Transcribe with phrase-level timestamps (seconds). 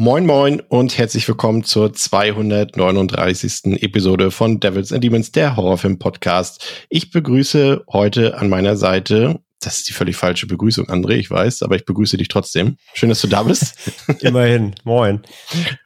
[0.00, 3.82] Moin Moin und herzlich willkommen zur 239.
[3.82, 6.86] Episode von Devils and Demons, der Horrorfilm-Podcast.
[6.88, 11.62] Ich begrüße heute an meiner Seite, das ist die völlig falsche Begrüßung, André, ich weiß,
[11.62, 12.76] aber ich begrüße dich trotzdem.
[12.94, 13.74] Schön, dass du da bist.
[14.20, 15.22] Immerhin, moin.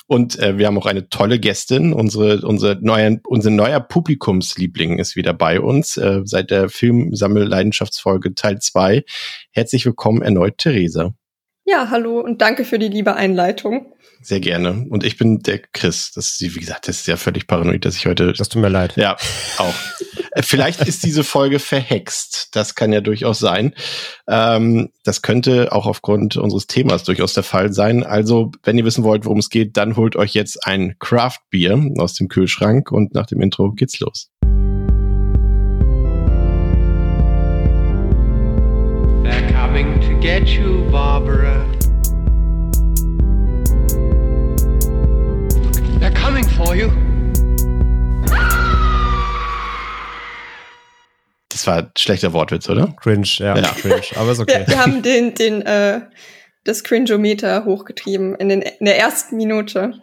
[0.06, 1.94] Und äh, wir haben auch eine tolle Gästin.
[1.94, 8.58] Unsere, unsere neue, unser neuer Publikumsliebling ist wieder bei uns äh, seit der Filmsammelleidenschaftsfolge Teil
[8.58, 9.04] 2.
[9.52, 11.14] Herzlich willkommen erneut, Theresa.
[11.64, 13.92] Ja, hallo und danke für die liebe Einleitung.
[14.20, 14.86] Sehr gerne.
[14.88, 16.12] Und ich bin der Chris.
[16.12, 18.32] Das ist, wie gesagt, das ist ja völlig paranoid, dass ich heute.
[18.32, 18.96] Das tut mir leid.
[18.96, 19.16] Ja,
[19.58, 19.74] auch.
[20.32, 22.48] Äh, vielleicht ist diese Folge verhext.
[22.56, 23.74] Das kann ja durchaus sein.
[24.28, 28.04] Ähm, das könnte auch aufgrund unseres Themas durchaus der Fall sein.
[28.04, 31.78] Also, wenn ihr wissen wollt, worum es geht, dann holt euch jetzt ein Craft Beer
[31.98, 34.30] aus dem Kühlschrank und nach dem Intro geht's los.
[39.22, 41.66] They're coming get you, Barbara.
[45.98, 46.90] They're coming for you.
[51.48, 52.94] Das war ein schlechter Wortwitz, oder?
[53.00, 53.68] Cringe, ja, Ja.
[53.72, 54.60] cringe, aber ist okay.
[54.60, 56.02] Wir, wir haben den, den, äh,
[56.64, 59.94] das Cringeometer hochgetrieben in, den, in der ersten Minute.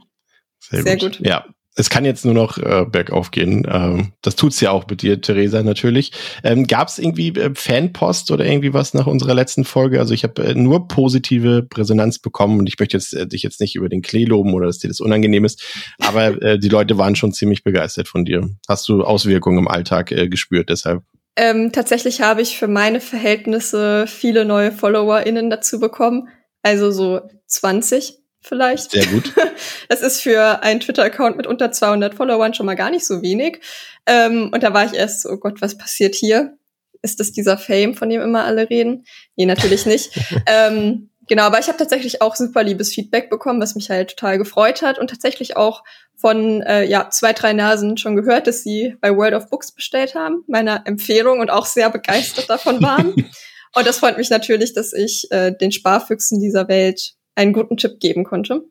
[0.59, 1.19] Sehr gut.
[1.21, 1.45] Ja.
[1.79, 3.65] Es kann jetzt nur noch äh, bergauf gehen.
[3.71, 6.11] Ähm, das tut's ja auch mit dir, Theresa, natürlich.
[6.43, 9.99] Ähm, Gab es irgendwie äh, Fanpost oder irgendwie was nach unserer letzten Folge?
[9.99, 13.61] Also ich habe äh, nur positive Resonanz bekommen und ich möchte jetzt, äh, dich jetzt
[13.61, 15.63] nicht über den Klee loben oder dass dir das unangenehm ist,
[15.99, 18.49] aber äh, die Leute waren schon ziemlich begeistert von dir.
[18.67, 21.03] Hast du Auswirkungen im Alltag äh, gespürt deshalb?
[21.37, 26.27] Ähm, tatsächlich habe ich für meine Verhältnisse viele neue FollowerInnen dazu bekommen.
[26.61, 28.91] Also so 20 vielleicht.
[28.91, 29.33] Sehr gut.
[29.89, 33.59] Das ist für einen Twitter-Account mit unter 200 Followern schon mal gar nicht so wenig.
[34.05, 36.57] Ähm, und da war ich erst so, oh Gott, was passiert hier?
[37.01, 39.05] Ist das dieser Fame, von dem immer alle reden?
[39.35, 40.11] Nee, natürlich nicht.
[40.45, 44.37] ähm, genau, aber ich habe tatsächlich auch super liebes Feedback bekommen, was mich halt total
[44.37, 44.99] gefreut hat.
[44.99, 45.83] Und tatsächlich auch
[46.15, 50.15] von äh, ja, zwei, drei Nasen schon gehört, dass sie bei World of Books bestellt
[50.15, 53.13] haben, meiner Empfehlung und auch sehr begeistert davon waren.
[53.75, 57.99] und das freut mich natürlich, dass ich äh, den Sparfüchsen dieser Welt einen guten Tipp
[57.99, 58.65] geben konnte.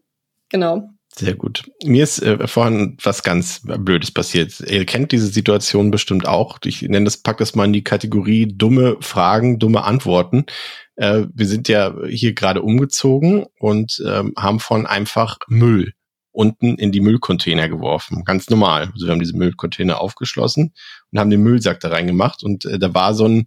[0.51, 0.91] Genau.
[1.15, 1.65] Sehr gut.
[1.85, 4.61] Mir ist äh, vorhin was ganz Blödes passiert.
[4.61, 6.59] Ihr kennt diese Situation bestimmt auch.
[6.65, 10.45] Ich nenne das, pack das mal in die Kategorie dumme Fragen, dumme Antworten.
[10.97, 15.95] Äh, wir sind ja hier gerade umgezogen und ähm, haben von einfach Müll
[16.31, 18.23] unten in die Müllcontainer geworfen.
[18.25, 18.91] Ganz normal.
[18.93, 20.75] Also wir haben diese Müllcontainer aufgeschlossen
[21.11, 23.47] und haben den Müllsack da reingemacht und äh, da war so ein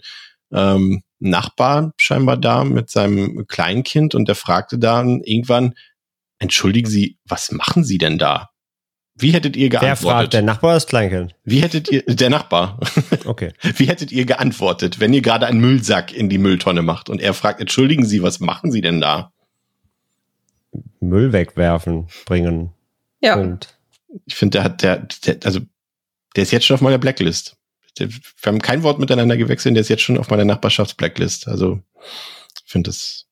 [0.52, 5.74] ähm, Nachbar scheinbar da mit seinem Kleinkind und der fragte dann irgendwann,
[6.40, 8.50] entschuldigen Sie, was machen Sie denn da?
[9.14, 10.20] Wie hättet ihr Wer geantwortet?
[10.20, 11.36] fragt, der Nachbar das Kleinkind?
[11.44, 12.80] Wie hättet ihr, der Nachbar,
[13.26, 13.54] Okay.
[13.76, 17.34] wie hättet ihr geantwortet, wenn ihr gerade einen Müllsack in die Mülltonne macht und er
[17.36, 19.31] fragt, entschuldigen Sie, was machen Sie denn da?
[21.00, 22.72] Müll wegwerfen, bringen.
[23.22, 23.36] Ja.
[23.36, 23.78] Und
[24.26, 25.60] Ich finde, der hat, der, der, also,
[26.36, 27.58] der ist jetzt schon auf meiner Blacklist.
[27.97, 28.09] Wir
[28.46, 31.47] haben kein Wort miteinander gewechselt, der ist jetzt schon auf meiner Nachbarschafts-Blacklist.
[31.47, 31.81] Also,
[32.66, 33.25] ich finde das,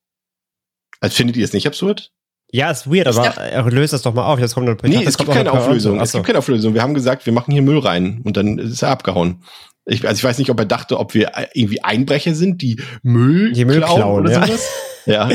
[0.99, 2.11] also findet ihr es nicht absurd?
[2.51, 4.39] ja, ist weird, aber er löst das doch mal auf.
[4.39, 5.99] Jetzt kommt noch, ich Nee, dachte, es gibt keine eine Auflösung.
[5.99, 6.73] Es gibt keine Auflösung.
[6.73, 9.43] Wir haben gesagt, wir machen hier Müll rein und dann ist er abgehauen.
[9.85, 13.53] Ich, also ich weiß nicht, ob er dachte, ob wir irgendwie Einbrecher sind, die Müll,
[13.53, 14.45] Die Müll klauen, oder ja.
[14.45, 14.69] sowas.
[15.05, 15.29] Ja,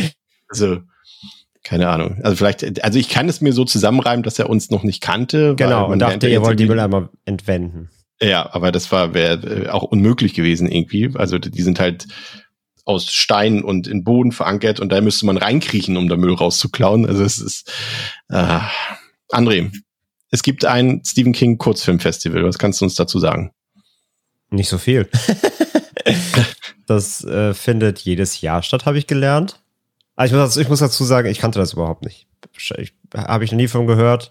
[0.48, 0.80] also
[1.62, 2.20] keine Ahnung.
[2.22, 5.54] Also vielleicht, also ich kann es mir so zusammenreimen, dass er uns noch nicht kannte.
[5.56, 7.90] Genau, man und dachte, ihr wollt die Mülleimer entwenden.
[8.20, 11.10] Ja, aber das war wäre äh, auch unmöglich gewesen irgendwie.
[11.14, 12.06] Also die sind halt
[12.84, 17.06] aus Stein und in Boden verankert und da müsste man reinkriechen, um da Müll rauszuklauen.
[17.06, 17.72] Also es ist
[18.28, 18.60] äh,
[19.32, 19.72] André,
[20.30, 22.44] es gibt ein Stephen King Kurzfilmfestival.
[22.44, 23.52] Was kannst du uns dazu sagen?
[24.50, 25.08] Nicht so viel.
[26.86, 29.60] das äh, findet jedes Jahr statt, habe ich gelernt.
[30.16, 32.26] Also ich, muss, dazu- ich muss dazu sagen, ich kannte das überhaupt nicht.
[32.76, 34.30] Ich, habe ich noch nie von gehört.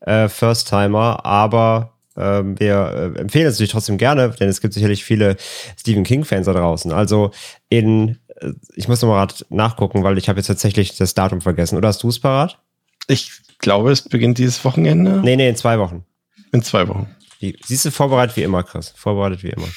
[0.00, 4.74] Äh, First Timer, aber ähm, wir äh, empfehlen es natürlich trotzdem gerne, denn es gibt
[4.74, 5.36] sicherlich viele
[5.78, 6.92] Stephen King-Fans da draußen.
[6.92, 7.30] Also
[7.68, 11.76] in, äh, ich muss nochmal nachgucken, weil ich habe jetzt tatsächlich das Datum vergessen.
[11.76, 12.58] Oder hast du es parat?
[13.06, 16.04] Ich glaube, es beginnt dieses Wochenende Nee, nee, in zwei Wochen.
[16.52, 17.08] in zwei Wochen.
[17.40, 18.92] Die, siehst du, vorbereitet wie immer, Chris.
[18.96, 19.68] Vorbereitet wie immer.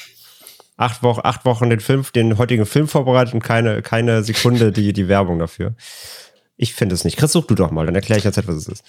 [0.78, 4.94] Acht Wochen, acht Wochen den Film, den heutigen Film vorbereitet und keine, keine Sekunde die,
[4.94, 5.76] die Werbung dafür.
[6.58, 7.18] Ich finde es nicht.
[7.18, 8.84] Chris, such du doch mal, dann erkläre ich jetzt, was es ist.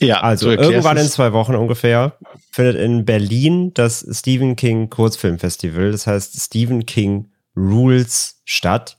[0.00, 2.16] Ja, Also irgendwann in zwei Wochen ungefähr
[2.50, 5.90] findet in Berlin das Stephen King Kurzfilmfestival.
[5.90, 8.98] Das heißt Stephen King Rules statt.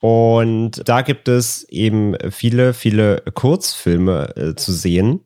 [0.00, 5.20] Und da gibt es eben viele, viele Kurzfilme äh, zu sehen.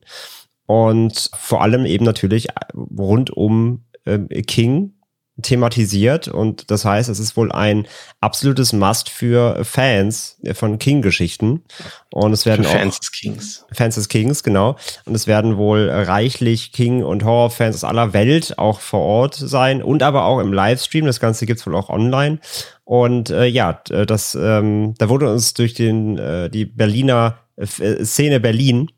[0.67, 4.93] Und vor allem eben natürlich rund um äh, King
[5.41, 7.87] thematisiert und das heißt, es ist wohl ein
[8.21, 11.63] absolutes Must für Fans von King-Geschichten
[12.11, 13.65] und es werden Für auch Fans des Kings.
[13.71, 14.77] Fans des Kings, genau.
[15.05, 19.83] Und es werden wohl reichlich King- und Horrorfans aus aller Welt auch vor Ort sein
[19.83, 21.05] und aber auch im Livestream.
[21.05, 22.39] Das Ganze gibt's wohl auch online.
[22.83, 28.03] Und äh, ja, äh, das, ähm, da wurde uns durch den äh, die Berliner äh,
[28.03, 28.89] Szene Berlin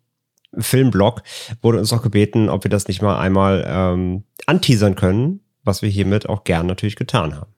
[0.57, 1.21] Filmblog
[1.61, 5.89] wurde uns auch gebeten, ob wir das nicht mal einmal ähm, anteasern können, was wir
[5.89, 7.53] hiermit auch gern natürlich getan haben.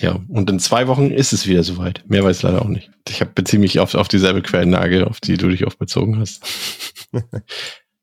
[0.00, 2.04] Ja, und in zwei Wochen ist es wieder soweit.
[2.06, 2.90] Mehr weiß ich leider auch nicht.
[3.08, 6.44] Ich hab- beziehe mich auf, auf dieselbe Quellenlage, auf die du dich oft bezogen hast.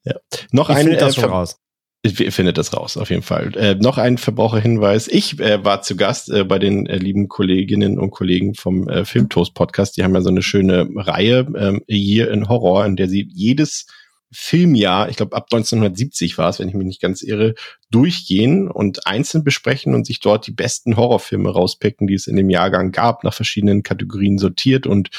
[0.04, 0.16] ja.
[0.52, 1.58] Noch Ich ein finde das äh, schon raus.
[2.04, 3.56] Ihr findet das raus, auf jeden Fall.
[3.56, 5.08] Äh, noch ein Verbraucherhinweis.
[5.08, 9.06] Ich äh, war zu Gast äh, bei den äh, lieben Kolleginnen und Kollegen vom äh,
[9.06, 9.98] Filmtoast Podcast.
[9.98, 13.88] Die haben ja so eine schöne Reihe, ähm, Year in Horror, in der sie jedes
[14.32, 17.56] Filmjahr, ich glaube ab 1970 war es, wenn ich mich nicht ganz irre,
[17.96, 22.50] durchgehen und einzeln besprechen und sich dort die besten Horrorfilme rauspicken, die es in dem
[22.50, 24.86] Jahrgang gab, nach verschiedenen Kategorien sortiert.
[24.86, 25.12] Und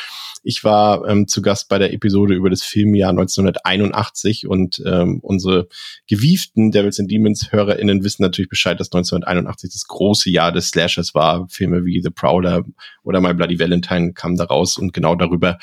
[0.43, 5.69] ich war ähm, zu Gast bei der Episode über das Filmjahr 1981 und ähm, unsere
[6.07, 11.15] gewieften Devils and Demons HörerInnen wissen natürlich Bescheid, dass 1981 das große Jahr des Slashers
[11.15, 11.49] war.
[11.49, 12.63] Filme wie The Prowler
[13.03, 15.57] oder My Bloody Valentine kamen da raus und genau darüber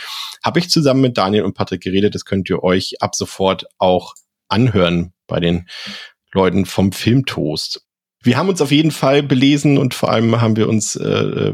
[0.43, 2.15] habe ich zusammen mit Daniel und Patrick geredet.
[2.15, 4.15] Das könnt ihr euch ab sofort auch
[4.47, 5.67] anhören bei den
[6.33, 7.85] Leuten vom Filmtoast.
[8.21, 11.53] Wir haben uns auf jeden Fall belesen und vor allem haben wir uns äh, äh,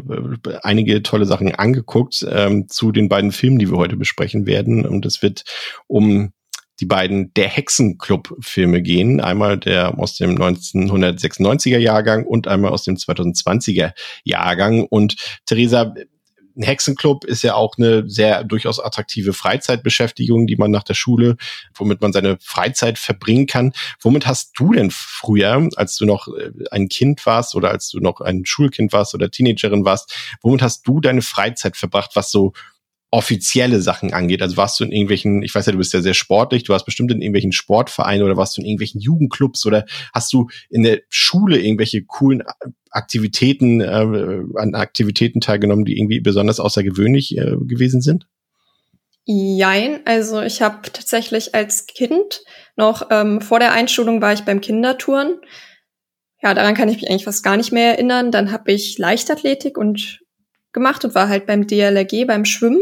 [0.62, 4.86] einige tolle Sachen angeguckt ähm, zu den beiden Filmen, die wir heute besprechen werden.
[4.86, 5.44] Und es wird
[5.88, 6.32] um
[6.80, 9.20] die beiden Der Hexenclub-Filme gehen.
[9.20, 13.94] Einmal der aus dem 1996er Jahrgang und einmal aus dem 2020er
[14.24, 14.84] Jahrgang.
[14.84, 15.16] Und
[15.48, 15.94] Theresa,
[16.60, 21.38] ein Hexenclub ist ja auch eine sehr durchaus attraktive Freizeitbeschäftigung, die man nach der Schule,
[21.74, 23.72] womit man seine Freizeit verbringen kann.
[24.02, 28.00] Womit hast du denn früher, als du noch äh, ein Kind warst oder als du
[28.00, 32.54] noch ein Schulkind warst oder Teenagerin warst, womit hast du deine Freizeit verbracht, was so
[33.12, 34.42] offizielle Sachen angeht.
[34.42, 36.86] Also warst du in irgendwelchen, ich weiß ja, du bist ja sehr sportlich, du warst
[36.86, 41.02] bestimmt in irgendwelchen Sportvereinen oder warst du in irgendwelchen Jugendclubs oder hast du in der
[41.10, 42.44] Schule irgendwelche coolen
[42.92, 48.28] Aktivitäten, äh, an Aktivitäten teilgenommen, die irgendwie besonders außergewöhnlich äh, gewesen sind?
[49.26, 52.42] Jein, also ich habe tatsächlich als Kind
[52.76, 55.40] noch ähm, vor der Einschulung war ich beim Kindertouren.
[56.42, 58.32] Ja, daran kann ich mich eigentlich fast gar nicht mehr erinnern.
[58.32, 60.20] Dann habe ich Leichtathletik und
[60.74, 62.82] gemacht und war halt beim DLRG beim Schwimmen.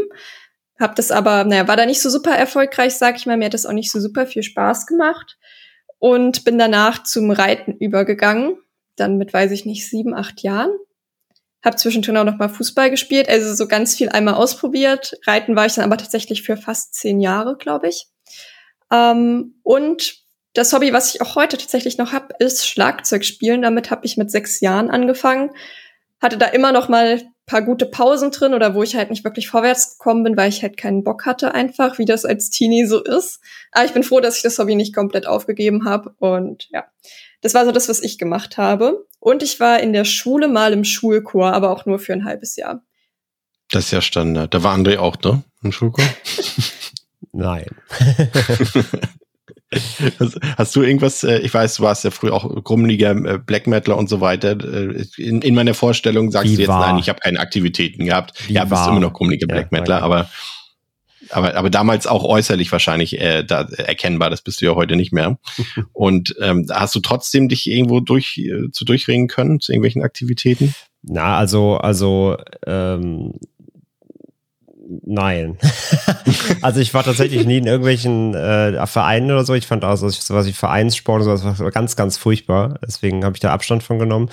[0.78, 3.36] Hab das aber, naja, war da nicht so super erfolgreich, sag ich mal.
[3.36, 5.36] Mir hat das auch nicht so super viel Spaß gemacht
[5.98, 8.56] und bin danach zum Reiten übergegangen.
[8.96, 10.70] Dann mit, weiß ich nicht, sieben, acht Jahren.
[11.62, 15.18] Hab zwischendrin auch noch mal Fußball gespielt, also so ganz viel einmal ausprobiert.
[15.26, 18.06] Reiten war ich dann aber tatsächlich für fast zehn Jahre, glaube ich.
[18.92, 20.22] Ähm, und
[20.54, 23.62] das Hobby, was ich auch heute tatsächlich noch hab, ist Schlagzeugspielen.
[23.62, 25.50] Damit habe ich mit sechs Jahren angefangen.
[26.20, 29.48] Hatte da immer noch mal paar gute Pausen drin oder wo ich halt nicht wirklich
[29.48, 33.02] vorwärts gekommen bin, weil ich halt keinen Bock hatte einfach, wie das als Teenie so
[33.02, 33.40] ist.
[33.72, 36.84] Aber ich bin froh, dass ich das Hobby nicht komplett aufgegeben habe und ja,
[37.40, 39.06] das war so das, was ich gemacht habe.
[39.20, 42.56] Und ich war in der Schule mal im Schulchor, aber auch nur für ein halbes
[42.56, 42.82] Jahr.
[43.70, 44.54] Das ist ja Standard.
[44.54, 45.42] Da war André auch, ne?
[45.62, 46.04] Im Schulchor?
[47.32, 47.66] Nein.
[50.18, 53.66] Hast, hast du irgendwas, äh, ich weiß, du warst ja früher auch grummeliger äh, Black
[53.66, 54.52] Metaler und so weiter.
[54.52, 56.86] Äh, in, in meiner Vorstellung sagst Wie du jetzt, wahr?
[56.86, 58.48] nein, ich habe keine Aktivitäten gehabt.
[58.48, 58.88] Wie ja, bist wahr?
[58.88, 60.30] immer noch grummeliger Ja, Black Metaler, aber,
[61.30, 65.12] aber, aber damals auch äußerlich wahrscheinlich äh, da, erkennbar, das bist du ja heute nicht
[65.12, 65.38] mehr.
[65.92, 70.74] und ähm, hast du trotzdem dich irgendwo durch äh, zu durchringen können, zu irgendwelchen Aktivitäten?
[71.02, 73.34] Na, also, also, ähm,
[75.04, 75.58] nein.
[76.62, 79.54] also ich war tatsächlich nie in irgendwelchen äh, Vereinen oder so.
[79.54, 82.78] Ich fand also sowas wie Vereinssport und sowas war ganz, ganz furchtbar.
[82.86, 84.30] Deswegen habe ich da Abstand von genommen.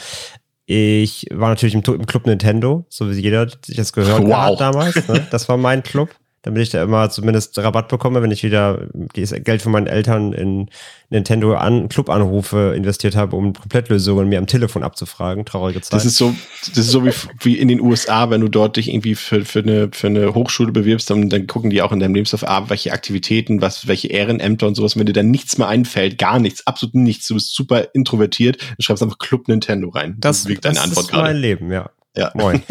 [0.65, 4.33] Ich war natürlich im, im Club Nintendo, so wie jeder sich das gehört Wow.
[4.33, 5.07] hat damals.
[5.07, 5.27] Ne?
[5.29, 6.09] Das war mein Club.
[6.45, 10.31] Damit ich da immer zumindest Rabatt bekomme, wenn ich wieder das Geld von meinen Eltern
[10.31, 10.69] in
[11.09, 15.43] Nintendo an Club-Anrufe investiert habe, um Komplettlösungen mir am Telefon abzufragen.
[15.45, 15.93] Traurige Zeit.
[15.93, 16.35] Das ist so,
[16.67, 17.11] das ist so wie,
[17.41, 20.71] wie in den USA, wenn du dort dich irgendwie für, für, eine, für eine Hochschule
[20.71, 24.67] bewirbst, dann, dann gucken die auch in deinem Lebenslauf ab, welche Aktivitäten, was, welche Ehrenämter
[24.67, 24.95] und sowas.
[24.95, 28.81] Wenn dir dann nichts mehr einfällt, gar nichts, absolut nichts, du bist super introvertiert, dann
[28.81, 30.15] schreibst du einfach Club Nintendo rein.
[30.19, 31.39] Das, das deine Antwort ist mein gerade.
[31.39, 31.89] Leben, ja.
[32.17, 32.31] Ja.
[32.33, 32.61] Moin.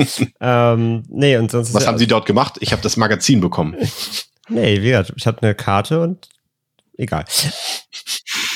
[0.41, 2.57] ähm, nee, und sonst Was haben sie dort gemacht?
[2.61, 3.77] Ich habe das Magazin bekommen.
[4.51, 6.29] Nee, wie gesagt, ich hatte eine Karte und
[6.99, 7.25] egal.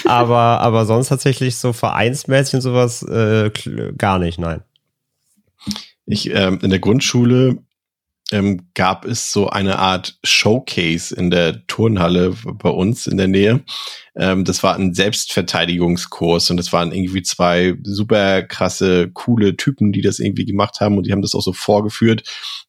[0.05, 3.51] aber, aber sonst tatsächlich so vereinsmäßig und sowas äh,
[3.97, 4.63] gar nicht, nein.
[6.05, 7.63] Ich, ähm, in der Grundschule
[8.31, 13.65] ähm, gab es so eine Art Showcase in der Turnhalle bei uns in der Nähe.
[14.17, 20.03] Ähm, das war ein Selbstverteidigungskurs und das waren irgendwie zwei super krasse, coole Typen, die
[20.03, 22.23] das irgendwie gemacht haben und die haben das auch so vorgeführt.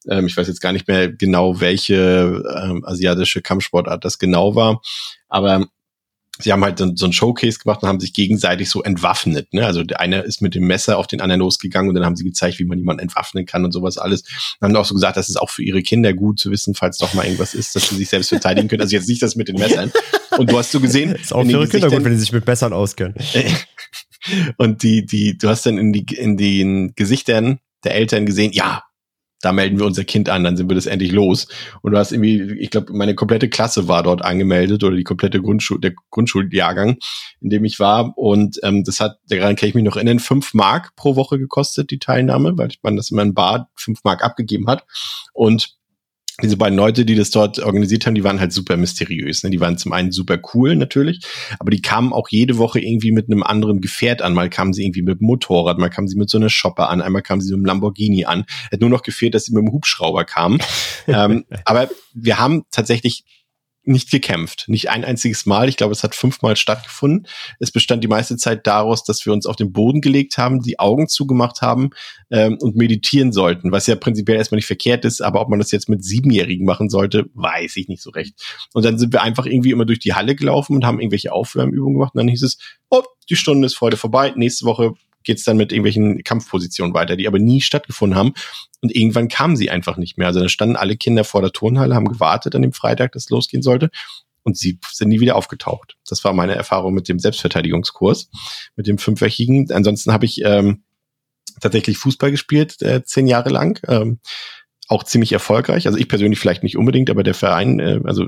[0.10, 4.82] Ähm, ich weiß jetzt gar nicht mehr genau, welche ähm, asiatische Kampfsportart das genau war,
[5.28, 5.68] aber
[6.42, 9.54] sie haben halt so, ein Showcase gemacht und haben sich gegenseitig so entwaffnet.
[9.54, 9.66] Ne?
[9.66, 12.24] Also der eine ist mit dem Messer auf den anderen losgegangen und dann haben sie
[12.24, 14.24] gezeigt, wie man jemanden entwaffnen kann und sowas alles.
[14.60, 16.98] Und haben auch so gesagt, das ist auch für ihre Kinder gut zu wissen, falls
[16.98, 18.82] doch mal irgendwas ist, dass sie sich selbst verteidigen können.
[18.82, 19.92] Also jetzt nicht das mit den Messern.
[20.38, 21.16] Und du hast so gesehen.
[21.16, 23.16] ist auch für ihre Kinder gut, wenn sie sich mit Messern auskennen.
[24.58, 28.84] und die, die, du hast dann in die, in den Gesichtern der Eltern gesehen, ja,
[29.42, 31.48] da melden wir unser Kind an, dann sind wir das endlich los.
[31.82, 35.42] Und du hast irgendwie, ich glaube, meine komplette Klasse war dort angemeldet oder die komplette
[35.42, 36.98] Grundschul der Grundschuljahrgang,
[37.42, 38.18] in dem ich war.
[38.18, 41.92] Und ähm, das hat, daran kann ich mich noch erinnern, fünf Mark pro Woche gekostet,
[41.92, 44.86] die Teilnahme, weil man das immer in Bar fünf Mark abgegeben hat.
[45.34, 45.79] Und
[46.42, 49.44] diese beiden Leute, die das dort organisiert haben, die waren halt super mysteriös.
[49.44, 49.50] Ne?
[49.50, 51.26] Die waren zum einen super cool natürlich,
[51.60, 54.34] aber die kamen auch jede Woche irgendwie mit einem anderen Gefährt an.
[54.34, 57.02] Mal kamen sie irgendwie mit dem Motorrad, mal kamen sie mit so einer Shopper an,
[57.02, 58.46] einmal kamen sie mit einem Lamborghini an.
[58.72, 60.60] Hat nur noch gefehlt, dass sie mit dem Hubschrauber kamen.
[61.08, 63.24] ähm, aber wir haben tatsächlich
[63.90, 64.66] nicht gekämpft.
[64.68, 65.68] Nicht ein einziges Mal.
[65.68, 67.28] Ich glaube, es hat fünfmal stattgefunden.
[67.60, 70.80] Es bestand die meiste Zeit daraus, dass wir uns auf den Boden gelegt haben, die
[70.80, 71.90] Augen zugemacht haben
[72.32, 75.72] ähm, und meditieren sollten, was ja prinzipiell erstmal nicht verkehrt ist, aber ob man das
[75.72, 78.36] jetzt mit Siebenjährigen machen sollte, weiß ich nicht so recht.
[78.74, 81.96] Und dann sind wir einfach irgendwie immer durch die Halle gelaufen und haben irgendwelche Aufwärmübungen
[81.96, 82.58] gemacht und dann hieß es,
[82.90, 84.94] oh, die Stunde ist heute vorbei, nächste Woche
[85.24, 88.34] geht's dann mit irgendwelchen Kampfpositionen weiter, die aber nie stattgefunden haben.
[88.82, 90.28] Und irgendwann kamen sie einfach nicht mehr.
[90.28, 93.62] Also da standen alle Kinder vor der Turnhalle, haben gewartet an dem Freitag, dass losgehen
[93.62, 93.90] sollte.
[94.44, 95.98] Und sie sind nie wieder aufgetaucht.
[96.08, 98.30] Das war meine Erfahrung mit dem Selbstverteidigungskurs,
[98.76, 99.72] mit dem fünfwöchigen.
[99.72, 100.84] Ansonsten habe ich ähm,
[101.60, 103.80] tatsächlich Fußball gespielt, äh, zehn Jahre lang.
[103.88, 104.20] Ähm,
[104.88, 105.86] auch ziemlich erfolgreich.
[105.86, 108.26] Also ich persönlich vielleicht nicht unbedingt, aber der Verein, äh, also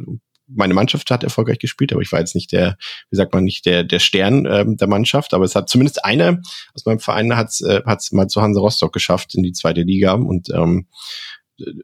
[0.53, 2.77] meine Mannschaft hat erfolgreich gespielt, aber ich war jetzt nicht der,
[3.09, 5.33] wie sagt man, nicht der, der Stern ähm, der Mannschaft.
[5.33, 6.41] Aber es hat zumindest eine
[6.73, 9.81] aus meinem Verein hat es äh, hat's mal zu Hansa Rostock geschafft in die zweite
[9.81, 10.87] Liga und ähm,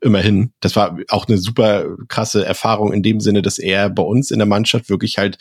[0.01, 0.53] immerhin.
[0.59, 4.39] Das war auch eine super krasse Erfahrung in dem Sinne, dass er bei uns in
[4.39, 5.38] der Mannschaft wirklich halt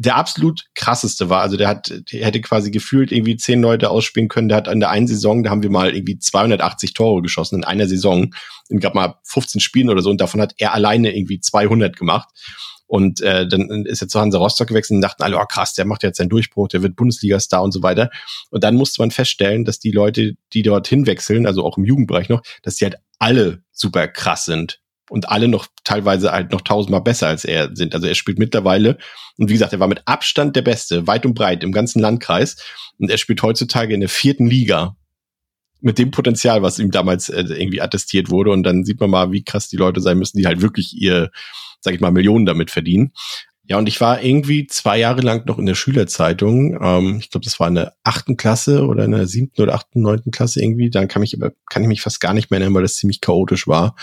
[0.00, 1.42] der absolut krasseste war.
[1.42, 4.48] Also der hat, der hätte quasi gefühlt irgendwie zehn Leute ausspielen können.
[4.48, 7.64] Der hat an der einen Saison, da haben wir mal irgendwie 280 Tore geschossen in
[7.64, 8.34] einer Saison.
[8.70, 10.08] In gerade mal 15 Spielen oder so.
[10.08, 12.30] Und davon hat er alleine irgendwie 200 gemacht.
[12.86, 15.84] Und äh, dann ist er zu Hansa Rostock gewechselt und dachten alle, oh krass, der
[15.84, 18.08] macht jetzt seinen Durchbruch, der wird Bundesliga-Star und so weiter.
[18.48, 22.30] Und dann musste man feststellen, dass die Leute, die dorthin wechseln, also auch im Jugendbereich
[22.30, 24.80] noch, dass die halt alle super krass sind
[25.10, 27.94] und alle noch teilweise halt noch tausendmal besser als er sind.
[27.94, 28.96] Also er spielt mittlerweile,
[29.36, 32.56] und wie gesagt, er war mit Abstand der Beste, weit und breit im ganzen Landkreis.
[32.98, 34.96] Und er spielt heutzutage in der vierten Liga
[35.80, 38.50] mit dem Potenzial, was ihm damals äh, irgendwie attestiert wurde.
[38.50, 41.30] Und dann sieht man mal, wie krass die Leute sein müssen, die halt wirklich ihr,
[41.80, 43.12] sag ich mal, Millionen damit verdienen.
[43.64, 46.78] Ja, und ich war irgendwie zwei Jahre lang noch in der Schülerzeitung.
[46.82, 50.02] Ähm, ich glaube, das war in der achten Klasse oder in der siebten oder achten,
[50.02, 50.90] neunten Klasse irgendwie.
[50.90, 51.38] Dann kann ich
[51.70, 53.94] kann ich mich fast gar nicht mehr erinnern, weil das ziemlich chaotisch war.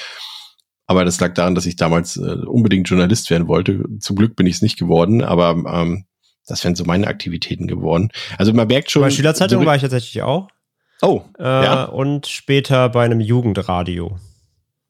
[0.88, 3.84] Aber das lag daran, dass ich damals äh, unbedingt Journalist werden wollte.
[4.00, 6.06] Zum Glück bin ich es nicht geworden, aber ähm,
[6.48, 8.10] das wären so meine Aktivitäten geworden.
[8.38, 9.01] Also man merkt schon.
[9.01, 10.48] Bei Schülerzeitung so war ich tatsächlich auch.
[11.01, 11.22] Oh.
[11.38, 11.84] Äh, ja.
[11.84, 14.17] Und später bei einem Jugendradio.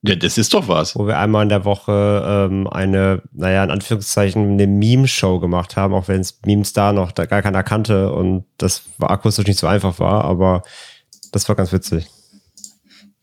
[0.03, 0.95] Ja, das ist doch was.
[0.95, 5.93] Wo wir einmal in der Woche ähm, eine, naja, in Anführungszeichen, eine Meme-Show gemacht haben,
[5.95, 9.59] auch wenn es Memes da noch da gar keiner kannte und das war akustisch nicht
[9.59, 10.61] so einfach war, aber
[11.31, 12.07] das war ganz witzig.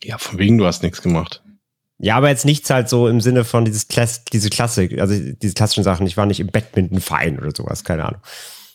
[0.03, 1.41] Ja, von wegen, du hast nichts gemacht.
[1.97, 5.53] Ja, aber jetzt nichts halt so im Sinne von dieses Klass diese Klassik, also diese
[5.53, 6.05] klassischen Sachen.
[6.07, 8.21] Ich war nicht im Badminton-Verein oder sowas, keine Ahnung.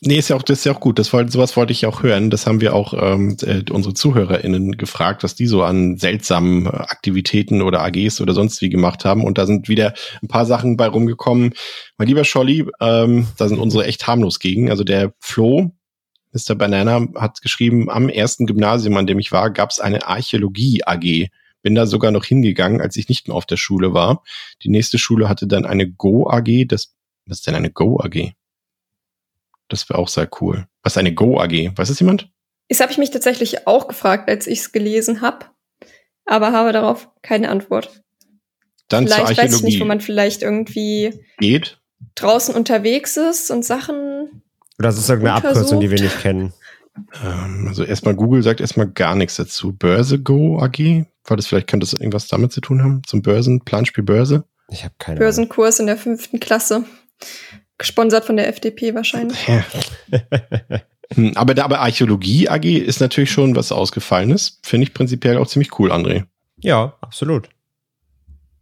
[0.03, 0.99] Nee, ist ja auch, das ist ja auch gut.
[0.99, 2.31] Das wollte, sowas wollte ich auch hören.
[2.31, 7.61] Das haben wir auch ähm, äh, unsere ZuhörerInnen gefragt, was die so an seltsamen Aktivitäten
[7.61, 9.23] oder AGs oder sonst wie gemacht haben.
[9.25, 11.53] Und da sind wieder ein paar Sachen bei rumgekommen.
[11.99, 14.71] Mein lieber Scholli, ähm, da sind unsere echt harmlos gegen.
[14.71, 15.71] Also der Flo,
[16.33, 16.55] Mr.
[16.55, 21.29] Banana, hat geschrieben, am ersten Gymnasium, an dem ich war, gab es eine Archäologie-AG.
[21.63, 24.23] Bin da sogar noch hingegangen, als ich nicht mehr auf der Schule war.
[24.63, 26.67] Die nächste Schule hatte dann eine Go AG.
[26.67, 26.95] Das,
[27.27, 28.33] was ist denn eine Go AG?
[29.69, 30.67] Das wäre auch sehr cool.
[30.83, 31.77] Was ist eine Go AG?
[31.77, 32.31] Weiß es jemand?
[32.69, 35.47] Das habe ich mich tatsächlich auch gefragt, als ich es gelesen habe,
[36.25, 38.03] aber habe darauf keine Antwort.
[38.89, 39.53] Dann vielleicht zur Archäologie.
[39.53, 41.81] weiß ich nicht, wo man vielleicht irgendwie geht.
[42.15, 44.43] draußen unterwegs ist und Sachen.
[44.79, 46.53] Oder es ist irgendeine Abkürzung, die wir nicht kennen.
[47.25, 49.73] Ähm, also erstmal Google sagt erstmal gar nichts dazu.
[49.73, 51.07] Börse Go AG?
[51.25, 53.03] War das vielleicht, könnte das irgendwas damit zu tun haben?
[53.07, 54.45] Zum Börsen, Planspiel Börse?
[54.71, 56.85] Ich habe keine Börsenkurs in der fünften Klasse.
[57.79, 59.39] Gesponsert von der FDP wahrscheinlich.
[59.49, 59.65] Ja.
[61.15, 64.61] Hm, aber, aber Archäologie AG ist natürlich schon was Ausgefallenes.
[64.63, 66.25] Finde ich prinzipiell auch ziemlich cool, André.
[66.59, 67.49] Ja, absolut.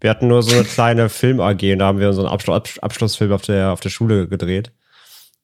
[0.00, 2.78] Wir hatten nur so eine kleine Film-AG und da haben wir so einen Abschluss, Abs-
[2.78, 4.72] Abschlussfilm auf der, auf der Schule gedreht.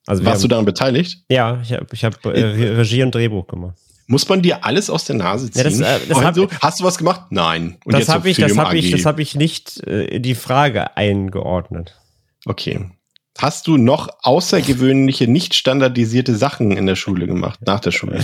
[0.07, 1.23] Also Warst du haben, daran beteiligt?
[1.29, 3.75] Ja, ich habe ich hab, äh, Re- Regie und Drehbuch gemacht.
[4.07, 5.63] Muss man dir alles aus der Nase ziehen?
[5.63, 7.21] Ja, das, äh, das hab- hast du was gemacht?
[7.31, 7.77] Nein.
[7.85, 8.91] Und das habe ich, das hab ich, AG.
[8.91, 11.99] das hab ich nicht äh, die Frage eingeordnet.
[12.45, 12.91] Okay.
[13.37, 18.23] Hast du noch außergewöhnliche, nicht standardisierte Sachen in der Schule gemacht, nach der Schule?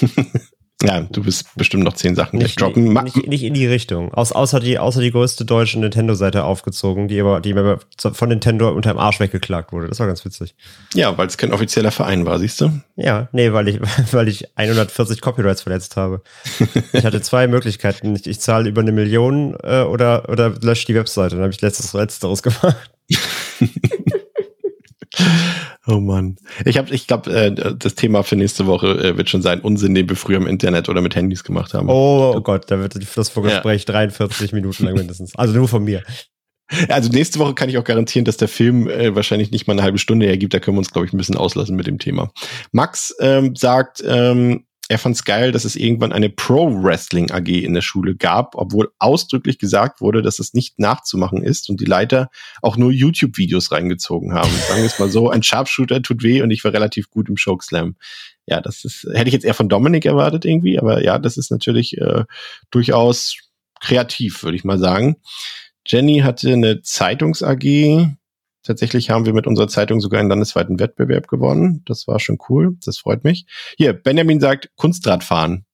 [0.82, 2.92] ja, du bist bestimmt noch zehn Sachen Nicht, droppen.
[2.92, 4.12] Nicht, nicht in die Richtung.
[4.12, 8.68] Aus, außer, die, außer die größte deutsche Nintendo-Seite aufgezogen, die aber, die mir von Nintendo
[8.70, 9.88] unter dem Arsch weggeklagt wurde.
[9.88, 10.54] Das war ganz witzig.
[10.92, 12.70] Ja, weil es kein offizieller Verein war, siehst du?
[12.96, 13.80] Ja, nee, weil ich,
[14.12, 16.20] weil ich 140 Copyrights verletzt habe.
[16.92, 18.14] Ich hatte zwei Möglichkeiten.
[18.14, 21.36] Ich, ich zahle über eine Million äh, oder, oder lösche die Webseite.
[21.36, 22.90] Dann habe ich letztes letzteres gemacht.
[25.86, 26.36] Oh Mann.
[26.64, 29.94] Ich habe, ich glaube, äh, das Thema für nächste Woche äh, wird schon sein Unsinn,
[29.94, 31.88] den wir früher im Internet oder mit Handys gemacht haben.
[31.88, 35.36] Oh, oh Gott, da wird das Vorgespräch 43 Minuten lang mindestens.
[35.36, 36.02] Also nur von mir.
[36.88, 39.84] Also nächste Woche kann ich auch garantieren, dass der Film äh, wahrscheinlich nicht mal eine
[39.84, 40.52] halbe Stunde hergibt.
[40.52, 42.32] Da können wir uns, glaube ich, ein bisschen auslassen mit dem Thema.
[42.72, 47.74] Max ähm, sagt, ähm, er fand es geil, dass es irgendwann eine Pro-Wrestling AG in
[47.74, 52.30] der Schule gab, obwohl ausdrücklich gesagt wurde, dass es nicht nachzumachen ist und die Leiter
[52.62, 54.50] auch nur YouTube-Videos reingezogen haben.
[54.68, 57.36] Sagen wir es mal so, ein Sharpshooter tut weh und ich war relativ gut im
[57.36, 57.96] Chokeslam.
[58.46, 61.50] Ja, das ist, hätte ich jetzt eher von Dominik erwartet irgendwie, aber ja, das ist
[61.50, 62.24] natürlich äh,
[62.70, 63.36] durchaus
[63.80, 65.16] kreativ, würde ich mal sagen.
[65.84, 68.16] Jenny hatte eine Zeitungs AG.
[68.66, 71.82] Tatsächlich haben wir mit unserer Zeitung sogar einen landesweiten Wettbewerb gewonnen.
[71.86, 72.76] Das war schon cool.
[72.84, 73.46] Das freut mich.
[73.76, 75.64] Hier, Benjamin sagt Kunstradfahren.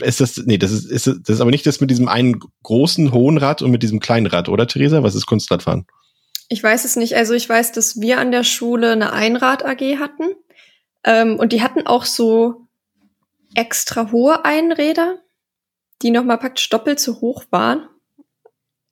[0.00, 3.12] Ist das, nee, das ist, ist, das ist aber nicht das mit diesem einen großen
[3.12, 5.02] hohen Rad und mit diesem kleinen Rad, oder Theresa?
[5.02, 5.86] Was ist Kunstradfahren?
[6.48, 7.16] Ich weiß es nicht.
[7.16, 10.34] Also ich weiß, dass wir an der Schule eine Einrad-AG hatten.
[11.04, 12.66] Ähm, und die hatten auch so
[13.54, 15.18] extra hohe Einräder,
[16.00, 17.86] die nochmal praktisch doppelt so hoch waren.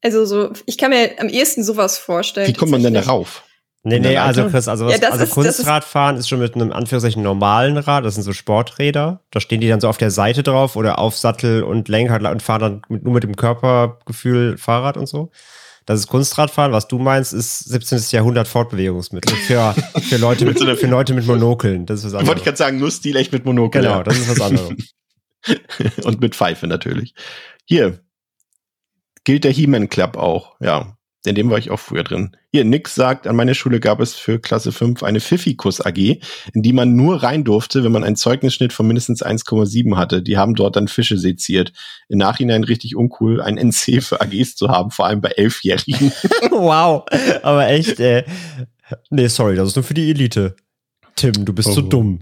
[0.03, 2.49] Also so, ich kann mir am ehesten sowas vorstellen.
[2.49, 3.43] Wie kommt man denn darauf?
[3.85, 4.49] Nee, nee, also?
[4.49, 7.23] Chris, also, Ja, was, das also ist- das ist- Kunstradfahren ist schon mit einem Anführungszeichen
[7.23, 9.23] normalen Rad, das sind so Sporträder.
[9.31, 12.43] Da stehen die dann so auf der Seite drauf oder auf Sattel und Lenkrad und
[12.43, 15.31] fahren dann mit, nur mit dem Körpergefühl Fahrrad und so.
[15.87, 16.73] Das ist Kunstradfahren.
[16.73, 18.03] Was du meinst, ist 17.
[18.11, 21.87] Jahrhundert Fortbewegungsmittel für, für, Leute, mit, für Leute mit Monokeln.
[21.87, 22.45] Das ist was Wollte ich anderes.
[22.45, 23.81] gerade sagen, nur Stil echt mit Monokel.
[23.83, 24.03] Genau, ja.
[24.03, 24.75] das ist was anderes.
[26.05, 27.15] und mit Pfeife natürlich.
[27.65, 28.01] Hier
[29.29, 30.97] gilt der He-Man Club auch, ja.
[31.27, 32.35] In dem war ich auch früher drin.
[32.51, 35.99] Hier, Nix sagt, an meiner Schule gab es für Klasse 5 eine Pfiffikus AG,
[36.55, 40.23] in die man nur rein durfte, wenn man einen Zeugnisschnitt von mindestens 1,7 hatte.
[40.23, 41.75] Die haben dort dann Fische seziert.
[42.09, 46.11] Im Nachhinein richtig uncool, ein NC für AGs zu haben, vor allem bei Elfjährigen.
[46.51, 47.05] wow.
[47.43, 48.25] Aber echt, äh,
[49.11, 50.57] nee, sorry, das ist nur für die Elite.
[51.17, 51.85] Tim, du bist so Oh.
[51.85, 52.21] dumm.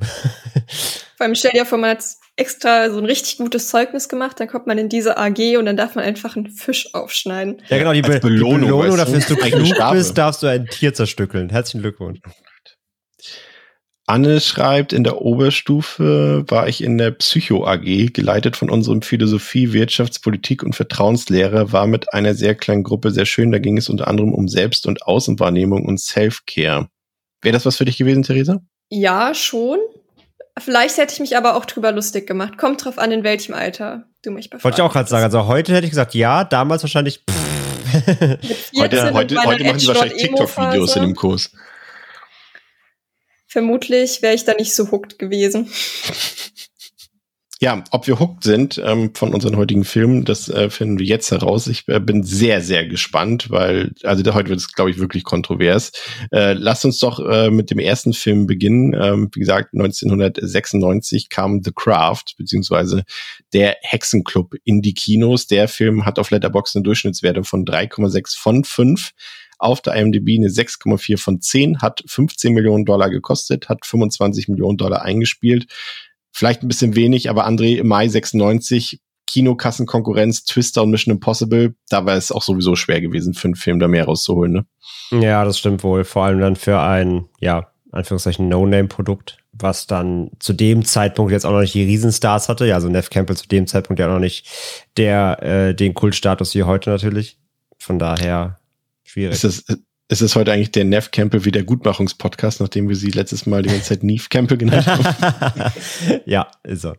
[1.16, 2.04] Vor allem stell dir vor, man hat
[2.36, 5.76] extra so ein richtig gutes Zeugnis gemacht, dann kommt man in diese AG und dann
[5.76, 7.62] darf man einfach einen Fisch aufschneiden.
[7.68, 10.46] Ja, genau, die, Als Be Belohnung, die Belohnung dafür, dass du klug bist, darfst du
[10.46, 11.48] ein Tier zerstückeln.
[11.48, 12.20] Herzlichen Glückwunsch.
[14.08, 19.72] Anne schreibt, in der Oberstufe war ich in der Psycho AG, geleitet von unserem Philosophie,
[19.72, 23.50] Wirtschaftspolitik und Vertrauenslehrer, war mit einer sehr kleinen Gruppe sehr schön.
[23.50, 26.88] Da ging es unter anderem um Selbst- und Außenwahrnehmung und Self-Care.
[27.42, 28.60] Wäre das was für dich gewesen, Theresa?
[28.90, 29.78] Ja, schon.
[30.58, 32.56] Vielleicht hätte ich mich aber auch drüber lustig gemacht.
[32.56, 34.64] Kommt drauf an, in welchem Alter du mich befragst.
[34.64, 35.24] Wollte ich auch gerade sagen.
[35.24, 37.22] Also heute hätte ich gesagt, ja, damals wahrscheinlich.
[37.28, 37.46] Pff.
[37.96, 40.22] Mit 14 Heute, heute, heute machen sie wahrscheinlich.
[40.22, 41.50] TikTok-Videos in dem Kurs.
[43.46, 45.70] Vermutlich wäre ich da nicht so hooked gewesen.
[47.58, 51.30] Ja, ob wir hooked sind ähm, von unseren heutigen Filmen, das äh, finden wir jetzt
[51.30, 51.68] heraus.
[51.68, 55.92] Ich äh, bin sehr, sehr gespannt, weil, also heute wird es, glaube ich, wirklich kontrovers.
[56.30, 58.92] Äh, lasst uns doch äh, mit dem ersten Film beginnen.
[58.92, 63.04] Ähm, wie gesagt, 1996 kam The Craft, beziehungsweise
[63.54, 65.46] der Hexenclub in die Kinos.
[65.46, 69.12] Der Film hat auf Letterboxd eine Durchschnittswertung von 3,6 von 5
[69.58, 74.76] auf der IMDb eine 6,4 von 10, hat 15 Millionen Dollar gekostet, hat 25 Millionen
[74.76, 75.66] Dollar eingespielt.
[76.36, 82.04] Vielleicht ein bisschen wenig, aber André im Mai 96, Kinokassenkonkurrenz, Twister und Mission Impossible, da
[82.04, 84.52] war es auch sowieso schwer gewesen, für einen Film da mehr rauszuholen.
[84.52, 85.22] Ne?
[85.22, 86.04] Ja, das stimmt wohl.
[86.04, 91.52] Vor allem dann für ein, ja, Anführungszeichen No-Name-Produkt, was dann zu dem Zeitpunkt jetzt auch
[91.52, 92.66] noch nicht die Riesenstars hatte.
[92.66, 94.46] Ja, also Neff Campbell zu dem Zeitpunkt ja auch noch nicht
[94.98, 97.38] der, äh, den Kultstatus wie heute natürlich.
[97.78, 98.58] Von daher
[99.04, 99.42] schwierig.
[99.42, 103.62] Ist das, ist das heute eigentlich der Neff Campbell Wiedergutmachungspodcast, nachdem wir sie letztes Mal
[103.62, 105.72] die ganze Zeit Neve Campbell genannt haben?
[106.26, 106.96] ja, ist er.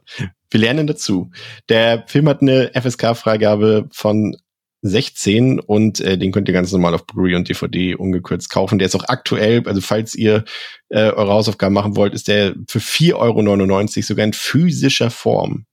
[0.50, 1.32] Wir lernen dazu.
[1.70, 4.36] Der Film hat eine FSK-Freigabe von
[4.82, 8.78] 16 und äh, den könnt ihr ganz normal auf Blu-ray und DVD ungekürzt kaufen.
[8.78, 10.43] Der ist auch aktuell, also falls ihr
[10.89, 15.65] äh, eure Hausaufgaben machen wollt, ist der für 4,99 Euro sogar in physischer Form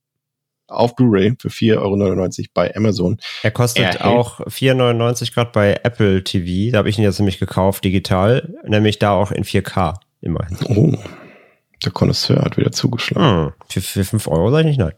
[0.69, 3.19] auf Blu-ray für 4,99 Euro bei Amazon.
[3.43, 6.73] Er kostet Erhält- auch 4,99 gerade bei Apple TV.
[6.73, 8.55] Da habe ich ihn jetzt nämlich gekauft, digital.
[8.67, 10.57] Nämlich da auch in 4K, immerhin.
[10.69, 10.93] Oh,
[11.85, 13.47] der Connoisseur hat wieder zugeschlagen.
[13.47, 13.53] Hm.
[13.69, 14.93] Für, für 5 Euro sage ich nicht nein.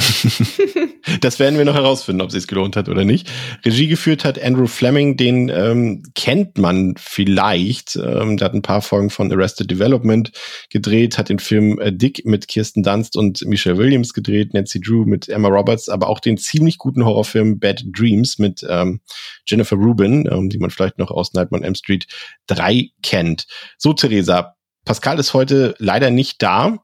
[1.20, 3.30] Das werden wir noch herausfinden, ob es sich gelohnt hat oder nicht.
[3.64, 7.96] Regie geführt hat Andrew Fleming, den ähm, kennt man vielleicht.
[7.96, 10.30] Ähm, der hat ein paar Folgen von Arrested Development
[10.68, 15.04] gedreht, hat den Film äh, Dick mit Kirsten Dunst und Michelle Williams gedreht, Nancy Drew
[15.04, 19.00] mit Emma Roberts, aber auch den ziemlich guten Horrorfilm Bad Dreams mit ähm,
[19.46, 22.06] Jennifer Rubin, ähm, die man vielleicht noch aus Nightmare on Elm Street
[22.46, 23.46] 3 kennt.
[23.78, 26.78] So, Theresa, Pascal ist heute leider nicht da.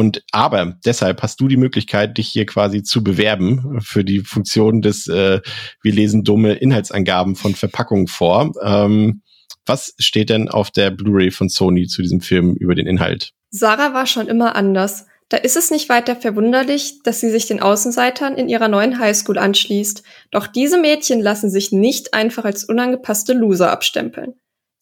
[0.00, 4.80] Und aber deshalb hast du die Möglichkeit, dich hier quasi zu bewerben für die Funktion
[4.80, 5.42] des äh,
[5.82, 8.50] Wir lesen dumme Inhaltsangaben von Verpackungen vor.
[8.64, 9.20] Ähm,
[9.66, 13.32] was steht denn auf der Blu-ray von Sony zu diesem Film über den Inhalt?
[13.50, 15.04] Sarah war schon immer anders.
[15.28, 19.36] Da ist es nicht weiter verwunderlich, dass sie sich den Außenseitern in ihrer neuen Highschool
[19.36, 20.02] anschließt.
[20.30, 24.32] Doch diese Mädchen lassen sich nicht einfach als unangepasste Loser abstempeln.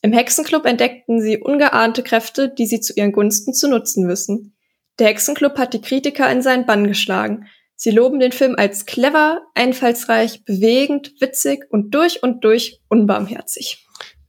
[0.00, 4.54] Im Hexenclub entdeckten sie ungeahnte Kräfte, die sie zu ihren Gunsten zu nutzen wissen.
[4.98, 7.46] Der Hexenclub hat die Kritiker in seinen Bann geschlagen.
[7.76, 13.86] Sie loben den Film als clever, einfallsreich, bewegend, witzig und durch und durch unbarmherzig.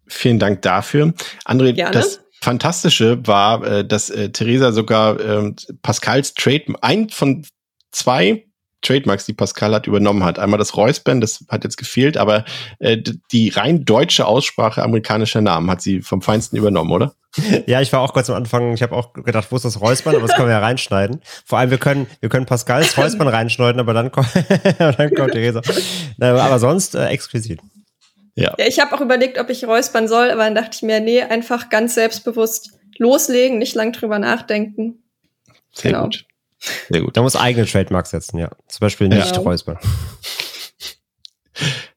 [0.07, 1.13] Vielen Dank dafür.
[1.45, 1.91] André, Gerne.
[1.91, 7.45] das Fantastische war, äh, dass äh, Theresa sogar ähm, Pascals Trade, ein von
[7.91, 8.45] zwei
[8.81, 10.39] Trademarks, die Pascal hat, übernommen hat.
[10.39, 12.45] Einmal das Räuspern, das hat jetzt gefehlt, aber
[12.79, 12.97] äh,
[13.31, 17.13] die rein deutsche Aussprache amerikanischer Namen hat sie vom Feinsten übernommen, oder?
[17.67, 20.15] Ja, ich war auch kurz am Anfang, ich habe auch gedacht, wo ist das Räuspern,
[20.15, 21.21] aber das können wir ja reinschneiden.
[21.45, 24.29] Vor allem, wir können, wir können Pascals Räuspern reinschneiden, aber dann kommt,
[24.79, 25.61] dann kommt Theresa.
[26.19, 27.59] Aber sonst äh, exquisit.
[28.35, 28.55] Ja.
[28.57, 31.21] Ja, ich habe auch überlegt, ob ich räuspern soll, aber dann dachte ich mir, nee,
[31.21, 35.03] einfach ganz selbstbewusst loslegen, nicht lang drüber nachdenken.
[35.71, 36.03] Sehr Genau.
[36.05, 36.25] gut.
[36.89, 37.15] Sehr gut.
[37.15, 38.49] Da muss eigene Trademarks setzen, ja.
[38.67, 39.41] Zum Beispiel nicht Ja.
[39.41, 39.77] Räuspern.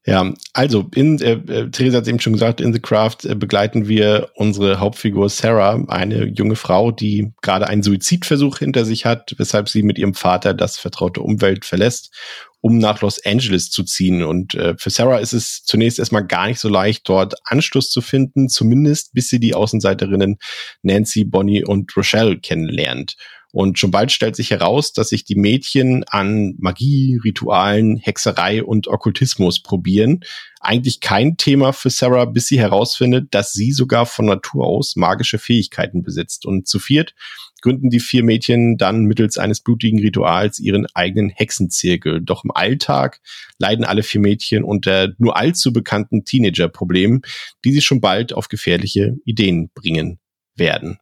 [0.05, 3.87] Ja, also in äh, äh, Theresa hat eben schon gesagt, in The Craft äh, begleiten
[3.87, 9.69] wir unsere Hauptfigur Sarah, eine junge Frau, die gerade einen Suizidversuch hinter sich hat, weshalb
[9.69, 12.13] sie mit ihrem Vater das vertraute Umwelt verlässt,
[12.61, 14.25] um nach Los Angeles zu ziehen.
[14.25, 18.01] Und äh, für Sarah ist es zunächst erstmal gar nicht so leicht, dort Anschluss zu
[18.01, 20.39] finden, zumindest bis sie die Außenseiterinnen
[20.83, 23.15] Nancy, Bonnie und Rochelle kennenlernt.
[23.53, 28.89] Und schon bald stellt sich heraus, dass sich die Mädchen an Magie, Ritualen, Hexerei und
[28.89, 30.21] Okkultismus probieren.
[30.61, 35.39] Eigentlich kein Thema für Sarah, bis sie herausfindet, dass sie sogar von Natur aus magische
[35.39, 36.47] Fähigkeiten besitzt.
[36.47, 37.15] Und zu viert
[37.61, 42.23] gründen die vier Mädchen dann mittels eines blutigen Rituals ihren eigenen Hexenzirkel.
[42.23, 43.21] Doch im Alltag
[43.59, 47.21] leiden alle vier Mädchen unter nur allzu bekannten Teenager-Problemen,
[47.65, 50.19] die sie schon bald auf gefährliche Ideen bringen
[50.57, 50.99] werden.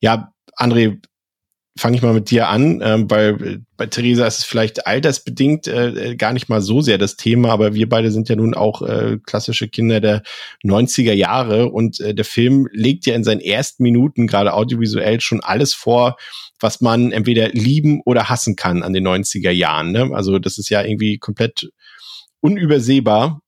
[0.00, 0.98] Ja, André,
[1.76, 5.66] fange ich mal mit dir an, ähm, weil äh, bei Theresa ist es vielleicht altersbedingt
[5.66, 8.54] äh, äh, gar nicht mal so sehr das Thema, aber wir beide sind ja nun
[8.54, 10.22] auch äh, klassische Kinder der
[10.64, 15.40] 90er Jahre und äh, der Film legt ja in seinen ersten Minuten gerade audiovisuell schon
[15.40, 16.16] alles vor,
[16.60, 19.90] was man entweder lieben oder hassen kann an den 90er Jahren.
[19.90, 20.10] Ne?
[20.12, 21.70] Also das ist ja irgendwie komplett
[22.40, 23.40] unübersehbar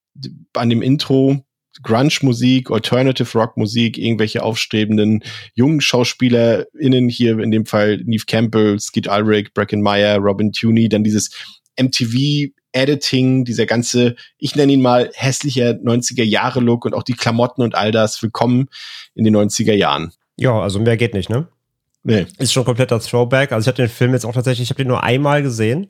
[0.54, 1.45] an dem Intro.
[1.82, 5.22] Grunge-Musik, Alternative-Rock-Musik, irgendwelche aufstrebenden
[5.54, 11.04] jungen SchauspielerInnen, hier in dem Fall Neve Campbell, Skeet Ulrich, Bracken Meyer, Robin Tuney, dann
[11.04, 11.30] dieses
[11.78, 17.92] MTV-Editing, dieser ganze, ich nenne ihn mal hässlicher 90er-Jahre-Look und auch die Klamotten und all
[17.92, 18.68] das, willkommen
[19.14, 20.12] in den 90er Jahren.
[20.36, 21.48] Ja, also mehr geht nicht, ne?
[22.02, 22.26] Nee.
[22.38, 23.50] Ist schon kompletter Throwback.
[23.50, 25.88] Also ich habe den Film jetzt auch tatsächlich, ich habe den nur einmal gesehen.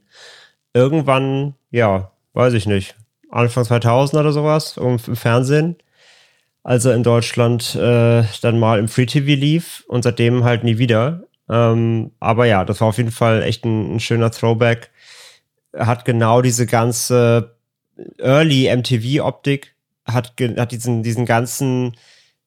[0.73, 2.97] Irgendwann, ja, weiß ich nicht,
[3.37, 5.77] Anfang 2000 oder sowas, im Fernsehen.
[6.63, 10.79] Als er in Deutschland äh, dann mal im Free TV lief und seitdem halt nie
[10.79, 11.23] wieder.
[11.49, 14.91] Ähm, aber ja, das war auf jeden Fall echt ein, ein schöner Throwback.
[15.77, 17.57] Hat genau diese ganze
[18.19, 21.97] Early MTV-Optik, hat, hat diesen, diesen ganzen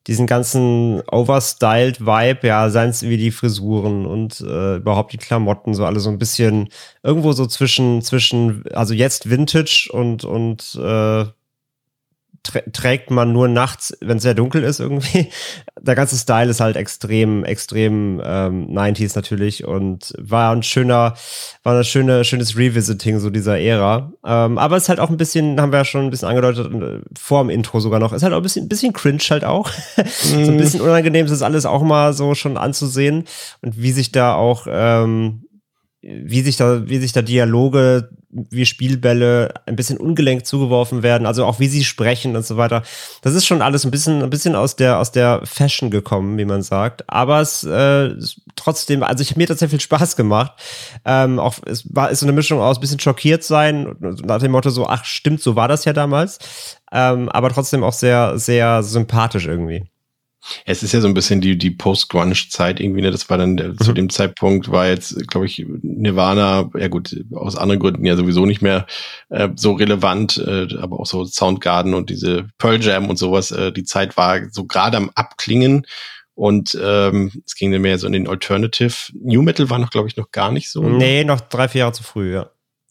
[0.10, 5.76] diesen ganzen overstyled Vibe, ja, seien es wie die Frisuren und äh, überhaupt die Klamotten,
[5.76, 6.70] so alle so ein bisschen
[7.04, 11.26] irgendwo so zwischen, zwischen, also jetzt Vintage und, und äh,
[12.44, 15.30] trägt man nur nachts, wenn es sehr dunkel ist irgendwie.
[15.82, 21.16] Der ganze Style ist halt extrem, extrem ähm, 90s natürlich und war ein schöner,
[21.64, 24.12] war ein schöne, schönes Revisiting so dieser Ära.
[24.26, 26.74] Ähm, aber es ist halt auch ein bisschen, haben wir ja schon ein bisschen angedeutet,
[26.74, 29.46] äh, vor dem Intro sogar noch, ist halt auch ein bisschen, ein bisschen cringe halt
[29.46, 29.70] auch.
[30.22, 33.26] so ein bisschen unangenehm ist das alles auch mal so schon anzusehen
[33.62, 35.46] und wie sich da auch, ähm,
[36.02, 41.46] wie sich da, wie sich da Dialoge wie Spielbälle ein bisschen ungelenkt zugeworfen werden, also
[41.46, 42.84] auch wie sie sprechen und so weiter.
[43.22, 46.46] Das ist schon alles ein bisschen, ein bisschen aus der, aus der Fashion gekommen, wie
[46.46, 47.10] man sagt.
[47.10, 48.16] Aber es äh,
[48.56, 50.52] trotzdem, also ich mir hat das sehr viel Spaß gemacht.
[51.06, 54.70] Ähm, auch es war ist so eine Mischung aus bisschen schockiert sein, nach dem Motto
[54.70, 56.38] so, ach stimmt, so war das ja damals.
[56.92, 59.86] Ähm, aber trotzdem auch sehr, sehr sympathisch irgendwie.
[60.66, 63.12] Es ist ja so ein bisschen die, die Post-Grunge-Zeit irgendwie, ne?
[63.12, 63.78] Das war dann mhm.
[63.78, 68.46] zu dem Zeitpunkt war jetzt, glaube ich, Nirvana, ja gut, aus anderen Gründen ja sowieso
[68.46, 68.86] nicht mehr
[69.30, 73.72] äh, so relevant, äh, aber auch so Soundgarden und diese Pearl Jam und sowas, äh,
[73.72, 75.86] die Zeit war so gerade am Abklingen
[76.40, 78.94] und ähm, es ging dann mehr so in den Alternative.
[79.14, 80.82] New Metal war noch, glaube ich, noch gar nicht so.
[80.82, 82.50] Nee, noch drei, vier Jahre zu früh, ja.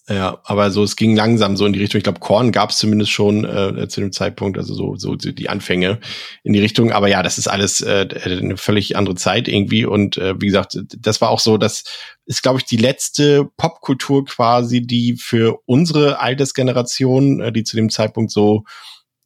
[0.09, 1.99] Ja, aber so, es ging langsam so in die Richtung.
[1.99, 5.51] Ich glaube, Korn gab es zumindest schon äh, zu dem Zeitpunkt, also so, so die
[5.51, 6.01] Anfänge
[6.45, 6.93] in die Richtung.
[6.93, 9.85] Aber ja, das ist alles äh, eine völlig andere Zeit irgendwie.
[9.85, 11.85] Und äh, wie gesagt, das war auch so, das
[12.25, 17.91] ist, glaube ich, die letzte Popkultur quasi, die für unsere Altersgeneration, äh, die zu dem
[17.91, 18.65] Zeitpunkt so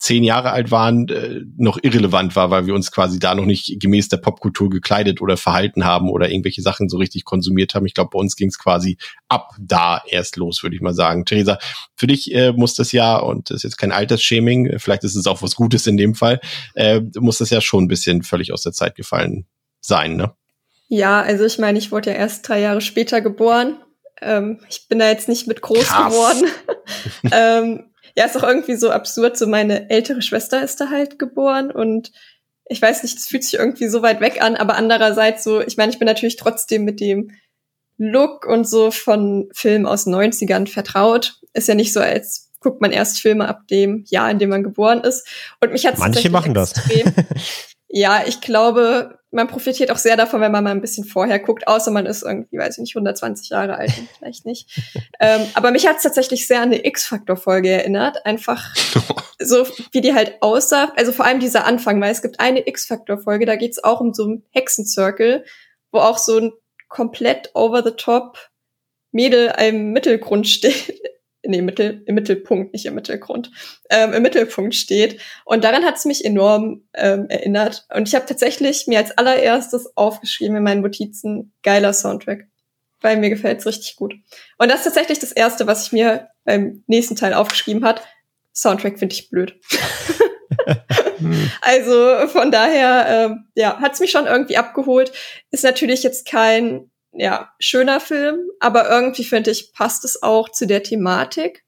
[0.03, 3.79] zehn Jahre alt waren, äh, noch irrelevant war, weil wir uns quasi da noch nicht
[3.79, 7.87] gemäß der Popkultur gekleidet oder verhalten haben oder irgendwelche Sachen so richtig konsumiert haben.
[7.87, 11.25] Ich glaube, bei uns ging es quasi ab da erst los, würde ich mal sagen.
[11.25, 11.59] Theresa,
[11.95, 15.29] für dich äh, muss das ja, und das ist jetzt kein Altersshaming, vielleicht ist es
[15.29, 16.41] auch was Gutes in dem Fall,
[16.75, 19.47] äh, muss das ja schon ein bisschen völlig aus der Zeit gefallen
[19.81, 20.33] sein, ne?
[20.89, 23.79] Ja, also ich meine, ich wurde ja erst drei Jahre später geboren.
[24.21, 26.13] Ähm, ich bin da jetzt nicht mit groß Krass.
[26.13, 26.51] geworden.
[27.33, 29.37] ähm, ja, ist auch irgendwie so absurd.
[29.37, 32.13] So meine ältere Schwester ist da halt geboren und
[32.67, 35.77] ich weiß nicht, das fühlt sich irgendwie so weit weg an, aber andererseits so, ich
[35.77, 37.31] meine, ich bin natürlich trotzdem mit dem
[37.99, 41.41] Look und so von Filmen aus 90ern vertraut.
[41.53, 44.63] Ist ja nicht so, als guckt man erst Filme ab dem Jahr, in dem man
[44.63, 45.27] geboren ist.
[45.61, 46.75] Und mich hat Manche machen das.
[47.89, 51.67] ja, ich glaube, man profitiert auch sehr davon, wenn man mal ein bisschen vorher guckt,
[51.67, 54.79] außer man ist irgendwie, weiß ich nicht, 120 Jahre alt, vielleicht nicht.
[55.21, 58.25] ähm, aber mich hat es tatsächlich sehr an eine X-Factor-Folge erinnert.
[58.27, 58.75] Einfach
[59.39, 60.93] so, wie die halt aussah.
[60.97, 64.13] Also vor allem dieser Anfang, weil es gibt eine X-Factor-Folge, da geht es auch um
[64.13, 65.45] so einen Hexenzirkel,
[65.91, 66.53] wo auch so ein
[66.89, 68.39] komplett over the top
[69.13, 71.01] Mädel im Mittelgrund steht,
[71.45, 73.51] nee, Mittel, im Mittelpunkt, nicht im Mittelgrund,
[73.91, 75.21] ähm, im Mittelpunkt steht.
[75.45, 77.87] Und daran hat es mich enorm ähm, erinnert.
[77.95, 82.47] Und ich habe tatsächlich mir als allererstes aufgeschrieben in meinen Notizen, geiler Soundtrack.
[83.01, 84.15] Weil mir gefällt's richtig gut.
[84.59, 88.03] Und das ist tatsächlich das Erste, was ich mir beim nächsten Teil aufgeschrieben hat.
[88.55, 89.59] Soundtrack finde ich blöd.
[91.63, 95.13] also von daher, ähm, ja, hat's mich schon irgendwie abgeholt.
[95.51, 100.67] Ist natürlich jetzt kein ja, schöner Film, aber irgendwie finde ich, passt es auch zu
[100.67, 101.65] der Thematik.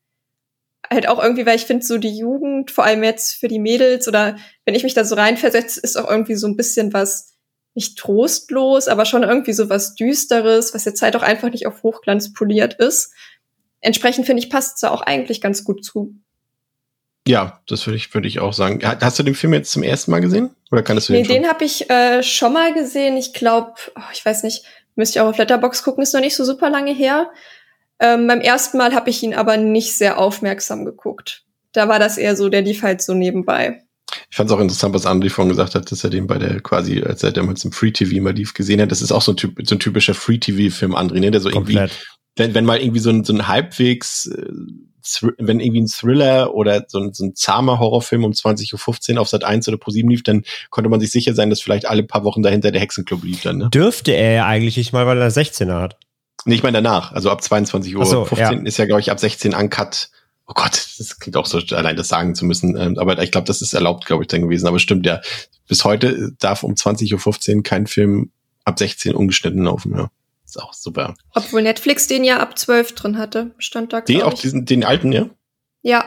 [0.90, 4.08] Halt auch irgendwie, weil ich finde, so die Jugend, vor allem jetzt für die Mädels
[4.08, 7.34] oder wenn ich mich da so reinversetze, ist auch irgendwie so ein bisschen was,
[7.74, 11.82] nicht trostlos, aber schon irgendwie so was Düsteres, was jetzt halt auch einfach nicht auf
[11.82, 13.12] Hochglanz poliert ist.
[13.80, 16.14] Entsprechend finde ich, passt es da auch eigentlich ganz gut zu.
[17.26, 18.80] Ja, das würde ich, würde ich auch sagen.
[18.82, 20.54] Hast du den Film jetzt zum ersten Mal gesehen?
[20.70, 21.34] Oder kannst du nee, den schon?
[21.34, 23.16] den habe ich äh, schon mal gesehen.
[23.16, 24.64] Ich glaube, oh, ich weiß nicht,
[24.96, 27.30] Müsst ihr auch auf Letterbox gucken, ist noch nicht so super lange her.
[28.00, 31.44] Ähm, beim ersten Mal habe ich ihn aber nicht sehr aufmerksam geguckt.
[31.72, 33.82] Da war das eher so, der lief halt so nebenbei.
[34.30, 36.60] Ich fand es auch interessant, was André vorhin gesagt hat, dass er den bei der
[36.60, 38.90] quasi, als er damals im Free TV mal lief, gesehen hat.
[38.90, 41.30] Das ist auch so ein, typ, so ein typischer Free TV-Film, André, ne?
[41.30, 41.76] Der so Komplett.
[41.76, 41.94] irgendwie,
[42.36, 44.52] wenn, wenn mal irgendwie so ein, so ein halbwegs, äh,
[45.38, 49.28] wenn irgendwie ein Thriller oder so ein, so ein zahmer Horrorfilm um 20.15 Uhr auf
[49.28, 52.02] Sat 1 oder Pro 7 lief, dann konnte man sich sicher sein, dass vielleicht alle
[52.02, 53.70] paar Wochen dahinter der Hexenclub lief dann, ne?
[53.70, 55.96] Dürfte er ja eigentlich nicht mal, weil er 16er hat.
[56.46, 58.04] Nee, ich meine danach, also ab 22 Uhr.
[58.04, 58.64] So, 15 ja.
[58.64, 60.10] ist ja, glaube ich, ab 16 uncut.
[60.46, 62.76] Oh Gott, das klingt auch so, allein das sagen zu müssen.
[62.76, 64.66] Ähm, aber ich glaube, das ist erlaubt, glaube ich, dann gewesen.
[64.66, 65.20] Aber stimmt, ja.
[65.66, 68.30] Bis heute darf um 20.15 Uhr kein Film
[68.64, 70.10] ab 16 ungeschnitten laufen, ja.
[70.54, 71.14] Ist auch super.
[71.34, 74.00] Obwohl Netflix den ja ab 12 drin hatte, stand da.
[74.02, 75.26] Den auch diesen, den alten, ja?
[75.82, 76.04] Ja,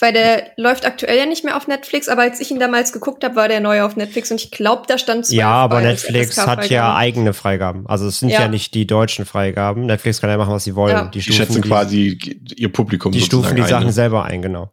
[0.00, 3.22] weil der läuft aktuell ja nicht mehr auf Netflix, aber als ich ihn damals geguckt
[3.22, 6.36] habe, war der neu auf Netflix und ich glaube, da stand 12 Ja, aber Netflix
[6.44, 7.86] hat ja eigene Freigaben.
[7.86, 8.42] Also es sind ja.
[8.42, 8.48] Ja.
[8.48, 9.86] nicht die deutschen Freigaben.
[9.86, 10.96] Netflix kann ja machen, was sie wollen.
[10.96, 11.04] Ja.
[11.04, 12.18] Die Die stufen schätzen die, quasi
[12.56, 13.92] ihr Publikum die stufen die ein, Sachen ne?
[13.92, 14.72] selber ein, genau.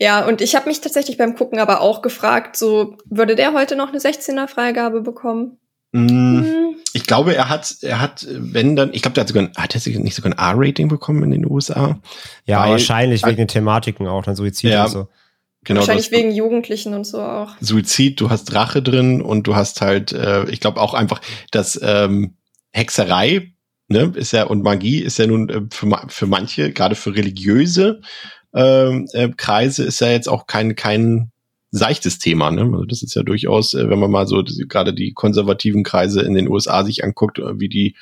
[0.00, 3.76] Ja, und ich habe mich tatsächlich beim Gucken aber auch gefragt, so würde der heute
[3.76, 5.58] noch eine 16er Freigabe bekommen?
[5.96, 9.42] Mm, Hm, Ich glaube, er hat, er hat, wenn dann, ich glaube, der hat sogar,
[9.44, 11.98] ein- hat er nicht sogar ein R-Rating bekommen in den USA?
[12.46, 14.84] Ja, Weil- wahrscheinlich wegen den Thematiken auch, dann Suizid Ja.
[14.84, 15.08] und so.
[15.64, 17.50] Genau, du wahrscheinlich hast wegen Jugendlichen und so auch.
[17.60, 21.78] Suizid, du hast Rache drin und du hast halt, äh, ich glaube auch einfach, dass
[21.82, 22.34] ähm,
[22.72, 23.52] Hexerei,
[23.88, 28.00] ne, ist ja und Magie ist ja nun äh, für, für manche, gerade für religiöse
[28.54, 31.30] ähm, äh, Kreise, ist ja jetzt auch kein kein
[31.76, 32.50] seichtes Thema.
[32.50, 32.62] Ne?
[32.62, 36.34] Also das ist ja durchaus, äh, wenn man mal so gerade die konservativen Kreise in
[36.34, 37.96] den USA sich anguckt, äh, wie die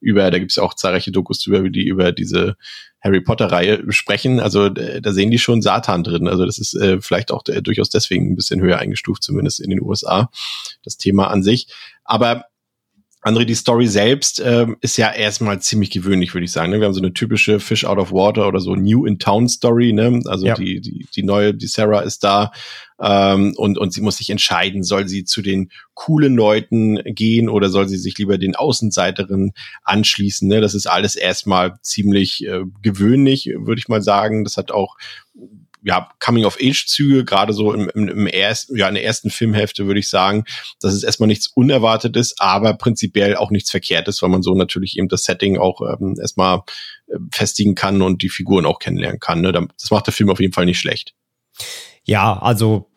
[0.00, 2.56] über, da gibt es ja auch zahlreiche Dokus drüber, wie die über diese
[3.00, 4.40] Harry Potter-Reihe sprechen.
[4.40, 6.28] Also äh, da sehen die schon Satan drin.
[6.28, 9.70] Also das ist äh, vielleicht auch äh, durchaus deswegen ein bisschen höher eingestuft, zumindest in
[9.70, 10.30] den USA,
[10.84, 11.68] das Thema an sich.
[12.04, 12.44] Aber
[13.22, 16.70] André, die Story selbst ähm, ist ja erstmal ziemlich gewöhnlich, würde ich sagen.
[16.70, 16.80] Ne?
[16.80, 19.92] Wir haben so eine typische Fish out of water oder so New in Town Story.
[19.92, 20.22] Ne?
[20.24, 20.54] Also ja.
[20.54, 22.50] die, die, die neue, die Sarah ist da
[22.98, 27.68] ähm, und, und sie muss sich entscheiden, soll sie zu den coolen Leuten gehen oder
[27.68, 29.52] soll sie sich lieber den Außenseiterinnen
[29.82, 30.48] anschließen.
[30.48, 30.62] Ne?
[30.62, 34.44] Das ist alles erstmal ziemlich äh, gewöhnlich, würde ich mal sagen.
[34.44, 34.96] Das hat auch
[35.82, 40.08] ja, Coming-of-Age-Züge, gerade so im, im, im ersten, ja, in der ersten Filmhälfte würde ich
[40.08, 40.44] sagen,
[40.80, 45.08] dass es erstmal nichts Unerwartetes, aber prinzipiell auch nichts Verkehrtes, weil man so natürlich eben
[45.08, 46.62] das Setting auch ähm, erstmal
[47.08, 49.40] äh, festigen kann und die Figuren auch kennenlernen kann.
[49.40, 49.52] Ne?
[49.52, 51.14] Das macht der Film auf jeden Fall nicht schlecht.
[52.04, 52.90] Ja, also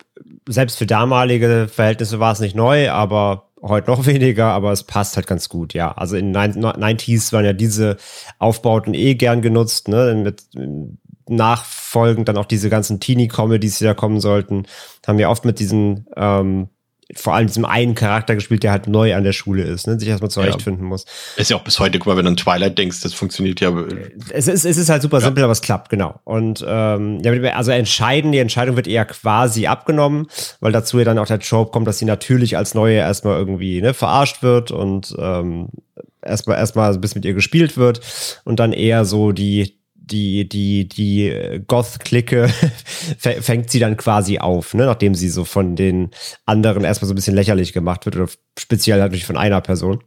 [0.48, 5.16] selbst für damalige Verhältnisse war es nicht neu, aber heute noch weniger, aber es passt
[5.16, 5.92] halt ganz gut, ja.
[5.92, 7.96] Also in den 90s waren ja diese
[8.38, 10.44] Aufbauten eh gern genutzt, ne, mit
[11.28, 14.66] nachfolgend dann auch diese ganzen Teenie-Comedies, die da kommen sollten,
[15.06, 16.68] haben wir oft mit diesen, ähm,
[17.14, 20.08] vor allem diesem einen Charakter gespielt, der halt neu an der Schule ist, ne, sich
[20.08, 20.88] erstmal zurechtfinden ja.
[20.88, 21.04] muss.
[21.36, 23.72] Ist ja auch bis heute, guck mal, wenn du an Twilight denkst, das funktioniert ja.
[24.30, 25.24] Es ist, es ist halt super ja.
[25.26, 26.20] simpel, aber es klappt, genau.
[26.24, 30.28] Und ähm, ja, also entscheiden, die Entscheidung wird eher quasi abgenommen,
[30.60, 33.80] weil dazu ja dann auch der Trope kommt, dass sie natürlich als Neue erstmal irgendwie
[33.80, 35.68] ne, verarscht wird und ähm,
[36.22, 38.00] erstmal erstmal ein bisschen mit ihr gespielt wird
[38.44, 42.48] und dann eher so die die, die, die Goth-Clique
[43.18, 44.86] fängt sie dann quasi auf, ne?
[44.86, 46.10] nachdem sie so von den
[46.46, 50.02] anderen erstmal so ein bisschen lächerlich gemacht wird oder speziell natürlich von einer Person.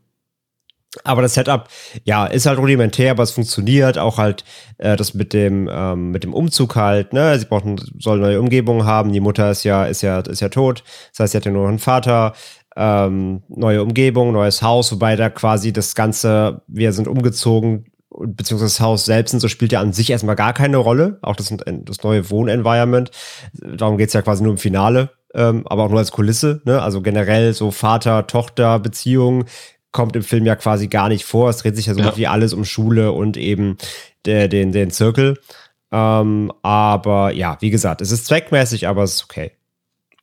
[1.03, 1.67] Aber das Setup,
[2.05, 4.43] ja, ist halt rudimentär, aber es funktioniert auch halt
[4.77, 7.13] äh, das mit dem ähm, mit dem Umzug halt.
[7.13, 9.11] Ne, sie brauchen soll neue Umgebung haben.
[9.11, 10.83] Die Mutter ist ja ist ja ist ja tot.
[11.11, 12.33] Das heißt, sie hat ja nur noch einen Vater.
[12.75, 17.85] Ähm, neue Umgebung, neues Haus, wobei da quasi das Ganze, wir sind umgezogen,
[18.19, 21.19] beziehungsweise das Haus selbst und so spielt ja an sich erstmal gar keine Rolle.
[21.21, 23.11] Auch das, das neue Wohnenvironment.
[23.53, 26.61] Darum geht's ja quasi nur im Finale, ähm, aber auch nur als Kulisse.
[26.65, 26.81] Ne?
[26.81, 29.45] Also generell so Vater-Tochter-Beziehung
[29.91, 31.49] kommt im Film ja quasi gar nicht vor.
[31.49, 32.17] Es dreht sich ja so ja.
[32.17, 33.77] wie alles um Schule und eben
[34.25, 35.39] der, den, den Zirkel.
[35.91, 39.51] Ähm, aber ja, wie gesagt, es ist zweckmäßig, aber es ist okay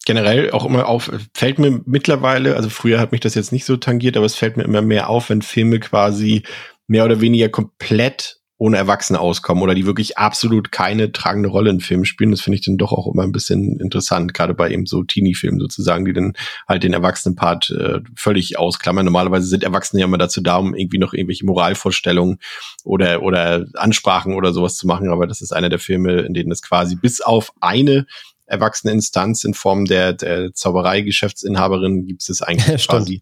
[0.05, 3.77] generell auch immer auf, fällt mir mittlerweile, also früher hat mich das jetzt nicht so
[3.77, 6.43] tangiert, aber es fällt mir immer mehr auf, wenn Filme quasi
[6.87, 11.81] mehr oder weniger komplett ohne Erwachsene auskommen oder die wirklich absolut keine tragende Rolle in
[11.81, 12.31] Filmen spielen.
[12.31, 15.59] Das finde ich dann doch auch immer ein bisschen interessant, gerade bei eben so Teenie-Filmen
[15.59, 16.35] sozusagen, die dann
[16.69, 19.05] halt den Erwachsenen-Part äh, völlig ausklammern.
[19.05, 22.39] Normalerweise sind Erwachsene ja immer dazu da, um irgendwie noch irgendwelche Moralvorstellungen
[22.85, 25.11] oder, oder Ansprachen oder sowas zu machen.
[25.11, 28.07] Aber das ist einer der Filme, in denen es quasi bis auf eine
[28.47, 33.21] erwachsene Instanz in Form der, der Zauberei-Geschäftsinhaberin gibt es eigentlich quasi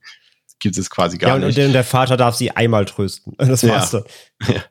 [0.62, 1.58] gibt es quasi gar ja, und, nicht.
[1.58, 3.34] Und der Vater darf sie einmal trösten.
[3.38, 4.00] Das war's ja.
[4.00, 4.54] dann.
[4.54, 4.62] Ja.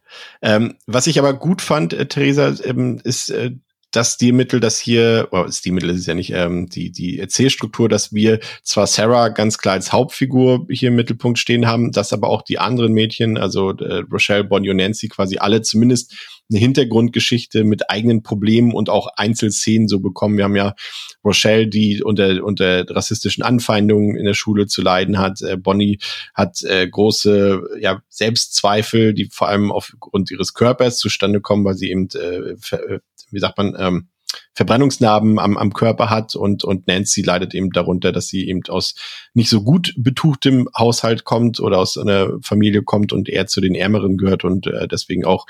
[0.42, 3.52] Ähm, was ich aber gut fand, äh, Theresa, ähm, ist äh,
[3.92, 8.14] das Stilmittel, das hier, oh, Stilmittel ist es ja nicht, ähm, die, die Erzählstruktur, dass
[8.14, 12.42] wir zwar Sarah ganz klar als Hauptfigur hier im Mittelpunkt stehen haben, dass aber auch
[12.42, 16.16] die anderen Mädchen, also äh, Rochelle, Bonnie und Nancy quasi alle zumindest
[16.52, 20.38] eine Hintergrundgeschichte mit eigenen Problemen und auch Einzelszenen so bekommen.
[20.38, 20.76] Wir haben ja
[21.24, 25.42] Rochelle, die unter, unter rassistischen Anfeindungen in der Schule zu leiden hat.
[25.42, 26.00] Äh, Bonnie
[26.34, 31.90] hat äh, große ja, Selbstzweifel, die vor allem aufgrund ihres Körpers zustande kommen, weil sie
[31.90, 33.00] eben, äh, äh
[33.32, 34.10] wie sagt man, ähm,
[34.54, 38.96] Verbrennungsnarben am, am Körper hat und, und Nancy leidet eben darunter, dass sie eben aus
[39.34, 43.76] nicht so gut betuchtem Haushalt kommt oder aus einer Familie kommt und er zu den
[43.76, 45.46] Ärmeren gehört und äh, deswegen auch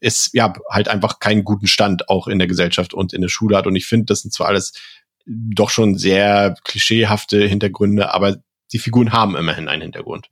[0.00, 3.56] es ja halt einfach keinen guten Stand auch in der Gesellschaft und in der Schule
[3.56, 3.66] hat.
[3.66, 4.74] Und ich finde, das sind zwar alles
[5.26, 8.36] doch schon sehr klischeehafte Hintergründe, aber
[8.72, 10.28] die Figuren haben immerhin einen Hintergrund.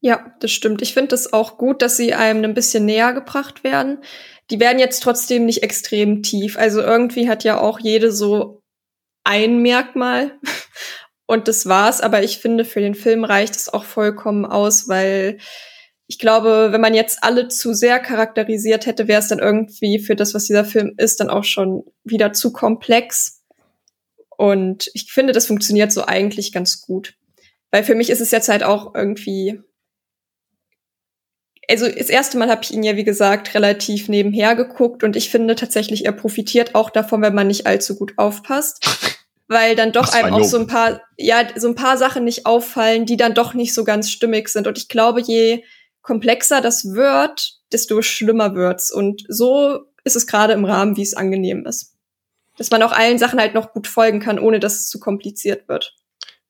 [0.00, 0.82] Ja, das stimmt.
[0.82, 3.98] Ich finde es auch gut, dass sie einem ein bisschen näher gebracht werden.
[4.50, 6.58] Die werden jetzt trotzdem nicht extrem tief.
[6.58, 8.62] Also irgendwie hat ja auch jede so
[9.24, 10.38] ein Merkmal.
[11.26, 12.00] Und das war's.
[12.00, 15.38] Aber ich finde, für den Film reicht es auch vollkommen aus, weil
[16.06, 20.14] ich glaube, wenn man jetzt alle zu sehr charakterisiert hätte, wäre es dann irgendwie für
[20.14, 23.42] das, was dieser Film ist, dann auch schon wieder zu komplex.
[24.36, 27.14] Und ich finde, das funktioniert so eigentlich ganz gut.
[27.70, 29.60] Weil für mich ist es jetzt halt auch irgendwie.
[31.68, 35.30] Also das erste Mal habe ich ihn ja, wie gesagt, relativ nebenher geguckt und ich
[35.30, 38.84] finde tatsächlich, er profitiert auch davon, wenn man nicht allzu gut aufpasst.
[39.46, 43.04] weil dann doch einem auch so ein paar, ja, so ein paar Sachen nicht auffallen,
[43.04, 44.66] die dann doch nicht so ganz stimmig sind.
[44.66, 45.62] Und ich glaube, je
[46.00, 48.90] komplexer das wird, desto schlimmer wird's.
[48.90, 51.92] Und so ist es gerade im Rahmen, wie es angenehm ist.
[52.56, 55.68] dass man auch allen Sachen halt noch gut folgen kann, ohne dass es zu kompliziert
[55.68, 55.94] wird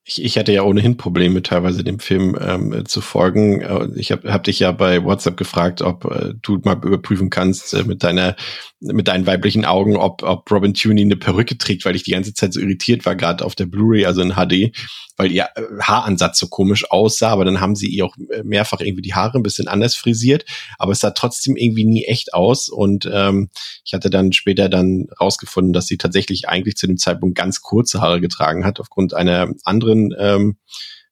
[0.05, 3.61] ich, ich hatte ja ohnehin Probleme, teilweise dem Film ähm, zu folgen.
[3.61, 7.73] Äh, ich habe hab dich ja bei WhatsApp gefragt, ob äh, du mal überprüfen kannst
[7.73, 8.35] äh, mit deiner
[8.81, 12.33] mit deinen weiblichen Augen, ob, ob Robin Tooney eine Perücke trägt, weil ich die ganze
[12.33, 14.75] Zeit so irritiert war, gerade auf der Blu-ray, also in HD,
[15.17, 18.81] weil ihr äh, Haaransatz so komisch aussah, aber dann haben sie ihr auch äh, mehrfach
[18.81, 20.45] irgendwie die Haare ein bisschen anders frisiert,
[20.77, 23.49] aber es sah trotzdem irgendwie nie echt aus und ähm,
[23.85, 28.01] ich hatte dann später dann rausgefunden, dass sie tatsächlich eigentlich zu dem Zeitpunkt ganz kurze
[28.01, 30.57] Haare getragen hat, aufgrund einer anderen ähm,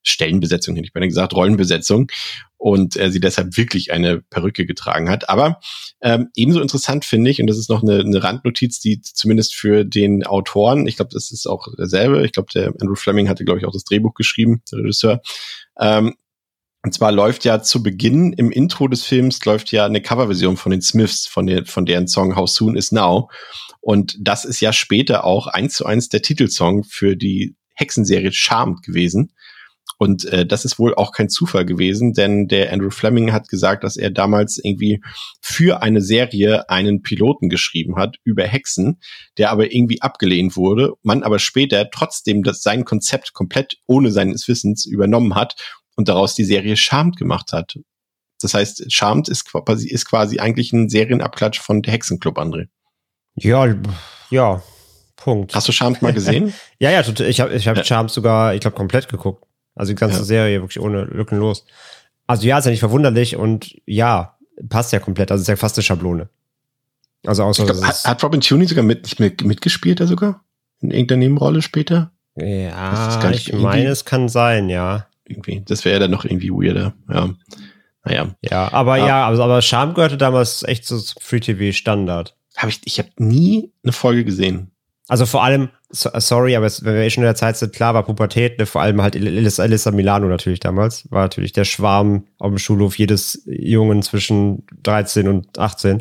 [0.04, 2.10] Stellenbesetzung, hätte ich beinahe gesagt, Rollenbesetzung
[2.56, 5.28] und äh, sie deshalb wirklich eine Perücke getragen hat.
[5.28, 5.60] Aber
[6.00, 9.84] ähm, ebenso interessant finde ich, und das ist noch eine, eine Randnotiz, die zumindest für
[9.84, 13.58] den Autoren, ich glaube, das ist auch derselbe, ich glaube, der Andrew Fleming hatte, glaube
[13.58, 15.20] ich, auch das Drehbuch geschrieben, der Regisseur.
[15.80, 16.14] Ähm,
[16.84, 20.70] und zwar läuft ja zu Beginn im Intro des Films läuft ja eine Coverversion von
[20.70, 23.30] den Smiths, von, der, von deren Song How Soon Is Now.
[23.80, 28.82] Und das ist ja später auch eins zu eins der Titelsong für die Hexenserie Charmed
[28.82, 29.32] gewesen.
[29.98, 33.84] Und äh, das ist wohl auch kein Zufall gewesen, denn der Andrew Fleming hat gesagt,
[33.84, 35.00] dass er damals irgendwie
[35.40, 39.00] für eine Serie einen Piloten geschrieben hat über Hexen,
[39.38, 44.48] der aber irgendwie abgelehnt wurde, man aber später trotzdem das sein Konzept komplett ohne seines
[44.48, 45.54] Wissens übernommen hat
[45.96, 47.76] und daraus die Serie Charmed gemacht hat.
[48.40, 52.66] Das heißt, Charmed ist quasi, ist quasi eigentlich ein Serienabklatsch von der Hexenclub, André.
[53.36, 53.74] Ja,
[54.30, 54.62] ja,
[55.16, 55.54] Punkt.
[55.54, 56.52] Hast du Charmed mal gesehen?
[56.78, 57.86] ja, ja, ich habe ich hab.
[57.86, 59.44] Charmed sogar, ich glaube, komplett geguckt.
[59.74, 60.24] Also die ganze ja.
[60.24, 61.64] Serie wirklich ohne lückenlos.
[62.26, 64.36] Also ja, ist ja nicht verwunderlich und ja,
[64.68, 65.30] passt ja komplett.
[65.30, 66.28] Also ist ja fast eine Schablone.
[67.26, 70.44] Also außer glaub, hat, hat Robin Tooney sogar mit, mit, mitgespielt, da sogar?
[70.80, 72.12] In irgendeiner Nebenrolle später?
[72.36, 75.06] Ja, ich meine, es kann sein, ja.
[75.26, 75.62] Irgendwie.
[75.64, 77.30] Das wäre ja dann noch irgendwie weirder, ja.
[78.04, 78.34] Naja.
[78.42, 82.36] Ja, aber ja, ja aber, aber Charme gehörte damals echt so zum Free-TV-Standard.
[82.56, 84.70] Hab ich, ich habe nie eine Folge gesehen.
[85.06, 87.92] Also vor allem, so, sorry, aber wenn wir eh schon in der Zeit sind, klar
[87.92, 92.48] war Pubertät, ne, vor allem halt Elisa Milano natürlich damals, war natürlich der Schwarm auf
[92.48, 96.00] dem Schulhof jedes Jungen zwischen 13 und 18.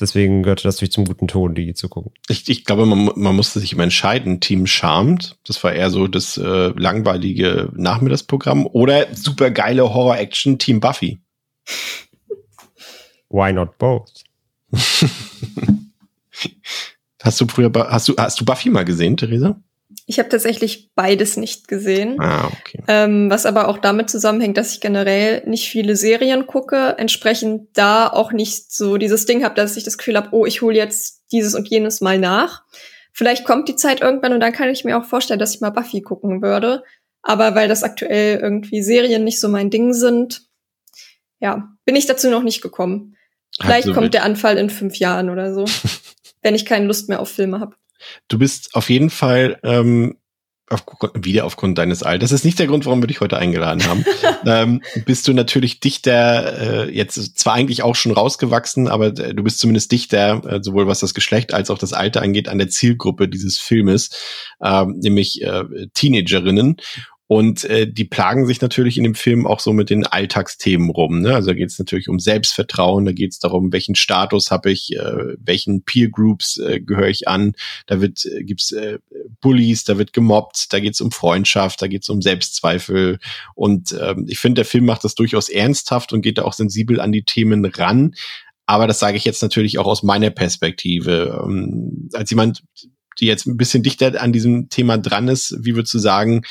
[0.00, 2.12] Deswegen gehörte das natürlich zum guten Ton, die zu gucken.
[2.28, 6.06] Ich, ich glaube, man, man musste sich immer entscheiden, Team Charmed, das war eher so
[6.06, 11.18] das äh, langweilige Nachmittagsprogramm, oder super geile Horror-Action Team Buffy.
[13.28, 14.24] Why not both?
[17.22, 19.60] Hast du früher, hast du, hast du Buffy mal gesehen, Theresa?
[20.06, 22.20] Ich habe tatsächlich beides nicht gesehen.
[22.20, 22.82] Ah, okay.
[22.88, 28.08] Ähm, was aber auch damit zusammenhängt, dass ich generell nicht viele Serien gucke, entsprechend da
[28.08, 31.24] auch nicht so dieses Ding habe, dass ich das Gefühl habe, oh, ich hole jetzt
[31.32, 32.62] dieses und jenes mal nach.
[33.12, 35.70] Vielleicht kommt die Zeit irgendwann und dann kann ich mir auch vorstellen, dass ich mal
[35.70, 36.84] Buffy gucken würde.
[37.22, 40.42] Aber weil das aktuell irgendwie Serien nicht so mein Ding sind,
[41.40, 43.16] ja, bin ich dazu noch nicht gekommen.
[43.60, 45.64] Vielleicht also kommt der Anfall in fünf Jahren oder so.
[46.42, 47.74] wenn ich keine Lust mehr auf Filme habe.
[48.28, 50.16] Du bist auf jeden Fall ähm,
[50.70, 50.84] auf,
[51.14, 52.30] wieder aufgrund deines Alters.
[52.30, 54.04] Das ist nicht der Grund, warum wir dich heute eingeladen haben.
[54.46, 59.42] ähm, bist du natürlich dichter, äh, jetzt zwar eigentlich auch schon rausgewachsen, aber äh, du
[59.42, 62.68] bist zumindest dichter, äh, sowohl was das Geschlecht als auch das Alter angeht, an der
[62.68, 64.10] Zielgruppe dieses Filmes,
[64.60, 65.64] äh, nämlich äh,
[65.94, 66.76] Teenagerinnen.
[67.28, 71.20] Und äh, die plagen sich natürlich in dem Film auch so mit den Alltagsthemen rum.
[71.20, 71.34] Ne?
[71.34, 74.96] Also da geht es natürlich um Selbstvertrauen, da geht es darum, welchen Status habe ich,
[74.96, 77.52] äh, welchen Peer Groups äh, gehöre ich an.
[77.86, 78.98] Da wird äh, gibt's äh,
[79.42, 83.18] Bullies, da wird gemobbt, da geht es um Freundschaft, da geht es um Selbstzweifel.
[83.54, 86.98] Und ähm, ich finde, der Film macht das durchaus ernsthaft und geht da auch sensibel
[86.98, 88.14] an die Themen ran.
[88.64, 91.44] Aber das sage ich jetzt natürlich auch aus meiner Perspektive.
[91.44, 92.62] Ähm, als jemand,
[93.20, 96.42] die jetzt ein bisschen dichter an diesem Thema dran ist, wie würdest du sagen,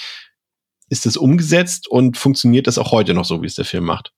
[0.90, 4.14] ist es umgesetzt und funktioniert das auch heute noch so, wie es der Film macht?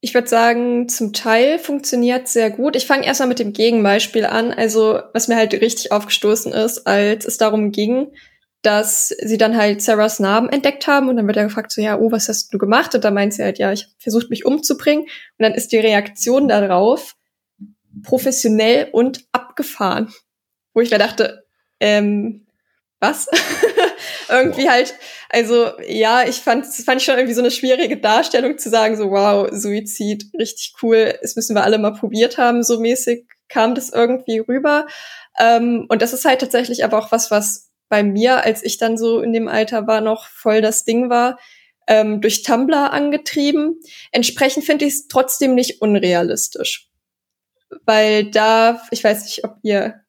[0.00, 2.76] Ich würde sagen, zum Teil funktioniert sehr gut.
[2.76, 4.52] Ich fange erstmal mit dem Gegenbeispiel an.
[4.52, 8.12] Also, was mir halt richtig aufgestoßen ist, als es darum ging,
[8.62, 11.98] dass sie dann halt Sarahs Narben entdeckt haben und dann wird er gefragt so, ja,
[11.98, 12.94] oh, was hast du gemacht?
[12.94, 15.02] Und da meint sie halt, ja, ich habe versucht, mich umzubringen.
[15.04, 17.16] Und dann ist die Reaktion darauf
[18.02, 20.12] professionell und abgefahren.
[20.74, 21.44] Wo ich mir dachte,
[21.80, 22.46] ähm,
[23.00, 23.28] was?
[24.28, 24.94] irgendwie halt,
[25.28, 28.96] also ja, ich fand, das fand ich schon irgendwie so eine schwierige Darstellung zu sagen,
[28.96, 33.74] so wow, Suizid, richtig cool, das müssen wir alle mal probiert haben, so mäßig kam
[33.74, 34.86] das irgendwie rüber.
[35.38, 38.98] Ähm, und das ist halt tatsächlich aber auch was, was bei mir, als ich dann
[38.98, 41.38] so in dem Alter war, noch voll das Ding war,
[41.86, 43.80] ähm, durch Tumblr angetrieben.
[44.12, 46.90] Entsprechend finde ich es trotzdem nicht unrealistisch.
[47.84, 50.00] Weil da, ich weiß nicht, ob ihr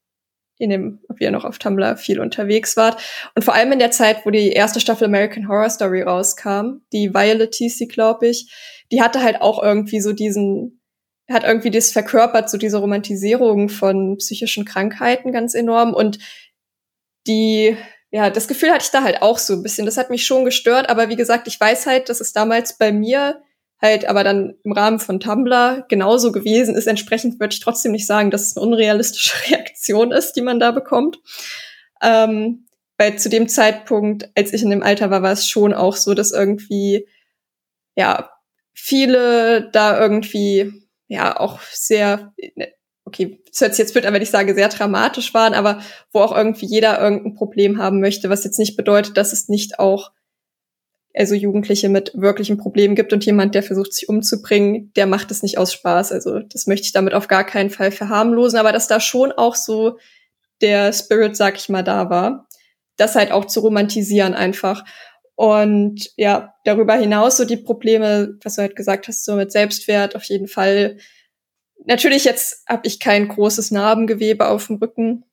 [0.60, 3.02] in dem, ob ihr noch auf Tumblr viel unterwegs wart.
[3.34, 7.14] Und vor allem in der Zeit, wo die erste Staffel American Horror Story rauskam, die
[7.14, 8.54] Violet Hieß glaube ich,
[8.92, 10.82] die hatte halt auch irgendwie so diesen,
[11.30, 15.94] hat irgendwie das verkörpert, so diese Romantisierung von psychischen Krankheiten ganz enorm.
[15.94, 16.20] Und
[17.26, 17.78] die,
[18.12, 19.86] ja, das Gefühl hatte ich da halt auch so ein bisschen.
[19.86, 22.92] Das hat mich schon gestört, aber wie gesagt, ich weiß halt, dass es damals bei
[22.92, 23.42] mir
[23.82, 26.88] halt aber dann im Rahmen von Tumblr genauso gewesen ist.
[26.88, 30.72] Entsprechend würde ich trotzdem nicht sagen, dass es eine unrealistische Reaktion ist, die man da
[30.72, 31.20] bekommt.
[32.02, 32.66] Ähm,
[32.98, 36.14] weil zu dem Zeitpunkt, als ich in dem Alter war, war es schon auch so,
[36.14, 37.08] dass irgendwie,
[37.96, 38.30] ja,
[38.74, 40.74] viele da irgendwie,
[41.08, 42.34] ja, auch sehr,
[43.06, 46.20] okay, das hört sich jetzt blöd an, wenn ich sage, sehr dramatisch waren, aber wo
[46.20, 50.12] auch irgendwie jeder irgendein Problem haben möchte, was jetzt nicht bedeutet, dass es nicht auch
[51.16, 55.42] also Jugendliche mit wirklichen Problemen gibt und jemand, der versucht, sich umzubringen, der macht es
[55.44, 56.12] nicht aus Spaß.
[56.12, 59.56] Also das möchte ich damit auf gar keinen Fall verharmlosen, aber dass da schon auch
[59.56, 59.98] so
[60.62, 62.48] der Spirit, sag ich mal, da war,
[62.98, 64.84] das halt auch zu romantisieren einfach.
[65.36, 70.16] Und ja, darüber hinaus so die Probleme, was du halt gesagt hast, so mit Selbstwert
[70.16, 70.98] auf jeden Fall.
[71.86, 75.24] Natürlich jetzt habe ich kein großes Narbengewebe auf dem Rücken,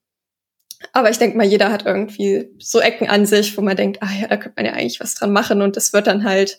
[0.93, 4.13] aber ich denke mal, jeder hat irgendwie so Ecken an sich, wo man denkt, ah
[4.21, 5.63] ja, da könnte man ja eigentlich was dran machen.
[5.63, 6.59] Und das wird dann halt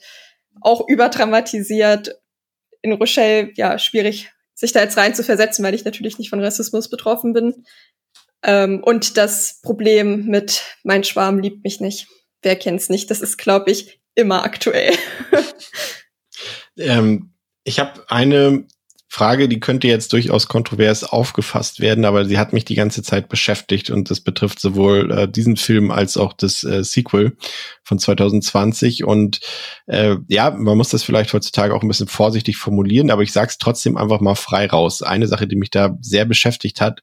[0.62, 2.20] auch überdramatisiert.
[2.82, 6.44] In Rochelle, ja, schwierig, sich da jetzt rein zu versetzen, weil ich natürlich nicht von
[6.44, 7.66] Rassismus betroffen bin.
[8.44, 12.08] Ähm, und das Problem mit mein Schwarm liebt mich nicht.
[12.42, 13.10] Wer kennt's nicht?
[13.12, 14.94] Das ist, glaube ich, immer aktuell.
[16.78, 18.68] ähm, ich habe eine
[19.10, 23.30] Frage, die könnte jetzt durchaus kontrovers aufgefasst werden, aber sie hat mich die ganze Zeit
[23.30, 27.38] beschäftigt und das betrifft sowohl äh, diesen Film als auch das äh, Sequel
[27.84, 29.06] von 2020.
[29.06, 29.40] Und
[29.86, 33.50] äh, ja, man muss das vielleicht heutzutage auch ein bisschen vorsichtig formulieren, aber ich sage
[33.50, 35.02] es trotzdem einfach mal frei raus.
[35.02, 37.02] Eine Sache, die mich da sehr beschäftigt hat,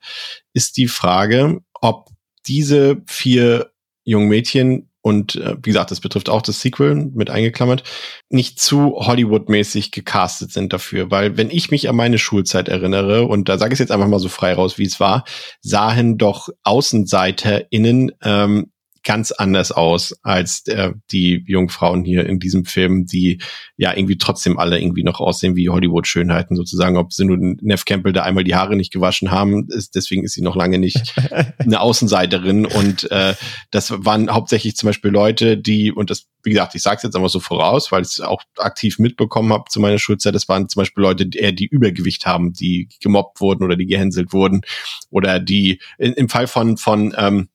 [0.53, 2.11] ist die Frage, ob
[2.47, 3.71] diese vier
[4.05, 7.83] jungen Mädchen und äh, wie gesagt, das betrifft auch das Sequel mit eingeklammert,
[8.31, 11.11] nicht zu Hollywood-mäßig gecastet sind dafür.
[11.11, 14.19] Weil wenn ich mich an meine Schulzeit erinnere, und da sage ich jetzt einfach mal
[14.19, 15.25] so frei raus, wie es war,
[15.61, 18.73] sahen doch AußenseiterInnen ähm,
[19.05, 23.41] ganz anders aus als äh, die Jungfrauen hier in diesem Film, die
[23.77, 26.97] ja irgendwie trotzdem alle irgendwie noch aussehen wie Hollywood-Schönheiten sozusagen.
[26.97, 30.33] Ob sie nur Neff Campbell da einmal die Haare nicht gewaschen haben, ist, deswegen ist
[30.33, 31.15] sie noch lange nicht
[31.59, 32.67] eine Außenseiterin.
[32.67, 33.35] Und äh,
[33.71, 37.17] das waren hauptsächlich zum Beispiel Leute, die, und das, wie gesagt, ich sage es jetzt
[37.17, 40.69] einfach so voraus, weil ich es auch aktiv mitbekommen habe zu meiner Schulzeit, das waren
[40.69, 44.63] zum Beispiel Leute, die eher die Übergewicht haben, die gemobbt wurden oder die gehänselt wurden
[45.11, 47.49] oder die in, im Fall von, von ähm,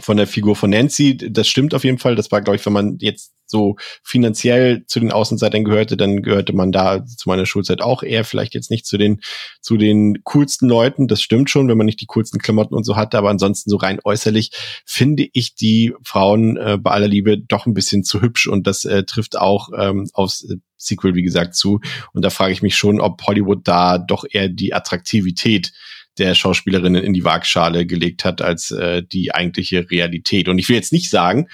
[0.00, 2.16] von der Figur von Nancy, das stimmt auf jeden Fall.
[2.16, 6.52] Das war, glaube ich, wenn man jetzt so finanziell zu den Außenseitern gehörte, dann gehörte
[6.54, 9.20] man da zu meiner Schulzeit auch eher vielleicht jetzt nicht zu den
[9.60, 11.08] zu den coolsten Leuten.
[11.08, 13.76] Das stimmt schon, wenn man nicht die coolsten Klamotten und so hatte, aber ansonsten so
[13.76, 14.50] rein äußerlich
[14.86, 18.84] finde ich die Frauen äh, bei aller Liebe doch ein bisschen zu hübsch und das
[18.84, 21.80] äh, trifft auch ähm, aufs äh, Sequel wie gesagt zu.
[22.12, 25.72] Und da frage ich mich schon, ob Hollywood da doch eher die Attraktivität
[26.18, 30.48] der Schauspielerinnen in die Waagschale gelegt hat als äh, die eigentliche Realität.
[30.48, 31.48] Und ich will jetzt nicht sagen,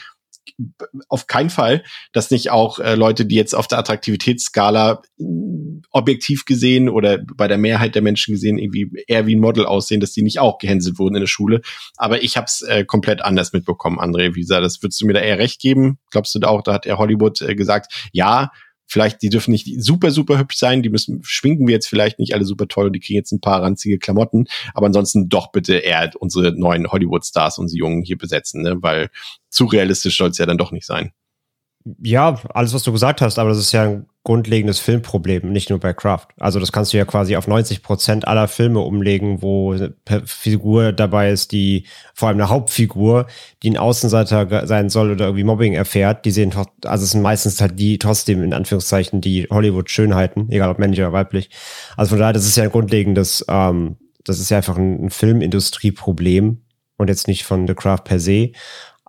[1.09, 1.83] auf keinen Fall,
[2.13, 5.03] dass nicht auch äh, Leute, die jetzt auf der Attraktivitätsskala
[5.91, 10.01] objektiv gesehen oder bei der Mehrheit der Menschen gesehen irgendwie eher wie ein Model aussehen,
[10.01, 11.61] dass die nicht auch gehänselt wurden in der Schule.
[11.97, 14.35] Aber ich habe es äh, komplett anders mitbekommen, André.
[14.35, 15.99] Wie gesagt, das würdest du mir da eher recht geben?
[16.11, 18.51] Glaubst du da auch, da hat er Hollywood äh, gesagt, ja,
[18.91, 22.35] vielleicht, die dürfen nicht super, super hübsch sein, die müssen, schwinken wir jetzt vielleicht nicht
[22.35, 26.11] alle super toll, die kriegen jetzt ein paar ranzige Klamotten, aber ansonsten doch bitte eher
[26.19, 28.83] unsere neuen Hollywood-Stars, unsere Jungen hier besetzen, ne?
[28.83, 29.11] weil
[29.49, 31.13] zu realistisch soll es ja dann doch nicht sein.
[32.03, 35.81] Ja, alles, was du gesagt hast, aber das ist ja ein grundlegendes Filmproblem, nicht nur
[35.81, 36.29] bei Kraft.
[36.39, 39.95] Also das kannst du ja quasi auf 90 Prozent aller Filme umlegen, wo eine
[40.27, 43.27] Figur dabei ist, die vor allem eine Hauptfigur,
[43.63, 46.53] die ein Außenseiter sein soll oder irgendwie Mobbing erfährt, die sehen,
[46.85, 51.15] also es sind meistens halt die trotzdem in Anführungszeichen die Hollywood-Schönheiten, egal ob männlich oder
[51.15, 51.49] weiblich.
[51.97, 55.11] Also von daher, das ist ja ein grundlegendes, ähm, das ist ja einfach ein, ein
[55.11, 56.61] Filmindustrieproblem
[56.99, 58.51] und jetzt nicht von The Craft per se.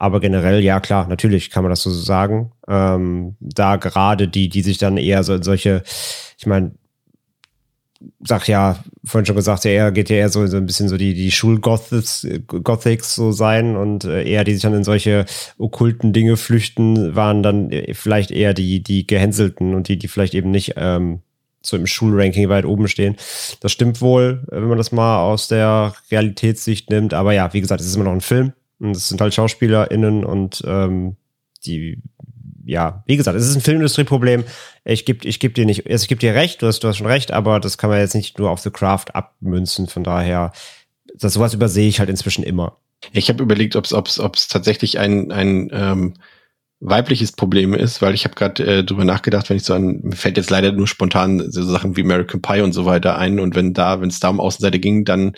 [0.02, 2.52] Aber generell, ja klar, natürlich kann man das so sagen.
[2.68, 5.84] Ähm, da gerade die, die sich dann eher so in solche,
[6.39, 6.72] ich meine,
[8.24, 11.14] sag ja, vorhin schon gesagt, er geht ja eher so, so ein bisschen so die,
[11.14, 15.26] die Schulgothics Gothics so sein und äh, eher die sich dann in solche
[15.60, 20.34] okkulten Dinge flüchten, waren dann äh, vielleicht eher die, die Gehänselten und die, die vielleicht
[20.34, 21.20] eben nicht ähm,
[21.62, 23.18] so im Schulranking weit oben stehen.
[23.60, 27.14] Das stimmt wohl, wenn man das mal aus der Realitätssicht nimmt.
[27.14, 28.54] Aber ja, wie gesagt, es ist immer noch ein Film.
[28.82, 31.16] Und es sind halt SchauspielerInnen und ähm,
[31.66, 32.02] die,
[32.66, 34.44] ja, wie gesagt, es ist ein Filmindustrieproblem.
[34.84, 36.98] Ich gebe ich geb dir nicht, also ich gebe dir recht, du hast, du hast
[36.98, 39.88] schon recht, aber das kann man jetzt nicht nur auf The Craft abmünzen.
[39.88, 40.52] Von daher,
[41.16, 42.78] das sowas übersehe ich halt inzwischen immer.
[43.14, 46.14] Ich habe überlegt, ob es tatsächlich ein, ein ähm,
[46.80, 50.16] weibliches Problem ist, weil ich habe gerade äh, drüber nachgedacht, wenn ich so an, mir
[50.16, 53.56] fällt jetzt leider nur spontan so Sachen wie American Pie und so weiter ein und
[53.56, 55.34] wenn da, wenn es da um Außenseite ging, dann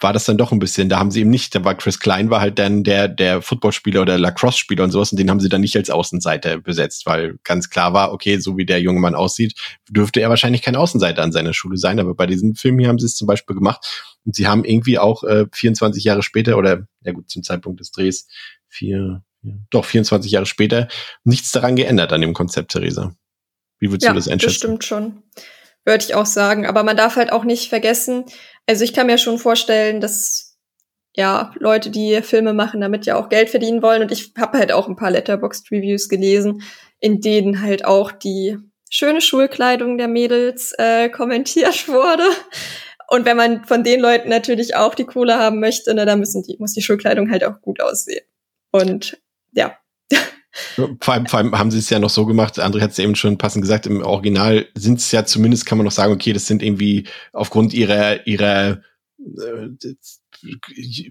[0.00, 2.30] war das dann doch ein bisschen, da haben sie eben nicht, da war Chris Klein
[2.30, 5.60] war halt dann der, der Footballspieler oder Lacrosse-Spieler und sowas und den haben sie dann
[5.60, 9.54] nicht als Außenseiter besetzt, weil ganz klar war, okay, so wie der junge Mann aussieht,
[9.88, 12.98] dürfte er wahrscheinlich kein Außenseiter an seiner Schule sein, aber bei diesem Film hier haben
[12.98, 16.86] sie es zum Beispiel gemacht und sie haben irgendwie auch äh, 24 Jahre später oder,
[17.02, 18.26] ja gut, zum Zeitpunkt des Drehs,
[18.68, 20.88] vier, ja, doch 24 Jahre später,
[21.24, 23.14] nichts daran geändert an dem Konzept, Theresa.
[23.78, 24.52] Wie würdest ja, du das einschätzen?
[24.52, 25.22] Das stimmt schon.
[25.84, 26.66] Würde ich auch sagen.
[26.66, 28.24] Aber man darf halt auch nicht vergessen,
[28.70, 30.56] also ich kann mir schon vorstellen, dass
[31.16, 34.00] ja Leute, die Filme machen, damit ja auch Geld verdienen wollen.
[34.00, 36.62] Und ich habe halt auch ein paar Letterboxd-Reviews gelesen,
[37.00, 38.58] in denen halt auch die
[38.88, 42.22] schöne Schulkleidung der Mädels äh, kommentiert wurde.
[43.08, 46.44] Und wenn man von den Leuten natürlich auch die Kohle haben möchte, ne, dann müssen
[46.44, 48.24] die, muss die Schulkleidung halt auch gut aussehen.
[48.70, 49.76] Und ja.
[50.74, 53.14] Vor allem, vor allem haben sie es ja noch so gemacht, André hat es eben
[53.14, 56.46] schon passend gesagt, im Original sind es ja zumindest, kann man noch sagen, okay, das
[56.46, 58.80] sind irgendwie aufgrund ihrer, ihrer
[59.18, 59.68] äh,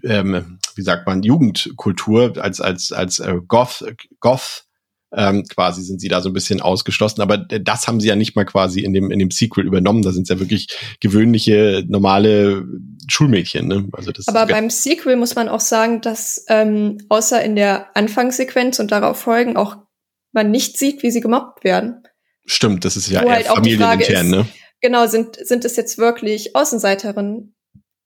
[0.02, 3.84] ähm, wie sagt man, Jugendkultur als, als, als äh, Goth,
[4.18, 4.64] Goth
[5.12, 7.20] ähm, quasi sind sie da so ein bisschen ausgeschlossen.
[7.20, 10.02] Aber das haben sie ja nicht mal quasi in dem, in dem Sequel übernommen.
[10.02, 10.68] Da sind es ja wirklich
[11.00, 12.64] gewöhnliche, normale
[13.08, 13.66] Schulmädchen.
[13.66, 13.88] Ne?
[13.92, 18.78] Also das Aber beim Sequel muss man auch sagen, dass ähm, außer in der Anfangssequenz
[18.78, 19.76] und darauf folgen auch
[20.32, 22.04] man nicht sieht, wie sie gemobbt werden.
[22.46, 24.46] Stimmt, das ist ja Wo eher halt familienintern, ne?
[24.80, 27.54] Genau, sind, sind es jetzt wirklich Außenseiterinnen?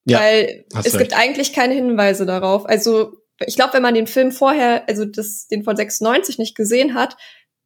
[0.07, 0.98] Ja, Weil es recht.
[0.98, 2.66] gibt eigentlich keine Hinweise darauf.
[2.66, 6.95] Also ich glaube, wenn man den Film vorher, also das, den von 96 nicht gesehen
[6.95, 7.16] hat,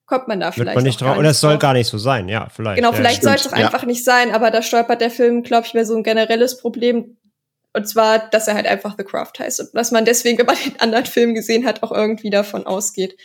[0.07, 0.75] kommt man da vielleicht.
[0.75, 1.19] man nicht drauf.
[1.19, 2.77] Oder es soll gar nicht so sein, ja, vielleicht.
[2.77, 5.67] Genau, ja, vielleicht soll es doch einfach nicht sein, aber da stolpert der Film, glaube
[5.67, 7.19] ich, mehr so ein generelles Problem.
[7.75, 10.57] Und zwar, dass er halt einfach The Craft heißt und dass man deswegen, wenn man
[10.57, 13.17] den anderen Film gesehen hat, auch irgendwie davon ausgeht.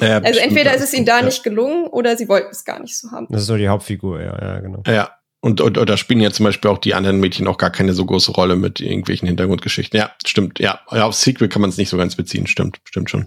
[0.00, 1.24] Ja, also entweder ist es ihnen da ja.
[1.24, 3.26] nicht gelungen oder sie wollten es gar nicht so haben.
[3.28, 4.82] Das ist so die Hauptfigur, ja, ja, genau.
[4.86, 7.70] Ja, und, und, und da spielen ja zum Beispiel auch die anderen Mädchen auch gar
[7.70, 9.98] keine so große Rolle mit irgendwelchen Hintergrundgeschichten.
[9.98, 10.60] Ja, stimmt.
[10.60, 12.46] Ja, ja auf Sequel kann man es nicht so ganz beziehen.
[12.46, 13.26] Stimmt, stimmt schon.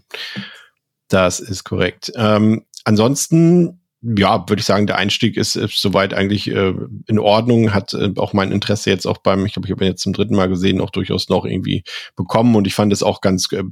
[1.10, 2.14] Das ist korrekt.
[2.16, 3.82] Ähm, ansonsten
[4.18, 6.74] ja, würde ich sagen, der Einstieg ist, ist soweit eigentlich äh,
[7.08, 9.90] in Ordnung, hat äh, auch mein Interesse jetzt auch beim, ich glaube, ich habe ihn
[9.90, 11.84] jetzt zum dritten Mal gesehen, auch durchaus noch irgendwie
[12.16, 13.64] bekommen und ich fand es auch ganz, äh,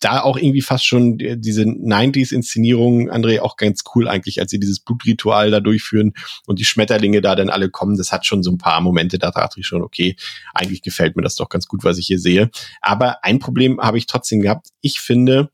[0.00, 4.78] da auch irgendwie fast schon diese 90s-Inszenierung, André, auch ganz cool eigentlich, als sie dieses
[4.78, 6.12] Blutritual da durchführen
[6.46, 9.32] und die Schmetterlinge da dann alle kommen, das hat schon so ein paar Momente, da
[9.32, 10.14] dachte ich schon, okay,
[10.54, 12.50] eigentlich gefällt mir das doch ganz gut, was ich hier sehe.
[12.80, 14.68] Aber ein Problem habe ich trotzdem gehabt.
[14.82, 15.50] Ich finde,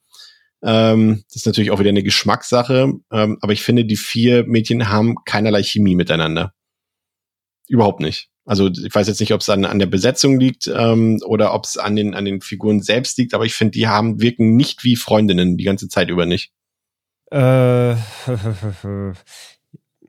[0.63, 4.89] ähm, das ist natürlich auch wieder eine Geschmackssache, ähm, aber ich finde, die vier Mädchen
[4.89, 6.55] haben keinerlei Chemie miteinander.
[7.69, 8.29] Überhaupt nicht.
[8.45, 11.65] Also ich weiß jetzt nicht, ob es an, an der Besetzung liegt ähm, oder ob
[11.65, 14.83] es an den, an den Figuren selbst liegt, aber ich finde, die haben wirken nicht
[14.83, 16.53] wie Freundinnen die ganze Zeit über nicht.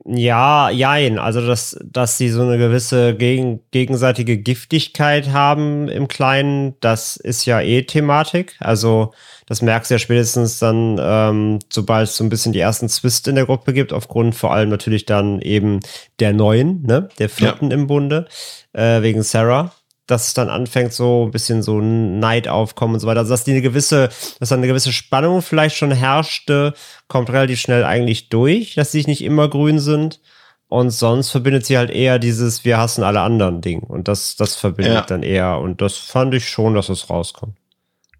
[0.04, 1.18] Ja, jein.
[1.18, 7.44] Also, dass, dass sie so eine gewisse gegen, gegenseitige Giftigkeit haben im Kleinen, das ist
[7.44, 8.56] ja eh Thematik.
[8.58, 9.12] Also,
[9.46, 13.28] das merkst du ja spätestens dann, ähm, sobald es so ein bisschen die ersten Zwist
[13.28, 15.78] in der Gruppe gibt, aufgrund vor allem natürlich dann eben
[16.18, 17.76] der Neuen, ne, der vierten ja.
[17.76, 18.26] im Bunde,
[18.72, 19.72] äh, wegen Sarah
[20.06, 23.20] dass es dann anfängt, so ein bisschen so Neid aufkommen und so weiter.
[23.20, 24.08] Also, dass die eine gewisse,
[24.40, 26.74] dass dann eine gewisse Spannung vielleicht schon herrschte,
[27.08, 30.20] kommt relativ schnell eigentlich durch, dass sie nicht immer grün sind.
[30.68, 33.80] Und sonst verbindet sie halt eher dieses Wir hassen alle anderen Ding.
[33.80, 35.02] Und das, das verbindet ja.
[35.02, 35.58] dann eher.
[35.58, 37.58] Und das fand ich schon, dass es rauskommt.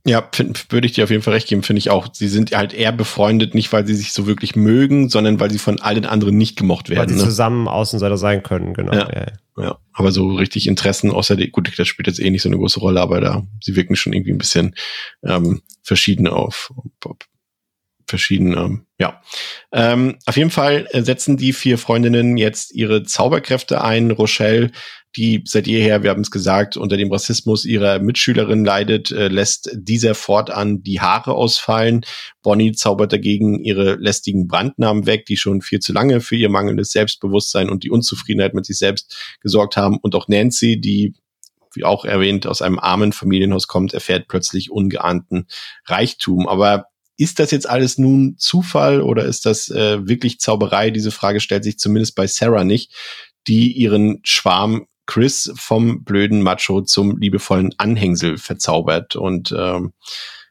[0.05, 0.29] Ja,
[0.69, 2.09] würde ich dir auf jeden Fall recht geben, finde ich auch.
[2.13, 5.61] Sie sind halt eher befreundet, nicht weil sie sich so wirklich mögen, sondern weil sie
[5.61, 7.01] von allen anderen nicht gemocht werden.
[7.01, 7.23] Weil sie ne?
[7.23, 8.93] zusammen Außenseiter sein können, genau.
[8.93, 9.27] Ja, ja,
[9.63, 9.79] ja.
[9.93, 12.81] aber so richtig Interessen, außer die, gut, das spielt jetzt eh nicht so eine große
[12.81, 14.75] Rolle, aber da, sie wirken schon irgendwie ein bisschen
[15.23, 16.73] ähm, verschieden auf,
[17.05, 17.17] auf
[18.13, 19.23] verschieden, ähm, ja.
[19.73, 24.11] Ähm, auf jeden Fall setzen die vier Freundinnen jetzt ihre Zauberkräfte ein.
[24.11, 24.71] Rochelle
[25.17, 29.71] die seit jeher, wir haben es gesagt, unter dem Rassismus ihrer Mitschülerin leidet, äh, lässt
[29.75, 32.05] dieser fortan die Haare ausfallen.
[32.43, 36.93] Bonnie zaubert dagegen ihre lästigen Brandnamen weg, die schon viel zu lange für ihr mangelndes
[36.93, 39.99] Selbstbewusstsein und die Unzufriedenheit mit sich selbst gesorgt haben.
[39.99, 41.15] Und auch Nancy, die
[41.75, 45.47] wie auch erwähnt, aus einem armen Familienhaus kommt, erfährt plötzlich ungeahnten
[45.87, 46.47] Reichtum.
[46.47, 46.87] Aber
[47.17, 50.91] ist das jetzt alles nun Zufall oder ist das äh, wirklich Zauberei?
[50.91, 52.93] Diese Frage stellt sich zumindest bei Sarah nicht,
[53.47, 59.17] die ihren Schwarm Chris vom blöden Macho zum liebevollen Anhängsel verzaubert.
[59.17, 59.93] Und ähm,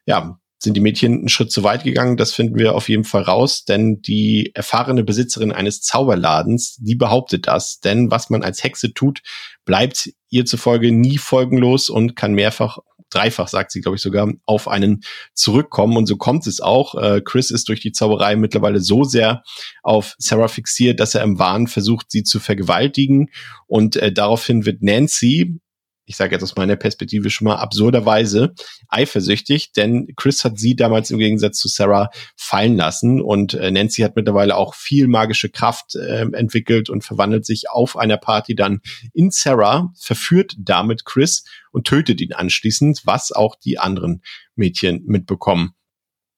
[0.06, 2.18] ja, sind die Mädchen einen Schritt zu weit gegangen.
[2.18, 7.48] Das finden wir auf jeden Fall raus, denn die erfahrene Besitzerin eines Zauberladens, die behauptet
[7.48, 7.80] das.
[7.80, 9.22] Denn was man als Hexe tut,
[9.66, 12.78] bleibt ihr zufolge nie folgenlos und kann mehrfach
[13.12, 15.02] dreifach, sagt sie, glaube ich, sogar, auf einen
[15.34, 15.98] zurückkommen.
[15.98, 16.96] Und so kommt es auch.
[16.96, 19.44] Äh, Chris ist durch die Zauberei mittlerweile so sehr
[19.84, 23.30] auf Sarah fixiert, dass er im Wahn versucht, sie zu vergewaltigen.
[23.68, 25.60] Und äh, daraufhin wird Nancy,
[26.06, 28.54] ich sage jetzt aus meiner Perspektive schon mal absurderweise
[28.90, 34.02] eifersüchtig, denn Chris hat sie damals im Gegensatz zu Sarah fallen lassen und äh, Nancy
[34.02, 38.82] hat mittlerweile auch viel magische Kraft äh, entwickelt und verwandelt sich auf einer Party dann
[39.14, 44.22] in Sarah, verführt damit Chris und tötet ihn anschließend, was auch die anderen
[44.56, 45.72] Mädchen mitbekommen.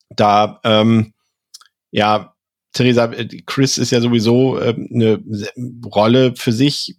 [0.09, 1.14] Da, ähm,
[1.91, 2.34] ja,
[2.74, 5.24] Theresa, äh, Chris ist ja sowieso äh, eine
[5.86, 6.95] Rolle für sich.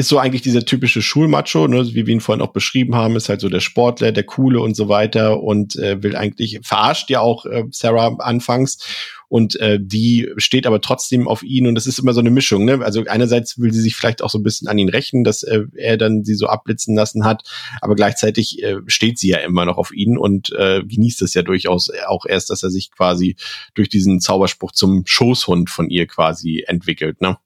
[0.00, 3.28] Ist so eigentlich dieser typische Schulmacho, ne, wie wir ihn vorhin auch beschrieben haben, ist
[3.28, 7.18] halt so der Sportler, der Coole und so weiter und äh, will eigentlich, verarscht ja
[7.18, 8.78] auch äh, Sarah anfangs
[9.26, 12.64] und äh, die steht aber trotzdem auf ihn und das ist immer so eine Mischung.
[12.64, 12.78] Ne?
[12.84, 15.64] Also einerseits will sie sich vielleicht auch so ein bisschen an ihn rächen, dass äh,
[15.74, 17.42] er dann sie so abblitzen lassen hat,
[17.80, 21.42] aber gleichzeitig äh, steht sie ja immer noch auf ihn und äh, genießt es ja
[21.42, 23.34] durchaus auch erst, dass er sich quasi
[23.74, 27.20] durch diesen Zauberspruch zum Schoßhund von ihr quasi entwickelt.
[27.20, 27.36] Ne?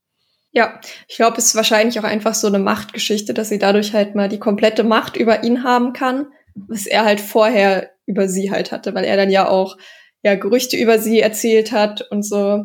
[0.52, 4.14] Ja, ich glaube, es ist wahrscheinlich auch einfach so eine Machtgeschichte, dass sie dadurch halt
[4.14, 8.70] mal die komplette Macht über ihn haben kann, was er halt vorher über sie halt
[8.70, 9.78] hatte, weil er dann ja auch
[10.22, 12.64] ja Gerüchte über sie erzählt hat und so.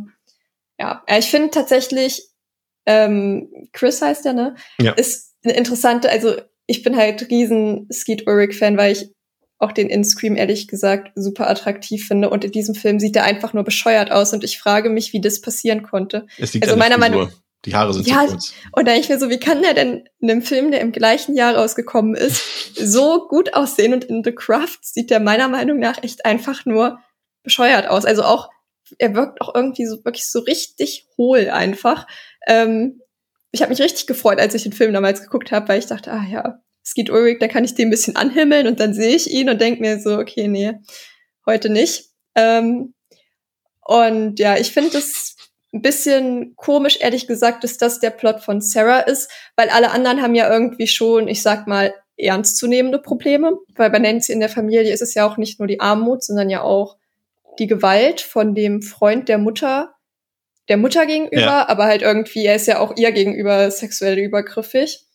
[0.78, 2.28] Ja, ich finde tatsächlich,
[2.86, 4.56] ähm, Chris heißt der, ne?
[4.80, 4.92] Ja.
[4.92, 6.36] Ist eine interessante, also
[6.68, 9.10] ich bin halt riesen Skeet Ulrich-Fan, weil ich
[9.60, 12.30] auch den In-Scream ehrlich gesagt super attraktiv finde.
[12.30, 15.22] Und in diesem Film sieht er einfach nur bescheuert aus und ich frage mich, wie
[15.22, 16.28] das passieren konnte.
[16.40, 17.32] also meiner Meinung nach
[17.66, 18.54] die Haare sind ja, zu kurz.
[18.72, 21.36] Und da ich mir so, wie kann der denn in einem Film, der im gleichen
[21.36, 22.42] Jahr rausgekommen ist,
[22.76, 23.94] so gut aussehen?
[23.94, 27.00] Und in The Craft sieht der meiner Meinung nach echt einfach nur
[27.44, 28.06] bescheuert aus.
[28.06, 28.50] Also auch,
[29.00, 32.08] er wirkt auch irgendwie so wirklich so richtig hohl einfach.
[32.46, 33.02] Ähm,
[33.52, 36.12] ich habe mich richtig gefreut, als ich den Film damals geguckt habe, weil ich dachte,
[36.12, 39.30] ah ja, Skeet Ulrich, da kann ich den ein bisschen anhimmeln und dann sehe ich
[39.30, 40.74] ihn und denke mir so, okay, nee,
[41.46, 42.06] heute nicht.
[42.36, 42.94] Ähm,
[43.82, 45.27] und ja, ich finde das
[45.78, 50.22] ein bisschen komisch, ehrlich gesagt, dass das der Plot von Sarah ist, weil alle anderen
[50.22, 53.58] haben ja irgendwie schon, ich sag mal, ernstzunehmende Probleme.
[53.76, 56.50] Weil bei Nancy in der Familie ist es ja auch nicht nur die Armut, sondern
[56.50, 56.98] ja auch
[57.60, 59.94] die Gewalt von dem Freund der Mutter,
[60.68, 61.70] der Mutter gegenüber, ja.
[61.70, 65.06] aber halt irgendwie, er ist ja auch ihr gegenüber sexuell übergriffig.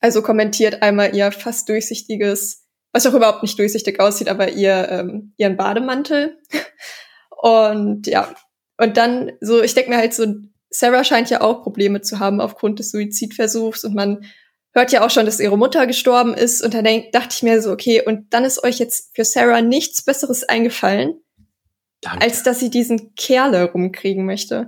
[0.00, 5.32] Also kommentiert einmal ihr fast durchsichtiges, was auch überhaupt nicht durchsichtig aussieht, aber ihr ähm,
[5.36, 6.38] ihren Bademantel.
[7.30, 8.34] Und ja,
[8.78, 10.26] und dann so, ich denke mir halt so,
[10.70, 14.24] Sarah scheint ja auch Probleme zu haben aufgrund des Suizidversuchs und man
[14.72, 17.62] hört ja auch schon, dass ihre Mutter gestorben ist und dann denk, dachte ich mir
[17.62, 21.14] so, okay, und dann ist euch jetzt für Sarah nichts Besseres eingefallen,
[22.02, 22.22] Danke.
[22.24, 24.66] als dass sie diesen Kerle rumkriegen möchte.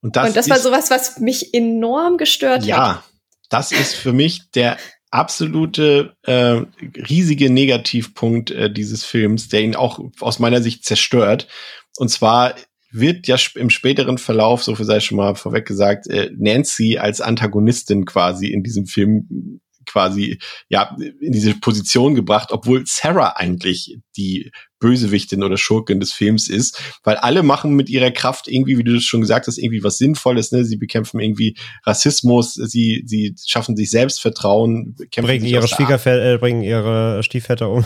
[0.00, 2.96] Und das, und das war sowas, was mich enorm gestört ja, hat.
[2.96, 3.04] Ja,
[3.48, 4.76] das ist für mich der
[5.10, 6.62] absolute äh,
[7.08, 11.48] riesige Negativpunkt äh, dieses Films, der ihn auch aus meiner Sicht zerstört.
[11.96, 12.54] Und zwar
[12.90, 17.20] wird ja im späteren Verlauf, so viel sei schon mal vorweg gesagt, äh, Nancy als
[17.20, 24.50] Antagonistin quasi in diesem Film quasi ja in diese Position gebracht, obwohl Sarah eigentlich die
[24.80, 29.00] Bösewichtin oder Schurkin des Films ist, weil alle machen mit ihrer Kraft irgendwie, wie du
[29.00, 30.52] schon gesagt hast, irgendwie was Sinnvolles.
[30.52, 30.64] Ne?
[30.64, 36.62] Sie bekämpfen irgendwie Rassismus, sie sie schaffen sich Selbstvertrauen, kämpfen bringen ihre Schwiegerväter, äh, bringen
[36.62, 37.84] ihre Stiefväter um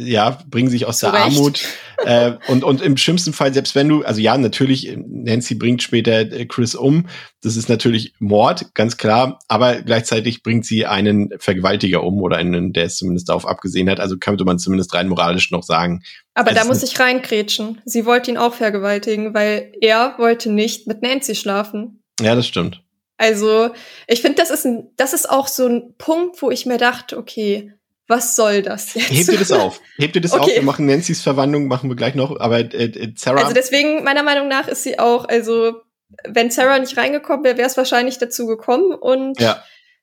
[0.00, 1.60] ja, bringen sich aus der Armut.
[2.04, 6.20] äh, und, und im schlimmsten Fall, selbst wenn du, also ja, natürlich, Nancy bringt später
[6.20, 7.08] äh, Chris um.
[7.42, 9.40] Das ist natürlich Mord, ganz klar.
[9.48, 13.98] Aber gleichzeitig bringt sie einen Vergewaltiger um oder einen, der es zumindest darauf abgesehen hat.
[13.98, 16.04] Also könnte man zumindest rein moralisch noch sagen.
[16.34, 17.80] Aber da muss ich reinkrätschen.
[17.84, 22.04] Sie wollte ihn auch vergewaltigen, weil er wollte nicht mit Nancy schlafen.
[22.20, 22.84] Ja, das stimmt.
[23.16, 23.70] Also,
[24.06, 27.18] ich finde, das ist ein, das ist auch so ein Punkt, wo ich mir dachte,
[27.18, 27.72] okay,
[28.08, 29.10] was soll das jetzt?
[29.10, 29.80] Hebt ihr das auf?
[29.96, 30.42] Hebt ihr das okay.
[30.42, 30.48] auf?
[30.48, 32.40] Wir machen Nancy's Verwandlung, machen wir gleich noch.
[32.40, 33.42] Aber äh, äh, Sarah.
[33.42, 35.82] Also deswegen, meiner Meinung nach, ist sie auch, also
[36.26, 38.92] wenn Sarah nicht reingekommen wäre, wäre es wahrscheinlich dazu gekommen.
[38.92, 39.62] Und ja,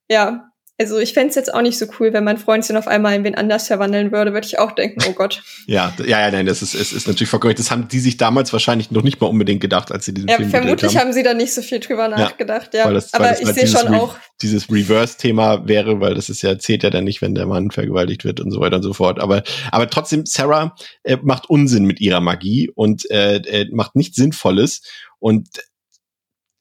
[0.10, 2.88] ja also ich fände es jetzt auch nicht so cool, wenn mein Freund sich auf
[2.88, 5.42] einmal in wen anders verwandeln würde, würde ich auch denken, oh Gott.
[5.68, 7.56] ja, ja, ja, nein, das ist, ist, ist natürlich vollkommen.
[7.56, 10.36] Das haben die sich damals wahrscheinlich noch nicht mal unbedingt gedacht, als sie diesen ja,
[10.36, 11.06] Film vermutlich haben.
[11.06, 12.86] haben sie da nicht so viel drüber nachgedacht, ja.
[12.86, 12.92] ja.
[12.92, 14.18] Das, Aber ich halt sehe schon Re auch.
[14.42, 18.26] Dieses Reverse-Thema wäre, weil das ist ja, zählt ja dann nicht, wenn der Mann vergewaltigt
[18.26, 19.22] wird und so weiter und so fort.
[19.22, 24.18] Aber, aber trotzdem, Sarah äh, macht Unsinn mit ihrer Magie und äh, äh, macht nichts
[24.18, 24.82] Sinnvolles.
[25.20, 25.48] Und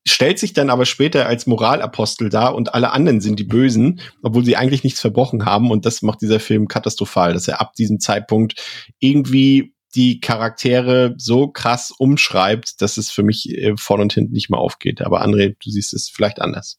[0.06, 4.44] stellt sich dann aber später als Moralapostel dar und alle anderen sind die Bösen, obwohl
[4.44, 5.70] sie eigentlich nichts verbrochen haben.
[5.70, 8.54] Und das macht dieser Film katastrophal, dass er ab diesem Zeitpunkt
[8.98, 14.50] irgendwie die Charaktere so krass umschreibt, dass es für mich äh, vorne und hinten nicht
[14.50, 15.00] mehr aufgeht.
[15.02, 16.78] Aber André, du siehst es vielleicht anders.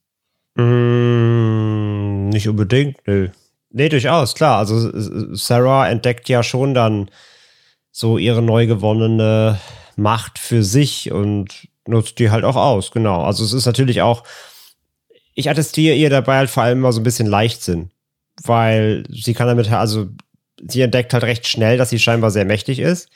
[0.56, 3.30] Mm, nicht unbedingt, nö.
[3.72, 4.58] Nee, durchaus, klar.
[4.58, 4.92] Also
[5.36, 7.10] Sarah entdeckt ja schon dann
[7.92, 9.60] so ihre neu gewonnene
[9.96, 13.24] Macht für sich und nutzt die halt auch aus, genau.
[13.24, 14.24] Also es ist natürlich auch,
[15.34, 17.92] ich attestiere ihr dabei halt vor allem mal so ein bisschen Leichtsinn.
[18.44, 20.08] weil sie kann damit, also
[20.68, 23.10] sie entdeckt halt recht schnell, dass sie scheinbar sehr mächtig ist.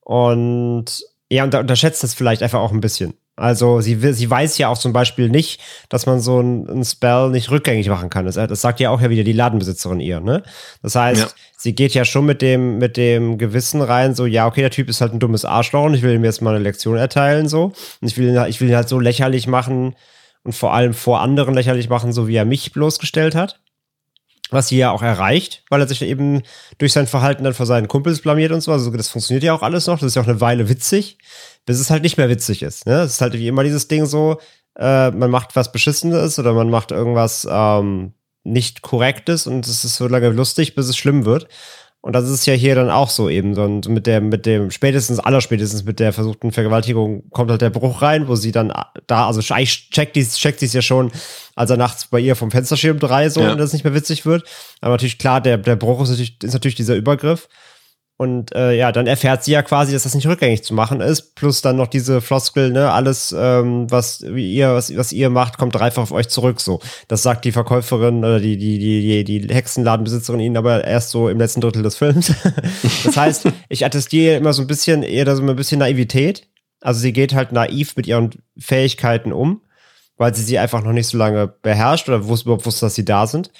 [0.00, 3.14] Und ja, und unterschätzt das vielleicht einfach auch ein bisschen.
[3.36, 5.60] Also sie, will, sie weiß ja auch zum Beispiel nicht,
[5.90, 8.24] dass man so ein, Spell nicht rückgängig machen kann.
[8.24, 10.42] Das, das, sagt ja auch ja wieder die Ladenbesitzerin ihr, ne?
[10.82, 11.28] Das heißt, ja.
[11.58, 14.88] sie geht ja schon mit dem, mit dem Gewissen rein, so, ja, okay, der Typ
[14.88, 17.72] ist halt ein dummes Arschloch und ich will ihm jetzt mal eine Lektion erteilen, so.
[18.00, 19.94] Und ich will ihn, ich will ihn halt so lächerlich machen
[20.42, 23.60] und vor allem vor anderen lächerlich machen, so wie er mich bloßgestellt hat
[24.50, 26.42] was sie ja auch erreicht, weil er sich eben
[26.78, 28.72] durch sein Verhalten dann vor seinen Kumpels blamiert und so.
[28.72, 29.98] Also das funktioniert ja auch alles noch.
[29.98, 31.18] Das ist ja auch eine Weile witzig,
[31.64, 32.86] bis es halt nicht mehr witzig ist.
[32.86, 32.94] Ne?
[32.94, 34.38] Das ist halt wie immer dieses Ding so,
[34.78, 38.12] äh, man macht was Beschissenes oder man macht irgendwas ähm,
[38.44, 41.48] nicht Korrektes und es ist so lange lustig, bis es schlimm wird.
[42.06, 43.58] Und das ist ja hier dann auch so eben.
[43.58, 48.00] Und mit der, mit dem, spätestens, allerspätestens mit der versuchten Vergewaltigung kommt halt der Bruch
[48.00, 48.72] rein, wo sie dann
[49.08, 51.10] da, also eigentlich checkt dies, checkt dies ja schon,
[51.56, 53.50] als er nachts bei ihr vom Fensterschirm drei so, ja.
[53.50, 54.44] und das nicht mehr witzig wird.
[54.80, 57.48] Aber natürlich klar, der, der Bruch ist natürlich, ist natürlich dieser Übergriff.
[58.18, 61.34] Und äh, ja, dann erfährt sie ja quasi, dass das nicht rückgängig zu machen ist.
[61.34, 65.74] Plus dann noch diese Floskel, ne, alles, ähm, was ihr, was, was ihr macht, kommt
[65.74, 66.60] dreifach auf euch zurück.
[66.60, 66.80] So.
[67.08, 71.28] Das sagt die Verkäuferin oder die, die, die, die, die Hexenladenbesitzerin ihnen aber erst so
[71.28, 72.32] im letzten Drittel des Films.
[73.04, 76.48] das heißt, ich attestiere immer so ein bisschen, eher so ein bisschen Naivität.
[76.80, 79.60] Also sie geht halt naiv mit ihren Fähigkeiten um,
[80.16, 83.04] weil sie sie einfach noch nicht so lange beherrscht oder wusste überhaupt wusste, dass sie
[83.04, 83.50] da sind.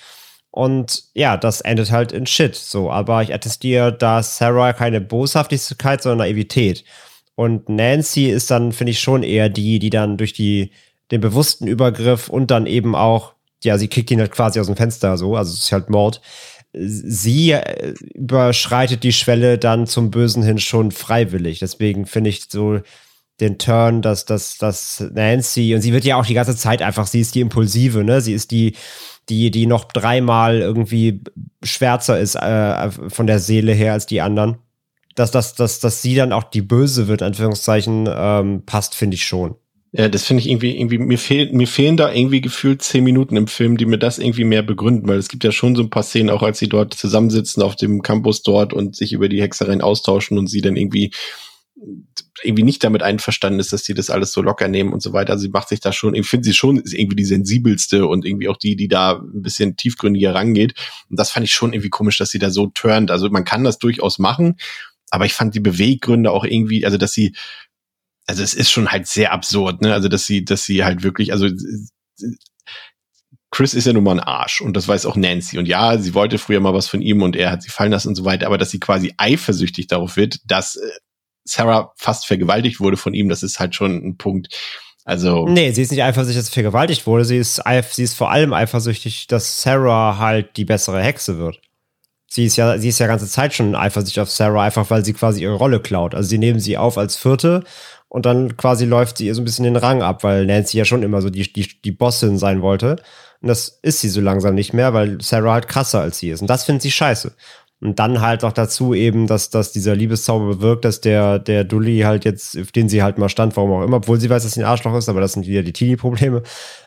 [0.57, 2.55] Und ja, das endet halt in Shit.
[2.55, 6.83] So, aber ich attestiere, dass Sarah keine Boshaftigkeit, sondern Naivität.
[7.35, 10.71] Und Nancy ist dann, finde ich, schon eher die, die dann durch die,
[11.11, 13.35] den bewussten Übergriff und dann eben auch,
[13.65, 16.23] ja, sie kickt ihn halt quasi aus dem Fenster so, also es ist halt Mord.
[16.73, 21.59] Sie äh, überschreitet die Schwelle dann zum Bösen hin schon freiwillig.
[21.59, 22.81] Deswegen finde ich so
[23.41, 27.07] den Turn, dass, dass, dass Nancy, und sie wird ja auch die ganze Zeit einfach,
[27.07, 28.23] sie ist die Impulsive, ne?
[28.23, 28.75] Sie ist die,
[29.29, 31.22] die, die noch dreimal irgendwie
[31.62, 34.59] schwärzer ist äh, von der Seele her als die anderen.
[35.14, 39.24] Dass, dass, dass, dass sie dann auch die Böse wird, Anführungszeichen, ähm, passt, finde ich
[39.24, 39.57] schon.
[39.93, 43.35] Ja, das finde ich irgendwie, irgendwie, mir fehlt, mir fehlen da irgendwie gefühlt zehn Minuten
[43.37, 45.89] im Film, die mir das irgendwie mehr begründen, weil es gibt ja schon so ein
[45.89, 49.41] paar Szenen, auch als sie dort zusammensitzen auf dem Campus dort und sich über die
[49.41, 51.12] Hexereien austauschen und sie dann irgendwie
[52.43, 55.32] irgendwie nicht damit einverstanden ist, dass die das alles so locker nehmen und so weiter.
[55.32, 58.24] Also sie macht sich da schon, ich finde sie schon ist irgendwie die sensibelste und
[58.24, 60.74] irgendwie auch die, die da ein bisschen tiefgründiger rangeht.
[61.09, 63.11] Und das fand ich schon irgendwie komisch, dass sie da so turnt.
[63.11, 64.57] Also man kann das durchaus machen,
[65.11, 67.34] aber ich fand die Beweggründe auch irgendwie, also dass sie,
[68.26, 69.95] also es ist schon halt sehr absurd, ne?
[69.95, 71.49] Also dass sie, dass sie halt wirklich, also
[73.51, 75.59] Chris ist ja nun mal ein Arsch und das weiß auch Nancy.
[75.59, 78.09] Und ja, sie wollte früher mal was von ihm und er hat sie fallen lassen
[78.09, 80.91] und so weiter, aber dass sie quasi eifersüchtig darauf wird, dass äh,
[81.47, 84.49] Sarah fast vergewaltigt wurde von ihm, das ist halt schon ein Punkt.
[85.05, 85.47] Also.
[85.47, 87.24] Nee, sie ist nicht eifersüchtig, dass sie vergewaltigt wurde.
[87.24, 91.61] Sie ist, sie ist vor allem eifersüchtig, dass Sarah halt die bessere Hexe wird.
[92.28, 95.12] Sie ist ja, sie ist ja ganze Zeit schon eifersüchtig auf Sarah, einfach weil sie
[95.12, 96.14] quasi ihre Rolle klaut.
[96.14, 97.62] Also sie nehmen sie auf als Vierte
[98.09, 100.84] und dann quasi läuft sie ihr so ein bisschen den Rang ab, weil Nancy ja
[100.84, 102.97] schon immer so die, die, die Bossin sein wollte.
[103.40, 106.40] Und das ist sie so langsam nicht mehr, weil Sarah halt krasser als sie ist.
[106.40, 107.32] Und das findet sie scheiße.
[107.83, 112.01] Und dann halt noch dazu eben, dass, dass dieser Liebeszauber bewirkt, dass der, der Dulli
[112.01, 114.53] halt jetzt, auf den sie halt mal stand, warum auch immer, obwohl sie weiß, dass
[114.53, 116.43] sie ein Arschloch ist, aber das sind wieder die Teenie-Probleme,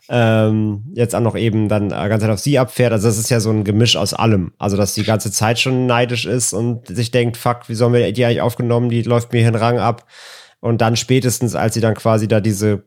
[0.09, 2.91] ähm, jetzt auch noch eben dann ganz Zeit auf sie abfährt.
[2.91, 4.51] Also das ist ja so ein Gemisch aus allem.
[4.57, 8.11] Also, dass die ganze Zeit schon neidisch ist und sich denkt, fuck, wie sollen wir
[8.11, 10.07] die eigentlich aufgenommen, die läuft mir hier den Rang ab.
[10.59, 12.83] Und dann spätestens, als sie dann quasi da diese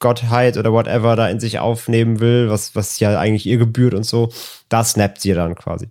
[0.00, 4.04] Gottheit oder whatever da in sich aufnehmen will, was, was ja eigentlich ihr gebührt und
[4.04, 4.30] so,
[4.68, 5.88] da snappt sie dann quasi.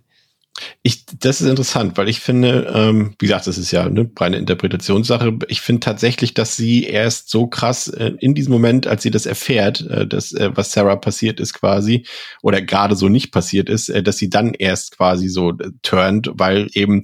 [0.82, 4.36] Ich, das ist interessant, weil ich finde, ähm, wie gesagt, das ist ja eine reine
[4.36, 5.38] Interpretationssache.
[5.48, 9.26] Ich finde tatsächlich, dass sie erst so krass äh, in diesem Moment, als sie das
[9.26, 12.06] erfährt, äh, dass äh, was Sarah passiert ist quasi
[12.42, 16.30] oder gerade so nicht passiert ist, äh, dass sie dann erst quasi so äh, turnt,
[16.34, 17.02] weil eben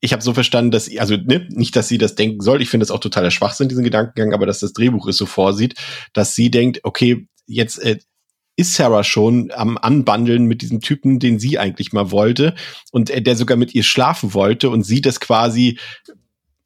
[0.00, 2.62] ich habe so verstanden, dass also ne, nicht, dass sie das denken soll.
[2.62, 5.74] Ich finde das auch totaler Schwachsinn diesen Gedankengang, aber dass das Drehbuch es so vorsieht,
[6.14, 7.98] dass sie denkt, okay, jetzt äh,
[8.60, 12.54] ist Sarah schon am Anbandeln mit diesem Typen, den sie eigentlich mal wollte
[12.92, 15.78] und der sogar mit ihr schlafen wollte und sie das quasi,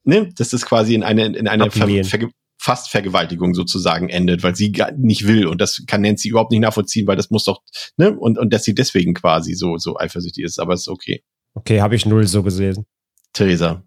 [0.03, 2.29] ne, dass das quasi in eine, in eine Ver Ver
[2.59, 6.61] fast Vergewaltigung sozusagen endet, weil sie gar nicht will und das kann Nancy überhaupt nicht
[6.61, 7.61] nachvollziehen, weil das muss doch,
[7.99, 11.23] ne, und, und dass sie deswegen quasi so, so eifersüchtig ist, aber ist okay.
[11.53, 12.87] Okay, habe ich null so gesehen.
[13.35, 13.85] Theresa.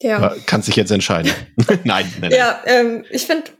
[0.00, 0.34] Ja.
[0.46, 1.32] Kannst dich jetzt entscheiden.
[1.84, 2.30] nein, nein, nein.
[2.30, 3.50] Ja, ähm, ich finde,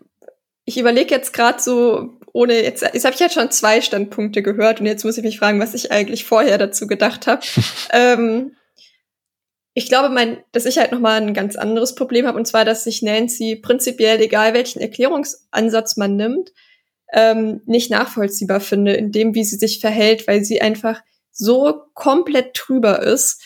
[0.65, 4.81] ich überlege jetzt gerade so, ohne jetzt, jetzt habe ich jetzt schon zwei Standpunkte gehört
[4.81, 7.41] und jetzt muss ich mich fragen, was ich eigentlich vorher dazu gedacht habe.
[7.93, 8.55] ähm,
[9.73, 12.67] ich glaube, mein, dass ich halt noch mal ein ganz anderes Problem habe und zwar,
[12.67, 16.53] dass sich Nancy prinzipiell, egal welchen Erklärungsansatz man nimmt,
[17.11, 21.01] ähm, nicht nachvollziehbar finde in dem, wie sie sich verhält, weil sie einfach
[21.33, 23.43] so komplett drüber ist.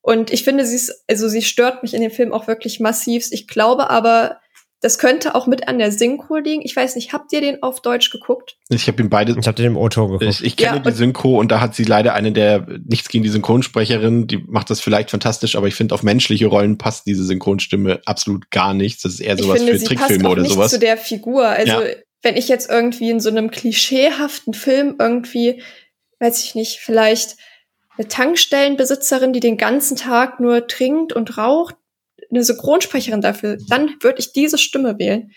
[0.00, 3.28] Und ich finde, sie ist, also sie stört mich in dem Film auch wirklich massiv.
[3.32, 4.40] Ich glaube aber,
[4.82, 6.62] das könnte auch mit an der Synchro liegen.
[6.64, 8.56] Ich weiß nicht, habt ihr den auf Deutsch geguckt?
[8.70, 9.36] Ich habe ihn beide.
[9.38, 10.22] Ich habe den im Auto geguckt.
[10.24, 13.22] Ich, ich kenne Ja, die Synchro und da hat sie leider eine der nichts gegen
[13.22, 17.24] die Synchronsprecherin, die macht das vielleicht fantastisch, aber ich finde auf menschliche Rollen passt diese
[17.24, 19.02] Synchronstimme absolut gar nichts.
[19.02, 20.70] Das ist eher Ich sowas finde, für sie passt Trickfilme auch oder nicht sowas.
[20.70, 21.46] zu der Figur.
[21.46, 21.82] Also, Ja.
[22.22, 25.62] wenn ich jetzt irgendwie in so einem klischeehaften Film irgendwie,
[26.20, 27.36] weiß ich nicht, vielleicht
[27.98, 31.76] eine Tankstellenbesitzerin, die den ganzen Tag nur trinkt und raucht,
[32.30, 35.32] eine Synchronsprecherin dafür, dann würde ich diese Stimme wählen,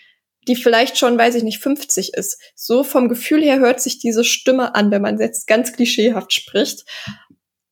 [0.46, 2.40] die vielleicht schon, weiß ich nicht, 50 ist.
[2.54, 6.84] So vom Gefühl her hört sich diese Stimme an, wenn man jetzt ganz klischeehaft spricht.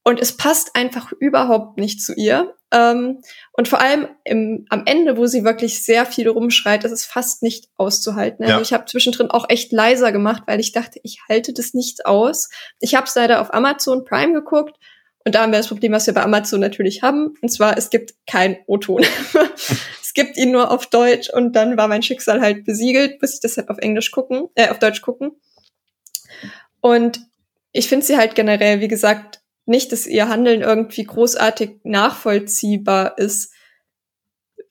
[0.05, 2.57] Und es passt einfach überhaupt nicht zu ihr.
[2.73, 3.21] Ähm,
[3.53, 7.43] und vor allem im, am Ende, wo sie wirklich sehr viel rumschreit, ist es fast
[7.43, 8.45] nicht auszuhalten.
[8.45, 8.63] Also Ja.
[8.63, 12.49] ich habe zwischendrin auch echt leiser gemacht, weil ich dachte, ich halte das nicht aus.
[12.81, 14.77] Ich habe es leider auf Amazon Prime geguckt.
[15.25, 17.35] Und da haben wir das Problem, was wir bei Amazon natürlich haben.
[17.41, 19.05] Und zwar, es gibt keinen O-Ton.
[20.03, 21.31] es gibt ihn nur auf Deutsch.
[21.31, 24.69] Und dann war mein Schicksal halt besiegelt, bis ich das halt auf Englisch gucken, äh,
[24.69, 25.33] auf Deutsch gucken.
[26.81, 27.21] Und
[27.73, 33.53] ich finde sie halt generell, wie gesagt, nicht, dass ihr Handeln irgendwie großartig nachvollziehbar ist,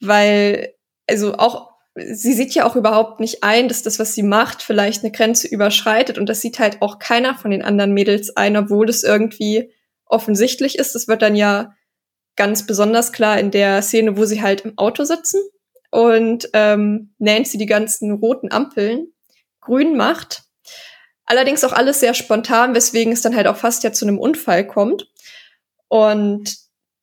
[0.00, 0.74] weil,
[1.08, 5.02] also auch, sie sieht ja auch überhaupt nicht ein, dass das, was sie macht, vielleicht
[5.02, 8.88] eine Grenze überschreitet und das sieht halt auch keiner von den anderen Mädels ein, obwohl
[8.88, 9.72] es irgendwie
[10.12, 10.94] offensichtlich ist.
[10.94, 11.74] Das wird dann ja
[12.36, 15.40] ganz besonders klar in der Szene, wo sie halt im Auto sitzen
[15.90, 19.12] und ähm, Nancy die ganzen roten Ampeln
[19.60, 20.42] grün macht.
[21.24, 24.66] Allerdings auch alles sehr spontan, weswegen es dann halt auch fast ja zu einem Unfall
[24.66, 25.08] kommt.
[25.88, 26.56] Und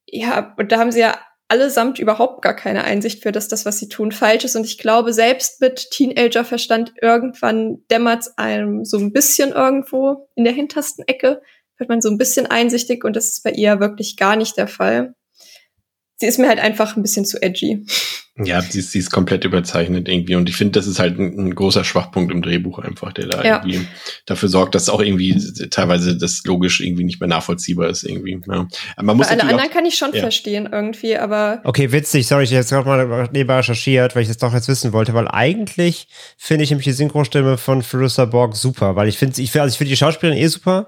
[0.05, 3.79] ja, und da haben sie ja allesamt überhaupt gar keine Einsicht für, dass das, was
[3.79, 4.55] sie tun, falsch ist.
[4.55, 10.53] Und ich glaube, selbst mit Teenagerverstand irgendwann dämmert einem so ein bisschen irgendwo in der
[10.53, 11.41] hintersten Ecke,
[11.79, 14.67] wird man so ein bisschen einsichtig und das ist bei ihr wirklich gar nicht der
[14.67, 15.13] Fall.
[16.17, 17.85] Sie ist mir halt einfach ein bisschen zu edgy.
[18.41, 20.35] Ja, sie ist, sie ist komplett überzeichnet irgendwie.
[20.35, 23.43] Und ich finde, das ist halt ein, ein großer Schwachpunkt im Drehbuch einfach, der da
[23.43, 23.55] Ja.
[23.65, 23.85] irgendwie
[24.25, 25.33] dafür sorgt, dass auch irgendwie
[25.69, 28.39] teilweise das logisch irgendwie nicht mehr nachvollziehbar ist irgendwie.
[28.49, 28.67] Ja.
[28.95, 30.19] Aber Man muss Bei alle anderen kann ich schon ja.
[30.21, 34.27] verstehen irgendwie, aber Okay, witzig, sorry, ich habe jetzt gerade mal nebenbei recherchiert, weil ich
[34.29, 36.07] das doch jetzt wissen wollte, weil eigentlich
[36.37, 39.73] finde ich nämlich die Synchronstimme von Phyllis Borg super, weil ich finde, ich, find- also
[39.73, 40.85] ich finde die Schauspielerin eh super,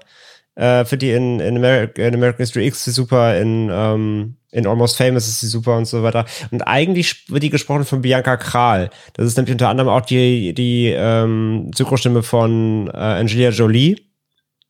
[0.54, 4.36] äh, finde die in, in, America, in American History X ist sie super, in, ähm,
[4.50, 6.26] in Almost Famous ist sie super und so weiter.
[6.50, 8.90] Und eigentlich wird die gesprochen von Bianca Kral.
[9.14, 13.96] Das ist nämlich unter anderem auch die, die ähm, Synchronstimme von äh, Angelina Jolie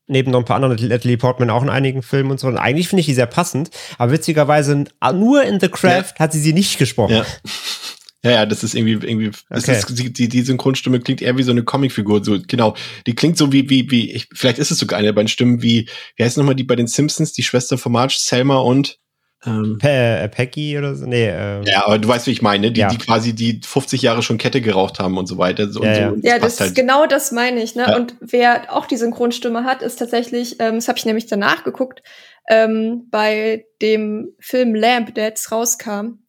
[0.09, 2.47] neben noch ein paar anderen, Natalie Portman auch in einigen Filmen und so.
[2.47, 6.41] Und eigentlich finde ich die sehr passend, aber witzigerweise nur in The Craft hat sie
[6.41, 7.17] sie nicht gesprochen.
[7.17, 7.27] Ja.
[8.25, 9.79] Ja, ja, das ist irgendwie, irgendwie, das Okay.
[9.79, 12.77] ist, die, die, Synchronstimme klingt eher wie so eine Comicfigur, so, genau.
[13.07, 15.61] Die klingt so wie, wie, wie, ich, vielleicht ist es sogar eine der beiden Stimmen
[15.61, 19.01] wie, wie heißt nochmal die bei den Simpsons, die Schwester von Marge, Selma und,
[19.45, 21.05] ähm, Pe äh, Peggy oder so?
[21.05, 22.89] Nee, ähm, ja, aber du weißt, wie ich meine, die, Ja.
[22.91, 25.69] die quasi die 50 Jahre schon Kette geraucht haben und so weiter.
[25.69, 26.09] So, Ja, und so, ja.
[26.11, 26.71] und Ja, das passt halt.
[26.71, 27.75] ist genau das meine ich.
[27.75, 27.87] Ne?
[27.89, 27.97] Ja.
[27.97, 32.05] Und wer auch die Synchronstimme hat, ist tatsächlich, ähm, das habe ich nämlich danach geguckt,
[32.49, 36.21] ähm, bei dem Film Lamp, der jetzt rauskam.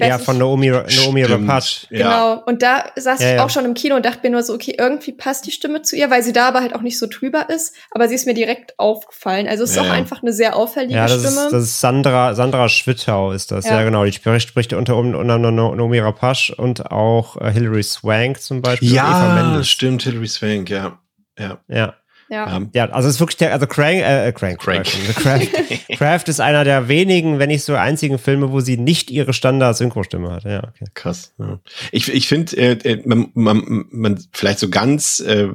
[0.00, 1.86] Ich ja, von Naomi, Naomi Rapace.
[1.90, 1.98] Ja.
[1.98, 2.42] Genau.
[2.46, 3.44] Und da saß Ja, ich ja.
[3.44, 5.96] auch schon im Kino und dachte mir nur so, okay, irgendwie passt die Stimme zu
[5.96, 7.74] ihr, weil sie da aber halt auch nicht so drüber ist.
[7.90, 9.46] Aber sie ist mir direkt aufgefallen.
[9.48, 11.44] Also es ist Ja, auch einfach eine sehr auffällige Ja, das Stimme.
[11.46, 13.64] ist, das ist Sandra, Sandra Schwittau ist das.
[13.66, 13.84] Ja, Ja.
[13.84, 14.04] genau.
[14.04, 18.92] Die spricht, spricht unter anderem Naomi Rapace und auch äh, Hilary Swank zum Beispiel.
[18.92, 20.98] Ja, stimmt, Hilary Swank, ja.
[21.38, 21.58] Ja.
[21.68, 21.94] Ja.
[22.30, 22.56] Ja.
[22.56, 24.86] Ähm, Ja, also es ist wirklich der, also Crank, äh, Crank, Crank.
[24.86, 25.48] The Craft,
[25.98, 30.30] Craft ist einer der wenigen, wenn nicht so einzigen Filme, wo sie nicht ihre Standard-Synchrostimme
[30.30, 30.44] hat.
[30.44, 30.86] Ja, okay.
[30.94, 31.34] Krass.
[31.38, 31.58] Ja.
[31.92, 35.48] Ich, ich finde, äh, äh, man, man, man vielleicht so ganz äh,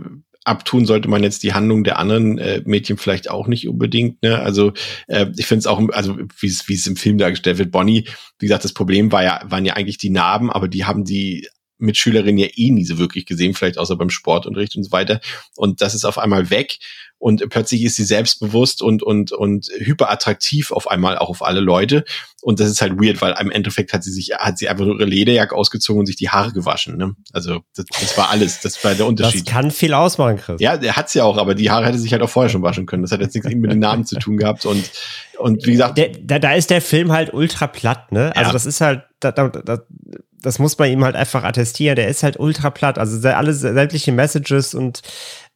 [0.46, 4.22] abtun sollte man jetzt die Handlung der anderen äh, Mädchen vielleicht auch nicht unbedingt.
[4.22, 4.40] Ne?
[4.40, 4.74] Also
[5.08, 8.08] äh, ich finde es auch, also wie es wie es im Film dargestellt wird, Bonnie,
[8.40, 11.48] wie gesagt, das Problem war ja, waren ja eigentlich die Narben, aber die haben die
[11.86, 15.20] Mitschülerin ja eh nie so wirklich gesehen, vielleicht außer beim Sportunterricht und so weiter.
[15.56, 16.78] Und das ist auf einmal weg
[17.18, 22.04] und plötzlich ist sie selbstbewusst und und und hyperattraktiv auf einmal auch auf alle Leute.
[22.42, 24.96] Und das ist halt weird, weil im Endeffekt hat sie sich hat sie einfach nur
[25.00, 26.98] ihre Lederjacke ausgezogen und sich die Haare gewaschen.
[26.98, 27.16] Ne?
[27.34, 29.46] Also das, das war alles, das war der Das Unterschied.
[29.48, 30.60] kann viel ausmachen, Chris.
[30.62, 32.86] Ja, der hat's ja auch, aber die Haare hätte sich halt auch vorher schon waschen
[32.86, 33.02] können.
[33.02, 34.92] Das hat jetzt nichts mit den Namen zu tun gehabt und
[35.40, 38.34] und wie gesagt, Der, da, da ist der Film halt ultra platt, ne?
[38.36, 38.54] Also Ja.
[38.54, 39.80] das ist halt, da, da, da,
[40.46, 41.96] das muss man ihm halt einfach attestieren.
[41.96, 42.98] Der ist halt ultra platt.
[43.00, 45.02] Also alle sämtliche Messages und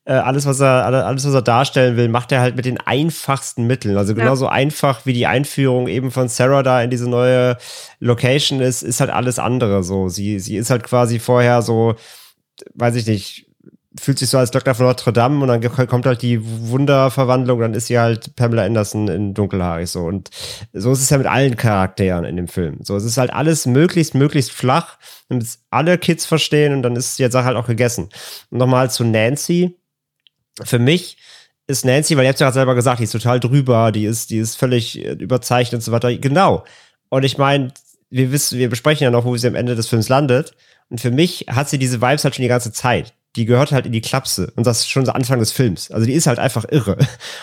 [0.05, 2.79] äh, alles, was er, alle- alles, was er darstellen will, macht er halt mit den
[2.79, 3.97] einfachsten Mitteln.
[3.97, 7.57] Also genauso einfach wie die Einführung eben von Sarah da in diese neue
[7.99, 10.09] Location ist, ist halt alles andere so.
[10.09, 11.95] Sie, sie ist halt quasi vorher so,
[12.73, 13.45] weiß ich nicht,
[13.99, 17.73] fühlt sich so als Doktor von Notre Dame und dann kommt halt die Wunderverwandlung, dann
[17.73, 20.29] ist sie halt Pamela Anderson in dunkelhaarig so und
[20.73, 22.79] so ist es ja mit allen Charakteren in dem Film.
[22.81, 24.97] So, es ist halt alles möglichst, möglichst flach,
[25.27, 28.09] damit alle Kids verstehen und dann ist die Sache halt auch gegessen.
[28.49, 29.77] Und nochmal zu Nancy.
[30.63, 31.17] Für mich
[31.67, 34.39] ist Nancy, weil ihr habt ja selber gesagt, die ist total drüber, die ist, die
[34.39, 36.15] ist völlig äh, überzeichnet und so weiter.
[36.15, 36.63] Genau.
[37.09, 37.71] Und ich meine,
[38.09, 40.53] wir wissen, wir besprechen ja noch, wo sie am Ende des Films landet.
[40.89, 43.13] Und für mich hat sie diese Vibes halt schon die ganze Zeit.
[43.35, 44.51] Die gehört halt in die Klapse.
[44.55, 45.91] Und das schon so Anfang des Films.
[45.91, 46.97] Also die ist halt einfach irre.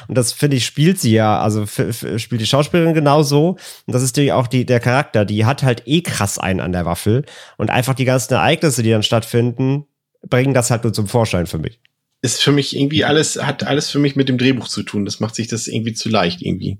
[0.09, 3.51] Und das finde ich, spielt sie ja, also spielt die Schauspielerin genauso.
[3.87, 5.24] Und das ist auch die, der Charakter.
[5.24, 7.24] Die hat halt eh krass einen an der Waffel.
[7.57, 9.87] Und einfach die ganzen Ereignisse, die dann stattfinden,
[10.28, 11.80] bringen das halt nur zum Vorschein für mich.
[12.22, 15.05] Ist für mich irgendwie alles, hat alles für mich mit dem Drehbuch zu tun.
[15.05, 16.78] Das macht sich das irgendwie zu leicht irgendwie.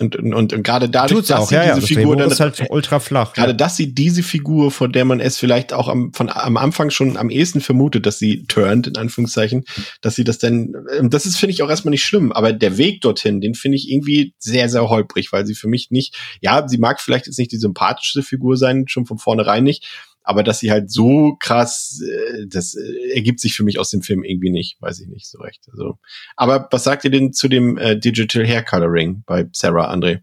[0.00, 2.30] Und, und, und, und gerade dadurch, Tut's dass auch, sie ja, diese ja, Figur dann,
[2.30, 3.34] ist halt ultra flach.
[3.34, 3.56] Gerade, ja.
[3.56, 7.16] dass sie diese Figur, von der man es vielleicht auch am, von, am Anfang schon
[7.16, 9.64] am ehesten vermutet, dass sie turned, in Anführungszeichen,
[10.00, 12.78] dass sie das denn, ähm, das ist, finde ich, auch erstmal nicht schlimm, aber der
[12.78, 16.66] Weg dorthin, den finde ich irgendwie sehr, sehr holprig, weil sie für mich nicht, ja,
[16.66, 19.86] sie mag vielleicht jetzt nicht die sympathischste Figur sein, schon von vornherein nicht,
[20.22, 24.02] aber dass sie halt so krass, äh, das äh, ergibt sich für mich aus dem
[24.02, 25.66] Film irgendwie nicht, weiß ich nicht so recht.
[25.72, 25.98] Also,
[26.36, 30.20] aber was sagt ihr denn zu dem äh, Digital Hair Coloring bei Sarah André?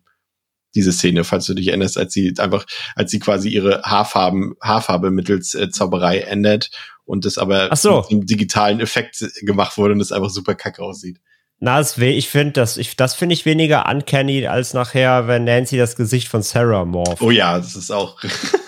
[0.76, 5.10] Diese Szene, falls du dich erinnerst, als sie einfach, als sie quasi ihre Haarfarben, Haarfarbe
[5.10, 6.70] mittels äh, Zauberei ändert
[7.06, 8.02] und das aber so.
[8.02, 11.20] mit einem digitalen Effekt gemacht wurde und es einfach super kacke aussieht.
[11.60, 15.78] Na, das ich finde, das, ich, das finde ich weniger uncanny als nachher, wenn Nancy
[15.78, 17.22] das Gesicht von Sarah morpht.
[17.22, 18.22] Oh ja, das ist auch.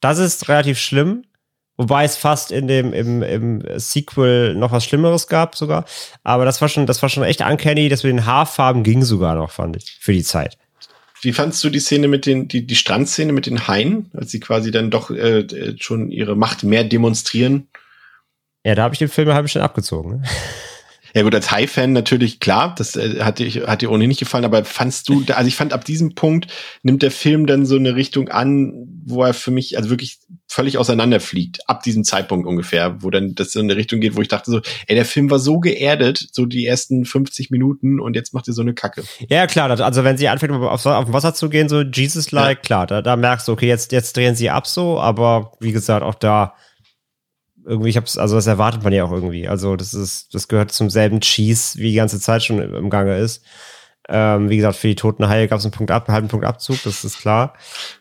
[0.00, 1.24] Das ist relativ schlimm.
[1.78, 5.84] Wobei es fast in dem, im, im Sequel noch was Schlimmeres gab sogar.
[6.24, 9.34] Aber das war schon, das war schon echt uncanny, dass mit den Haarfarben ging sogar
[9.34, 10.56] noch, fand ich, für die Zeit.
[11.20, 14.40] Wie fandst du die Szene mit den, die, die Strandszene mit den Haien, als sie
[14.40, 15.46] quasi dann doch äh,
[15.78, 17.68] schon ihre Macht mehr demonstrieren?
[18.64, 20.20] Ja, da habe ich den Film eine halbe Stunde abgezogen.
[20.20, 20.22] Ne?
[21.16, 24.44] Ja gut, als High-Fan natürlich klar, das äh, hat, dir, hat dir ohnehin nicht gefallen,
[24.44, 26.48] aber fandst du, also ich fand ab diesem Punkt
[26.82, 30.76] nimmt der Film dann so eine Richtung an, wo er für mich also wirklich völlig
[30.76, 34.28] auseinanderfliegt, ab diesem Zeitpunkt ungefähr, wo dann das so in eine Richtung geht, wo ich
[34.28, 38.34] dachte so, ey, der Film war so geerdet, so die ersten 50 Minuten und jetzt
[38.34, 39.02] macht er so eine Kacke.
[39.30, 42.62] Ja, klar, also wenn sie anfängt, auf, auf Wasser zu gehen, so Jesus-like, ja.
[42.62, 46.02] klar, da, da merkst du, okay, jetzt, jetzt drehen sie ab so, aber wie gesagt,
[46.02, 46.54] auch da
[47.66, 49.48] irgendwie, ich hab's, also das erwartet man ja auch irgendwie.
[49.48, 53.18] Also das ist, das gehört zum selben Cheese, wie die ganze Zeit schon im Gange
[53.18, 53.44] ist.
[54.08, 56.46] Ähm, wie gesagt, für die toten Haie gab es einen Punkt ab, einen halben Punkt
[56.46, 57.54] Abzug, das ist klar.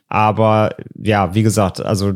[0.08, 2.14] Aber ja, wie gesagt, also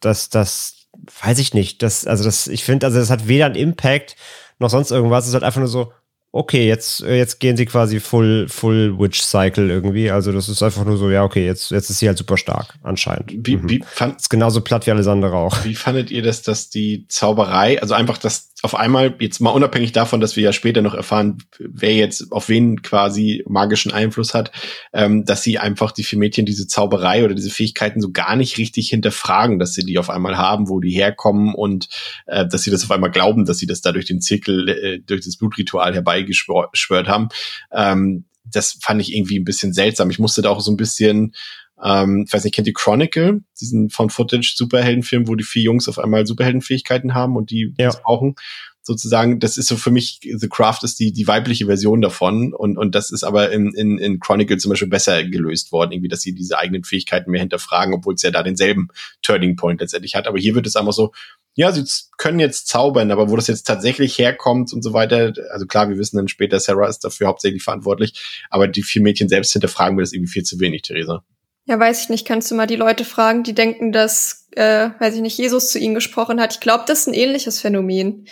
[0.00, 0.88] das, das
[1.22, 1.82] weiß ich nicht.
[1.82, 4.16] Das, also das, ich finde, also das hat weder einen Impact
[4.58, 5.24] noch sonst irgendwas.
[5.24, 5.92] Es ist halt einfach nur so,
[6.32, 10.10] okay, jetzt, äh, jetzt gehen sie quasi full, full Witch Cycle irgendwie.
[10.10, 12.74] Also das ist einfach nur so, ja, okay, jetzt, jetzt ist sie halt super stark,
[12.82, 13.32] anscheinend.
[13.34, 13.68] Wie, mhm.
[13.68, 15.64] wie fand, ist genauso platt wie alles andere auch.
[15.64, 19.92] Wie fandet ihr das, dass die Zauberei, also einfach das auf einmal, jetzt mal unabhängig
[19.92, 24.52] davon, dass wir ja später noch erfahren, wer jetzt auf wen quasi magischen Einfluss hat,
[24.92, 28.58] ähm, dass sie einfach die vier Mädchen diese Zauberei oder diese Fähigkeiten so gar nicht
[28.58, 31.88] richtig hinterfragen, dass sie die auf einmal haben, wo die herkommen und
[32.26, 34.98] äh, dass sie das auf einmal glauben, dass sie das da durch den Zirkel, äh,
[35.00, 37.28] durch das Blutritual herbeigeschwört haben.
[37.72, 40.10] Ähm, das fand ich irgendwie ein bisschen seltsam.
[40.10, 41.34] Ich musste da auch so ein bisschen
[41.82, 45.88] ähm, ich weiß nicht, kennt ihr Chronicle, diesen von Footage Superheldenfilm, wo die vier Jungs
[45.88, 47.90] auf einmal Superheldenfähigkeiten haben und die ja.
[47.90, 48.34] brauchen?
[48.82, 52.78] Sozusagen, das ist so für mich, The Craft ist die, die weibliche Version davon und,
[52.78, 56.22] und das ist aber in, in, in Chronicle zum Beispiel besser gelöst worden, irgendwie, dass
[56.22, 58.88] sie diese eigenen Fähigkeiten mehr hinterfragen, obwohl es ja da denselben
[59.22, 60.26] Turning Point letztendlich hat.
[60.26, 61.12] Aber hier wird es einfach so,
[61.54, 61.84] ja, sie
[62.16, 65.98] können jetzt zaubern, aber wo das jetzt tatsächlich herkommt und so weiter, also klar, wir
[65.98, 70.02] wissen dann später, Sarah ist dafür hauptsächlich verantwortlich, aber die vier Mädchen selbst hinterfragen wir
[70.02, 71.22] das irgendwie viel zu wenig, Theresa.
[71.70, 72.26] Ja, weiß ich nicht.
[72.26, 75.78] Kannst du mal die Leute fragen, die denken, dass, äh, weiß ich nicht, Jesus zu
[75.78, 76.54] ihnen gesprochen hat.
[76.54, 78.26] Ich glaube, das ist ein ähnliches Phänomen.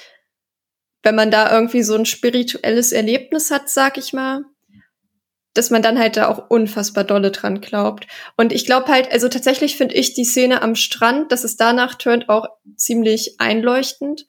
[1.04, 4.42] Wenn man da irgendwie so ein spirituelles Erlebnis hat, sag ich mal,
[5.54, 8.08] dass man dann halt da auch unfassbar dolle dran glaubt.
[8.36, 11.94] Und ich glaube halt, also tatsächlich finde ich die Szene am Strand, dass es danach
[11.94, 14.26] turnt, auch ziemlich einleuchtend,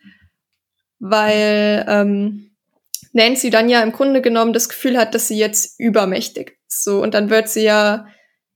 [0.99, 2.51] weil ähm,
[3.13, 6.83] Nancy dann ja im Grunde genommen das Gefühl hat, dass sie jetzt übermächtig ist.
[6.83, 8.05] So, und dann wird sie ja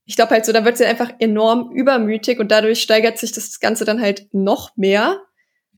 [0.06, 3.60] ich glaube halt so, da wird sie einfach enorm übermütig und dadurch steigert sich das
[3.60, 5.18] Ganze dann halt noch mehr.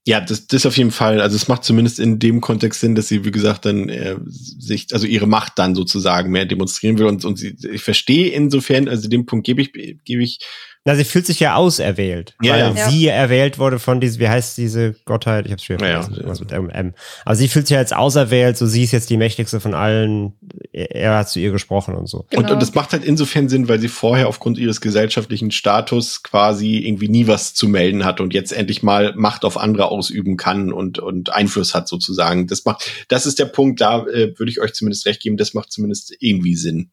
[0.04, 1.20] Ja, das, das auf jeden Fall.
[1.20, 4.86] Also es macht zumindest in dem Kontext Sinn, dass sie, wie gesagt, dann äh, sich,
[4.92, 7.06] also ihre Macht dann sozusagen mehr demonstrieren will.
[7.06, 10.38] Und, und sie, ich verstehe insofern, also dem Punkt gebe ich, gebe ich
[10.86, 12.88] Na, sie fühlt sich ja auserwählt, Ja, weil ja.
[12.88, 15.44] sie erwählt wurde von diesem, wie heißt diese Gottheit?
[15.46, 16.94] Ich hab's schon Ja, vergessen, mit M.
[17.24, 20.34] Aber sie fühlt sich ja jetzt auserwählt, so sie ist jetzt die mächtigste von allen.
[20.72, 22.18] Er er hat zu ihr gesprochen und so.
[22.20, 22.52] Und, Genau.
[22.52, 27.08] und das macht halt insofern Sinn, weil sie vorher aufgrund ihres gesellschaftlichen Status quasi irgendwie
[27.08, 31.00] nie was zu melden hat und jetzt endlich mal Macht auf andere ausüben kann und,
[31.00, 32.46] und Einfluss hat sozusagen.
[32.46, 35.52] Das macht, das ist der Punkt, da äh, würde ich euch zumindest recht geben, das
[35.52, 36.90] macht zumindest irgendwie Sinn.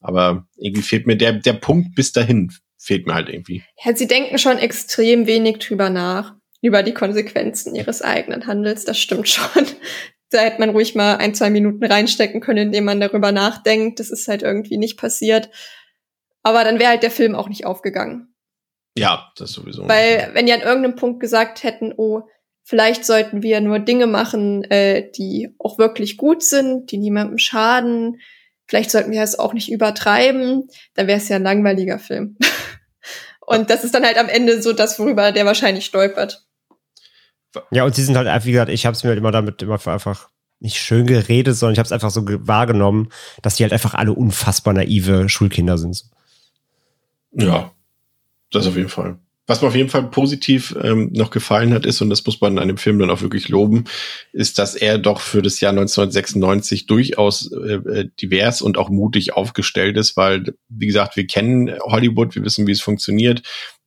[0.00, 3.62] Aber irgendwie fehlt mir der, der Punkt bis dahin, fehlt mir halt irgendwie.
[3.84, 8.84] Ja, sie denken schon extrem wenig drüber nach, über die Konsequenzen ihres eigenen Handels.
[8.84, 9.66] Das stimmt schon.
[10.30, 13.98] Da hätte man ruhig mal ein, zwei Minuten reinstecken können, indem man darüber nachdenkt.
[13.98, 15.48] Das ist halt irgendwie nicht passiert.
[16.42, 18.34] Aber dann wäre halt der Film auch nicht aufgegangen.
[18.94, 19.88] Ja, das sowieso.
[19.88, 22.24] Weil, wenn die an irgendeinem Punkt gesagt hätten, oh,
[22.62, 28.20] vielleicht sollten wir nur Dinge machen, äh, die auch wirklich gut sind, die niemandem schaden,
[28.68, 32.36] vielleicht sollten wir es auch nicht übertreiben, dann wäre es ja ein langweiliger Film.
[33.40, 36.44] Und das ist dann halt am Ende so das, worüber der wahrscheinlich stolpert.
[37.70, 39.62] Ja, und sie sind halt, einfach, wie gesagt, ich habe es mir halt immer damit
[39.62, 40.28] immer einfach
[40.60, 43.08] nicht schön geredet, sondern ich habe es einfach so ge- wahrgenommen,
[43.40, 46.04] dass die halt einfach alle unfassbar naive Schulkinder sind.
[47.32, 47.72] Ja,
[48.50, 49.18] das auf jeden Fall.
[49.48, 52.58] Was mir auf jeden Fall positiv ähm, noch gefallen hat, ist, und das muss man
[52.58, 53.84] an dem Film dann auch wirklich loben,
[54.32, 59.32] ist, dass er doch für das Jahr 1996 durchaus äh, äh, divers und auch mutig
[59.32, 63.42] aufgestellt ist, weil, wie gesagt, wir kennen Hollywood, wir wissen, wie es funktioniert.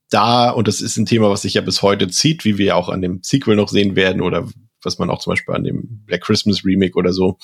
[0.10, 2.76] Da, und das ist ein Thema, was sich ja bis heute zieht, wie wir ja
[2.76, 4.50] auch an dem Sequel noch sehen werden oder
[4.84, 7.38] was man auch zum Beispiel an dem Black Christmas Remake oder so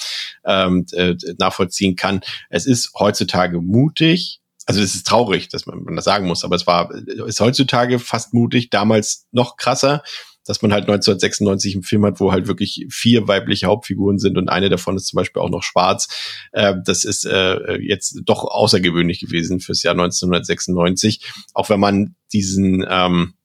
[0.44, 2.22] ähm, äh, nachvollziehen kann.
[2.49, 6.56] Es ist heutzutage mutig, also es ist traurig, dass man, man das sagen muss, aber
[6.56, 10.03] es war, ist heutzutage fast mutig, damals noch krasser,
[10.45, 14.49] dass man halt 1996 einen Film hat, wo halt wirklich vier weibliche Hauptfiguren sind und
[14.49, 16.10] eine davon ist zum Beispiel auch noch schwarz.
[16.52, 21.22] Äh, das ist äh, jetzt doch außergewöhnlich gewesen fürs Jahr 1996,
[21.53, 23.35] auch wenn man diesen ähm,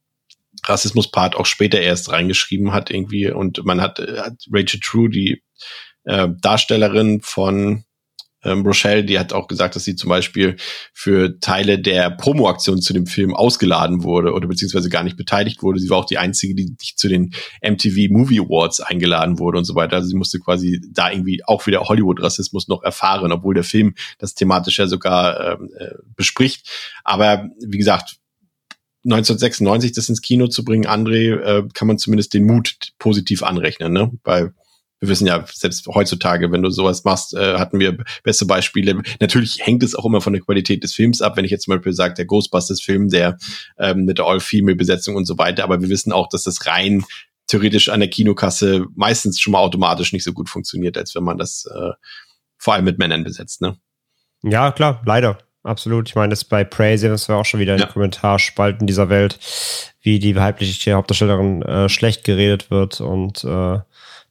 [0.67, 5.43] Rassismus-Part auch später erst reingeschrieben hat irgendwie und man hat, äh, hat Rachel True, die
[6.03, 7.85] äh, Darstellerin von
[8.45, 10.57] ähm, Rochelle, die hat auch gesagt, dass sie zum Beispiel
[10.93, 15.79] für Teile der Promo-Aktion zu dem Film ausgeladen wurde oder beziehungsweise gar nicht beteiligt wurde.
[15.79, 17.33] Sie war auch die einzige, die nicht zu den
[17.63, 19.97] MTV Movie Awards eingeladen wurde und so weiter.
[19.97, 24.35] Also sie musste quasi da irgendwie auch wieder Hollywood-Rassismus noch erfahren, obwohl der Film das
[24.35, 26.69] thematisch ja sogar ähm, äh, bespricht.
[27.05, 28.17] Aber wie gesagt,
[29.05, 33.93] 1996 das ins Kino zu bringen, André, äh, kann man zumindest den Mut positiv anrechnen,
[33.93, 34.13] ne?
[34.23, 34.55] Weil
[35.03, 39.03] wir wissen ja, selbst heutzutage, wenn du sowas machst, äh, hatten wir beste Beispiele.
[39.21, 41.37] Natürlich hängt es auch immer von der Qualität des Films ab.
[41.37, 43.37] Wenn ich jetzt zum Beispiel sage, der Ghostbusters-Film, der
[43.79, 47.05] ähm, mit der All-Female-Besetzung und so weiter, aber wir wissen auch, dass das rein
[47.49, 51.37] theoretisch an der Kinokasse meistens schon mal automatisch nicht so gut funktioniert, als wenn man
[51.37, 51.91] das äh,
[52.57, 53.77] vor allem mit Männern besetzt, ne?
[54.45, 55.39] Ja, klar, leider.
[55.65, 56.09] Absolut.
[56.09, 57.87] Ich meine, das bei Prey sehen wir auch schon wieder in Ja.
[57.87, 59.39] den Kommentarspalten dieser Welt,
[60.01, 63.79] wie die weibliche Hauptdarstellerin äh, schlecht geredet wird und äh,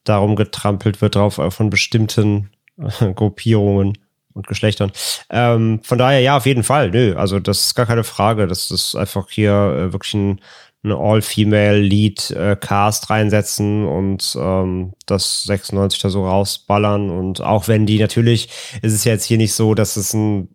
[0.04, 3.98] darum getrampelt wird drauf äh, von bestimmten äh, Gruppierungen
[4.34, 4.92] und Geschlechtern.
[5.30, 6.92] Ähm, von daher, ja, auf jeden Fall.
[6.92, 8.48] Nö, also das ist gar keine Frage.
[8.48, 10.40] Das ist einfach hier äh, wirklich ein,
[10.84, 17.10] ein All-Female-Lead-Cast reinsetzen und ähm, das 96 da so rausballern.
[17.10, 18.50] Und auch wenn die natürlich,
[18.82, 20.48] ist es jetzt hier nicht so, dass es ein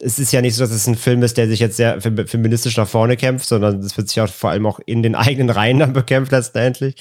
[0.00, 2.26] es ist ja nicht so, dass es ein Film ist, der sich jetzt sehr fem-
[2.26, 5.50] feministisch nach vorne kämpft, sondern es wird sich auch vor allem auch in den eigenen
[5.50, 6.94] Reihen dann bekämpft letztendlich.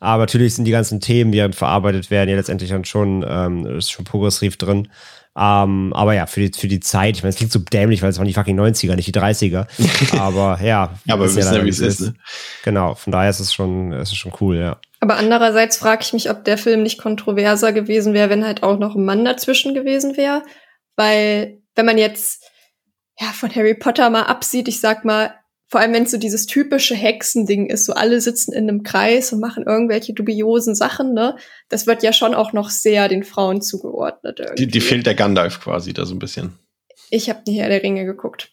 [0.00, 3.66] Aber natürlich sind die ganzen Themen, die dann verarbeitet werden, ja letztendlich dann schon, ähm,
[3.78, 4.88] ist schon progressiv drin.
[5.36, 8.10] Ähm, aber ja, für die, für die Zeit, ich meine, es klingt so dämlich, weil
[8.10, 9.66] es waren die fucking 90er, nicht die 30er.
[10.18, 10.94] aber ja.
[11.06, 12.14] Ja, aber ist wir wissen ja, wie es ist, ne?
[12.62, 14.76] Genau, von daher ist es schon, ist es schon cool, ja.
[15.00, 18.78] Aber andererseits frage ich mich, ob der Film nicht kontroverser gewesen wäre, wenn halt auch
[18.78, 20.42] noch ein Mann dazwischen gewesen wäre.
[20.96, 22.44] Weil, wenn man jetzt
[23.18, 25.34] ja von Harry Potter mal absieht, ich sag mal,
[25.68, 29.32] vor allem wenn es so dieses typische Hexending ist, so alle sitzen in einem Kreis
[29.32, 31.36] und machen irgendwelche dubiosen Sachen, ne?
[31.68, 34.40] Das wird ja schon auch noch sehr den Frauen zugeordnet.
[34.40, 34.66] Irgendwie.
[34.66, 36.58] Die, die fehlt der Gandalf quasi da so ein bisschen.
[37.10, 38.52] Ich habe nie Herr der Ringe geguckt.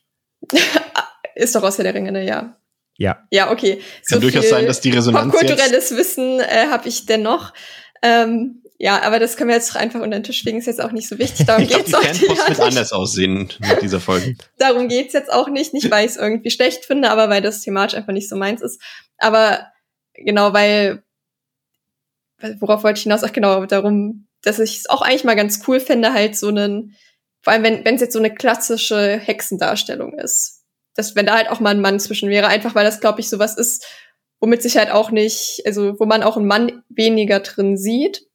[1.35, 2.26] ist doch aus Herr der Ringe, ne?
[2.26, 2.57] Ja.
[2.98, 3.27] Ja.
[3.31, 3.81] Ja, okay.
[4.10, 7.53] Kann durchaus sein, dass die Resonanz jetzt, Popkulturelles Wissen äh, habe ich dennoch.
[8.03, 10.91] Ähm, ja, aber das können wir jetzt einfach unter den Tisch legen, ist jetzt auch
[10.91, 11.45] nicht so wichtig.
[11.45, 14.35] Darum ich glaube, geht's die auch Fanpost wird anders aussehen mit dieser Folge.
[14.57, 15.75] Darum geht's jetzt auch nicht.
[15.75, 18.63] Nicht, weil ich es irgendwie schlecht finde, aber weil das thematisch einfach nicht so meins
[18.63, 18.81] ist.
[19.19, 19.67] Aber
[20.15, 21.03] genau, weil,
[22.59, 23.23] worauf wollte ich hinaus?
[23.23, 26.95] Ach genau, darum, dass ich es auch eigentlich mal ganz cool finde, halt so einen,
[27.43, 30.63] vor allem wenn wenn es jetzt so eine klassische Hexendarstellung ist.
[30.95, 33.29] Dass, wenn da halt auch mal ein Mann zwischen wäre, einfach weil das, glaube ich,
[33.29, 33.85] sowas ist,
[34.39, 38.25] womit sich halt auch nicht, also wo man auch einen Mann weniger drin sieht.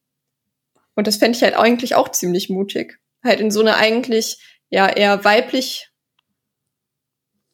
[0.96, 2.98] Und das fände ich halt eigentlich auch ziemlich mutig.
[3.22, 4.38] Halt in so eine eigentlich,
[4.70, 5.88] ja, eher weiblich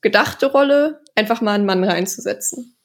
[0.01, 2.77] gedachte Rolle, einfach mal einen Mann reinzusetzen.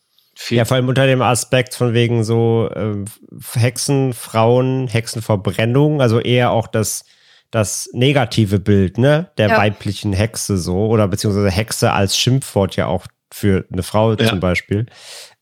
[0.49, 3.05] Ja, vor allem unter dem Aspekt von wegen so äh,
[3.53, 7.05] Hexen, Frauen, Hexenverbrennung, also eher auch das,
[7.49, 9.57] das negative Bild, ne, der Ja.
[9.57, 14.27] weiblichen Hexe so, oder beziehungsweise Hexe als Schimpfwort ja auch für eine Frau Ja.
[14.27, 14.85] zum Beispiel.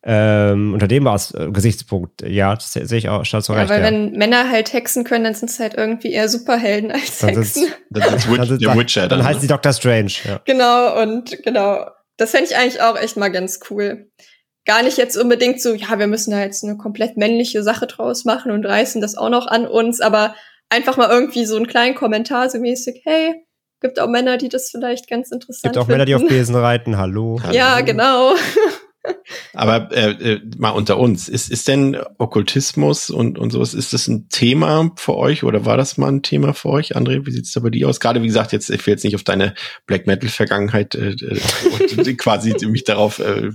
[0.08, 3.72] Ähm, unter dem As äh, Gesichtspunkt, ja, das sehe ich auch, statt so Ja, recht.
[3.72, 3.86] weil ja.
[3.88, 7.68] wenn Männer halt Hexen können, dann sind es halt irgendwie eher Superhelden als Dann Hexen.
[7.90, 9.28] Das ist Witch, Dann der Witcher dann dann.
[9.28, 9.74] heißt sie Dr.
[9.74, 10.42] Strange, ja.
[10.46, 11.88] Genau, und genau.
[12.18, 14.12] Das fände ich eigentlich auch echt mal ganz cool.
[14.66, 18.26] Gar nicht jetzt unbedingt so, ja, wir müssen da jetzt eine komplett männliche Sache draus
[18.26, 20.36] machen und reißen das auch noch an uns, aber
[20.70, 23.34] einfach mal irgendwie so einen kleinen Kommentar so mäßig, hey,
[23.82, 25.94] gibt auch Männer, die das vielleicht ganz interessant Gibt auch finden.
[25.94, 27.40] Männer, die auf Besen reiten, hallo.
[27.52, 28.34] Ja, genau.
[29.54, 34.08] Aber äh, äh, mal unter uns, ist, ist denn Okkultismus und, und sowas, ist das
[34.08, 37.26] ein Thema für euch oder war das mal ein Thema für euch, André?
[37.26, 38.00] Wie sieht's da bei dir aus?
[38.00, 39.54] Gerade wie gesagt, jetzt, ich will jetzt nicht auf deine
[39.88, 41.40] Black Metal-Vergangenheit äh, äh,
[41.96, 43.52] und quasi mich darauf äh,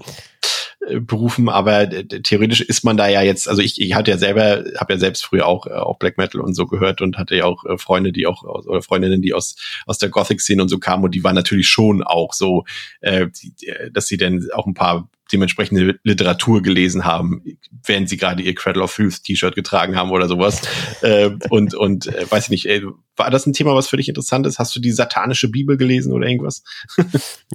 [1.01, 4.64] berufen, aber äh, theoretisch ist man da ja jetzt, also ich, ich hatte ja selber,
[4.78, 7.44] habe ja selbst früher auch, äh, auch Black Metal und so gehört und hatte ja
[7.44, 9.56] auch äh, Freunde, die auch, aus- oder Freundinnen, die aus,
[9.86, 12.64] aus der Gothic-Szene und so kamen und die waren natürlich schon auch so,
[13.01, 13.55] äh, die,
[13.93, 17.43] dass sie dann auch ein paar dementsprechende Literatur gelesen haben,
[17.85, 20.62] während sie gerade ihr Cradle of Filth T-Shirt getragen haben oder sowas.
[21.02, 22.82] äh, und und äh, weiß ich nicht, äh,
[23.16, 24.59] war das ein Thema, was für dich interessant ist?
[24.59, 26.62] Hast du die satanische Bibel gelesen oder irgendwas?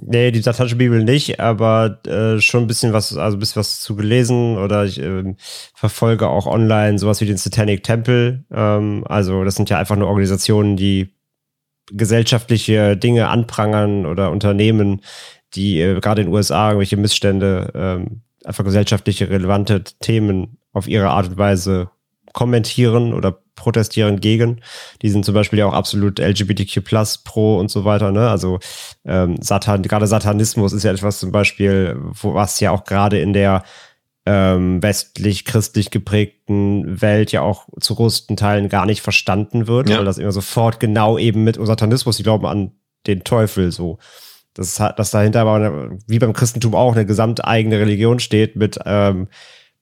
[0.08, 3.80] Nee, die satanische Bibel nicht, aber äh, schon ein bisschen was, also ein bisschen was
[3.80, 5.36] zu gelesen oder ich ähm,
[5.74, 8.44] verfolge auch online sowas wie den Satanic Temple.
[8.52, 11.08] Ähm, also das sind ja einfach nur Organisationen, die
[11.92, 15.02] gesellschaftliche Dinge anprangern oder Unternehmen,
[15.56, 21.08] die äh, gerade in den USA irgendwelche Missstände, ähm, einfach gesellschaftliche relevante Themen auf ihre
[21.08, 21.90] Art und Weise
[22.32, 24.60] kommentieren oder protestieren gegen.
[25.00, 28.12] Die sind zum Beispiel ja auch absolut LGBTQ plus pro und so weiter.
[28.12, 28.28] Ne?
[28.28, 28.58] Also
[29.06, 33.32] ähm, Satan, gerade Satanismus ist ja etwas zum Beispiel, wo was ja auch gerade in
[33.32, 33.64] der
[34.26, 39.98] ähm, westlich-christlich geprägten Welt ja auch zu größten Teilen gar nicht verstanden wird, Ja.
[39.98, 42.72] weil das immer sofort genau eben mit Satanismus, die glauben an
[43.06, 43.98] den Teufel so.
[44.56, 48.78] Das hat, dass dahinter aber eine, wie beim Christentum auch eine gesamteigene Religion steht mit
[48.86, 49.28] ähm,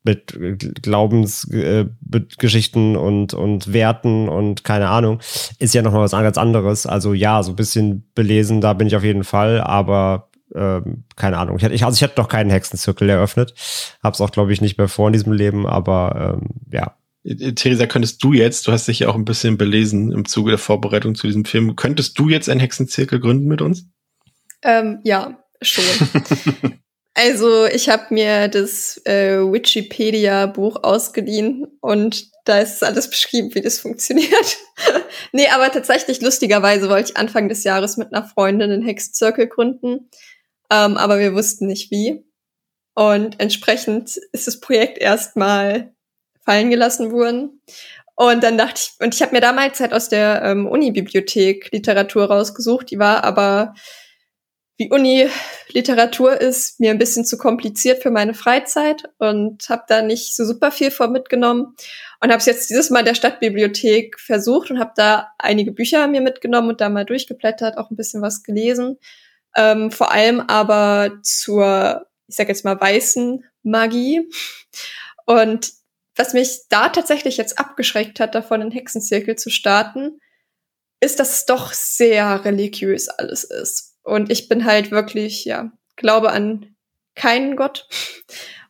[0.06, 0.36] mit
[0.82, 5.20] Glaubensgeschichten äh, und und Werten und keine Ahnung
[5.59, 6.86] ist ja noch mal was ganz anderes.
[6.86, 11.38] Also ja, so ein bisschen belesen, da bin ich auf jeden Fall, aber ähm, keine
[11.38, 11.56] Ahnung.
[11.56, 13.55] Ich hatte, ich, also ich hatte noch keinen Hexenzirkel eröffnet,
[14.02, 16.96] hab's auch glaube ich nicht mehr vor in diesem Leben, aber ähm, ja.
[17.24, 20.51] Äh, Theresa, könntest du jetzt, du hast dich ja auch ein bisschen belesen im Zuge
[20.51, 23.86] der Vorbereitung zu diesem Film, könntest du jetzt einen Hexenzirkel gründen mit uns?
[24.65, 25.85] Ähm, ja, schon.
[27.15, 33.78] also ich habe mir das äh, Wikipedia-Buch ausgeliehen und da ist alles beschrieben, wie das
[33.78, 34.59] funktioniert.
[35.32, 40.11] nee, aber tatsächlich, lustigerweise wollte ich Anfang des Jahres mit einer Freundin einen Hexenzirkel gründen,
[40.70, 42.24] ähm, aber wir wussten nicht wie.
[42.95, 45.95] Und entsprechend ist das Projekt erstmal
[46.45, 47.61] fallen gelassen worden.
[48.16, 52.27] Und dann dachte ich, und ich habe mir damals halt aus der ähm, Uni-Bibliothek Literatur
[52.27, 53.74] rausgesucht, die war aber
[54.76, 60.34] wie Uni-Literatur ist, mir ein bisschen zu kompliziert für meine Freizeit und habe da nicht
[60.34, 61.76] so super viel von mitgenommen
[62.20, 66.20] und habe es jetzt dieses Mal der Stadtbibliothek versucht und habe da einige Bücher mir
[66.20, 68.98] mitgenommen und da mal durchgeblättert, auch ein bisschen was gelesen.
[69.56, 74.28] Ähm, vor allem aber zur, ich sag jetzt mal, weißen Magie.
[75.24, 75.72] Und
[76.16, 80.20] was mich da tatsächlich jetzt abgeschreckt hat, davon einen Hexenzirkel zu starten,
[81.01, 83.94] ist, dass es doch sehr religiös alles ist.
[84.05, 86.76] Und ich bin halt wirklich, ja, glaube an
[87.14, 87.89] keinen Gott.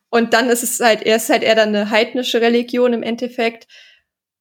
[0.09, 3.67] Und dann ist es halt, er ist halt eher dann eine heidnische Religion im Endeffekt,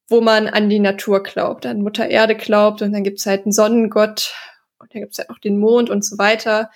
[0.09, 3.53] wo man an die Natur glaubt, an Mutter Erde glaubt und dann gibt's halt einen
[3.53, 4.35] Sonnengott
[4.79, 6.71] und dann gibt's halt auch den Mond und so weiter.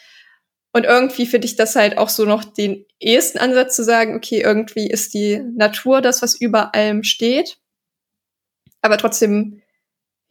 [0.72, 4.40] Und irgendwie finde ich das halt auch so noch den ehesten Ansatz zu sagen, okay,
[4.40, 7.58] irgendwie ist die Natur das, was über allem steht.
[8.82, 9.62] Aber trotzdem,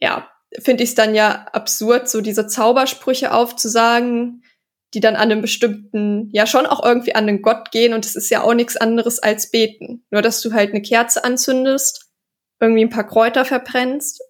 [0.00, 0.30] ja,
[0.60, 4.42] finde ich es dann ja absurd, so diese Zaubersprüche aufzusagen,
[4.94, 8.16] die dann an einem bestimmten, ja schon auch irgendwie an den Gott gehen und es
[8.16, 10.04] ist ja auch nichts anderes als beten.
[10.10, 12.06] Nur, dass du halt eine Kerze anzündest,
[12.60, 14.22] irgendwie ein paar Kräuter verbrennst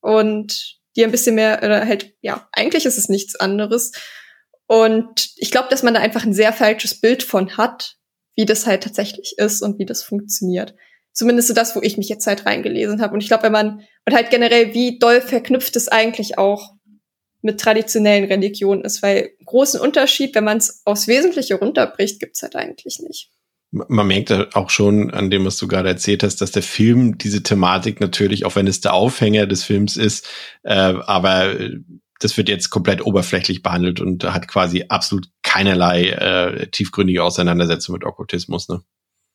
[0.00, 3.92] und dir ein bisschen mehr, oder halt, ja, eigentlich ist es nichts anderes.
[4.66, 7.96] Und ich glaube, dass man da einfach ein sehr falsches Bild von hat,
[8.34, 10.74] wie das halt tatsächlich ist und wie das funktioniert.
[11.16, 13.14] Zumindest so das, wo ich mich jetzt halt reingelesen habe.
[13.14, 16.74] Und ich glaube, wenn man, und halt generell, wie doll verknüpft es eigentlich auch
[17.40, 22.54] mit traditionellen Religionen ist, weil großen Unterschied, wenn man es aufs Wesentliche runterbricht, gibt's halt
[22.54, 23.30] eigentlich nicht.
[23.70, 27.42] Man merkt auch schon an dem, was du gerade erzählt hast, dass der Film diese
[27.42, 30.28] Thematik natürlich, auch wenn es der Aufhänger des Films ist,
[30.64, 31.56] äh, aber
[32.20, 38.04] das wird jetzt komplett oberflächlich behandelt und hat quasi absolut keinerlei äh, tiefgründige Auseinandersetzung mit
[38.04, 38.82] Okkultismus, ne?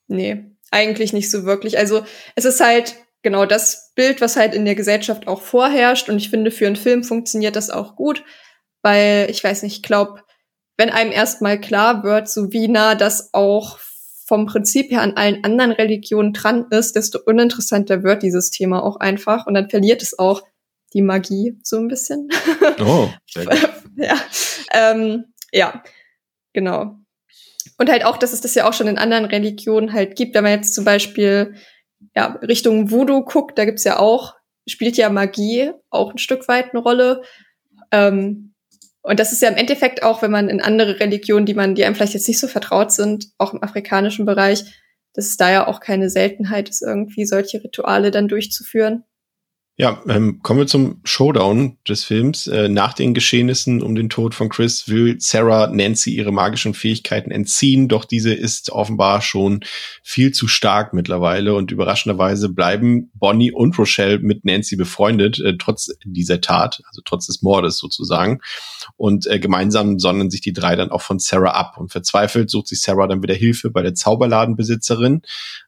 [0.07, 1.77] Nee, eigentlich nicht so wirklich.
[1.77, 2.03] Also
[2.35, 6.09] es ist halt genau das Bild, was halt in der Gesellschaft auch vorherrscht.
[6.09, 8.23] Und ich finde, für einen Film funktioniert das auch gut,
[8.81, 10.21] weil ich weiß nicht, ich glaube,
[10.77, 13.77] wenn einem erstmal klar wird, so wie nah das auch
[14.25, 18.95] vom Prinzip her an allen anderen Religionen dran ist, desto uninteressanter wird dieses Thema auch
[18.95, 19.45] einfach.
[19.45, 20.41] Und dann verliert es auch
[20.93, 22.29] die Magie so ein bisschen.
[22.79, 23.09] Oh,
[23.97, 24.15] ja.
[24.73, 25.83] Ähm, ja,
[26.53, 27.00] genau.
[27.81, 30.35] Und halt auch, dass es das ja auch schon in anderen Religionen halt gibt.
[30.35, 31.55] Wenn man jetzt zum Beispiel
[32.15, 34.35] ja, Richtung Voodoo guckt, da gibt's ja auch,
[34.67, 37.23] spielt ja Magie auch ein Stück weit eine Rolle.
[37.91, 38.53] Ähm,
[39.01, 41.83] und das ist ja im Endeffekt auch, wenn man in andere Religionen, die man, die
[41.83, 44.63] einem vielleicht jetzt nicht so vertraut sind, auch im afrikanischen Bereich,
[45.15, 49.05] dass es da ja auch keine Seltenheit ist, irgendwie solche Rituale dann durchzuführen.
[49.81, 52.45] Ja, ähm, kommen wir zum Showdown des Films.
[52.45, 57.31] Äh, nach den Geschehnissen um den Tod von Chris will Sarah Nancy ihre magischen Fähigkeiten
[57.31, 59.61] entziehen, doch diese ist offenbar schon
[60.03, 65.89] viel zu stark mittlerweile und überraschenderweise bleiben Bonnie und Rochelle mit Nancy befreundet, äh, trotz
[66.05, 68.39] dieser Tat, also trotz des Mordes sozusagen.
[68.97, 72.67] Und äh, gemeinsam sonnen sich die drei dann auch von Sarah ab und verzweifelt sucht
[72.67, 75.23] sich Sarah dann wieder Hilfe bei der Zauberladenbesitzerin.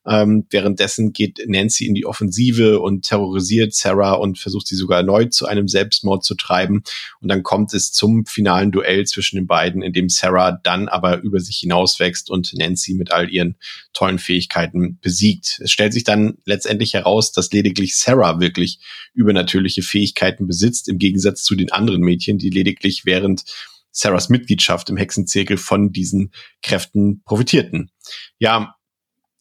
[0.05, 5.33] Ähm, währenddessen geht Nancy in die Offensive und terrorisiert Sarah und versucht sie sogar erneut
[5.33, 6.83] zu einem Selbstmord zu treiben.
[7.21, 11.21] Und dann kommt es zum finalen Duell zwischen den beiden, in dem Sarah dann aber
[11.21, 13.55] über sich hinauswächst und Nancy mit all ihren
[13.93, 15.59] tollen Fähigkeiten besiegt.
[15.63, 18.79] Es stellt sich dann letztendlich heraus, dass lediglich Sarah wirklich
[19.13, 23.43] übernatürliche Fähigkeiten besitzt, im Gegensatz zu den anderen Mädchen, die lediglich während
[23.91, 26.31] Sarahs Mitgliedschaft im Hexenzirkel von diesen
[26.61, 27.91] Kräften profitierten.
[28.39, 28.75] Ja,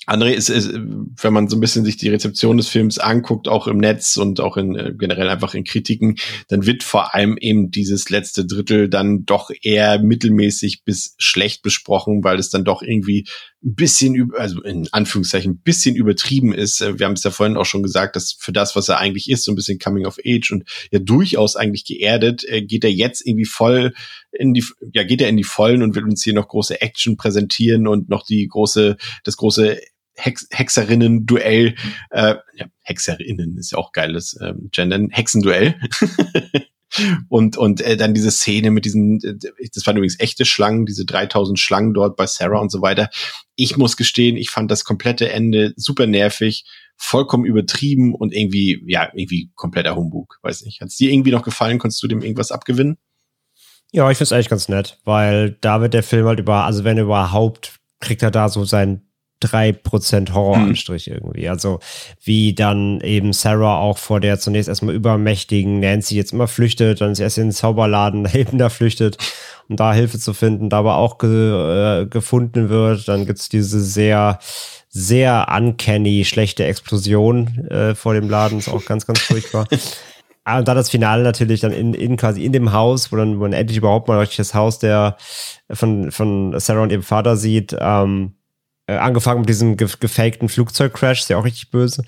[0.07, 3.69] André ist, ist, wenn man so ein bisschen sich die Rezeption des Films anguckt, auch
[3.69, 6.17] im Netz und auch in äh, generell einfach in Kritiken,
[6.49, 12.25] dann wird vor allem eben dieses letzte Drittel dann doch eher mittelmäßig bis schlecht besprochen,
[12.25, 13.29] weil es dann doch irgendwie
[13.65, 16.81] ein bisschen, also in Anführungszeichen, ein bisschen übertrieben ist.
[16.81, 19.31] Äh, wir haben es ja vorhin auch schon gesagt, dass für das, was er eigentlich
[19.31, 22.91] ist, so ein bisschen Coming of Age und ja durchaus eigentlich geerdet, äh, geht er
[22.91, 23.93] jetzt irgendwie voll
[24.33, 27.17] in die, ja, geht er in die Vollen und will uns hier noch große Action
[27.17, 29.79] präsentieren und noch die große, das große
[30.15, 31.75] Hex Hexerinnen-Duell,
[32.11, 35.75] äh, ja, Hexerinnen ist ja auch geiles ähm, Gendern, Hexenduell.
[37.29, 41.05] und und äh, dann diese Szene mit diesen, äh, das waren übrigens echte Schlangen, diese
[41.05, 43.09] 3000 Schlangen dort bei Sarah und so weiter.
[43.57, 46.65] Ich muss gestehen, ich fand das komplette Ende super nervig,
[46.97, 50.39] vollkommen übertrieben und irgendwie, ja, irgendwie kompletter Humbug.
[50.43, 50.81] Weiß nicht.
[50.81, 51.79] Hat es dir irgendwie noch gefallen?
[51.79, 52.99] Konntest du dem irgendwas abgewinnen?
[53.93, 56.85] Ja, ich finde es eigentlich ganz nett, weil da wird der Film halt über, also
[56.85, 59.03] wenn überhaupt, kriegt er da so sein
[59.43, 61.15] 3% Horroranstrich hm.
[61.15, 61.49] irgendwie.
[61.49, 61.81] Also
[62.23, 67.13] wie dann eben Sarah auch vor der zunächst erstmal übermächtigen Nancy jetzt immer flüchtet, dann
[67.13, 69.19] ist erst in den Zauberladen eben da flüchtet,
[69.69, 73.09] um da Hilfe zu finden, da aber auch ge äh, gefunden wird.
[73.09, 74.39] Dann gibt's diese sehr
[74.95, 79.67] sehr uncanny schlechte Explosion äh, vor dem Laden, ist auch ganz, ganz furchtbar.
[80.45, 83.37] Ah, und dann das Finale natürlich dann in, in quasi in dem Haus, wo dann
[83.39, 85.17] wo man endlich überhaupt mal das Haus der
[85.71, 87.77] von, von Sarah und ihrem Vater sieht.
[87.79, 88.35] Ähm,
[88.93, 92.03] äh, angefangen mit diesem ge gefakten Flugzeugcrash, ist ja auch richtig böse.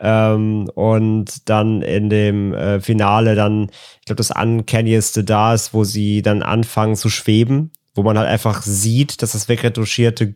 [0.00, 5.84] Ähm, und dann in dem äh, Finale dann, ich glaube, das Uncannieste da ist, wo
[5.84, 10.34] sie dann anfangen zu schweben, wo man halt einfach sieht, dass das wegretuschierte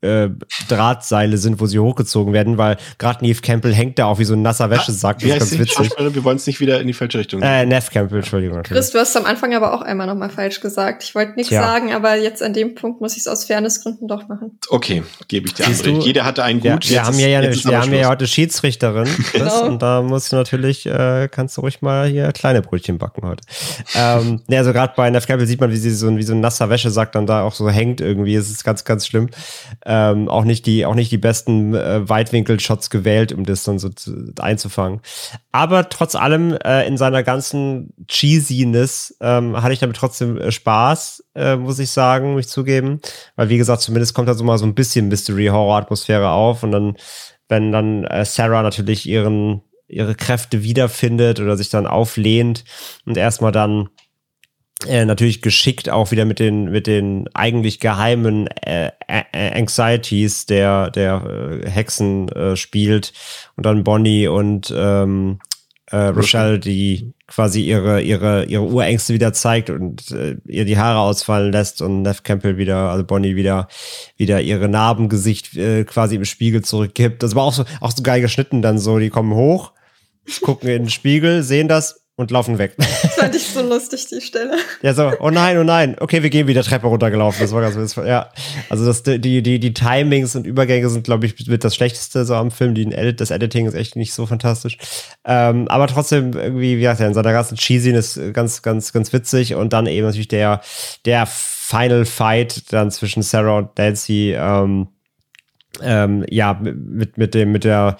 [0.00, 0.28] äh,
[0.68, 4.34] Drahtseile sind, wo sie hochgezogen werden, weil gerade Neve Campbell hängt da auch wie so
[4.34, 5.18] ein nasser Wäschesack.
[5.18, 5.92] Das ist ganz witzig.
[5.98, 7.42] Wir wollen es nicht wieder in die falsche Richtung.
[7.42, 8.62] Äh, Neve Campbell, Entschuldigung.
[8.62, 11.02] Chris, du hast am Anfang aber auch einmal nochmal falsch gesagt.
[11.02, 14.28] Ich wollte nichts sagen, aber jetzt an dem Punkt muss ich es aus Fairnessgründen doch
[14.28, 14.58] machen.
[14.68, 15.90] Okay, gebe ich dir andere.
[16.04, 16.84] Jeder hatte einen gut.
[16.84, 19.66] Ja, wir haben ja, eine, wir haben ja heute Schiedsrichterin, genau.
[19.66, 23.42] und da musst du natürlich, äh, kannst du ruhig mal hier kleine Brötchen backen heute.
[23.96, 26.40] ähm, ne, also gerade bei Neve Campbell sieht man, wie sie so, wie so ein
[26.40, 28.36] nasser Wäschesack dann da auch so hängt irgendwie.
[28.36, 29.28] Es ist ganz, ganz schlimm
[29.90, 33.88] ähm, auch nicht die, auch nicht die besten äh, Weitwinkel-Shots gewählt, um das dann so
[33.88, 35.00] zu, einzufangen.
[35.50, 41.24] Aber trotz allem äh, in seiner ganzen Cheesiness ähm, hatte ich damit trotzdem äh, Spaß,
[41.34, 43.00] äh, muss ich sagen, mich zugeben.
[43.34, 46.96] Weil wie gesagt, zumindest kommt da so mal so ein bisschen Mystery-Horror-Atmosphäre auf und dann,
[47.48, 52.64] wenn dann äh, Sarah natürlich ihren ihre Kräfte wiederfindet oder sich dann auflehnt
[53.06, 53.88] und erstmal dann
[54.86, 58.92] äh, natürlich geschickt auch wieder mit den mit den eigentlich geheimen äh,
[59.32, 63.12] Anxieties der der äh, Hexen äh, spielt.
[63.56, 65.40] Und dann Bonnie und ähm,
[65.90, 71.00] äh, Rochelle, die quasi ihre ihre ihre Urängste wieder zeigt und äh, ihr die Haare
[71.00, 73.66] ausfallen lässt und Neff Campbell wieder also Bonnie wieder
[74.16, 77.24] wieder ihre Narbengesicht äh, quasi im Spiegel zurückgibt.
[77.24, 79.72] Das war auch so auch so geil geschnitten dann so, die kommen hoch,
[80.40, 82.74] gucken in den Spiegel, sehen das und laufen weg.
[82.76, 84.56] Das fand ich so lustig, die Stelle.
[84.82, 87.40] Ja, so, oh nein, oh nein, okay, wir gehen wieder Treppe runtergelaufen.
[87.40, 88.04] Das war ganz witzig.
[88.06, 88.32] Ja,
[88.68, 92.34] also das, die, die, die Timings und Übergänge sind, glaube ich, mit das Schlechteste so
[92.34, 92.74] am Film.
[92.74, 94.78] Die Edit, das Editing ist echt nicht so fantastisch.
[95.24, 99.54] Ähm, aber trotzdem irgendwie, wie gesagt, in seiner ganzen Cheesiness ganz, ganz, ganz witzig.
[99.54, 100.60] Und dann eben natürlich der,
[101.04, 104.88] der Final Fight dann zwischen Sarah und Nancy, ähm,
[105.80, 107.96] ähm, ja, mit, mit dem, mit der,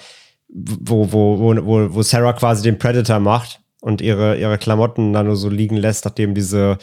[0.48, 5.36] wo, wo, wo, wo Sarah quasi den Predator macht und ihre, ihre Klamotten dann nur
[5.36, 6.78] so liegen lässt, nachdem diese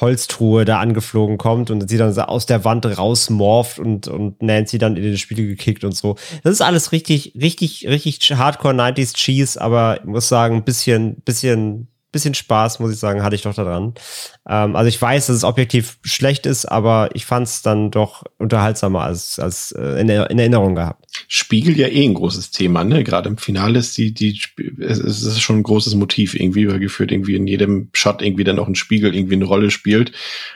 [0.00, 4.78] Holztruhe da angeflogen kommt und sie dann so aus der Wand rausmorft und, und Nancy
[4.78, 6.16] dann in den Spiegel gekickt und so.
[6.42, 11.16] Das ist alles richtig, richtig, richtig Hardcore 90s Cheese, aber ich muss sagen, ein bisschen,
[11.24, 13.94] bisschen bisschen Spaß, muss ich sagen, hatte ich doch daran.
[14.46, 18.22] Ähm, also ich weiß, dass es objektiv schlecht ist, aber ich fand es dann doch
[18.38, 21.06] unterhaltsamer als, als äh, in, in, Erinnerung gehabt.
[21.28, 23.04] Spiegel ja eh ein großes Thema, ne?
[23.04, 24.40] Gerade im Finale ist die, die,
[24.80, 28.58] es ist schon ein großes Motiv irgendwie, weil geführt irgendwie in jedem Shot irgendwie dann
[28.58, 30.12] auch ein Spiegel irgendwie eine Rolle spielt.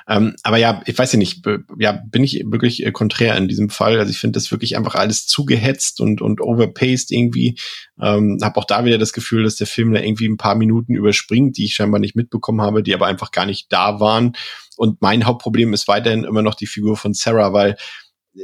[0.09, 1.45] Ähm, aber ja, ich weiß ja nicht,
[1.79, 3.99] ja, bin ich wirklich äh, konträr in diesem Fall.
[3.99, 7.59] Also ich finde das wirklich einfach alles zugehetzt und, und overpaced irgendwie.
[8.01, 10.95] Ähm, habe auch da wieder das Gefühl, dass der Film da irgendwie ein paar Minuten
[10.95, 14.33] überspringt, die ich scheinbar nicht mitbekommen habe, die aber einfach gar nicht da waren.
[14.77, 17.77] Und mein Hauptproblem ist weiterhin immer noch die Figur von Sarah, weil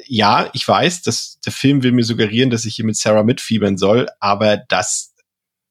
[0.06, 3.76] ja, ich weiß, dass der Film will mir suggerieren, dass ich hier mit Sarah mitfiebern
[3.76, 5.14] soll, aber das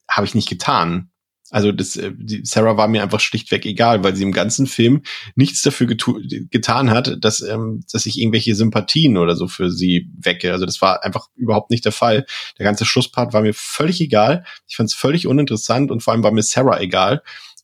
[0.08, 1.10] habe ich nicht getan.
[1.50, 5.02] Also das, äh, die Sarah war mir einfach schlichtweg egal, weil sie im ganzen Film
[5.34, 10.52] nichts dafür getan hat, dass, ähm, dass ich irgendwelche Sympathien oder so für sie wecke.
[10.52, 12.24] Also das war einfach überhaupt nicht der Fall.
[12.58, 14.46] Der ganze Schlusspart war mir völlig egal.
[14.66, 17.22] Ich fand es völlig uninteressant und vor allem war mir Sarah egal.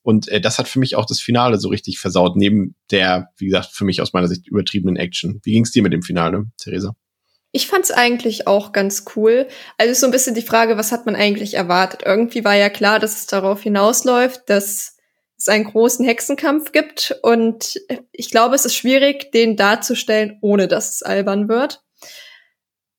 [0.08, 3.44] Und äh, das hat für mich auch das Finale so richtig versaut, neben der, wie
[3.44, 5.38] gesagt, für mich aus meiner Sicht übertriebenen Action.
[5.44, 6.96] Wie ging es dir mit dem Finale, Theresa?
[7.52, 9.48] Ich fand's eigentlich auch ganz cool.
[9.76, 12.04] Also ist so ein bisschen die Frage, was hat man eigentlich erwartet?
[12.06, 14.96] Irgendwie war ja klar, dass es darauf hinausläuft, dass
[15.36, 17.14] es einen großen Hexenkampf gibt.
[17.22, 17.74] Und
[18.10, 21.82] ich glaube, es ist schwierig, den darzustellen, ohne dass es albern wird.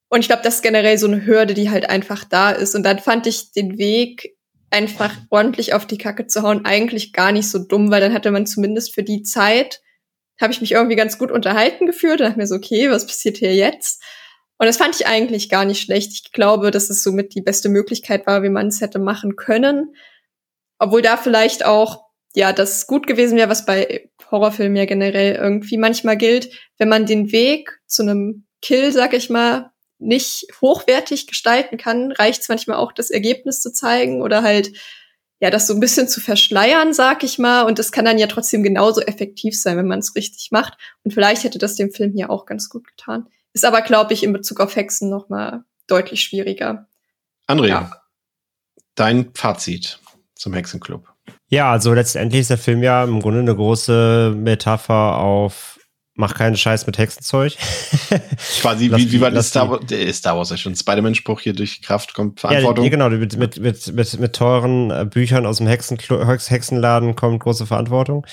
[0.09, 2.75] Und ich glaube, das ist generell so eine Hürde, die halt einfach da ist.
[2.75, 4.37] Und dann fand ich den Weg,
[4.71, 8.31] einfach ordentlich auf die Kacke zu hauen, eigentlich gar nicht so dumm, weil dann hatte
[8.31, 9.81] man zumindest für die Zeit,
[10.39, 13.37] habe ich mich irgendwie ganz gut unterhalten gefühlt und dachte mir so, okay, was passiert
[13.37, 14.01] hier jetzt?
[14.57, 16.11] Und das fand ich eigentlich gar nicht schlecht.
[16.11, 19.95] Ich glaube, dass es somit die beste Möglichkeit war, wie man es hätte machen können.
[20.79, 22.03] Obwohl da vielleicht auch,
[22.35, 27.05] ja, das gut gewesen wäre, was bei Horrorfilmen ja generell irgendwie manchmal gilt, wenn man
[27.05, 32.77] den Weg zu einem Kill, sag ich mal, nicht hochwertig gestalten kann, reicht es manchmal
[32.77, 34.71] auch, das Ergebnis zu zeigen oder halt
[35.41, 37.61] ja, das so ein bisschen zu verschleiern, sag ich mal.
[37.63, 40.77] Und das kann dann ja trotzdem genauso effektiv sein, wenn man es richtig macht.
[41.03, 43.27] Und vielleicht hätte das dem Film hier auch ganz gut getan.
[43.53, 46.87] Ist aber, glaube ich, in Bezug auf Hexen noch mal deutlich schwieriger.
[47.47, 48.01] André, ja.
[48.95, 49.99] dein Fazit
[50.35, 51.07] zum Hexenclub.
[51.47, 55.78] Ja, also letztendlich ist der Film ja im Grunde eine große Metapher auf
[56.19, 57.53] mach keinen Scheiß mit Hexenzeug.
[58.61, 61.81] Quasi, wie, wie war das Star Wars, der Star Wars ja schon Spider-Man-Spruch hier durch
[61.81, 62.83] Kraft kommt Verantwortung?
[62.83, 67.39] Ja, genau, mit, mit, mit, mit, mit teuren äh, Büchern aus dem Hexen, Hexenladen kommt
[67.39, 68.27] große Verantwortung.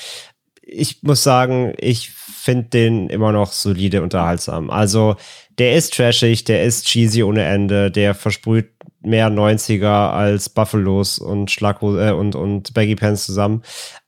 [0.62, 4.68] Ich muss sagen, ich finde den immer noch solide unterhaltsam.
[4.68, 5.14] Also
[5.58, 11.52] der ist trashig, der ist cheesy ohne Ende, der versprüht mehr 90er als Buffalos und
[11.52, 13.62] Schlaghose äh, und, und Baggy Pants zusammen.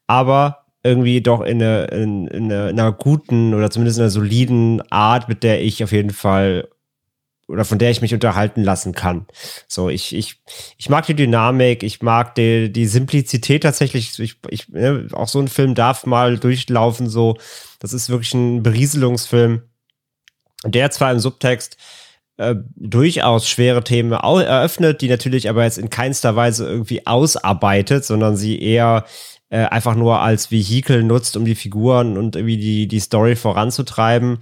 [0.05, 4.11] Aber irgendwie doch in, eine, in, in, eine, in einer guten oder zumindest in einer
[4.11, 6.69] soliden Art, mit der ich auf jeden Fall
[7.49, 9.25] oder von der ich mich unterhalten lassen kann.
[9.67, 10.39] So, ich, ich,
[10.77, 14.19] ich mag die Dynamik, ich mag die, die Simplizität tatsächlich.
[14.19, 17.37] Ich, ich, ne, auch so ein Film darf mal durchlaufen, so.
[17.79, 19.63] Das ist wirklich ein Berieselungsfilm,
[20.63, 21.77] der zwar im Subtext
[22.37, 28.37] äh, durchaus schwere Themen eröffnet, die natürlich aber jetzt in keinster Weise irgendwie ausarbeitet, sondern
[28.37, 29.05] sie eher
[29.49, 34.39] äh, einfach nur als Vehikel nutzt, um die Figuren und irgendwie die, die Story voranzutreiben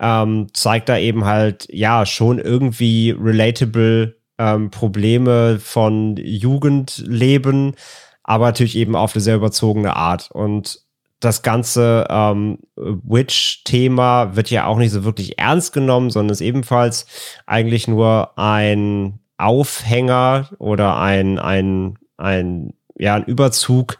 [0.00, 7.74] ähm, zeigt da eben halt, ja, schon irgendwie relatable ähm, Probleme von Jugendleben,
[8.22, 10.30] aber natürlich eben auf eine sehr überzogene Art.
[10.30, 10.80] Und
[11.20, 17.06] das ganze ähm, Witch-Thema wird ja auch nicht so wirklich ernst genommen, sondern ist ebenfalls
[17.46, 23.98] eigentlich nur ein Aufhänger oder ein, ein, ein, ja, ein Überzug,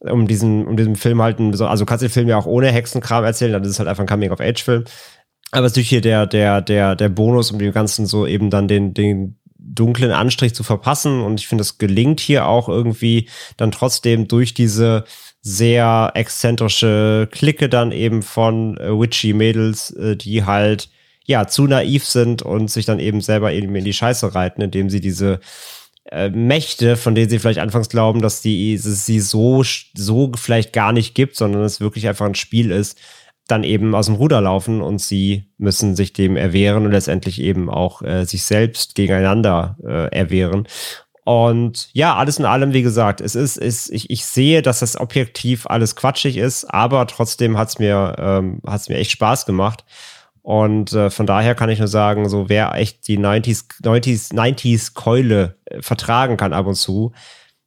[0.00, 3.24] um diesen, um diesen Film halt, also kannst du den Film ja auch ohne Hexenkram
[3.24, 4.84] erzählen, dann ist es halt einfach ein Coming-of-Age-Film.
[5.50, 8.50] Aber es ist natürlich hier der, der, der, der Bonus, um dem Ganzen so eben
[8.50, 11.22] dann den, den dunklen Anstrich zu verpassen.
[11.22, 15.04] Und ich finde, es gelingt hier auch irgendwie dann trotzdem durch diese
[15.40, 20.90] sehr exzentrische Clique dann eben von äh, witchy Mädels, äh, die halt
[21.24, 24.90] ja zu naiv sind und sich dann eben selber eben in die Scheiße reiten, indem
[24.90, 25.40] sie diese
[26.10, 29.62] äh, Mächte, von denen sie vielleicht anfangs glauben, dass die es sie so,
[29.94, 32.98] so vielleicht gar nicht gibt, sondern es wirklich einfach ein Spiel ist,
[33.46, 37.70] dann eben aus dem Ruder laufen und sie müssen sich dem erwehren und letztendlich eben
[37.70, 40.68] auch äh, sich selbst gegeneinander äh, erwehren.
[41.24, 44.98] Und ja, alles in allem, wie gesagt, es ist, ist ich, ich sehe, dass das
[44.98, 49.84] objektiv alles quatschig ist, aber trotzdem hat's mir, ähm, hat's mir echt Spaß gemacht.
[50.48, 54.94] Und äh, von daher kann ich nur sagen, so wer echt die 90s, 90s, 90s
[54.94, 57.12] Keule äh, vertragen kann ab und zu,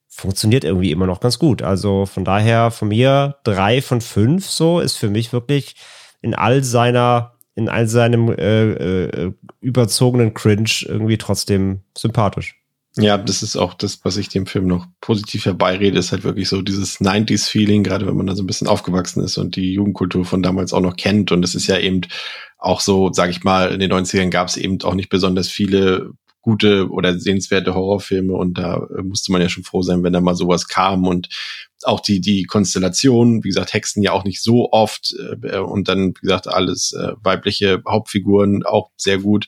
[0.08, 1.62] funktioniert irgendwie immer noch ganz gut.
[1.62, 5.76] Also von daher von mir drei von fünf so ist für mich wirklich
[6.22, 12.61] in all seiner, in all seinem äh, äh, überzogenen Cringe irgendwie trotzdem sympathisch.
[12.98, 16.50] Ja, das ist auch das, was ich dem Film noch positiv herbeirede, ist halt wirklich
[16.50, 20.26] so dieses 90s-Feeling, gerade wenn man da so ein bisschen aufgewachsen ist und die Jugendkultur
[20.26, 21.32] von damals auch noch kennt.
[21.32, 22.02] Und es ist ja eben
[22.58, 26.12] auch so, sag ich mal, in den 90ern gab es eben auch nicht besonders viele
[26.42, 30.22] gute oder sehenswerte Horrorfilme und da äh, musste man ja schon froh sein, wenn da
[30.22, 31.30] mal sowas kam und
[31.84, 36.10] auch die die Konstellation, wie gesagt, Hexen ja auch nicht so oft äh, und dann
[36.10, 39.48] wie gesagt alles äh, weibliche Hauptfiguren auch sehr gut.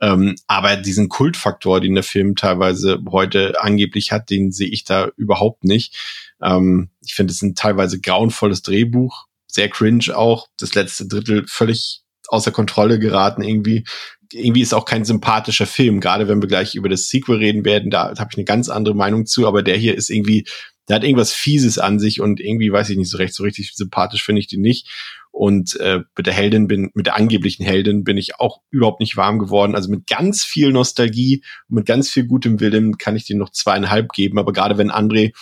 [0.00, 5.08] Ähm, aber diesen Kultfaktor, den der Film teilweise heute angeblich hat, den sehe ich da
[5.16, 5.96] überhaupt nicht.
[6.42, 10.48] Ähm, ich finde, es ist ein teilweise grauenvolles Drehbuch, sehr cringe auch.
[10.58, 13.84] Das letzte Drittel völlig außer Kontrolle geraten irgendwie.
[14.32, 17.90] Irgendwie ist auch kein sympathischer Film, gerade wenn wir gleich über das Sequel reden werden,
[17.90, 20.44] da habe ich eine ganz andere Meinung zu, aber der hier ist irgendwie,
[20.88, 23.72] der hat irgendwas Fieses an sich und irgendwie weiß ich nicht so recht, so richtig
[23.74, 24.88] sympathisch finde ich den nicht.
[25.32, 29.18] Und äh, mit der Heldin bin, mit der angeblichen Heldin bin ich auch überhaupt nicht
[29.18, 29.74] warm geworden.
[29.74, 33.50] Also mit ganz viel Nostalgie und mit ganz viel gutem Willen kann ich dir noch
[33.50, 34.38] zweieinhalb geben.
[34.38, 35.32] Aber gerade wenn André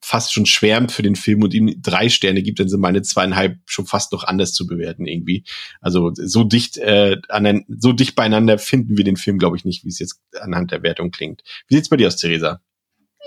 [0.00, 3.58] fast schon schwärmt für den Film und ihm drei Sterne gibt, dann sind meine zweieinhalb
[3.64, 5.44] schon fast noch anders zu bewerten irgendwie.
[5.80, 9.82] Also so dicht äh, an so dicht beieinander finden wir den Film, glaube ich, nicht,
[9.84, 11.42] wie es jetzt anhand der Wertung klingt.
[11.68, 12.60] Wie sieht's bei dir aus, Theresa?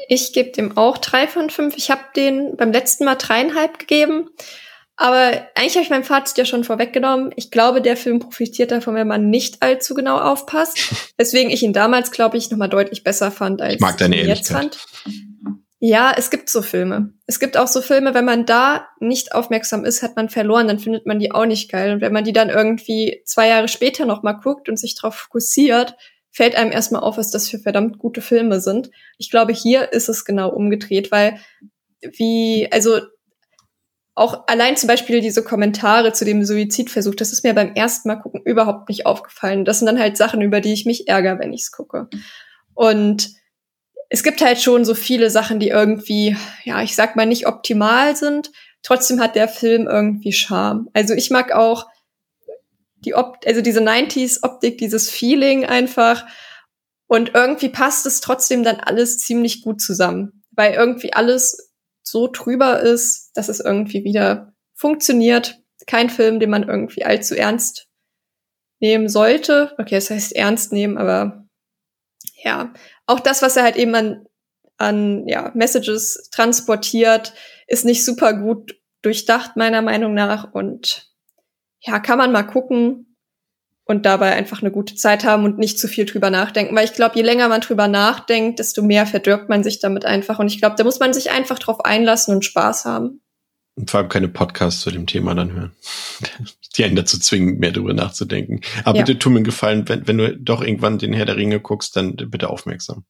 [0.07, 1.75] Ich gebe dem auch drei von fünf.
[1.77, 4.29] Ich habe den beim letzten Mal dreieinhalb gegeben.
[4.99, 7.31] Aber eigentlich habe ich mein Fazit ja schon vorweggenommen.
[7.35, 10.79] Ich glaube, der Film profitiert davon, wenn man nicht allzu genau aufpasst.
[11.19, 14.15] Deswegen ich ihn damals, glaube ich, noch mal deutlich besser fand, als ich, mag deine
[14.15, 14.79] ich ihn jetzt fand.
[15.79, 17.13] Ja, es gibt so Filme.
[17.27, 20.79] Es gibt auch so Filme, wenn man da nicht aufmerksam ist, hat man verloren, dann
[20.79, 21.93] findet man die auch nicht geil.
[21.93, 25.13] Und wenn man die dann irgendwie zwei Jahre später noch mal guckt und sich darauf
[25.13, 25.95] fokussiert,
[26.37, 28.91] fällt einem erstmal auf, was das für verdammt gute Filme sind.
[29.17, 31.39] Ich glaube, hier ist es genau umgedreht, weil
[31.99, 32.99] wie, also
[34.13, 38.17] auch allein zum Beispiel diese Kommentare zu dem Suizidversuch, das ist mir beim ersten Mal
[38.17, 39.65] gucken überhaupt nicht aufgefallen.
[39.65, 42.07] Das sind dann halt Sachen, über die ich mich ärgere, wenn ich es gucke.
[42.75, 43.31] Und
[44.09, 48.15] es gibt halt schon so viele Sachen, die irgendwie, ja, ich sag mal, nicht optimal
[48.15, 48.51] sind.
[48.83, 50.87] Trotzdem hat der Film irgendwie Charme.
[50.93, 51.87] Also ich mag auch
[53.05, 56.25] die Op also diese 90s Optik, dieses Feeling einfach.
[57.07, 61.71] Und irgendwie passt es trotzdem dann alles ziemlich gut zusammen, weil irgendwie alles
[62.03, 65.59] so drüber ist, dass es irgendwie wieder funktioniert.
[65.85, 67.87] Kein Film, den man irgendwie allzu ernst
[68.79, 69.73] nehmen sollte.
[69.77, 71.47] Okay, das heißt ernst nehmen, aber
[72.43, 72.73] ja,
[73.05, 74.25] auch das, was er halt eben an,
[74.77, 77.33] an ja, Messages transportiert,
[77.67, 80.53] ist nicht super gut durchdacht, meiner Meinung nach.
[80.53, 81.09] Und
[81.81, 83.15] ja, kann man mal gucken
[83.87, 86.75] und dabei einfach eine gute Zeit haben und nicht zu viel drüber nachdenken.
[86.75, 90.39] Weil ich glaube, je länger man drüber nachdenkt, desto mehr verdirbt man sich damit einfach.
[90.39, 93.21] Und ich glaube, da muss man sich einfach drauf einlassen und Spaß haben.
[93.75, 95.71] Und vor allem keine Podcasts zu dem Thema dann hören.
[96.75, 98.61] Die einen dazu zwingen, mehr darüber nachzudenken.
[98.83, 99.03] Aber ja.
[99.03, 101.95] bitte tu mir einen Gefallen, wenn, wenn du doch irgendwann den Herr der Ringe guckst,
[101.95, 103.05] dann bitte aufmerksam.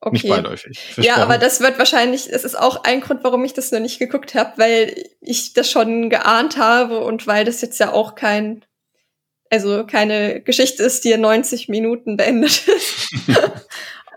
[0.00, 0.12] Okay.
[0.12, 0.78] Nicht beiläufig.
[0.96, 3.98] Ja, aber das wird wahrscheinlich, es ist auch ein Grund, warum ich das noch nicht
[3.98, 8.64] geguckt habe, weil ich das schon geahnt habe und weil das jetzt ja auch kein
[9.50, 13.08] also keine Geschichte ist, die in 90 Minuten beendet ist.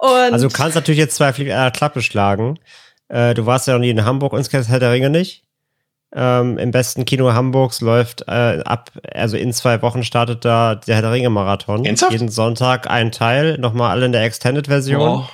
[0.02, 2.60] also du kannst natürlich jetzt zwei Fliegen einer Klappe schlagen.
[3.08, 5.44] Äh, du warst ja noch nie in Hamburg und kennst Herr der Ringe nicht.
[6.14, 10.96] Ähm, Im besten Kino Hamburgs läuft äh, ab, also in zwei Wochen startet da der
[10.96, 11.86] Herr der Ringe Marathon.
[11.86, 12.12] Ernsthaft?
[12.12, 15.02] Jeden Sonntag ein Teil, nochmal alle in der Extended-Version.
[15.02, 15.30] Oh.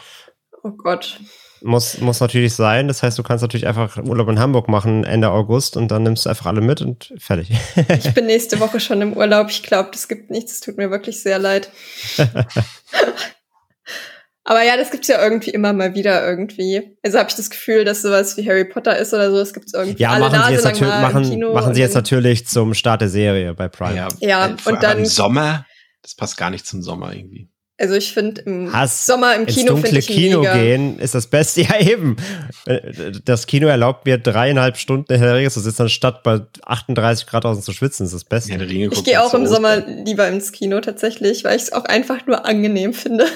[0.68, 1.20] Oh Gott.
[1.62, 2.88] Muss, muss natürlich sein.
[2.88, 6.26] Das heißt, du kannst natürlich einfach Urlaub in Hamburg machen Ende August und dann nimmst
[6.26, 7.50] du einfach alle mit und fertig.
[7.98, 9.50] ich bin nächste Woche schon im Urlaub.
[9.50, 10.52] Ich glaube, das gibt nichts.
[10.54, 11.72] Es tut mir wirklich sehr leid.
[14.44, 16.96] Aber ja, das gibt's ja irgendwie immer mal wieder irgendwie.
[17.04, 19.74] Also habe ich das Gefühl, dass sowas wie Harry Potter ist oder so, das gibt's
[19.74, 21.54] irgendwie ja, alle machen Nase sie jetzt natürlich, mal machen, im Kino.
[21.54, 23.96] machen sie jetzt natürlich zum Start der Serie bei Prime.
[23.98, 25.66] Ja, Ja, äh, und dann- im Sommer,
[26.02, 27.50] das passt gar nicht zum Sommer irgendwie.
[27.80, 29.06] Also ich finde im Hass.
[29.06, 30.58] Sommer im Ins Kino finde dunkle ich Kino mega.
[30.58, 31.62] gehen ist das Beste.
[31.68, 32.16] Ja, eben.
[32.66, 32.80] Äh,
[33.24, 37.44] Das Kino erlaubt mir dreieinhalb Stunden in der Regel zu sitzen, anstatt bei 38 Grad
[37.44, 38.06] draußen zu schwitzen.
[38.06, 38.60] Das ist das Beste.
[38.60, 42.26] Ringe Ich gehe auch im Sommer lieber ins Kino tatsächlich, weil ich es auch einfach
[42.26, 43.28] nur angenehm finde.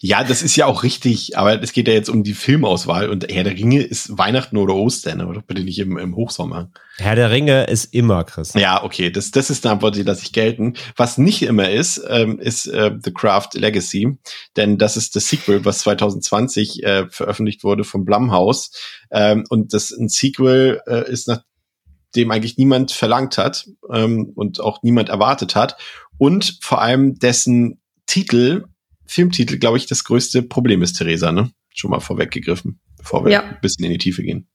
[0.00, 3.32] Ja, das ist ja auch richtig, aber es geht ja jetzt um die Filmauswahl und
[3.32, 6.70] Herr der Ringe ist Weihnachten oder Ostern, aber doch bitte nicht im, im Hochsommer.
[6.98, 8.54] Herr der Ringe ist immer, Chris.
[8.54, 10.74] Ja, okay, das, das ist eine Antwort, die lasse ich gelten.
[10.96, 14.18] Was nicht immer ist, ähm, ist äh, The Craft Legacy,
[14.56, 18.72] denn das ist das Sequel, was 2020 äh, veröffentlicht wurde vom Blumhouse.
[19.10, 21.42] Ähm, und das ein Sequel äh, ist nach
[22.14, 25.76] dem eigentlich niemand verlangt hat ähm, und auch niemand erwartet hat
[26.18, 28.64] und vor allem dessen Titel,
[29.06, 31.50] Filmtitel, glaube ich, das größte Problem ist, Theresa, ne?
[31.74, 33.42] Schon mal vorweggegriffen, bevor wir Ja.
[33.42, 34.48] ein bisschen in die Tiefe gehen.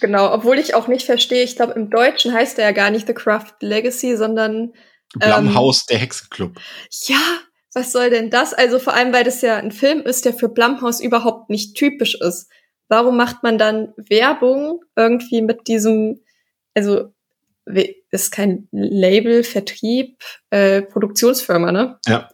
[0.00, 3.06] Genau, obwohl ich auch nicht verstehe, ich glaube, im Deutschen heißt er ja gar nicht
[3.06, 4.72] The Craft Legacy, sondern
[5.20, 6.58] Ähm, Blumhouse, der Hexenclub.
[7.06, 7.20] ja,
[7.74, 8.52] was soll denn das?
[8.52, 12.14] Also vor allem, weil das ja ein Film ist, der für Blumhouse überhaupt nicht typisch
[12.20, 12.48] ist.
[12.88, 16.20] Warum macht man dann Werbung irgendwie mit diesem,
[16.74, 17.12] also
[18.10, 20.18] ist kein Label, Vertrieb,
[20.50, 21.98] äh, Produktionsfirma, ne?
[22.06, 22.28] Ja.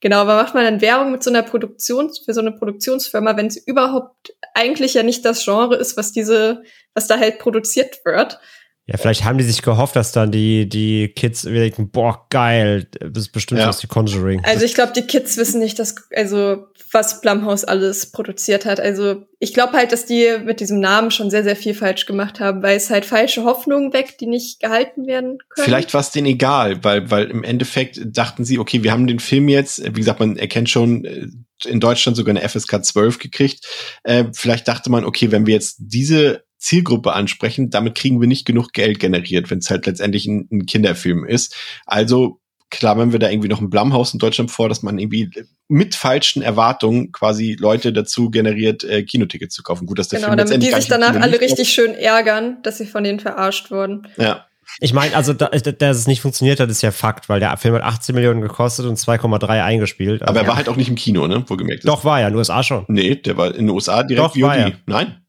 [0.00, 3.46] Genau, aber macht man dann Werbung mit so einer Produktions, für so eine Produktionsfirma, wenn
[3.46, 6.62] es überhaupt eigentlich ja nicht das Genre ist, was diese,
[6.94, 8.38] was da halt produziert wird.
[8.86, 12.86] Ja, vielleicht haben die sich gehofft, dass dann die, die Kids wieder denken, boah, geil,
[13.00, 13.70] das ist bestimmt Ja.
[13.70, 14.42] aus die Conjuring.
[14.44, 18.80] Also ich glaube, die Kids wissen nicht, dass, also was Blumhouse alles produziert hat.
[18.80, 22.40] Also ich glaube halt, dass die mit diesem Namen schon sehr, sehr viel falsch gemacht
[22.40, 25.64] haben, weil es halt falsche Hoffnungen weckt, die nicht gehalten werden können.
[25.64, 29.18] Vielleicht war es denen egal, weil, weil im Endeffekt dachten sie, okay, wir haben den
[29.18, 31.26] Film jetzt, wie gesagt, man erkennt schon, äh,
[31.64, 33.66] in Deutschland sogar eine FSK 12 gekriegt.
[34.02, 38.46] Äh, vielleicht dachte man, okay, wenn wir jetzt diese Zielgruppe ansprechen, damit kriegen wir nicht
[38.46, 41.54] genug Geld generiert, wenn es halt letztendlich ein, ein Kinderfilm ist.
[41.86, 45.30] Also klammern wir da irgendwie noch ein Blumhaus in Deutschland vor, dass man irgendwie
[45.68, 49.86] mit falschen Erwartungen quasi Leute dazu generiert, äh, Kinotickets zu kaufen.
[49.86, 52.86] Gut, dass der Genau, Film damit die sich danach alle richtig schön ärgern, dass sie
[52.86, 54.08] von denen verarscht wurden.
[54.16, 54.46] Ja,
[54.80, 57.74] Ich meine, also, da, dass es nicht funktioniert hat, ist ja Fakt, weil der Film
[57.74, 60.22] hat 18 Millionen gekostet und 2,3 eingespielt.
[60.22, 61.44] aber er Also, war halt auch nicht im Kino, ne?
[61.46, 61.86] Wohlgemerkt.
[61.86, 62.84] Doch, war ja, in den USA schon.
[62.88, 64.60] Nee, der war in den USA direkt Doch, war VOD.
[64.72, 64.72] er.
[64.86, 65.20] Nein?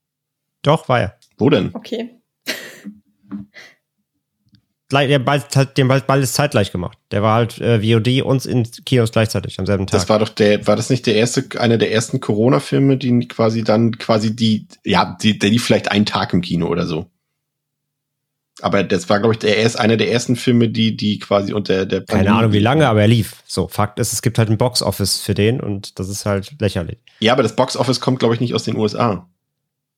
[0.63, 1.13] Doch, war ja.
[1.37, 1.71] Wo denn?
[1.73, 2.11] Okay.
[4.87, 5.25] Gleich- Der
[5.55, 6.97] hat den bald, beides zeitgleich gemacht.
[7.11, 9.99] Der war halt äh, VOD und in Kinos gleichzeitig am selben Tag.
[9.99, 13.63] Das war doch der, war das nicht der erste, einer der ersten Corona-Filme, die quasi
[13.63, 17.07] dann quasi die, ja, die, der lief vielleicht einen Tag im Kino oder so.
[18.61, 21.85] Aber das war, glaube ich, der erst, einer der ersten Filme, die, die quasi unter
[21.85, 23.43] der Keine Pandemie- Ahnung, wie lange, aber er lief.
[23.47, 26.99] So, Fakt ist, es gibt halt ein Box-Office für den und das ist halt lächerlich.
[27.19, 29.27] Ja, aber das Box-Office kommt, glaube ich, nicht aus den USA.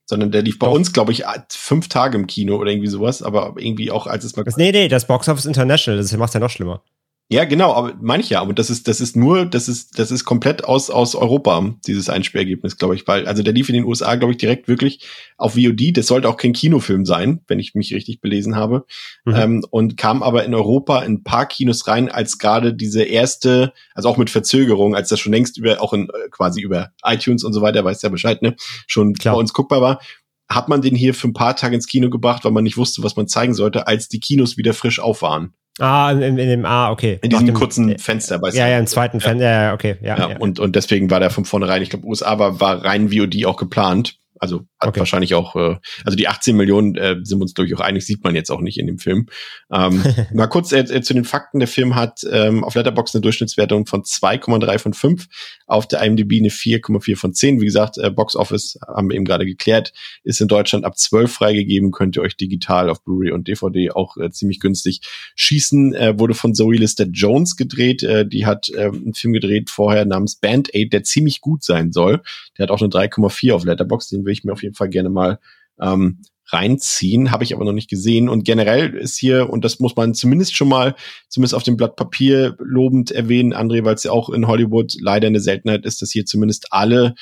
[0.09, 0.73] Sondern der lief bei Doch.
[0.73, 4.35] uns, glaube ich, fünf Tage im Kino oder irgendwie sowas, aber irgendwie auch, als es
[4.35, 6.81] mal Das, nee, nee, das Box-Office International, das macht ja noch schlimmer.
[7.29, 10.11] Ja, genau, aber meine ich ja, aber das ist, das ist nur, das ist, das
[10.11, 13.83] ist komplett aus, aus Europa, dieses Einspielergebnis, glaube ich, weil, also der lief in den
[13.83, 15.05] USA, glaube ich, direkt wirklich
[15.35, 18.85] auf VOD, das sollte auch kein Kinofilm sein, wenn ich mich richtig belesen habe,
[19.25, 19.35] Mhm.
[19.35, 23.73] ähm, und kam aber in Europa in ein paar Kinos rein, als gerade diese erste,
[23.93, 27.43] also auch mit Verzögerung, als das schon längst über, auch in, äh, quasi über iTunes
[27.43, 28.55] und so weiter, weiß ja Bescheid, ne,
[28.87, 29.35] schon Klar.
[29.35, 29.99] bei uns guckbar war,
[30.47, 33.03] hat man den hier für ein paar Tage ins Kino gebracht, weil man nicht wusste,
[33.03, 35.53] was man zeigen sollte, als die Kinos wieder frisch auf waren.
[35.79, 37.19] Ah, in, in, dem, ah, okay.
[37.21, 38.71] In diesem dem, kurzen Fenster, weißt Ja, du?
[38.71, 40.17] ja, im zweiten ja, ja, okay, ja.
[40.17, 40.37] Ja, ja.
[40.37, 43.57] Und, und deswegen war der von vornherein, ich glaube, USA war, war rein VOD auch
[43.57, 44.17] geplant.
[44.39, 44.99] Also hat Okay.
[44.99, 48.35] wahrscheinlich auch, äh, also die 18 Millionen äh, sind wir uns durchaus einig, sieht man
[48.35, 49.27] jetzt auch nicht in dem Film.
[49.71, 50.03] Ähm,
[50.33, 51.59] mal kurz äh, äh, zu den Fakten.
[51.59, 55.27] Der Film hat ähm, auf Letterboxd eine Durchschnittswertung von 2,3 von 5,
[55.67, 57.61] auf der IMDb eine 4,4 von 10.
[57.61, 59.93] Wie gesagt, äh, Box Office haben wir eben gerade geklärt,
[60.23, 64.17] ist in Deutschland ab 12 freigegeben, könnt ihr euch digital auf Blu-ray und DVD auch
[64.17, 65.01] äh, ziemlich günstig
[65.35, 65.93] schießen.
[65.93, 68.03] Äh, wurde von Zoe Lister Jones gedreht.
[68.03, 71.91] Äh, die hat äh, einen Film gedreht vorher namens Band Aid, der ziemlich gut sein
[71.91, 72.21] soll.
[72.57, 74.11] Der hat auch eine 3,4 auf Letterboxd.
[74.11, 75.39] Den will ich mir auf jeden Fall gerne mal
[75.79, 78.29] ähm, reinziehen, habe ich aber noch nicht gesehen.
[78.29, 80.95] Und generell ist hier, und das muss man zumindest schon mal,
[81.27, 85.27] zumindest auf dem Blatt Papier lobend erwähnen, André, weil es ja auch in Hollywood leider
[85.27, 87.15] eine Seltenheit ist, dass hier zumindest alle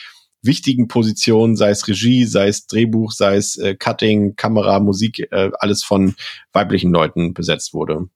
[0.43, 5.49] wichtigen Positionen, sei es Regie, sei es Drehbuch, sei es äh, Cutting, Kamera, Musik, äh,
[5.57, 6.15] alles von
[6.53, 8.07] weiblichen Leuten besetzt wurde.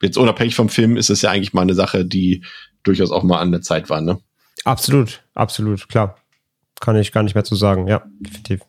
[0.00, 2.44] Jetzt unabhängig vom Film ist es ja eigentlich mal eine Sache, die
[2.84, 4.20] durchaus auch mal an der Zeit war, ne?
[4.64, 6.21] Absolut, absolut, klar.
[6.82, 8.62] Kann ich gar nicht mehr zu sagen, ja, definitiv.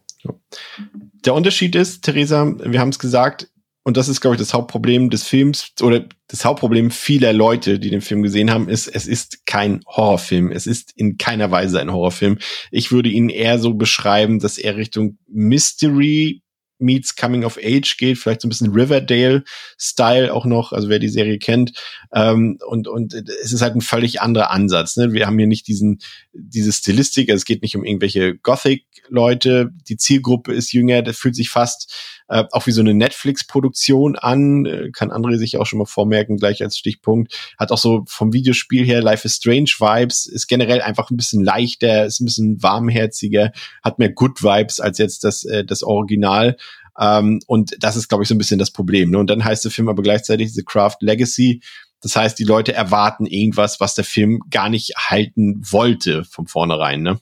[1.26, 3.49] Der Unterschied ist, Theresa, wir haben es gesagt,
[3.81, 7.90] und das ist, glaube ich, das Hauptproblem des Films oder das Hauptproblem vieler Leute, die
[7.90, 10.52] den Film gesehen haben, ist, es ist kein Horrorfilm.
[10.52, 12.38] Es ist in keiner Weise ein Horrorfilm.
[12.69, 16.43] Ich würde ihn eher so beschreiben, dass er Richtung Mystery
[16.84, 21.10] meets Coming of Age geht, vielleicht so ein bisschen Riverdale-Style auch noch, also wer die
[21.10, 21.74] Serie kennt.
[22.14, 24.98] Ähm, und, und es ist halt ein völlig anderer Ansatz.
[24.98, 25.14] Ne?
[25.14, 26.00] Wir haben hier nicht diesen,
[26.34, 31.36] diese Stilistik, also es geht nicht um irgendwelche Gothic-Leute, die Zielgruppe ist jünger, das fühlt
[31.36, 31.92] sich fast
[32.28, 36.38] äh, auch wie so eine Netflix-Produktion an, äh, kann André sich auch schon mal vormerken,
[36.38, 37.54] gleich als Stichpunkt.
[37.58, 41.44] Hat auch so vom Videospiel her Life is Strange Vibes, ist generell einfach ein bisschen
[41.44, 43.52] leichter, ist ein bisschen warmherziger,
[43.84, 46.58] hat mehr Good Vibes als jetzt das, äh, das Original.
[47.00, 49.12] Ähm, und das ist, glaube ich, so ein bisschen das Problem.
[49.12, 49.18] Ne?
[49.18, 51.62] Und dann heißt der Film aber gleichzeitig The Craft Legacy.
[52.02, 57.02] Das heißt, die Leute erwarten irgendwas, was der Film gar nicht halten wollte von vornherein,
[57.02, 57.20] ne?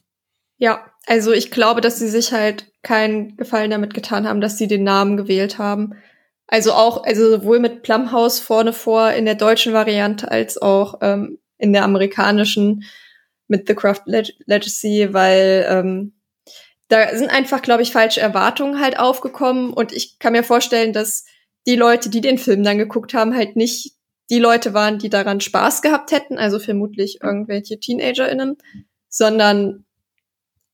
[0.58, 4.68] Ja, also ich glaube, dass sie sich halt keinen Gefallen damit getan haben, dass sie
[4.68, 5.94] den Namen gewählt haben.
[6.46, 11.38] Also auch, also sowohl mit Plumhouse vorne vor in der deutschen Variante als auch ähm,
[11.58, 12.84] in der amerikanischen
[13.48, 16.14] mit The Craft Leg Legacy, weil ähm,
[16.88, 21.24] da sind einfach, glaube ich, falsche Erwartungen halt aufgekommen und ich kann mir vorstellen, dass
[21.66, 23.94] die Leute, die den Film dann geguckt haben, halt nicht
[24.30, 28.58] die Leute waren, die daran Spaß gehabt hätten, also vermutlich irgendwelche TeenagerInnen,
[29.08, 29.84] sondern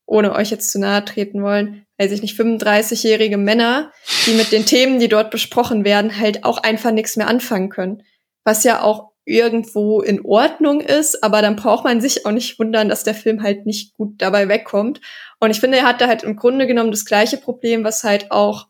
[0.09, 3.91] ohne euch jetzt zu nahe treten wollen, weiß ich nicht, 35-jährige Männer,
[4.25, 8.03] die mit den Themen, die dort besprochen werden, halt auch einfach nichts mehr anfangen können.
[8.43, 12.89] Was ja auch irgendwo in Ordnung ist, aber dann braucht man sich auch nicht wundern,
[12.89, 15.01] dass der Film halt nicht gut dabei wegkommt.
[15.39, 18.67] Und ich finde, er hatte halt im Grunde genommen das gleiche Problem, was halt auch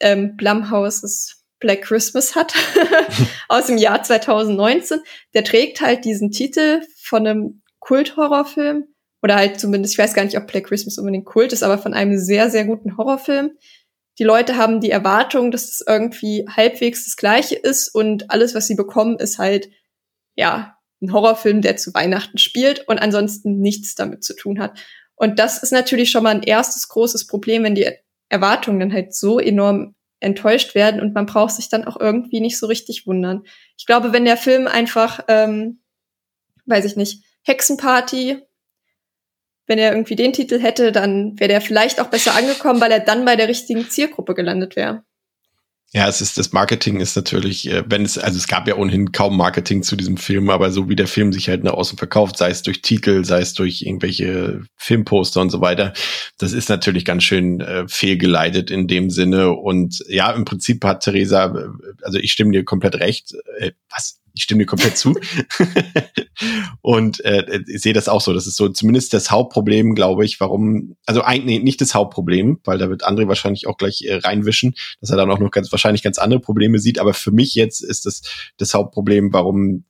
[0.00, 2.54] ähm, Blumhouses Black Christmas hat
[3.48, 4.98] aus dem Jahr 2019.
[5.34, 8.91] Der trägt halt diesen Titel von einem Kulthorrorfilm
[9.22, 11.94] oder halt zumindest, ich weiß gar nicht, ob Black Christmas unbedingt Kult ist, aber von
[11.94, 13.52] einem sehr, sehr guten Horrorfilm.
[14.18, 18.66] Die Leute haben die Erwartung, dass es irgendwie halbwegs das Gleiche ist und alles, was
[18.66, 19.70] sie bekommen, ist halt,
[20.34, 24.78] ja, ein Horrorfilm, der zu Weihnachten spielt und ansonsten nichts damit zu tun hat.
[25.14, 27.90] Und das ist natürlich schon mal ein erstes großes Problem, wenn die
[28.28, 32.58] Erwartungen dann halt so enorm enttäuscht werden und man braucht sich dann auch irgendwie nicht
[32.58, 33.42] so richtig wundern.
[33.76, 35.82] Ich glaube, wenn der Film einfach, ähm,
[36.66, 38.40] weiß ich nicht, Hexenparty
[39.66, 43.00] wenn er irgendwie den Titel hätte, dann wäre der vielleicht auch besser angekommen, weil er
[43.00, 45.04] dann bei der richtigen Zielgruppe gelandet wäre.
[45.94, 49.12] Ja, es ist das Marketing ist natürlich, äh, wenn es also es gab ja ohnehin
[49.12, 52.38] kaum Marketing zu diesem Film, aber so wie der Film sich halt nach außen verkauft,
[52.38, 55.92] sei es durch Titel, sei es durch irgendwelche Filmposter und so weiter,
[56.38, 61.02] das ist natürlich ganz schön äh, fehlgeleitet in dem Sinne und ja, im Prinzip hat
[61.02, 61.68] Theresa, äh,
[62.00, 63.34] also ich stimme dir komplett recht.
[63.58, 64.21] Äh, was?
[64.34, 65.14] Ich stimme dir komplett zu.
[66.80, 68.32] und äh, ich sehe das auch so.
[68.32, 72.78] Das ist so zumindest das Hauptproblem, glaube ich, warum, also eigentlich nicht das Hauptproblem, weil
[72.78, 76.02] da wird André wahrscheinlich auch gleich äh, reinwischen, dass er dann auch noch ganz wahrscheinlich
[76.02, 76.98] ganz andere Probleme sieht.
[76.98, 78.22] Aber für mich jetzt ist das
[78.56, 79.84] das Hauptproblem, warum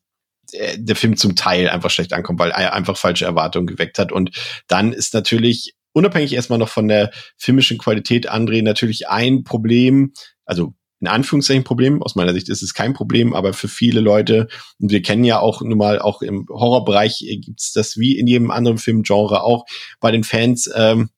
[0.52, 4.12] äh, der Film zum Teil einfach schlecht ankommt, weil er einfach falsche Erwartungen geweckt hat.
[4.12, 4.30] Und
[4.66, 10.12] dann ist natürlich unabhängig erstmal noch von der filmischen Qualität, André, natürlich ein Problem,
[10.44, 12.02] also in Anführungszeichen Problem.
[12.02, 14.48] Aus meiner Sicht ist es kein Problem, aber für viele Leute,
[14.78, 18.16] und wir kennen ja auch nun mal auch im Horrorbereich äh, gibt es das wie
[18.18, 19.66] in jedem anderen Filmgenre auch
[20.00, 21.10] bei den Fans, ähm,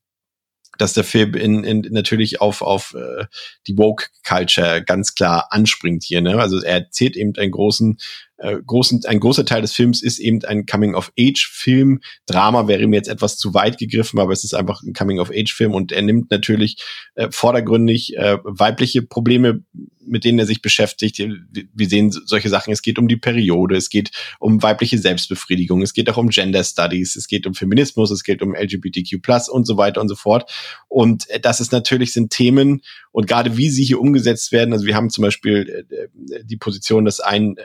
[0.79, 3.27] dass der Film in, in natürlich auf, auf äh,
[3.69, 6.21] die Woke-Culture ganz klar anspringt hier.
[6.21, 6.41] Ne?
[6.41, 7.99] Also er erzählt eben einen großen
[8.39, 12.01] äh, großen, ein großer Teil des Films ist eben ein Coming-of-Age-Film.
[12.27, 15.93] Drama wäre mir jetzt etwas zu weit gegriffen, aber es ist einfach ein Coming-of-Age-Film und
[15.93, 16.77] er nimmt natürlich
[17.15, 19.63] äh, vordergründig äh, weibliche Probleme,
[20.07, 21.19] mit denen er sich beschäftigt.
[21.19, 22.73] Wir sehen solche Sachen.
[22.73, 26.65] Es geht um die Periode, es geht um weibliche Selbstbefriedigung, es geht auch um Gender
[26.65, 30.51] Studies, es geht um Feminismus, es geht um LGBTQ+ und so weiter und so fort.
[30.89, 32.83] Und äh, das ist natürlich sind Themen
[33.13, 34.73] und gerade wie sie hier umgesetzt werden.
[34.73, 37.63] Also wir haben zum Beispiel äh, äh die Position, dass ein äh,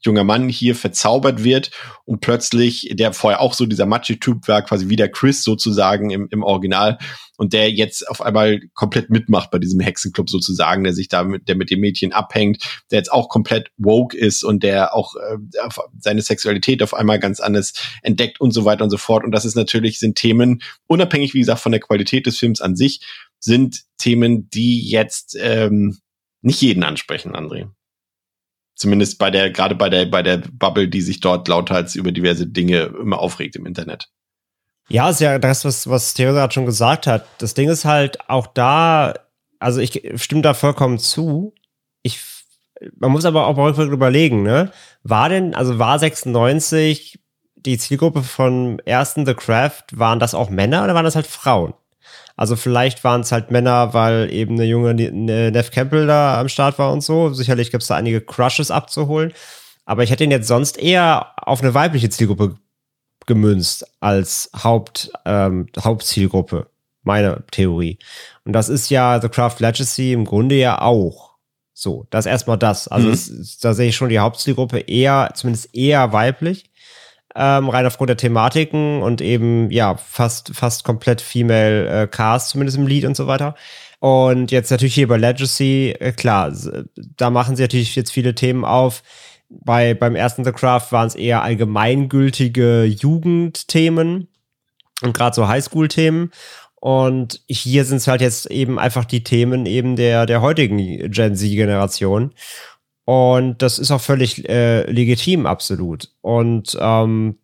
[0.00, 1.70] junger Mann hier verzaubert wird
[2.04, 6.28] und plötzlich, der vorher auch so dieser Machi-Typ war, quasi wie der Chris sozusagen im,
[6.30, 6.98] im Original
[7.36, 11.48] und der jetzt auf einmal komplett mitmacht bei diesem Hexenclub sozusagen, der sich da mit,
[11.48, 15.38] der mit dem Mädchen abhängt, der jetzt auch komplett woke ist und der auch äh,
[15.98, 17.72] seine Sexualität auf einmal ganz anders
[18.02, 19.24] entdeckt und so weiter und so fort.
[19.24, 22.76] Und das ist natürlich, sind Themen, unabhängig, wie gesagt, von der Qualität des Films an
[22.76, 23.00] sich,
[23.40, 25.98] sind Themen, die jetzt ähm,
[26.42, 27.68] nicht jeden ansprechen, André.
[28.78, 32.46] Zumindest bei der, gerade bei der, bei der Bubble, die sich dort lauthals über diverse
[32.46, 34.08] Dinge immer aufregt im Internet.
[34.88, 37.26] Ja, ist ja das, was, was Theo gerade schon gesagt hat.
[37.38, 39.14] Das Ding ist halt auch da,
[39.58, 41.54] also ich stimme da vollkommen zu.
[42.02, 42.20] Ich,
[42.96, 44.70] man muss aber auch rückwärts überlegen, ne?
[45.02, 47.18] War denn, also war 96
[47.56, 51.74] die Zielgruppe von ersten The Craft, waren das auch Männer oder waren das halt Frauen?
[52.38, 56.48] Also vielleicht waren es halt Männer, weil eben eine junge ne, Neff Campbell da am
[56.48, 57.34] Start war und so.
[57.34, 59.32] Sicherlich gibt es da einige Crushes abzuholen.
[59.84, 62.56] Aber ich hätte ihn jetzt sonst eher auf eine weibliche Zielgruppe
[63.26, 66.68] gemünzt als Haupt, ähm, Hauptzielgruppe.
[67.02, 67.98] Meine Theorie.
[68.44, 71.32] Und das ist ja The Craft Legacy im Grunde ja auch.
[71.74, 72.86] So, das ist erstmal das.
[72.88, 73.14] Also Mhm.
[73.14, 76.70] es, da sehe ich schon die Hauptzielgruppe eher, zumindest eher weiblich.
[77.40, 82.76] Ähm, rein aufgrund der Thematiken und eben, ja, fast, fast komplett female äh, Cast, zumindest
[82.76, 83.54] im Lied und so weiter.
[84.00, 86.52] Und jetzt natürlich hier bei Legacy, äh, klar,
[87.16, 89.04] da machen sie natürlich jetzt viele Themen auf.
[89.48, 94.26] Bei, beim ersten The Craft waren es eher allgemeingültige Jugendthemen
[95.02, 96.32] und gerade so Highschool-Themen.
[96.80, 100.76] Und hier sind es halt jetzt eben einfach die Themen eben der, der heutigen
[101.10, 102.32] Gen Z-Generation.
[103.08, 106.10] Und das ist auch völlig äh, legitim, absolut.
[106.20, 107.38] Und ähm,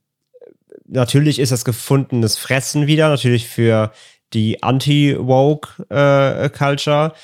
[0.86, 3.90] natürlich ist das gefundenes Fressen wieder, natürlich für
[4.34, 7.14] die Anti-Woke-Culture,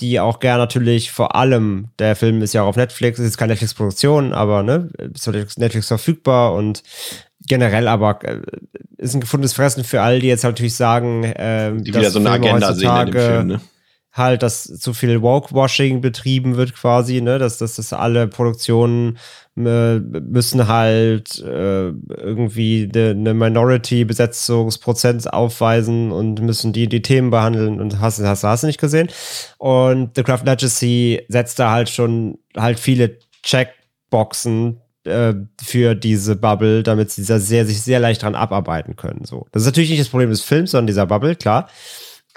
[0.00, 3.36] die auch gern natürlich vor allem, der Film ist ja auch auf Netflix, ist jetzt
[3.36, 6.82] keine Netflix-Produktion, aber ne, ist auf Netflix verfügbar und
[7.46, 8.40] generell aber äh,
[8.96, 12.30] ist ein gefundenes Fressen für all die jetzt natürlich sagen, ähm, Die wieder so eine
[12.30, 13.60] Filme Agenda sehen in dem Film, ne?
[14.12, 19.18] Halt, dass zu viel Woke-Washing betrieben wird quasi, ne, dass, dass, dass alle Produktionen
[19.56, 27.80] äh, müssen halt äh, irgendwie eine ne Minority-Besetzungsprozent aufweisen und müssen die die Themen behandeln
[27.80, 29.08] und hast, hast, hast du nicht gesehen.
[29.58, 36.82] Und The Craft Legacy setzt da halt schon halt viele Checkboxen äh, für diese Bubble,
[36.82, 39.24] damit sie da sehr, sich sehr leicht dran abarbeiten können.
[39.24, 39.46] So.
[39.52, 41.68] Das ist natürlich nicht das Problem des Films, sondern dieser Bubble, klar.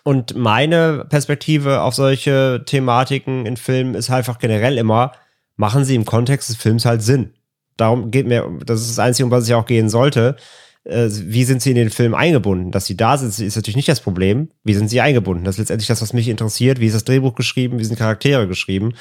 [0.08, 5.14] Und meine Perspektive auf solche Thematiken in Filmen ist einfach generell immer,
[5.56, 7.34] machen sie im Kontext des Films halt Sinn.
[7.76, 10.36] Darum geht mir, das ist das Einzige, um was es ja auch gehen sollte.
[10.84, 12.70] Äh, wie sind sie in den Film eingebunden?
[12.70, 14.50] Dass sie da sind, ist natürlich nicht das Problem.
[14.64, 15.44] Wie sind sie eingebunden?
[15.44, 16.80] Das ist letztendlich das, was mich interessiert.
[16.80, 17.80] Wie ist das Drehbuch geschrieben?
[17.80, 18.94] Wie sind Charaktere geschrieben?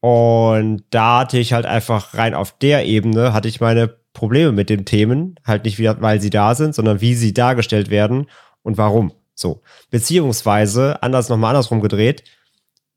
[0.00, 4.70] Und da hatte ich halt einfach rein auf der Ebene, hatte ich meine Probleme mit
[4.70, 5.34] den Themen.
[5.46, 8.26] Halt nicht wieder, weil sie da sind, sondern wie sie dargestellt werden
[8.62, 9.12] und warum.
[9.40, 9.62] So.
[9.90, 12.24] Beziehungsweise, anders nochmal andersrum gedreht,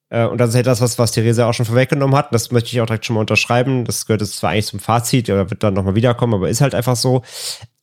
[0.10, 2.34] äh, und das ist halt das, was, was Theresa auch schon vorweggenommen hat.
[2.34, 3.86] Das möchte ich auch direkt schon mal unterschreiben.
[3.86, 6.76] Das gehört jetzt zwar eigentlich zum Fazit oder wird dann nochmal wiederkommen, aber ist halt
[6.76, 7.24] einfach so.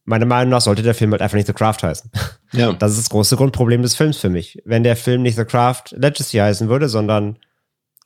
[0.05, 2.11] Meiner Meinung nach sollte der Film halt einfach nicht The Craft heißen.
[2.53, 2.73] Ja.
[2.73, 4.61] Das ist das große Grundproblem des Films für mich.
[4.65, 7.39] Wenn der Film nicht The Craft Legacy heißen würde, sondern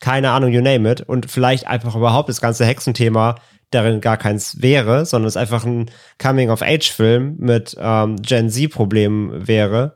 [0.01, 3.37] keine Ahnung, you name it, und vielleicht einfach überhaupt das ganze Hexenthema
[3.71, 9.95] darin gar keins wäre, sondern es einfach ein Coming-of-Age-Film mit ähm, Gen Z-Problemen wäre,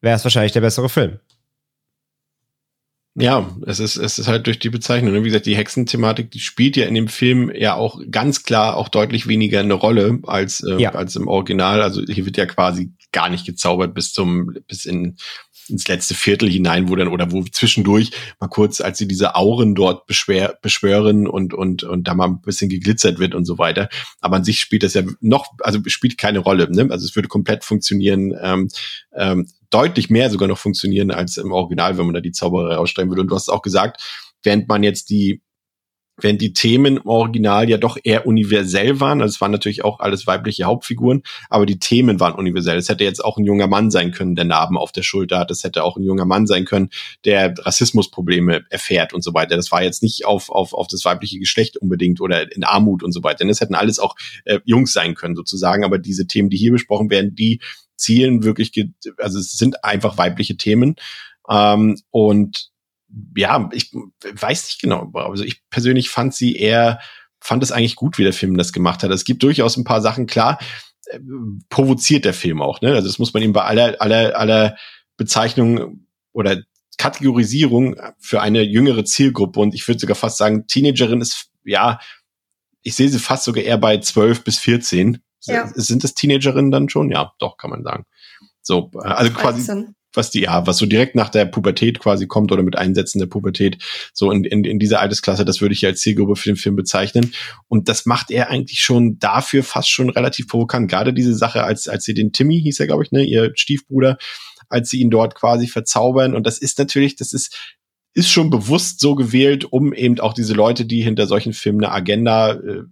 [0.00, 1.18] wäre es wahrscheinlich der bessere Film.
[3.18, 5.14] Ja, es ist, es ist halt durch die Bezeichnung.
[5.14, 8.90] Wie gesagt, die Hexenthematik, die spielt ja in dem Film ja auch ganz klar auch
[8.90, 10.90] deutlich weniger eine Rolle als, äh, Ja.
[10.94, 11.80] als im Original.
[11.80, 15.16] Also hier wird ja quasi gar nicht gezaubert bis zum, bis in,
[15.68, 19.74] ins letzte Viertel hinein, wo dann, oder wo zwischendurch mal kurz, als sie diese Auren
[19.74, 23.88] dort beschwer, beschwören und, und, und da mal ein bisschen geglitzert wird und so weiter.
[24.20, 26.88] Aber an sich spielt das ja noch, also spielt keine Rolle, ne?
[26.90, 28.68] Also es würde komplett funktionieren, ähm,
[29.14, 33.10] ähm, deutlich mehr sogar noch funktionieren als im Original, wenn man da die Zauberei aussteigen
[33.10, 33.22] würde.
[33.22, 34.02] Und du hast auch gesagt,
[34.42, 35.42] während man jetzt die,
[36.18, 40.00] während die Themen im Original ja doch eher universell waren, also es waren natürlich auch
[40.00, 42.78] alles weibliche Hauptfiguren, aber die Themen waren universell.
[42.78, 45.50] Es hätte jetzt auch ein junger Mann sein können, der Narben auf der Schulter hat.
[45.50, 46.88] Es hätte auch ein junger Mann sein können,
[47.24, 49.56] der Rassismusprobleme erfährt und so weiter.
[49.56, 53.12] Das war jetzt nicht auf, auf, auf das weibliche Geschlecht unbedingt oder in Armut und
[53.12, 53.38] so weiter.
[53.38, 54.14] Denn es hätten alles auch
[54.44, 55.84] äh, Jungs sein können sozusagen.
[55.84, 57.60] Aber diese Themen, die hier besprochen werden, die
[57.96, 58.72] zielen wirklich,
[59.18, 60.96] also es sind einfach weibliche Themen.
[61.48, 62.70] Ähm, und
[63.36, 65.10] ja, ich weiß nicht genau.
[65.14, 67.00] Also ich persönlich fand sie eher,
[67.40, 69.10] fand es eigentlich gut, wie der Film das gemacht hat.
[69.10, 70.58] Es gibt durchaus ein paar Sachen, klar,
[71.06, 71.20] äh,
[71.68, 72.94] provoziert der Film auch, ne?
[72.94, 74.76] Also das muss man ihm bei aller, aller, aller
[75.16, 76.62] Bezeichnung oder
[76.98, 82.00] Kategorisierung für eine jüngere Zielgruppe und ich würde sogar fast sagen, Teenagerin ist, ja,
[82.82, 85.22] ich sehe sie fast sogar eher bei 12 bis 14.
[85.46, 85.70] Ja.
[85.74, 87.10] Sind das Teenagerinnen dann schon?
[87.10, 88.04] Ja, doch, kann man sagen.
[88.62, 89.94] So, äh, also quasi 13.
[90.14, 93.26] was die, ja, was so direkt nach der Pubertät quasi kommt oder mit Einsätzen der
[93.26, 93.78] Pubertät,
[94.12, 97.32] so in, in, in dieser Altersklasse, das würde ich als Zielgruppe für den Film bezeichnen.
[97.68, 100.90] Und das macht er eigentlich schon dafür fast schon relativ provokant.
[100.90, 104.18] Gerade diese Sache, als, als sie den Timmy, hieß er, glaube ich, ne, ihr Stiefbruder,
[104.68, 106.34] als sie ihn dort quasi verzaubern.
[106.34, 107.76] Und das ist natürlich, das ist,
[108.14, 111.92] ist schon bewusst so gewählt, um eben auch diese Leute, die hinter solchen Filmen eine
[111.92, 112.82] Agenda äh,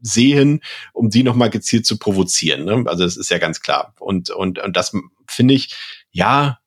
[0.00, 0.60] sehen,
[0.92, 2.64] um die nochmal gezielt zu provozieren.
[2.64, 2.84] Ne?
[2.86, 3.94] Also das ist ja ganz klar.
[3.98, 4.92] Und, und, und das
[5.26, 5.74] finde ich,
[6.10, 6.58] ja,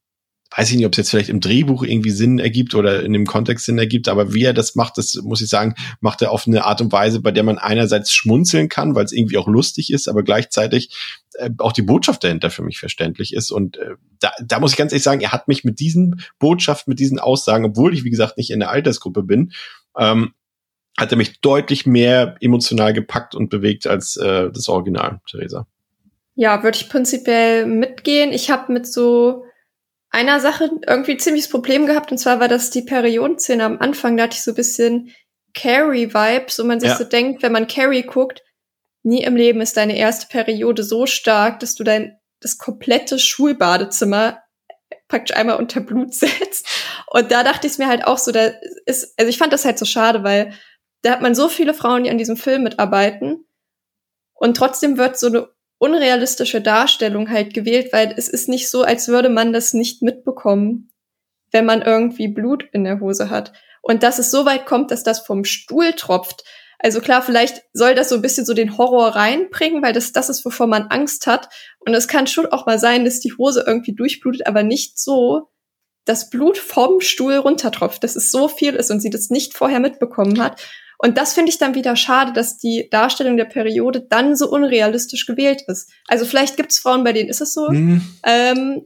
[0.55, 3.25] weiß ich nicht, ob es jetzt vielleicht im Drehbuch irgendwie Sinn ergibt oder in dem
[3.25, 6.45] Kontext Sinn ergibt, aber wie er das macht, das muss ich sagen, macht er auf
[6.45, 9.93] eine Art und Weise, bei der man einerseits schmunzeln kann, weil es irgendwie auch lustig
[9.93, 10.93] ist, aber gleichzeitig
[11.35, 13.49] äh, auch die Botschaft dahinter für mich verständlich ist.
[13.51, 16.91] Und äh, da, da muss ich ganz ehrlich sagen, er hat mich mit diesen Botschaften,
[16.91, 19.53] mit diesen Aussagen, obwohl ich, wie gesagt, nicht in der Altersgruppe bin,
[19.97, 20.33] ähm,
[20.97, 25.67] hat er mich deutlich mehr emotional gepackt und bewegt als äh, das Original, Theresa.
[26.35, 28.31] Ja, würde ich prinzipiell mitgehen.
[28.31, 29.45] Ich habe mit so
[30.09, 34.17] einer Sache irgendwie ziemliches Problem gehabt, und zwar war das die Periodenszene am Anfang.
[34.17, 35.11] Da hatte ich so ein bisschen
[35.53, 36.97] Carrie-Vibes, wo man sich Ja.
[36.97, 38.41] so denkt, wenn man Carrie guckt,
[39.03, 44.39] nie im Leben ist deine erste Periode so stark, dass du dein das komplette Schulbadezimmer
[45.07, 46.67] praktisch einmal unter Blut setzt.
[47.07, 48.51] Und da dachte ich mir halt auch so, da
[48.85, 50.53] ist, also ich fand das halt so schade, weil
[51.01, 53.45] da hat man so viele Frauen, die an diesem Film mitarbeiten.
[54.33, 59.07] Und trotzdem wird so eine unrealistische Darstellung halt gewählt, weil es ist nicht so, als
[59.07, 60.91] würde man das nicht mitbekommen,
[61.51, 63.51] wenn man irgendwie Blut in der Hose hat.
[63.81, 66.43] Und dass es so weit kommt, dass das vom Stuhl tropft.
[66.77, 70.29] Also klar, vielleicht soll das so ein bisschen so den Horror reinbringen, weil das das
[70.29, 71.49] ist, wovor man Angst hat.
[71.79, 75.49] Und es kann schon auch mal sein, dass die Hose irgendwie durchblutet, aber nicht so,
[76.05, 79.79] dass Blut vom Stuhl runtertropft, dass es so viel ist und sie das nicht vorher
[79.79, 80.61] mitbekommen hat.
[81.03, 85.25] Und das finde ich dann wieder schade, dass die Darstellung der Periode dann so unrealistisch
[85.25, 85.89] gewählt ist.
[86.07, 87.69] Also vielleicht gibt es Frauen, bei denen ist es so.
[87.69, 88.01] Hm.
[88.23, 88.85] Ähm,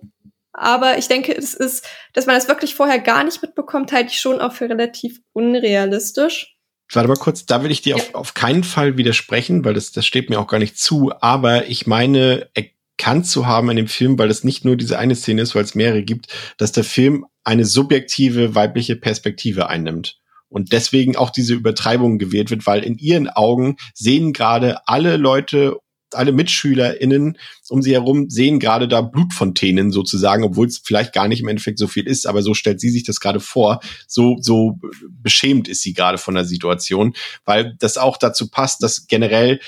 [0.53, 4.21] aber ich denke, es ist, dass man das wirklich vorher gar nicht mitbekommt, halte ich
[4.21, 6.55] schon auch für relativ unrealistisch.
[6.93, 10.05] Warte mal kurz, da will ich dir auf, auf keinen Fall widersprechen, weil das, das
[10.05, 11.11] steht mir auch gar nicht zu.
[11.19, 15.15] Aber ich meine, erkannt zu haben in dem Film, weil es nicht nur diese eine
[15.15, 16.27] Szene ist, weil es mehrere gibt,
[16.57, 20.21] dass der Film eine subjektive weibliche Perspektive einnimmt.
[20.49, 25.77] Und deswegen auch diese Übertreibung gewählt wird, weil in ihren Augen sehen gerade alle Leute,
[26.13, 27.38] alle MitschülerInnen
[27.69, 31.80] um sie herum sehen gerade da Blutfontänen sozusagen, obwohl es vielleicht gar nicht im Endeffekt
[31.80, 33.80] so viel ist, aber so stellt sie sich das gerade vor.
[34.07, 39.07] So, so beschämt ist sie gerade von der Situation, weil das auch dazu passt, dass
[39.07, 39.59] generell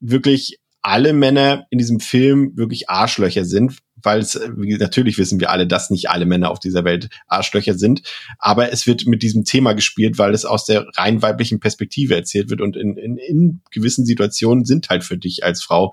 [0.00, 5.50] wirklich alle Männer in diesem Film wirklich Arschlöcher sind, weil es, wie, natürlich wissen wir
[5.50, 8.02] alle, dass nicht alle Männer auf dieser Welt Arschlöcher sind,
[8.38, 12.50] aber es wird mit diesem Thema gespielt, weil es aus der rein weiblichen Perspektive erzählt
[12.50, 15.92] wird und in, in, in gewissen Situationen sind halt für dich als Frau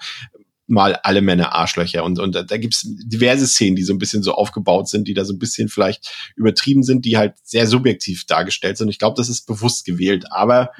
[0.68, 4.34] mal alle Männer Arschlöcher und, und da gibt's diverse Szenen, die so ein bisschen so
[4.34, 8.78] aufgebaut sind, die da so ein bisschen vielleicht übertrieben sind, die halt sehr subjektiv dargestellt
[8.78, 8.90] sind.
[8.90, 10.72] Ich glaube, das ist bewusst gewählt, aber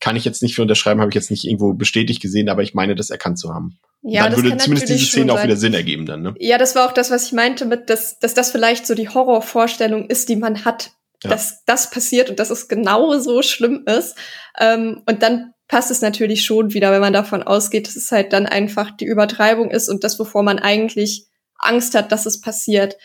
[0.00, 2.74] kann ich jetzt nicht für unterschreiben, habe ich jetzt nicht irgendwo bestätigt gesehen, aber ich
[2.74, 3.78] meine, das erkannt zu haben.
[4.02, 5.56] Ja, dann das würde kann zumindest diese Szene auch wieder.
[5.56, 6.34] Sinn ergeben dann, ne?
[6.38, 9.08] Ja, das war auch das, was ich meinte mit, dass, dass das vielleicht so die
[9.08, 10.90] Horrorvorstellung ist, die man hat,
[11.22, 11.30] Ja.
[11.30, 14.16] dass das passiert und dass es genau so schlimm ist.
[14.58, 18.32] Ähm, und dann passt es natürlich schon wieder, wenn man davon ausgeht, dass es halt
[18.32, 21.26] dann einfach die Übertreibung ist und das, wovor man eigentlich
[21.56, 22.96] Angst hat, dass es passiert.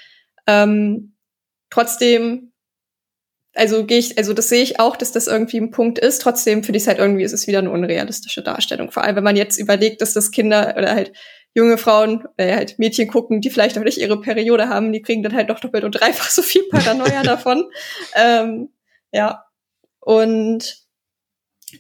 [0.48, 1.16] Ähm,
[1.70, 2.52] trotzdem,
[3.58, 6.22] also gehe ich, also das sehe ich auch, dass das irgendwie ein Punkt ist.
[6.22, 8.92] Trotzdem finde ich es halt irgendwie, ist es wieder eine unrealistische Darstellung.
[8.92, 11.12] Vor allem, wenn man jetzt überlegt, dass das Kinder oder halt
[11.54, 15.24] junge Frauen, äh, halt Mädchen gucken, die vielleicht auch nicht ihre Periode haben, die kriegen
[15.24, 17.66] dann halt doch doppelt und dreifach so viel Paranoia davon.
[18.16, 18.70] Ähm,
[19.12, 19.44] ja.
[20.00, 20.86] Und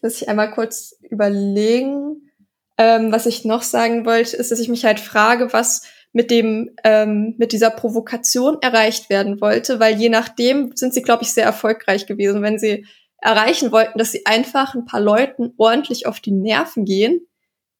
[0.01, 2.31] muss ich einmal kurz überlegen.
[2.79, 5.83] Ähm, was ich noch sagen wollte, ist, dass ich mich halt frage, was
[6.13, 11.23] mit dem ähm, mit dieser Provokation erreicht werden wollte, weil je nachdem sind sie, glaube
[11.23, 12.41] ich, sehr erfolgreich gewesen.
[12.41, 12.85] Wenn sie
[13.19, 17.27] erreichen wollten, dass sie einfach ein paar Leuten ordentlich auf die Nerven gehen,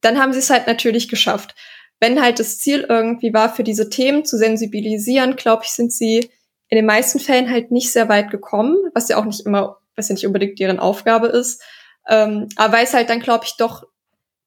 [0.01, 1.55] dann haben sie es halt natürlich geschafft.
[1.99, 6.29] Wenn halt das Ziel irgendwie war, für diese Themen zu sensibilisieren, glaube ich, sind sie
[6.69, 10.09] in den meisten Fällen halt nicht sehr weit gekommen, was ja auch nicht immer, was
[10.09, 11.63] ja nicht unbedingt deren Aufgabe ist.
[12.07, 13.83] Ähm, aber weil es halt dann, glaube ich, doch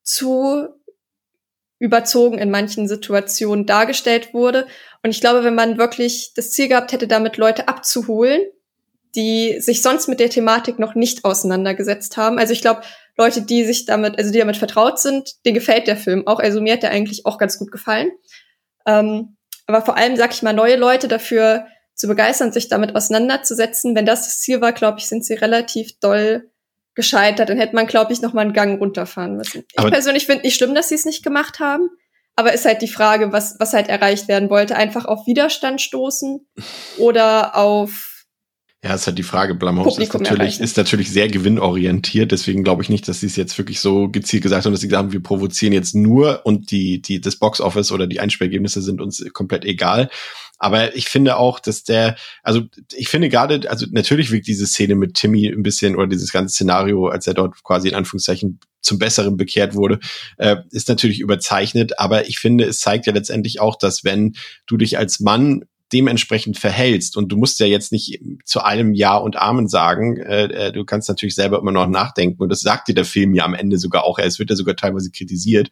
[0.03, 0.69] zu
[1.81, 4.67] überzogen in manchen Situationen dargestellt wurde.
[5.03, 8.43] Und ich glaube, wenn man wirklich das Ziel gehabt hätte, damit Leute abzuholen,
[9.17, 12.39] die sich sonst mit der Thematik noch nicht auseinandergesetzt haben.
[12.39, 12.83] Also ich glaube,
[13.17, 16.39] Leute, die sich damit, also die damit vertraut sind, denen gefällt der Film auch.
[16.39, 18.11] Also mir hat der eigentlich auch ganz gut gefallen.
[18.87, 19.37] Ähm,
[19.67, 23.97] aber vor allem, sag ich mal, neue Leute dafür zu begeistern, sich damit auseinanderzusetzen.
[23.97, 26.50] Wenn das das Ziel war, glaube ich, sind sie relativ doll
[27.01, 27.49] gescheitert.
[27.49, 29.65] Dann hätte man, glaube ich, noch mal einen Gang runterfahren müssen.
[29.77, 31.89] Aber- ich persönlich finde nicht schlimm, dass sie es nicht gemacht haben.
[32.37, 34.77] Aber ist halt die Frage, was, was halt erreicht werden wollte.
[34.77, 36.47] Einfach auf Widerstand stoßen
[36.99, 38.25] oder auf
[38.85, 39.55] Ja, ist halt die Frage.
[39.55, 40.63] Blumhouse ist natürlich, erreichen.
[40.63, 42.33] ist natürlich sehr gewinnorientiert.
[42.33, 44.89] Deswegen glaube ich nicht, dass sie es jetzt wirklich so gezielt gesagt haben, dass sie
[44.89, 49.01] gesagt haben, wir provozieren jetzt nur und die, die, das Boxoffice oder die Einspielergebnisse sind
[49.03, 50.09] uns komplett egal.
[50.61, 52.63] Aber ich finde auch, dass der, also
[52.93, 56.55] ich finde gerade, also natürlich wirkt diese Szene mit Timmy ein bisschen oder dieses ganze
[56.55, 60.01] Szenario, als er dort quasi in Anführungszeichen zum Besseren bekehrt wurde,
[60.37, 61.99] äh, ist natürlich überzeichnet.
[61.99, 64.35] Aber ich finde, es zeigt ja letztendlich auch, dass wenn
[64.67, 67.17] du dich als Mann dementsprechend verhältst.
[67.17, 70.85] Und du musst ja jetzt nicht zu allem Ja und Amen sagen, äh, äh, du
[70.85, 72.43] kannst natürlich selber immer noch nachdenken.
[72.43, 74.77] Und das sagt dir der Film ja am Ende sogar auch, es wird ja sogar
[74.77, 75.71] teilweise kritisiert,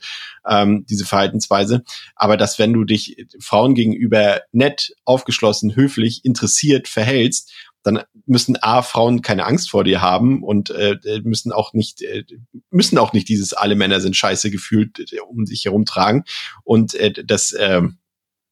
[0.49, 1.83] ähm, diese Verhaltensweise,
[2.17, 8.83] aber dass wenn du dich Frauen gegenüber nett, aufgeschlossen, höflich, interessiert verhältst, dann müssen A,
[8.83, 12.25] Frauen keine Angst vor dir haben und äh, müssen auch nicht, äh,
[12.71, 16.25] müssen auch nicht dieses alle Männer sind scheiße gefühlt äh, um sich herum tragen
[16.65, 17.83] und äh, das, äh,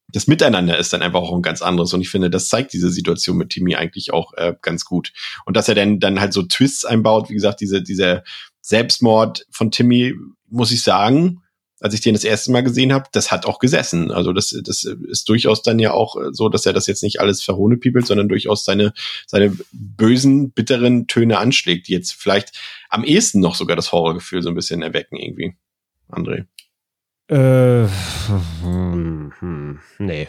[0.09, 1.93] das Miteinander ist dann einfach auch ein ganz anderes.
[1.93, 5.13] Und ich finde, das zeigt diese Situation mit Timmy eigentlich auch äh, ganz gut.
[5.45, 8.23] Und dass er dann, dann halt so Twists einbaut, wie gesagt, diese, dieser
[8.61, 10.15] Selbstmord von Timmy,
[10.49, 11.43] muss ich sagen,
[11.81, 14.11] als ich den das erste Mal gesehen habe, das hat auch gesessen.
[14.11, 17.43] Also das, das ist durchaus dann ja auch so, dass er das jetzt nicht alles
[17.43, 18.93] verhohnepiepelt, sondern durchaus seine,
[19.27, 22.59] seine bösen, bitteren Töne anschlägt, die jetzt vielleicht
[22.89, 25.55] am ehesten noch sogar das Horrorgefühl so ein bisschen erwecken irgendwie.
[26.09, 26.47] André.
[27.29, 27.89] Äh,
[28.63, 30.29] hm, hm, nee.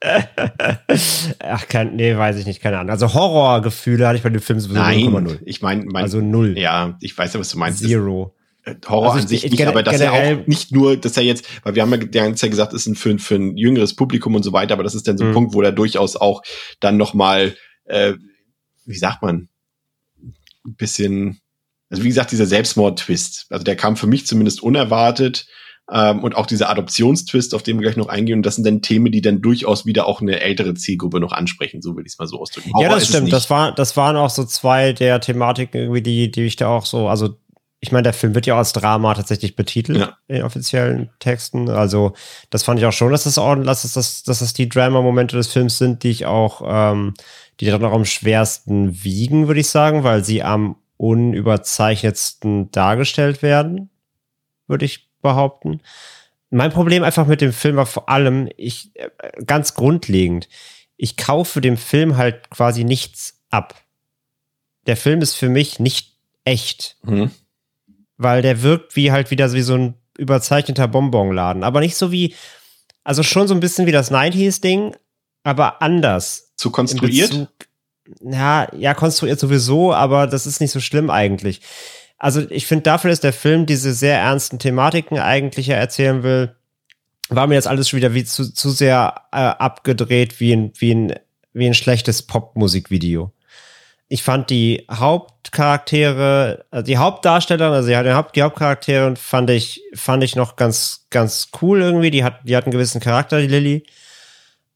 [1.40, 2.90] Ach, kein, nee, weiß ich nicht, keine Ahnung.
[2.90, 6.58] Also Horrorgefühle hatte ich bei dem Film sowieso Nein, ich meine, mein, also null.
[6.58, 7.80] Ja, ich weiß ja, was du meinst.
[7.80, 8.34] Zero.
[8.64, 11.64] Äh, Horror also an sich nicht, aber dass er auch nicht nur, dass er jetzt,
[11.64, 14.34] weil wir haben ja die ganze Zeit gesagt, ist ein für, für ein jüngeres Publikum
[14.34, 15.34] und so weiter, aber das ist dann so ein mhm.
[15.34, 16.42] Punkt, wo er durchaus auch
[16.80, 17.54] dann noch mal,
[17.84, 18.14] äh,
[18.86, 19.48] wie sagt man,
[20.64, 21.40] ein bisschen,
[21.94, 25.46] also wie gesagt, dieser Selbstmord-Twist, also der kam für mich zumindest unerwartet
[25.92, 28.82] ähm, und auch dieser Adoptionstwist, auf den wir gleich noch eingehen, und das sind dann
[28.82, 32.18] Themen, die dann durchaus wieder auch eine ältere Zielgruppe noch ansprechen, so will ich es
[32.18, 32.72] mal so ausdrücken.
[32.80, 33.32] Ja, das stimmt.
[33.32, 36.84] Das war, das waren auch so zwei der Thematiken irgendwie, die, die ich da auch
[36.84, 37.36] so, also
[37.78, 40.16] ich meine, der Film wird ja auch als Drama tatsächlich betitelt ja.
[40.26, 41.68] in offiziellen Texten.
[41.68, 42.14] Also
[42.48, 45.52] das fand ich auch schon, dass das ordentlich, dass das, dass das die Drama-Momente des
[45.52, 47.12] Films sind, die ich auch, ähm,
[47.60, 50.76] die dann auch am schwersten wiegen, würde ich sagen, weil sie am
[51.08, 53.90] unüberzeichnetsten dargestellt werden,
[54.66, 55.80] würde ich behaupten.
[56.50, 59.10] Mein Problem einfach mit dem Film war vor allem, ich äh,
[59.44, 60.48] ganz grundlegend,
[60.96, 63.74] ich kaufe dem Film halt quasi nichts ab.
[64.86, 66.96] Der Film ist für mich nicht echt.
[67.02, 67.30] Mhm
[68.16, 71.64] weil der wirkt wie halt wieder wie so ein überzeichneter Bonbonladen.
[71.64, 72.34] Aber nicht so wie,
[73.02, 74.96] also schon so ein bisschen wie das 90s-Ding,
[75.42, 76.52] aber anders.
[76.56, 77.48] Zu konstruiert?
[78.20, 81.60] Ja, ja, konstruiert sowieso, aber das ist nicht so schlimm eigentlich.
[82.18, 86.54] Also ich finde, dafür, dass der Film diese sehr ernsten Thematiken eigentlich ja erzählen will,
[87.28, 90.94] war mir jetzt alles schon wieder wie zu, zu sehr äh, abgedreht wie ein, wie
[90.94, 91.14] ein,
[91.52, 93.32] wie ein schlechtes Popmusikvideo
[94.08, 100.22] ich fand die Hauptcharaktere, also die Hauptdarsteller, also die, Haupt, die Hauptcharaktere fand ich, fand
[100.22, 102.10] ich noch ganz, ganz cool irgendwie.
[102.10, 103.84] Die hat, die hat einen gewissen Charakter, die Lilly.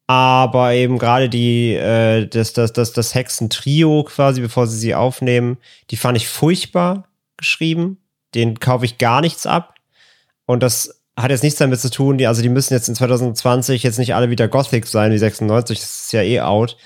[0.09, 5.59] Aber eben gerade die, äh, das, das, das, das Hexentrio quasi, bevor sie sie aufnehmen,
[5.91, 7.05] die fand ich furchtbar
[7.37, 7.99] geschrieben.
[8.35, 9.75] Den kaufe ich gar nichts ab.
[10.47, 13.83] Und das hat jetzt nichts damit zu tun, die, also die müssen jetzt in 2020
[13.83, 16.77] jetzt nicht alle wieder Gothic sein, wie 96, das ist ja eh out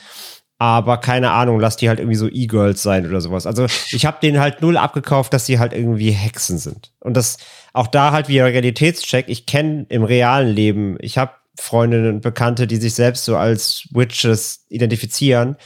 [0.62, 3.48] aber keine Ahnung, lass die halt irgendwie so E-Girls sein oder sowas.
[3.48, 6.92] Also ich habe denen halt null abgekauft, dass sie halt irgendwie Hexen sind.
[7.00, 7.38] Und das
[7.72, 9.24] auch da halt wie Realitätscheck.
[9.28, 13.88] Ich kenne im realen Leben, ich habe Freundinnen und Bekannte, die sich selbst so als
[13.92, 15.56] Witches identifizieren.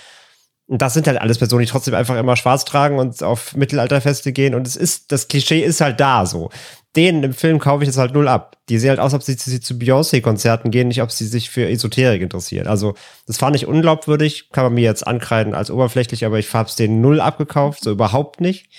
[0.68, 4.32] Und das sind halt alles Personen, die trotzdem einfach immer schwarz tragen und auf Mittelalterfeste
[4.32, 4.54] gehen.
[4.54, 6.50] Und es ist, das Klischee ist halt da so
[6.96, 8.56] denen im Film kaufe ich das halt null ab.
[8.68, 11.68] Die sehen halt aus, ob sie, sie zu Beyoncé-Konzerten gehen, nicht ob sie sich für
[11.68, 12.66] Esoterik interessieren.
[12.66, 12.94] Also,
[13.26, 16.76] das fand ich unglaubwürdig, kann man mir jetzt ankreiden als oberflächlich, aber ich habe es
[16.76, 18.70] denen null abgekauft, so überhaupt nicht.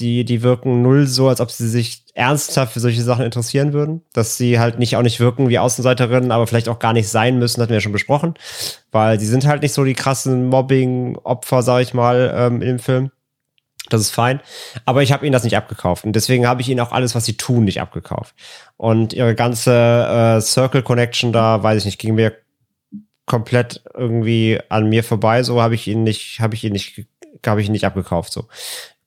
[0.00, 4.02] Die, die wirken null so, als ob sie sich ernsthaft für solche Sachen interessieren würden.
[4.12, 7.38] Dass sie halt nicht auch nicht wirken wie Außenseiterinnen, aber vielleicht auch gar nicht sein
[7.38, 8.34] müssen, hatten wir ja schon besprochen.
[8.90, 13.12] Weil sie sind halt nicht so die krassen Mobbing-Opfer, sag ich mal, ähm, dem Film.
[13.88, 14.40] Das ist fein.
[14.84, 16.04] Aber ich habe ihnen das nicht abgekauft.
[16.04, 18.34] Und deswegen habe ich ihnen auch alles, was sie tun, nicht abgekauft.
[18.76, 22.36] Und ihre ganze äh, Circle Connection da, weiß ich nicht, ging mir
[23.26, 25.44] komplett irgendwie an mir vorbei.
[25.44, 27.06] So habe ich ihn nicht, habe ich ihn nicht,
[27.46, 28.32] habe ich ihn nicht abgekauft.
[28.32, 28.48] So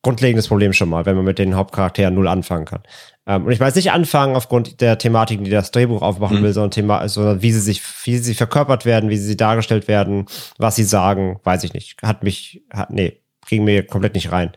[0.04, 2.82] grundlegendes Problem schon mal, wenn man mit den Hauptcharakteren null anfangen kann.
[3.28, 6.44] Ähm, und ich weiß nicht anfangen aufgrund der Thematiken, die das Drehbuch aufmachen mhm.
[6.44, 10.26] will, sondern Thema, sondern wie sie sich, wie sie verkörpert werden, wie sie dargestellt werden,
[10.58, 12.02] was sie sagen, weiß ich nicht.
[12.02, 14.52] Hat mich, hat, nee, ging mir komplett nicht rein.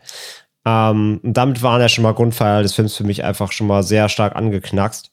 [0.65, 3.83] Ähm, und damit waren ja schon mal Grundpfeiler des Films für mich einfach schon mal
[3.83, 5.11] sehr stark angeknackst.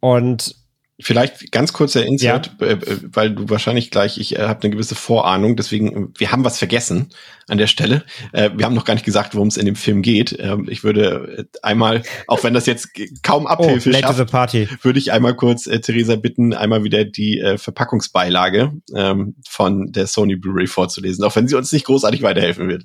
[0.00, 0.56] Und
[1.00, 2.66] Vielleicht ganz kurzer Insert, ja.
[2.66, 6.44] Äh, äh, weil du wahrscheinlich gleich, ich äh, habe eine gewisse Vorahnung, deswegen, wir haben
[6.44, 7.10] was vergessen
[7.46, 8.04] an der Stelle.
[8.32, 10.36] Äh, wir haben noch gar nicht gesagt, worum es in dem Film geht.
[10.40, 12.88] Ähm, ich würde einmal, auch wenn das jetzt
[13.22, 17.38] kaum oh, Abhilfe oh, schafft, würde ich einmal kurz äh, Theresa bitten, einmal wieder die
[17.38, 22.68] äh, Verpackungsbeilage ähm, von der Sony Blu-ray vorzulesen, auch wenn sie uns nicht großartig weiterhelfen
[22.68, 22.82] wird.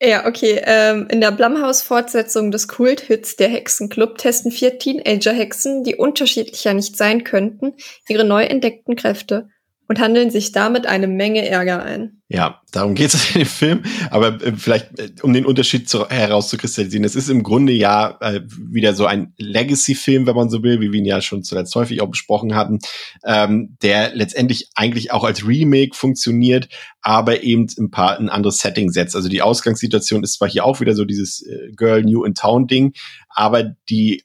[0.00, 0.60] Ja, okay.
[0.64, 7.24] Ähm, in der Blumhouse-Fortsetzung des Kult-Hits Der Hexenclub testen vier Teenager-Hexen, die unterschiedlicher nicht sein
[7.24, 7.74] könnten,
[8.08, 9.48] ihre neu entdeckten Kräfte
[9.86, 12.22] und handeln sich damit eine Menge Ärger ein.
[12.28, 13.82] Ja, darum geht es in dem Film.
[14.10, 18.40] Aber äh, vielleicht, äh, um den Unterschied zu, herauszukristallisieren, es ist im Grunde ja äh,
[18.46, 22.00] wieder so ein Legacy-Film, wenn man so will, wie wir ihn ja schon zuletzt häufig
[22.00, 22.78] auch besprochen hatten,
[23.24, 26.68] ähm, der letztendlich eigentlich auch als Remake funktioniert,
[27.02, 29.14] aber eben ein paar ein anderes Setting setzt.
[29.14, 32.66] Also die Ausgangssituation ist zwar hier auch wieder so dieses äh, Girl New in Town
[32.66, 32.94] Ding,
[33.28, 34.24] aber die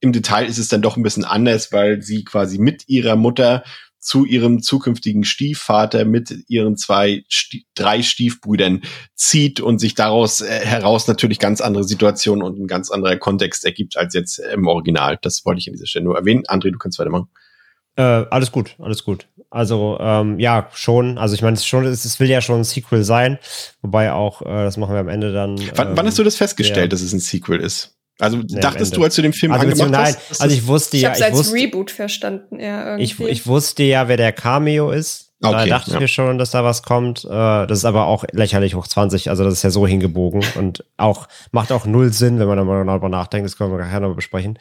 [0.00, 3.64] im Detail ist es dann doch ein bisschen anders, weil sie quasi mit ihrer Mutter
[4.06, 7.24] zu ihrem zukünftigen Stiefvater mit ihren zwei,
[7.74, 8.82] drei Stiefbrüdern
[9.16, 13.64] zieht und sich daraus äh, heraus natürlich ganz andere Situationen und ein ganz anderer Kontext
[13.64, 15.18] ergibt als jetzt im Original.
[15.20, 16.44] Das wollte ich an dieser Stelle nur erwähnen.
[16.44, 17.28] André, du kannst weitermachen.
[17.96, 19.26] Äh, alles gut, alles gut.
[19.50, 21.18] Also ähm, ja, schon.
[21.18, 23.38] Also ich meine, es schon, es will ja schon ein Sequel sein,
[23.82, 25.58] wobei auch, äh, das machen wir am Ende dann.
[25.74, 26.88] Wann, ähm, wann hast du das festgestellt, ja.
[26.88, 27.95] dass es ein Sequel ist?
[28.18, 30.40] Also nee, dachtest du, als du den Film also, angemacht nein, hast?
[30.40, 34.08] Also ich wusste ich ja, ich als wusste, Reboot verstanden, ja, Ich, ich wusste ja,
[34.08, 35.26] wer der Cameo ist.
[35.42, 35.96] Okay, da dachte ja.
[35.96, 37.24] ich mir schon, dass da was kommt.
[37.24, 39.28] Äh, das ist aber auch lächerlich hoch 20.
[39.28, 42.64] Also das ist ja so hingebogen und auch macht auch null Sinn, wenn man da
[42.64, 43.44] mal darüber nachdenkt.
[43.46, 44.58] Das können wir nachher noch besprechen.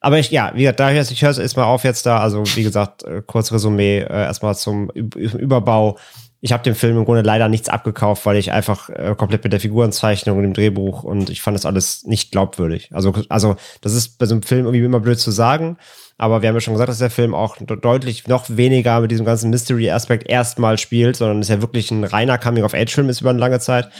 [0.00, 2.20] Aber ich, ja, wie gesagt, da ich, ich höre es erstmal auf jetzt da.
[2.20, 5.98] Also wie gesagt, äh, kurz Resümee äh, erstmal zum Überbau
[6.42, 9.52] ich habe dem Film im Grunde leider nichts abgekauft, weil ich einfach äh, komplett mit
[9.52, 12.88] der Figurenzeichnung und dem Drehbuch und ich fand das alles nicht glaubwürdig.
[12.92, 15.76] Also, also das ist bei so einem Film irgendwie immer blöd zu sagen,
[16.16, 19.26] aber wir haben ja schon gesagt, dass der Film auch deutlich noch weniger mit diesem
[19.26, 23.60] ganzen Mystery-Aspekt erstmal spielt, sondern es ja wirklich ein reiner Coming-of-Age-Film ist über eine lange
[23.60, 23.90] Zeit.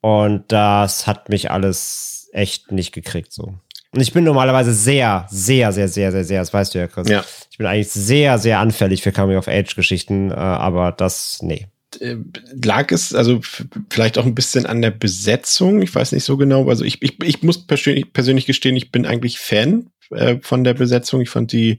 [0.00, 3.54] Und das hat mich alles echt nicht gekriegt so.
[3.94, 7.08] Und ich bin normalerweise sehr, sehr, sehr, sehr, sehr, sehr, das weißt du ja, Chris.
[7.08, 7.24] Ja.
[7.50, 11.66] Ich bin eigentlich sehr, sehr anfällig für Coming-of-Age-Geschichten, äh, aber das, nee.
[12.00, 12.16] Äh,
[12.62, 13.40] lag es also
[13.88, 15.80] vielleicht auch ein bisschen an der Besetzung?
[15.80, 16.68] Ich weiß nicht so genau.
[16.68, 20.74] Also ich, ich, ich muss persönlich, persönlich gestehen, ich bin eigentlich Fan äh, von der
[20.74, 21.22] Besetzung.
[21.22, 21.78] Ich fand die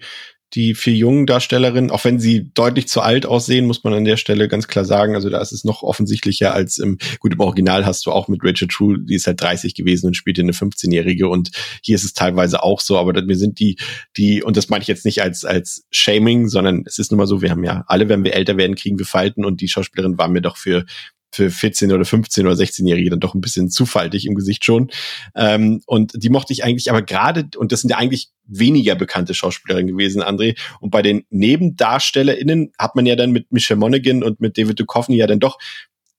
[0.54, 4.18] die vier jungen Darstellerinnen, auch wenn sie deutlich zu alt aussehen, muss man an der
[4.18, 5.16] Stelle ganz klar sagen.
[5.16, 8.42] Also da ist es noch offensichtlicher als im, gut, im Original hast du auch mit
[8.44, 11.52] Rachel True, die ist halt 30 gewesen und spielt eine 15-Jährige und
[11.84, 13.78] hier ist es teilweise auch so, aber mir sind die,
[14.18, 17.28] die, und das meine ich jetzt nicht als, als Shaming, sondern es ist nun mal
[17.28, 20.18] so, wir haben ja alle, wenn wir älter werden, kriegen wir Falten und die Schauspielerin
[20.18, 20.86] war mir doch für
[21.32, 24.90] für 14 oder 15 oder 16-Jährige dann doch ein bisschen zufaltig im Gesicht schon.
[25.36, 29.34] Ähm, und die mochte ich eigentlich, aber gerade, und das sind ja eigentlich weniger bekannte
[29.34, 30.58] Schauspielerinnen gewesen, André.
[30.80, 35.18] Und bei den NebendarstellerInnen hat man ja dann mit Michelle Monaghan und mit David Duchovny
[35.18, 35.60] ja dann doch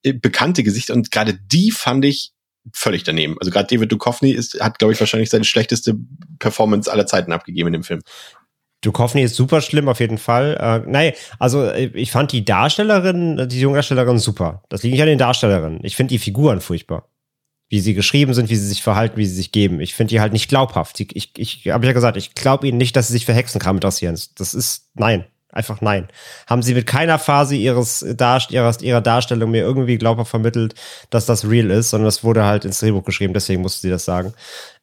[0.03, 0.95] äh, bekannte Gesichter.
[0.95, 2.33] Und gerade die fand ich
[2.73, 3.37] völlig daneben.
[3.41, 5.97] Also gerade David Duchovny ist, hat, glaube ich, wahrscheinlich seine schlechteste
[6.39, 8.03] Performance aller Zeiten abgegeben in dem Film.
[8.83, 10.57] Duchovny ist super schlimm auf jeden Fall.
[10.59, 14.63] Äh, nein, also äh, ich fand die Darstellerin, die junge Darstellerin super.
[14.69, 15.81] Das liegt nicht an den Darstellerinnen.
[15.83, 17.09] Ich finde die Figuren furchtbar.
[17.69, 19.81] Wie sie geschrieben sind, wie sie sich verhalten, wie sie sich geben.
[19.81, 20.99] Ich finde die halt nicht glaubhaft.
[20.99, 23.77] Ich, ich, ich habe ja gesagt, ich glaube ihnen nicht, dass sie sich für Hexenkram
[23.77, 24.19] interessieren.
[24.37, 25.25] Das ist nein.
[25.53, 26.09] Einfach nein.
[26.47, 30.75] Haben sie mit keiner Phase ihres Darst ihrer, ihrer Darstellung mir irgendwie glaubhaft vermittelt,
[31.11, 34.05] dass das real ist, sondern das wurde halt ins Drehbuch geschrieben, deswegen musste sie das
[34.05, 34.33] sagen.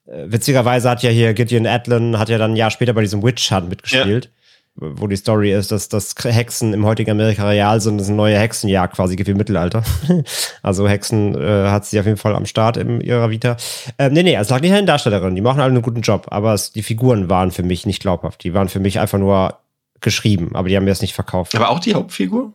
[0.07, 3.23] Äh, witzigerweise hat ja hier Gideon Adlin, hat ja dann ein Jahr später bei diesem
[3.23, 4.25] Witch Hunt mitgespielt.
[4.25, 4.31] Ja
[4.79, 8.17] wo die Story ist, dass, dass Hexen im heutigen Amerika real sind, das ist eine
[8.17, 9.83] neue Hexenjagd quasi gibt wie im Mittelalter.
[10.61, 13.57] also Hexen äh, hat sie auf jeden Fall am Start in ihrer Vita.
[13.97, 16.27] Ähm, nee, nee, es lag nicht an den Darstellerinnen, die machen alle einen guten Job,
[16.29, 18.43] aber es, die Figuren waren für mich nicht glaubhaft.
[18.43, 19.57] Die waren für mich einfach nur
[19.99, 21.55] geschrieben, aber die haben mir das nicht verkauft.
[21.55, 22.53] Aber auch die Hauptfigur?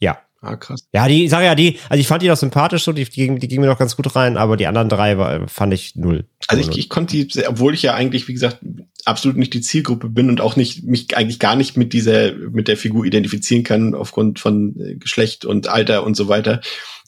[0.00, 0.18] Ja.
[0.44, 0.88] Ah, krass.
[0.92, 3.38] Ja, die, ich sag ja, die, also ich fand die noch sympathisch, so, die, die,
[3.38, 6.24] die ging mir noch ganz gut rein, aber die anderen drei war, fand ich null.
[6.48, 8.58] Also ich, ich konnte die, obwohl ich ja eigentlich, wie gesagt,
[9.04, 12.66] absolut nicht die Zielgruppe bin und auch nicht, mich eigentlich gar nicht mit dieser, mit
[12.66, 16.60] der Figur identifizieren kann, aufgrund von äh, Geschlecht und Alter und so weiter.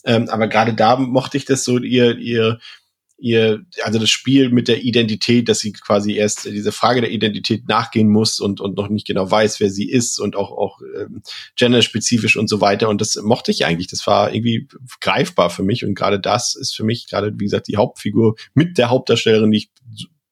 [0.04, 2.60] Ähm, aber gerade da mochte ich das so, ihr, ihr,
[3.24, 7.66] ihr, also das Spiel mit der Identität, dass sie quasi erst diese Frage der Identität
[7.66, 11.22] nachgehen muss und, und noch nicht genau weiß, wer sie ist und auch, auch ähm,
[11.56, 12.90] genderspezifisch und so weiter.
[12.90, 13.86] Und das mochte ich eigentlich.
[13.86, 14.68] Das war irgendwie
[15.00, 15.86] greifbar für mich.
[15.86, 19.58] Und gerade das ist für mich gerade, wie gesagt, die Hauptfigur mit der Hauptdarstellerin, die
[19.58, 19.70] ich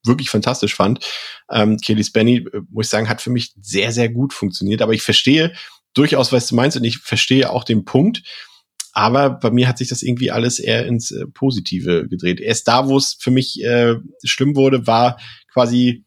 [0.04, 1.02] wirklich fantastisch fand.
[1.50, 4.82] Ähm, Kelly Spenny, äh, muss ich sagen, hat für mich sehr, sehr gut funktioniert.
[4.82, 5.54] Aber ich verstehe
[5.94, 8.22] durchaus, was du meinst und ich verstehe auch den Punkt,
[8.92, 12.40] aber bei mir hat sich das irgendwie alles eher ins äh, Positive gedreht.
[12.40, 15.18] Erst da, wo es für mich äh, schlimm wurde, war
[15.52, 16.04] quasi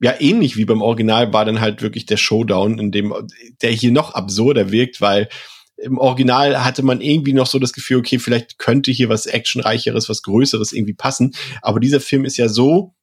[0.00, 3.14] ja ähnlich wie beim Original war dann halt wirklich der Showdown, in dem
[3.62, 5.28] der hier noch absurder wirkt, weil
[5.76, 10.08] im Original hatte man irgendwie noch so das Gefühl, okay, vielleicht könnte hier was actionreicheres,
[10.08, 12.94] was größeres irgendwie passen, aber dieser Film ist ja so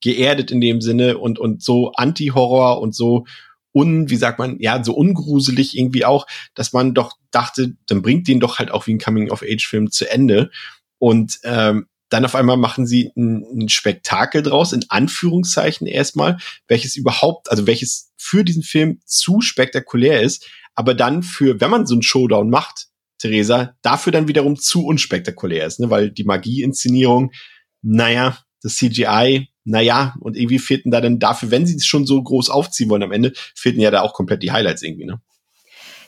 [0.00, 3.24] geerdet in dem Sinne und und so Anti-Horror und so
[3.78, 8.28] un, wie sagt man, ja, so ungruselig irgendwie auch, dass man doch dachte, dann bringt
[8.28, 10.50] den doch halt auch wie ein Coming-of-Age-Film zu Ende.
[10.98, 16.96] Und ähm, dann auf einmal machen sie ein, ein Spektakel draus, in Anführungszeichen erstmal, welches
[16.96, 21.94] überhaupt, also welches für diesen Film zu spektakulär ist, aber dann für, wenn man so
[21.94, 22.88] einen Showdown macht,
[23.18, 25.90] Theresa, dafür dann wiederum zu unspektakulär ist, ne?
[25.90, 27.32] weil die Magie-Inszenierung,
[27.82, 32.22] naja, das CGI, naja, und irgendwie fehlten da dann dafür, wenn sie es schon so
[32.22, 35.20] groß aufziehen wollen am Ende, fehlten ja da auch komplett die Highlights irgendwie, ne?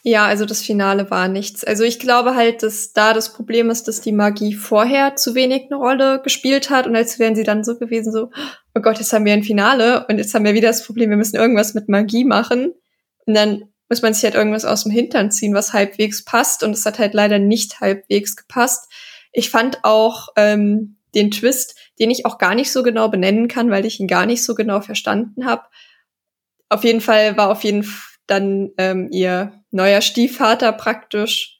[0.02, 1.62] Ja, also das Finale war nichts.
[1.62, 5.64] Also ich glaube halt, dass da das Problem ist, dass die Magie vorher zu wenig
[5.66, 8.30] eine Rolle gespielt hat und als wären sie dann so gewesen, so,
[8.74, 11.18] oh Gott, jetzt haben wir ein Finale und jetzt haben wir wieder das Problem, wir
[11.18, 12.72] müssen irgendwas mit Magie machen.
[13.26, 16.62] Und dann muss man sich halt irgendwas aus dem Hintern ziehen, was halbwegs passt.
[16.62, 18.90] Und es hat halt leider nicht halbwegs gepasst.
[19.32, 23.70] Ich fand auch ähm, den Twist, den ich auch gar nicht so genau benennen kann,
[23.70, 25.64] weil ich ihn gar nicht so genau verstanden habe.
[26.68, 31.59] Auf jeden Fall war auf jeden Fall dann ähm, ihr neuer Stiefvater praktisch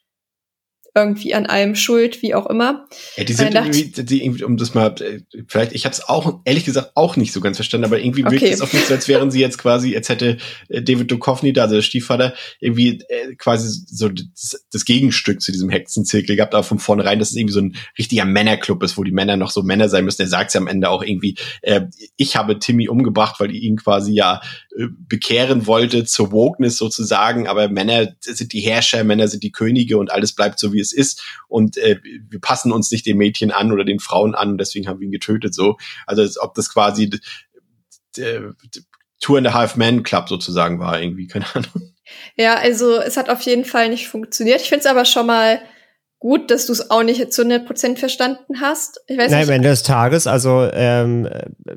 [0.94, 2.86] irgendwie an allem schuld, wie auch immer.
[3.16, 6.40] Ja, die sind irgendwie, die, irgendwie, um das mal, äh, vielleicht, ich habe es auch,
[6.44, 8.50] ehrlich gesagt, auch nicht so ganz verstanden, aber irgendwie wirkt okay.
[8.50, 10.38] es auf mich so, als wären sie jetzt quasi, als hätte
[10.68, 15.52] äh, David Duchovny, da, also der Stiefvater, irgendwie äh, quasi so das, das, Gegenstück zu
[15.52, 19.04] diesem Hexenzirkel gehabt, aber von vornherein, dass es irgendwie so ein richtiger Männerclub ist, wo
[19.04, 20.22] die Männer noch so Männer sein müssen.
[20.22, 21.82] Er sagt ja am Ende auch irgendwie, äh,
[22.16, 24.40] ich habe Timmy umgebracht, weil ich ihn quasi ja
[24.76, 29.98] äh, bekehren wollte zur Wokeness sozusagen, aber Männer sind die Herrscher, Männer sind die Könige
[29.98, 33.50] und alles bleibt so, wie es ist und äh, wir passen uns nicht den Mädchen
[33.50, 35.76] an oder den Frauen an, deswegen haben wir ihn getötet so.
[36.06, 37.10] Also als ob das quasi
[39.20, 41.94] Tour and a Half Man Club sozusagen war irgendwie, keine Ahnung.
[42.36, 44.60] Ja, also es hat auf jeden Fall nicht funktioniert.
[44.60, 45.60] Ich finde es aber schon mal
[46.18, 49.00] gut, dass du es auch nicht zu 100% verstanden hast.
[49.06, 49.48] Ich weiß Nein, nicht.
[49.48, 51.28] am Ende des Tages, also ähm,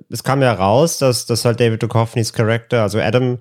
[0.09, 3.39] es kam ja raus, dass, dass halt David Duchovnys Charakter, also Adam,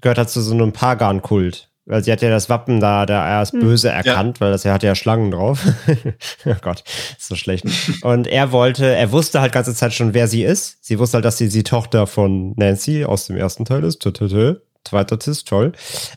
[0.00, 1.70] gehört halt zu so einem Pagan-Kult.
[1.84, 3.60] Weil sie hat ja das Wappen da, da er ist hm.
[3.60, 4.40] böse erkannt, ja.
[4.44, 5.64] weil das er hat ja Schlangen drauf.
[6.46, 6.84] oh Gott,
[7.18, 7.66] ist so schlecht.
[8.02, 10.78] Und er wollte, er wusste halt ganze Zeit schon, wer sie ist.
[10.80, 14.02] Sie wusste halt, dass sie die Tochter von Nancy aus dem ersten Teil ist.
[14.84, 15.72] Zweiter Tist, toll.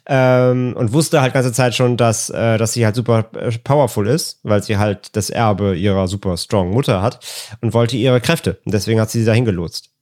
[0.08, 4.08] Ähm, und wusste halt ganze Zeit schon, dass, äh, dass sie halt super äh, powerful
[4.08, 7.20] ist, weil sie halt das Erbe ihrer super strong Mutter hat
[7.62, 8.60] und wollte ihre Kräfte.
[8.66, 9.95] Und deswegen hat sie sie dahin gelotst.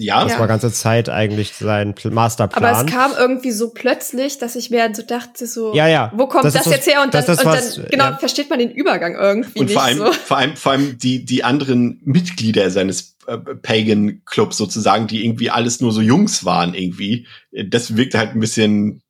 [0.00, 0.22] Ja.
[0.24, 2.64] Das war ganze Zeit eigentlich sein Pl- Masterplan.
[2.64, 6.12] Aber es kam irgendwie so plötzlich, dass ich mir so dachte, so, Ja, ja.
[6.14, 7.02] wo kommt Das das, jetzt her?
[7.02, 8.16] Und dann, das ist und was- dann genau, ja.
[8.16, 10.12] versteht man den Übergang irgendwie Und nicht vor allem, so.
[10.12, 15.50] vor allem, vor allem die, die anderen Mitglieder seines äh, Pagan Clubs sozusagen, die irgendwie
[15.50, 17.26] alles nur so Jungs waren irgendwie.
[17.66, 19.02] Das wirkt halt ein bisschen,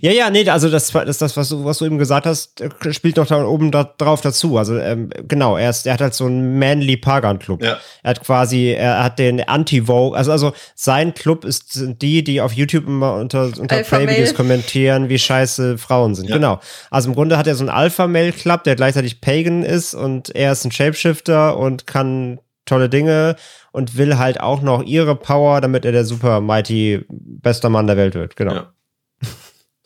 [0.00, 3.16] Ja, ja, nee, also das, das, das was, du, was du eben gesagt hast, spielt
[3.16, 4.56] noch da oben da, drauf dazu.
[4.58, 7.62] Also ähm, genau, er, ist, er hat halt so einen manly Pagan Club.
[7.62, 7.78] ja.
[8.02, 12.40] Er hat quasi, er hat den Anti-Vogue, also, also sein Club ist sind die, die
[12.40, 16.28] auf YouTube immer unter, unter Playvideos kommentieren, wie scheiße Frauen sind.
[16.28, 16.36] Ja.
[16.36, 16.60] Genau.
[16.90, 20.64] Also im Grunde hat er so einen Alpha-Male-Club, der gleichzeitig Pagan ist und er ist
[20.64, 23.36] ein Shapeshifter und kann tolle Dinge
[23.72, 27.96] und will halt auch noch ihre Power, damit er der super mighty bester Mann der
[27.96, 28.36] Welt wird.
[28.36, 28.54] Genau.
[28.54, 28.72] Ja.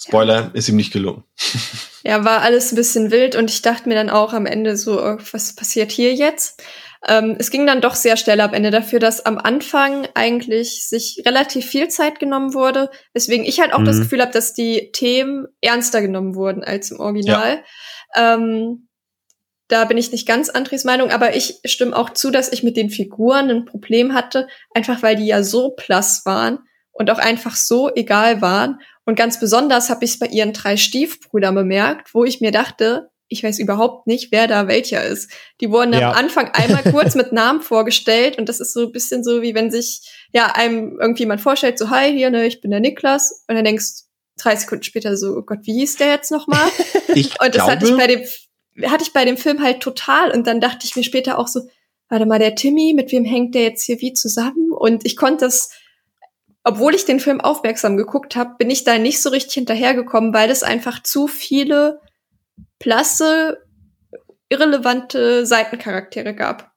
[0.01, 1.25] Spoiler, ist ihm nicht gelungen.
[2.05, 5.03] Ja, war alles ein bisschen wild und ich dachte mir dann auch am Ende so,
[5.03, 6.63] oh, was passiert hier jetzt?
[7.07, 11.23] Ähm, es ging dann doch sehr schnell am Ende dafür, dass am Anfang eigentlich sich
[11.27, 14.03] relativ viel Zeit genommen wurde, weswegen ich halt auch das Mhm.
[14.03, 17.63] Gefühl habe, dass die Themen ernster genommen wurden als im Original.
[18.17, 18.89] Ähm,
[19.67, 22.77] da bin ich nicht ganz Andres Meinung, aber ich stimme auch zu, dass ich mit
[22.77, 26.61] den Figuren ein Problem hatte, einfach weil die ja so blass waren
[26.93, 28.81] und auch einfach so egal waren.
[29.09, 33.09] Und ganz besonders habe ich es bei ihren drei Stiefbrüdern bemerkt, wo ich mir dachte,
[33.29, 35.31] ich weiß überhaupt nicht, wer da welcher ist.
[35.63, 36.11] Die wurden Ja.
[36.11, 39.55] am Anfang einmal kurz mit Namen vorgestellt und das ist so ein bisschen so, wie
[39.55, 40.03] wenn sich
[40.35, 43.65] ja einem irgendwie jemand vorstellt, so hi, hier, ne, ich bin der Niklas und dann
[43.65, 44.03] denkst
[44.37, 46.69] drei Sekunden später so, oh Gott, wie hieß der jetzt nochmal?
[47.15, 50.33] Ich Und das glaube, hatte ich bei dem hatte ich bei dem Film halt total
[50.33, 51.63] und dann dachte ich mir später auch so,
[52.11, 54.71] warte mal, der Timmy, mit wem hängt der jetzt hier wie zusammen?
[54.71, 55.71] Und ich konnte das,
[56.69, 60.51] obwohl ich den Film aufmerksam geguckt habe, bin ich da nicht so richtig hinterhergekommen, weil
[60.51, 61.99] es einfach zu viele
[62.79, 63.57] blasse,
[64.51, 66.71] irrelevante Seitencharaktere gab.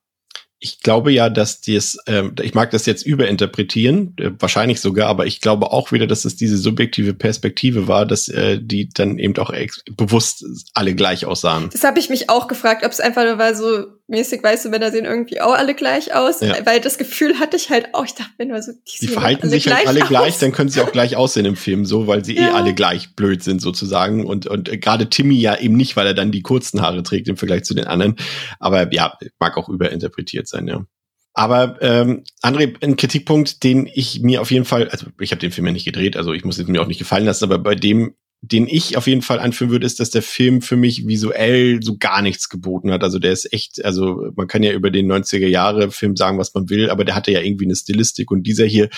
[0.63, 5.25] ich glaube ja, dass dies, ähm, ich mag das jetzt überinterpretieren, äh, wahrscheinlich sogar, aber
[5.25, 9.35] ich glaube auch wieder, dass es diese subjektive Perspektive war, dass äh, die dann eben
[9.37, 9.51] auch
[9.97, 11.69] bewusst alle gleich aussahen.
[11.73, 14.91] Das habe ich mich auch gefragt, ob es einfach nur war so mäßig weiße Männer
[14.91, 16.55] sehen irgendwie auch alle gleich aus, Ja.
[16.65, 18.05] weil das Gefühl hatte ich halt auch.
[18.05, 20.07] Ich dachte mir nur so, die, Die verhalten alle sich halt alle aus.
[20.09, 22.53] gleich, dann können sie auch gleich aussehen im Film, so, weil sie eh Ja.
[22.53, 24.25] alle gleich blöd sind sozusagen.
[24.25, 27.37] Und, und gerade Timmy ja eben nicht, weil er dann die kurzen Haare trägt im
[27.37, 28.15] Vergleich zu den anderen.
[28.59, 30.85] Aber ja, mag auch überinterpretiert sein, ja.
[31.33, 35.51] Aber ähm, André, ein Kritikpunkt, den ich mir auf jeden Fall, also ich habe den
[35.53, 37.73] Film ja nicht gedreht, also ich muss es mir auch nicht gefallen lassen, aber bei
[37.73, 41.79] dem, den ich auf jeden Fall anführen würde, ist, dass der Film für mich visuell
[41.83, 43.03] so gar nichts geboten hat.
[43.03, 46.53] Also der ist echt, also man kann ja über den 90er Jahre Film sagen, was
[46.55, 48.89] man will, aber der hatte ja irgendwie eine Stilistik und dieser hier,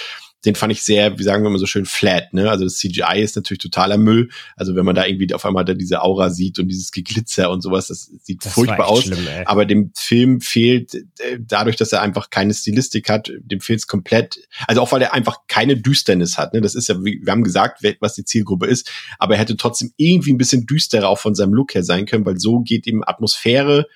[0.46, 2.50] den fand ich sehr, wie sagen wir mal so schön, flat, ne?
[2.50, 4.30] Also das CGI ist natürlich totaler Müll.
[4.58, 7.62] Also wenn man da irgendwie auf einmal da diese Aura sieht und dieses Geglitzer und
[7.62, 9.04] sowas, das sieht Das furchtbar aus.
[9.04, 9.26] schlimm.
[9.46, 13.88] Aber dem Film fehlt, äh, dadurch, dass er einfach keine Stilistik hat, dem fehlt es
[13.88, 16.54] komplett, also auch weil er einfach keine Düsternis hat.
[16.54, 16.62] Ne?
[16.62, 19.92] Das ist ja, wie- wir haben gesagt, was die Zielgruppe ist, aber er hätte trotzdem
[19.98, 23.04] irgendwie ein bisschen düsterer auch von seinem Look her sein können, weil so geht ihm
[23.06, 23.88] Atmosphäre,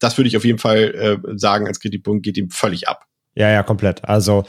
[0.00, 3.04] das würde ich auf jeden Fall äh, sagen als Kritikpunkt, geht ihm völlig ab.
[3.34, 4.04] Ja, ja, komplett.
[4.04, 4.44] Also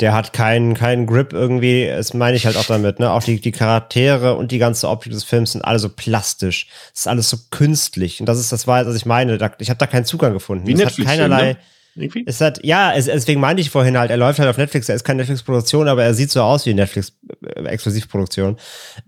[0.00, 3.10] der hat keinen keinen Grip irgendwie, das meine ich halt auch damit, ne?
[3.10, 6.68] Auch die, die Charaktere und die ganze Optik des Films sind alle so plastisch.
[6.94, 8.20] Es ist alles so künstlich.
[8.20, 9.38] Und das ist das was ich meine.
[9.38, 10.66] Da, ich habe da keinen Zugang gefunden.
[10.66, 11.52] Wie es Netflix hat keinerlei.
[11.52, 11.56] ne?
[11.98, 12.24] Irgendwie?
[12.26, 14.94] Es hat, ja, es, deswegen meinte ich vorhin halt, er läuft halt auf Netflix, er
[14.94, 18.56] ist keine Netflix-Produktion, aber er sieht so aus wie eine Netflix-Exklusivproduktion.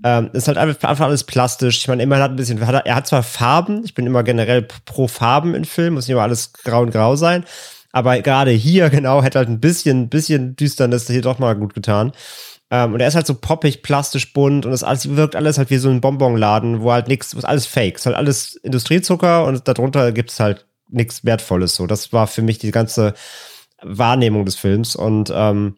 [0.03, 1.79] Ähm, ist halt einfach, einfach alles plastisch.
[1.79, 4.25] Ich meine, immerhin hat ein bisschen, hat er, er hat zwar Farben, ich bin immer
[4.25, 7.45] generell pro Farben in Filmen, muss nicht immer alles grau und grau sein,
[7.93, 12.13] aber gerade hier genau hätte halt ein bisschen, bisschen Düsternis hier doch mal gut getan.
[12.71, 15.71] Ähm, und er ist halt so poppig, plastisch bunt und es alles, wirkt alles halt
[15.71, 19.67] wie so ein Bonbonladen, wo halt nichts, ist alles Fake, ist halt alles Industriezucker und
[19.67, 21.75] darunter gibt es halt nichts Wertvolles.
[21.75, 23.15] So, das war für mich die ganze
[23.83, 25.77] Wahrnehmung des Films und ähm,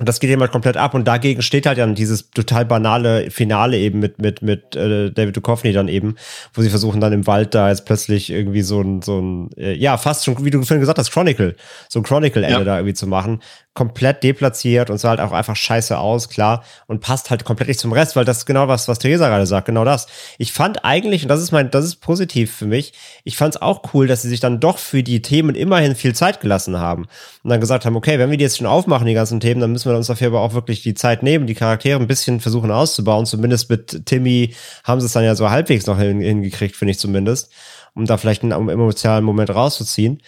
[0.00, 0.94] das geht eben halt komplett ab.
[0.94, 5.36] Und dagegen steht halt dann dieses total banale Finale eben mit mit mit äh, David
[5.36, 6.16] Duchovny dann eben,
[6.52, 9.74] wo sie versuchen dann im Wald da jetzt plötzlich irgendwie so ein so ein äh,
[9.74, 11.54] ja fast schon wie du vorhin gesagt hast Chronicle.
[11.88, 12.64] So ein Chronicle Ende Ja.
[12.64, 13.40] da irgendwie zu machen,
[13.74, 17.80] komplett deplatziert und sah halt auch einfach scheiße aus, klar und passt halt komplett nicht
[17.80, 20.06] zum Rest, weil das ist genau was was Theresa gerade sagt, genau das.
[20.38, 22.92] Ich fand eigentlich und das ist mein das ist positiv für mich.
[23.24, 26.14] Ich fand es auch cool, dass sie sich dann doch für die Themen immerhin viel
[26.14, 27.06] Zeit gelassen haben
[27.42, 29.72] und dann gesagt haben, okay, wenn wir die jetzt schon aufmachen die ganzen Themen, dann
[29.72, 32.70] müssen wir uns dafür aber auch wirklich die Zeit nehmen, die Charaktere ein bisschen versuchen
[32.70, 33.26] auszubauen.
[33.26, 36.98] Zumindest mit Timmy haben sie es dann ja so halbwegs noch hin, hingekriegt, finde ich
[37.00, 37.52] zumindest,
[37.94, 40.22] um da vielleicht einen emotionalen Moment rauszuziehen.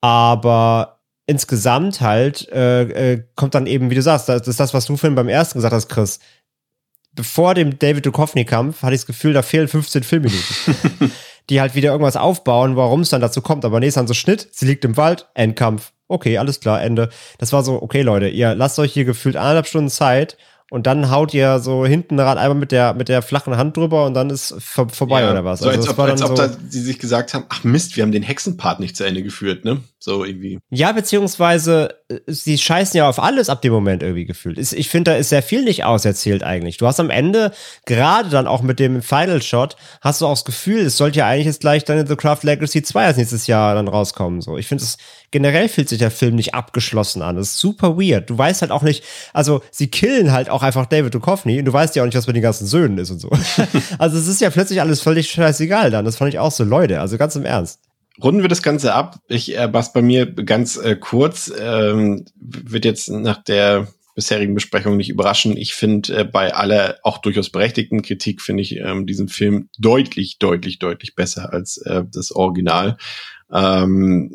[0.00, 0.97] Aber
[1.28, 4.96] insgesamt halt äh, äh, kommt dann eben, wie du sagst, das ist das, was du
[4.96, 6.18] vorhin beim ersten gesagt hast, Chris.
[7.12, 11.12] Bevor dem David Duchovny-Kampf hatte ich das Gefühl, da fehlen 15 Filmminuten.
[11.50, 13.64] die halt wieder irgendwas aufbauen, warum es dann dazu kommt.
[13.64, 15.92] Aber nee, ist dann so Schnitt, sie liegt im Wald, Endkampf.
[16.06, 17.10] Okay, alles klar, Ende.
[17.38, 20.36] Das war so, okay, Leute, ihr lasst euch hier gefühlt eineinhalb Stunden Zeit
[20.70, 24.04] und dann haut ihr so hinten ran einmal mit der, mit der flachen Hand drüber
[24.04, 25.60] und dann ist vor, vorbei Ja, oder was.
[25.60, 28.12] So als das ob, als ob da sie sich gesagt haben, ach Mist, wir haben
[28.12, 29.80] den Hexenpart nicht zu Ende geführt, ne?
[30.00, 30.60] So irgendwie.
[30.70, 34.56] Ja, beziehungsweise äh, sie scheißen ja auf alles ab dem Moment irgendwie gefühlt.
[34.58, 36.76] Ich finde, da ist sehr viel nicht auserzählt eigentlich.
[36.76, 37.52] Du hast am Ende,
[37.84, 41.26] gerade dann auch mit dem Final Shot, hast du auch das Gefühl, es sollte ja
[41.26, 44.40] eigentlich jetzt gleich dann in The Craft Legacy 2 als nächstes Jahr dann rauskommen.
[44.40, 44.98] So, ich finde es
[45.30, 47.36] generell fühlt sich der Film nicht abgeschlossen an.
[47.36, 48.30] Das ist super weird.
[48.30, 51.72] Du weißt halt auch nicht, also sie killen halt auch einfach David Duchovny und du
[51.72, 53.30] weißt ja auch nicht, was mit den ganzen Söhnen ist und so.
[53.98, 56.04] also es ist ja plötzlich alles völlig scheißegal dann.
[56.04, 57.80] Das fand ich auch so, Leute, also ganz im Ernst.
[58.22, 59.20] Runden wir das Ganze ab.
[59.28, 63.88] Ich äh, was bei mir ganz äh, kurz, ähm, wird jetzt nach der
[64.18, 65.56] bisherigen Besprechung nicht überraschen.
[65.56, 70.38] Ich finde äh, bei aller auch durchaus berechtigten Kritik finde ich ähm, diesen Film deutlich,
[70.38, 72.96] deutlich, deutlich besser als äh, das Original.
[73.52, 74.34] Ähm,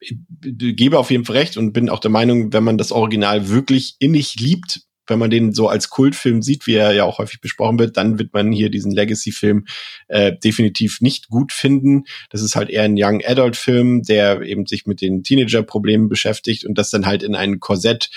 [0.00, 3.48] ich gebe auf jeden Fall recht und bin auch der Meinung, wenn man das Original
[3.48, 7.40] wirklich innig liebt, wenn man den so als Kultfilm sieht, wie er ja auch häufig
[7.40, 9.66] besprochen wird, dann wird man hier diesen Legacy-Film
[10.08, 12.04] äh, definitiv nicht gut finden.
[12.30, 16.64] Das ist halt eher ein Young Adult Film, der eben sich mit den Teenager-Problemen beschäftigt
[16.64, 18.10] und das dann halt in ein Korsett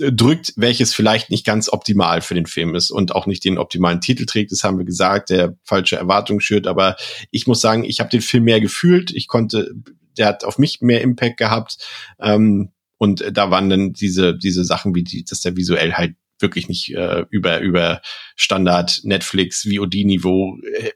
[0.00, 3.58] äh, drückt, welches vielleicht nicht ganz optimal für den Film ist und auch nicht den
[3.58, 6.96] optimalen Titel trägt, das haben wir gesagt, der falsche Erwartungen schürt, aber
[7.30, 9.70] ich muss sagen, ich habe den Film mehr gefühlt, ich konnte,
[10.18, 11.78] der hat auf mich mehr Impact gehabt.
[12.20, 16.68] Ähm, und da waren dann diese diese Sachen wie die, dass der visuell halt wirklich
[16.68, 18.02] nicht äh, über über
[18.36, 20.90] Standard Netflix VOD Niveau äh,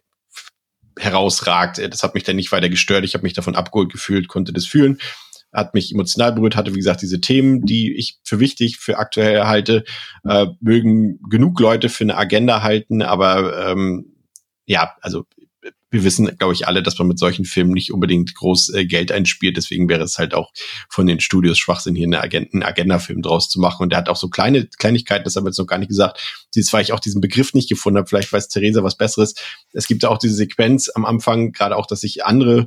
[0.98, 1.78] herausragt.
[1.78, 3.06] Äh, Das hat mich dann nicht weiter gestört.
[3.06, 4.98] Ich habe mich davon abgeholt gefühlt, konnte das fühlen.
[5.51, 9.44] Hat mich emotional berührt, hatte, wie gesagt, diese Themen, die ich für wichtig, für aktuell
[9.44, 9.85] halte,
[10.28, 14.14] äh, mögen genug Leute für eine Agenda halten, aber ähm,
[14.66, 15.24] ja, also
[15.95, 19.12] wir wissen, glaube ich, alle, dass man mit solchen Filmen nicht unbedingt groß äh, Geld
[19.12, 19.57] einspielt.
[19.57, 20.51] Deswegen wäre es halt auch
[20.89, 23.85] von den Studios Schwachsinn, hier eine Agent einen Agenda-Film draus zu machen.
[23.85, 26.21] Und der hat auch so kleine Kleinigkeiten, das haben wir jetzt noch gar nicht gesagt,
[26.57, 29.35] die zwar ich auch diesen Begriff nicht gefunden habe, vielleicht weiß Theresa was Besseres.
[29.73, 32.66] Es gibt ja auch diese Sequenz am Anfang, gerade auch, dass sich andere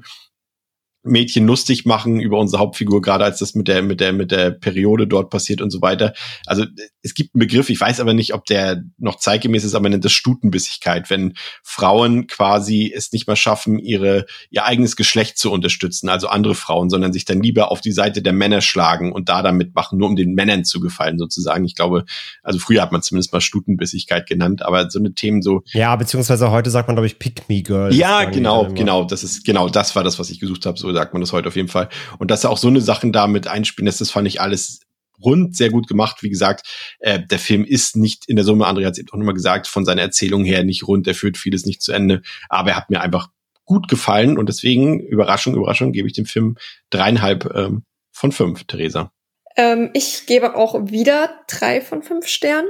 [1.07, 4.51] Mädchen lustig machen über unsere Hauptfigur, gerade als das mit der, mit der, mit der
[4.51, 6.13] Periode dort passiert und so weiter.
[6.45, 6.65] Also
[7.01, 9.91] es gibt einen Begriff, ich weiß aber nicht, ob der noch zeitgemäß ist, aber man
[9.91, 15.51] nennt das Stutenbissigkeit, wenn Frauen quasi es nicht mehr schaffen, ihre, ihr eigenes Geschlecht zu
[15.51, 19.29] unterstützen, also andere Frauen, sondern sich dann lieber auf die Seite der Männer schlagen und
[19.29, 21.65] da dann mitmachen, nur um den Männern zu gefallen, sozusagen.
[21.65, 22.05] Ich glaube,
[22.43, 26.51] also früher hat man zumindest mal Stutenbissigkeit genannt, aber so eine Themen so, Ja, beziehungsweise
[26.51, 27.93] heute sagt man, glaube ich, Pick Me Girl.
[27.93, 29.05] ja, genau, genau.
[29.05, 30.77] Das ist genau das war das, was ich gesucht habe.
[30.77, 31.89] So sagt man das heute auf jeden Fall.
[32.17, 34.81] Und dass er auch so eine Sachen da mit einspielen lässt, das fand ich alles
[35.23, 36.21] rund sehr gut gemacht.
[36.21, 36.67] Wie gesagt,
[36.99, 39.67] äh, der Film ist nicht in der Summe, André hat es eben auch nochmal gesagt,
[39.67, 41.07] von seiner Erzählung her nicht rund.
[41.07, 43.29] Er führt vieles nicht zu Ende, aber er hat mir einfach
[43.65, 46.55] gut gefallen und deswegen Überraschung, Überraschung, gebe ich dem Film
[46.89, 48.63] dreieinhalb ähm, von fünf.
[48.63, 49.11] Theresa.
[49.55, 52.69] Ähm, ich gebe auch wieder drei von fünf Sternen.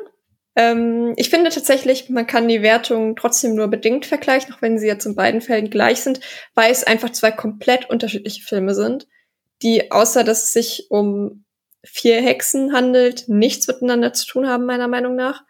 [0.58, 4.88] Ähm, ich finde tatsächlich, man kann die Wertung trotzdem nur bedingt vergleichen, auch wenn sie
[4.88, 6.20] jetzt in beiden Fällen gleich sind,
[6.56, 9.08] weil es einfach zwei komplett unterschiedliche Filme sind.
[9.64, 11.44] die außer dass es sich um
[11.84, 15.44] vier Hexen handelt, nichts miteinander zu tun haben, meiner Meinung nach.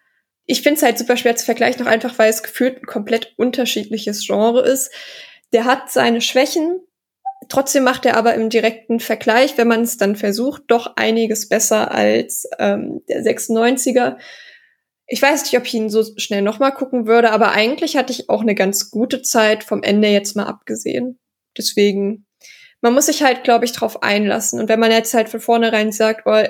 [0.46, 3.34] Ich finde es halt super schwer zu vergleichen, auch einfach, weil es gefühlt ein komplett
[3.38, 4.92] unterschiedliches Genre ist.
[5.52, 6.80] Der hat seine Schwächen,
[7.50, 11.92] trotzdem macht er aber im direkten Vergleich, wenn man es dann versucht, doch einiges besser
[11.92, 14.18] als ähm, der 96er.
[15.08, 18.30] Ich weiß nicht, ob ich ihn so schnell nochmal gucken würde, aber eigentlich hatte ich
[18.30, 21.18] auch eine ganz gute Zeit vom Ende jetzt mal abgesehen.
[21.58, 22.26] Deswegen,
[22.82, 24.60] man muss sich halt, glaube ich, drauf einlassen.
[24.60, 26.44] Und wenn man jetzt halt von vornherein sagt, oh,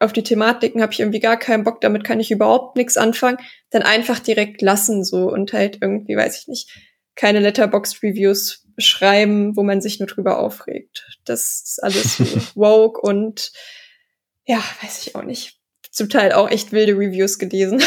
[0.00, 3.38] auf die Thematiken habe ich irgendwie gar keinen Bock, damit kann ich überhaupt nichts anfangen,
[3.70, 6.70] dann einfach direkt lassen so und halt irgendwie, weiß ich nicht,
[7.14, 11.06] keine Letterbox-Reviews schreiben, wo man sich nur drüber aufregt.
[11.24, 12.20] Das ist alles
[12.54, 13.52] woke und
[14.46, 15.57] ja, weiß ich auch nicht
[15.98, 17.82] zum Teil auch echt wilde Reviews gelesen.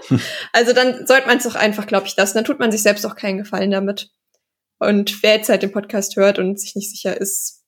[0.52, 2.38] also dann sollte man es doch einfach, glaube ich, lassen.
[2.38, 4.10] Dann tut man sich selbst auch keinen Gefallen damit.
[4.78, 7.64] Und wer jetzt halt den Podcast hört und sich nicht sicher ist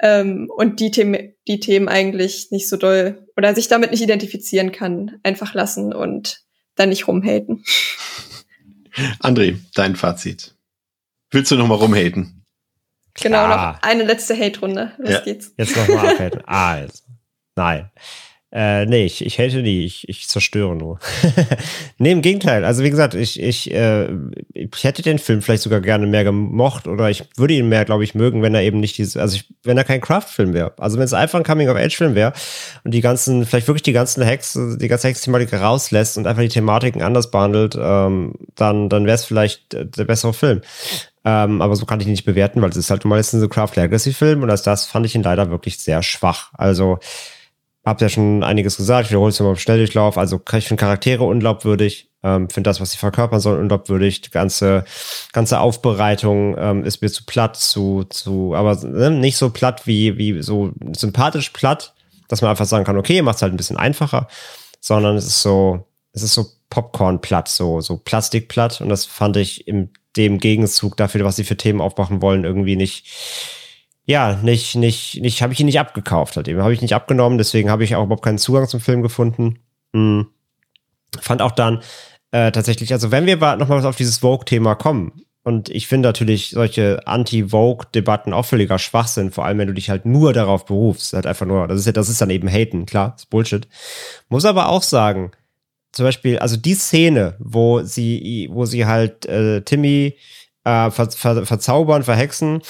[0.00, 4.72] ähm, und die Themen, die Themen eigentlich nicht so doll oder sich damit nicht identifizieren
[4.72, 6.42] kann, einfach lassen und
[6.76, 7.64] dann nicht rumhaten.
[9.20, 10.54] André, dein Fazit.
[11.30, 12.44] Willst du noch mal rumhaten?
[13.20, 14.92] Genau, noch eine letzte Hate-Runde.
[14.98, 15.20] Los ja.
[15.20, 15.52] geht's.
[15.56, 16.42] Jetzt noch mal abhaten.
[16.46, 17.02] Also,
[17.56, 17.90] nein.
[18.50, 20.98] Äh, nee, ich, ich hate nie, ich, ich zerstöre nur.
[21.98, 22.64] nee, im Gegenteil.
[22.64, 24.08] Also wie gesagt, ich, ich, äh,
[24.54, 28.04] ich hätte den Film vielleicht sogar gerne mehr gemocht oder ich würde ihn mehr, glaube
[28.04, 30.72] ich, mögen, wenn er eben nicht diese, also ich, wenn er kein Craft-Film wäre.
[30.78, 32.32] Also wenn es einfach ein Coming-of-Age-Film wäre
[32.84, 36.48] und die ganzen, vielleicht wirklich die ganzen Hex, die ganze Hex-Thematik rauslässt und einfach die
[36.48, 40.62] Thematiken anders behandelt, ähm, dann, dann wäre es vielleicht der bessere Film.
[41.22, 43.76] Ähm, aber so kann ich ihn nicht bewerten, weil es ist halt jetzt ein Craft
[43.76, 46.48] Legacy-Film und als das fand ich ihn leider wirklich sehr schwach.
[46.54, 46.98] Also
[47.88, 50.18] hab ja schon einiges gesagt, ich wiederhole es nochmal im Schnelldurchlauf.
[50.18, 54.20] Also ich finde Charaktere unglaubwürdig, ähm, finde das, was sie verkörpern sollen, unglaubwürdig.
[54.20, 54.84] Die ganze,
[55.32, 60.18] ganze Aufbereitung ähm, ist mir zu platt, zu, zu, aber ne, nicht so platt wie,
[60.18, 61.94] wie so sympathisch platt,
[62.28, 64.28] dass man einfach sagen kann, okay, macht es halt ein bisschen einfacher,
[64.80, 68.80] sondern es ist so, es ist so Popcorn-platt, so, so Plastikplatt.
[68.80, 72.76] Und das fand ich in dem Gegenzug dafür, was sie für Themen aufmachen wollen, irgendwie
[72.76, 73.06] nicht,
[74.08, 76.62] ja, nicht, nicht, nicht, habe ich ihn nicht abgekauft, halt eben.
[76.62, 79.58] Habe ich nicht abgenommen, deswegen habe ich auch überhaupt keinen Zugang zum Film gefunden.
[79.92, 80.28] Hm.
[81.20, 81.82] Fand auch dann
[82.30, 85.12] äh, tatsächlich, also wenn wir nochmal auf dieses Vogue-Thema kommen,
[85.42, 90.06] und ich finde natürlich solche Anti-Vogue-Debatten auch völliger Schwachsinn, vor allem wenn du dich halt
[90.06, 91.12] nur darauf berufst.
[91.12, 93.68] Halt einfach nur, das ist ja, das ist dann eben Haten, klar, ist Bullshit.
[94.30, 95.32] Muss aber auch sagen,
[95.92, 100.16] zum Beispiel, also die Szene, wo sie, wo sie halt äh, Timmy
[100.64, 102.62] äh, ver, ver, verzaubern, verhexen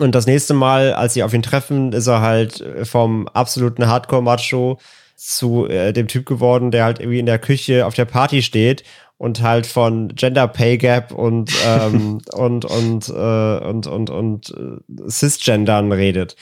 [0.00, 3.86] und das nächste Mal, als sie auf ihn treffen, ist er halt äh, vom absoluten
[3.86, 4.78] Hardcore-Macho
[5.16, 8.84] zu äh, dem Typ geworden, der halt irgendwie in der Küche auf der Party steht
[9.18, 15.10] und halt von Gender Pay Gap und ähm, und und äh, und und und äh,
[15.10, 16.36] cisgendern redet.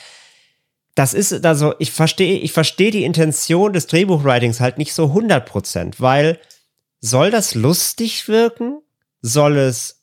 [0.95, 5.95] Das ist also ich verstehe ich verstehe die Intention des Drehbuchwritings halt nicht so 100%,
[5.99, 6.39] weil
[7.01, 8.81] soll das lustig wirken?
[9.23, 9.98] Soll es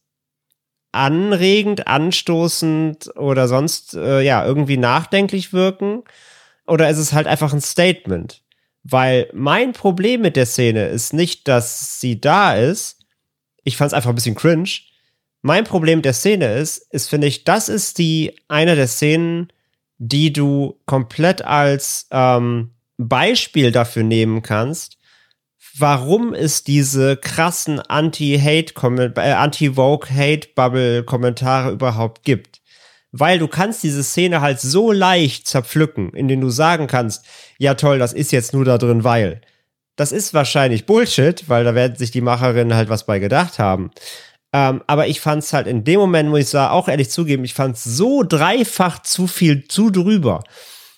[0.96, 6.04] anregend, anstoßend oder sonst äh, ja irgendwie nachdenklich wirken?
[6.66, 8.42] Oder ist es halt einfach ein Statement?
[8.84, 13.00] Weil mein Problem mit der Szene ist nicht, dass sie da ist.
[13.64, 14.70] Ich fand es einfach ein bisschen cringe.
[15.42, 19.52] Mein Problem der Szene ist, ist finde ich, das ist die eine der Szenen,
[19.98, 24.95] die du komplett als ähm, Beispiel dafür nehmen kannst,
[25.78, 28.74] warum es diese krassen Anti-Hate,
[29.18, 32.62] äh, Anti-Vogue-Hate-Bubble-Kommentare überhaupt gibt.
[33.12, 37.26] Weil du kannst diese Szene halt so leicht zerpflücken, indem du sagen kannst,
[37.58, 39.42] ja toll, das ist jetzt nur da drin, weil.
[39.96, 43.92] Das ist wahrscheinlich Bullshit, weil da werden sich die Macherinnen halt was bei gedacht haben.
[44.52, 47.46] Ähm, aber ich fand es halt in dem Moment, muss ich sagen, auch ehrlich zugeben,
[47.46, 50.44] ich fand es so dreifach zu viel zu drüber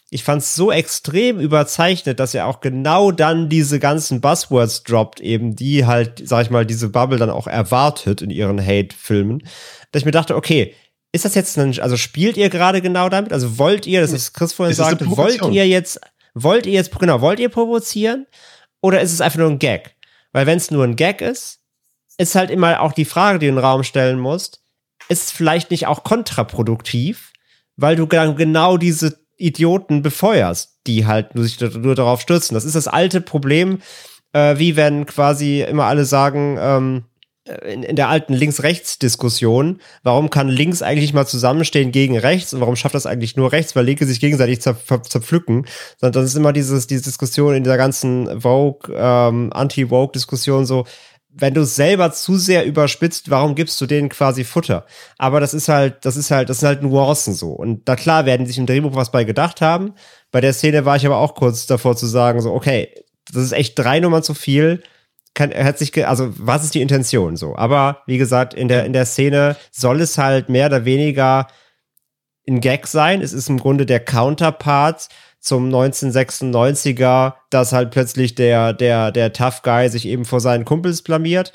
[0.09, 5.19] ich fand es so extrem überzeichnet, dass er auch genau dann diese ganzen Buzzwords droppt,
[5.19, 9.43] eben die halt, sag ich mal, diese Bubble dann auch erwartet in ihren Hate-Filmen,
[9.91, 10.73] dass ich mir dachte, okay,
[11.11, 13.33] ist das jetzt ein, also spielt ihr gerade genau damit?
[13.33, 15.99] Also wollt ihr, das ist Chris vorhin sagte, wollt ihr jetzt,
[16.33, 18.27] wollt ihr jetzt, genau, wollt ihr provozieren?
[18.81, 19.95] Oder ist es einfach nur ein Gag?
[20.31, 21.59] Weil wenn es nur ein Gag ist,
[22.17, 24.61] ist halt immer auch die Frage, die du in den Raum stellen musst,
[25.09, 27.31] ist es vielleicht nicht auch kontraproduktiv,
[27.75, 32.55] weil du dann genau diese Idioten befeuerst, die halt nur sich nur darauf stürzen.
[32.55, 33.79] Das ist das alte Problem,
[34.33, 37.03] äh, wie wenn quasi immer alle sagen, ähm,
[37.47, 42.61] äh, in, in der alten Links-Rechts-Diskussion, warum kann links eigentlich mal zusammenstehen gegen rechts und
[42.61, 45.65] warum schafft das eigentlich nur rechts, weil Linke sich gegenseitig zer, zerpflücken,
[45.97, 50.85] sondern das ist immer dieses, diese Diskussion in dieser ganzen Vogue, ähm, Anti-Vogue-Diskussion so,
[51.39, 54.85] wenn du es selber zu sehr überspitzt, warum gibst du denen quasi Futter?
[55.17, 57.51] Aber das ist halt, das ist halt, das sind halt Nuancen so.
[57.51, 59.93] Und da klar werden sich im Drehbuch was bei gedacht haben.
[60.31, 62.89] Bei der Szene war ich aber auch kurz davor zu sagen, so, okay,
[63.31, 64.81] das ist echt drei Nummern zu viel.
[65.35, 67.55] Kann, hat sich, also, was ist die Intention so?
[67.55, 71.47] Aber, wie gesagt, in der, in der Szene soll es halt mehr oder weniger
[72.49, 73.21] ein Gag sein.
[73.21, 75.09] Es ist im Grunde der Counterpart
[75.47, 81.01] zum 1996er, dass halt plötzlich der, der, der Tough Guy sich eben vor seinen Kumpels
[81.01, 81.51] blamiert.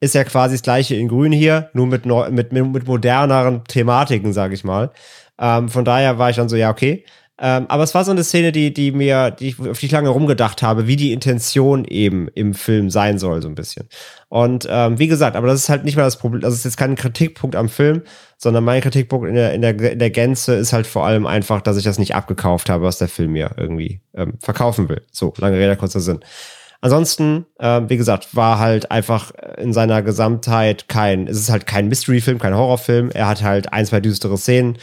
[0.00, 4.52] Ist ja quasi das gleiche in Grün hier, nur mit, mit, mit moderneren Thematiken, sag
[4.52, 4.92] ich mal.
[5.38, 7.04] Ähm, von daher war ich dann so, ja, okay.
[7.42, 9.92] Ähm, aber es war so eine Szene, die, die mir, die ich, auf die ich
[9.92, 13.88] lange rumgedacht habe, wie die Intention eben im Film sein soll, so ein bisschen.
[14.28, 16.76] Und ähm, wie gesagt, aber das ist halt nicht mal das Problem, das ist jetzt
[16.76, 18.02] kein Kritikpunkt am Film,
[18.42, 21.60] sondern mein Kritikpunkt in der, in der, in der Gänze ist halt vor allem einfach,
[21.60, 25.02] dass ich das nicht abgekauft habe, was der Film mir irgendwie ähm, verkaufen will.
[25.12, 26.20] So, lange Rede, kurzer Sinn.
[26.80, 31.88] Ansonsten, äh, wie gesagt, war halt einfach in seiner Gesamtheit kein, es ist halt kein
[31.88, 33.10] Mystery-Film, kein Horrorfilm.
[33.10, 34.78] Er hat halt ein, zwei düstere Szenen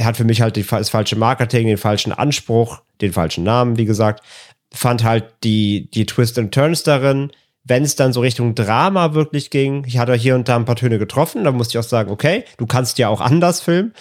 [0.00, 3.76] er hat für mich halt die, das falsche Marketing, den falschen Anspruch, den falschen Namen,
[3.76, 4.24] wie gesagt.
[4.72, 7.30] Fand halt die, die Twist and Turns darin.
[7.64, 10.76] Wenn es dann so Richtung Drama wirklich ging, ich hatte hier und da ein paar
[10.76, 13.92] Töne getroffen, da musste ich auch sagen, okay, du kannst ja auch anders filmen.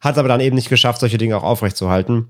[0.00, 2.28] Hat aber dann eben nicht geschafft, solche Dinge auch aufrechtzuerhalten.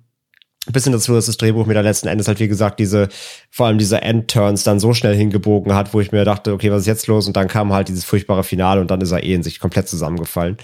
[0.71, 3.09] bisschen dazu, dass das Drehbuch mir dann letzten Endes halt, wie gesagt, diese,
[3.51, 6.83] vor allem diese Endturns dann so schnell hingebogen hat, wo ich mir dachte, okay, was
[6.83, 7.27] ist jetzt los?
[7.27, 9.89] Und dann kam halt dieses furchtbare Finale und dann ist er eh in sich komplett
[9.89, 10.57] zusammengefallen.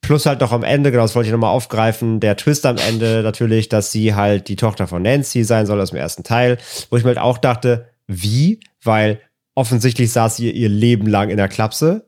[0.00, 3.22] Plus halt noch am Ende, genau, das wollte ich nochmal aufgreifen, der Twist am Ende
[3.22, 6.58] natürlich, dass sie halt die Tochter von Nancy sein soll aus dem ersten Teil,
[6.90, 8.60] wo ich mir halt auch dachte, wie?
[8.82, 9.20] Weil
[9.58, 12.06] offensichtlich saß sie ihr Leben lang in der Klapse.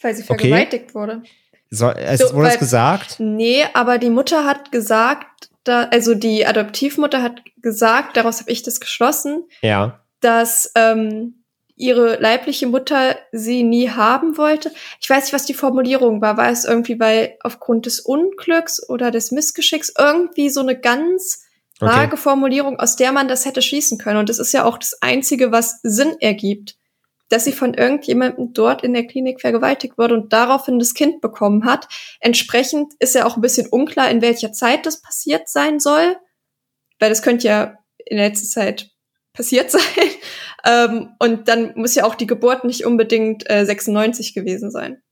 [0.00, 0.94] Weil sie vergewaltigt okay.
[0.94, 1.22] wurde.
[1.68, 3.16] So, es so, wurde es gesagt?
[3.18, 8.62] Nee, aber die Mutter hat gesagt, da, also die Adoptivmutter hat gesagt, daraus habe ich
[8.62, 10.00] das geschlossen, ja.
[10.20, 11.44] dass ähm,
[11.76, 14.72] ihre leibliche Mutter sie nie haben wollte.
[15.00, 16.38] Ich weiß nicht, was die Formulierung war.
[16.38, 21.43] War es irgendwie, weil aufgrund des Unglücks oder des Missgeschicks irgendwie so eine ganz
[21.80, 22.16] vage okay.
[22.16, 24.18] Formulierung, aus der man das hätte schließen können.
[24.18, 26.76] Und das ist ja auch das Einzige, was Sinn ergibt,
[27.28, 31.64] dass sie von irgendjemandem dort in der Klinik vergewaltigt wurde und daraufhin das Kind bekommen
[31.64, 31.88] hat.
[32.20, 36.16] Entsprechend ist ja auch ein bisschen unklar, in welcher Zeit das passiert sein soll,
[37.00, 38.90] weil das könnte ja in der letzten Zeit
[39.32, 39.80] passiert sein.
[40.64, 45.02] Ähm, und dann muss ja auch die Geburt nicht unbedingt äh, 96 gewesen sein.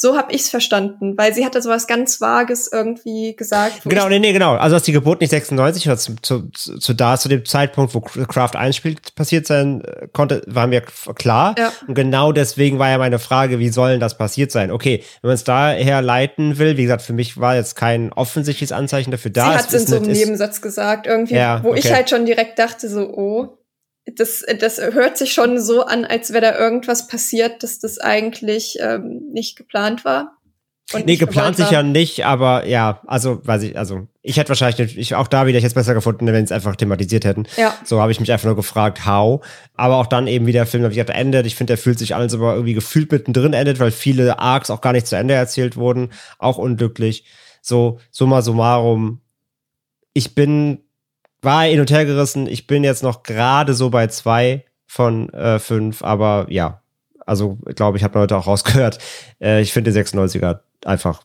[0.00, 3.80] So habe ich's verstanden, weil sie hatte sowas ganz Vages irgendwie gesagt.
[3.82, 4.54] Genau, nee, nee, genau.
[4.54, 8.00] Also dass die Geburt nicht 96 oder zu, zu, zu da zu dem Zeitpunkt, wo
[8.00, 11.56] Craft einspielt, passiert sein äh, konnte, war mir klar.
[11.58, 11.72] Ja.
[11.88, 14.70] Und genau deswegen war ja meine Frage, wie sollen das passiert sein?
[14.70, 18.70] Okay, wenn man es daher leiten will, wie gesagt, für mich war jetzt kein offensichtliches
[18.70, 19.50] Anzeichen dafür da.
[19.50, 21.80] Sie hat es in so einem Nebensatz gesagt, irgendwie, ja, wo okay.
[21.80, 23.57] ich halt schon direkt dachte, so, oh,
[24.16, 28.78] das, das hört sich schon so an, als wäre da irgendwas passiert, dass das eigentlich
[28.80, 30.38] ähm, nicht geplant war.
[30.94, 35.14] Und nee, geplant sicher nicht, aber ja, also weiß ich, also ich hätte wahrscheinlich ich
[35.14, 37.44] auch da wieder jetzt besser gefunden, wenn sie es einfach thematisiert hätten.
[37.58, 37.74] Ja.
[37.84, 39.44] So habe ich mich einfach nur gefragt, how.
[39.74, 41.44] Aber auch dann eben wie der Film, wie gesagt, endet.
[41.44, 44.80] Ich finde, der fühlt sich alles aber irgendwie gefühlt mittendrin endet, weil viele Arcs auch
[44.80, 46.10] gar nicht zu Ende erzählt wurden.
[46.38, 47.24] Auch unglücklich.
[47.60, 49.20] So, summa summarum.
[50.14, 50.87] Ich bin
[51.42, 52.46] war hin und her gerissen.
[52.46, 56.82] Ich bin jetzt noch gerade so bei zwei von äh, fünf, aber ja,
[57.26, 58.98] also glaube ich, habe heute auch rausgehört.
[59.40, 61.22] Äh, ich finde 96er einfach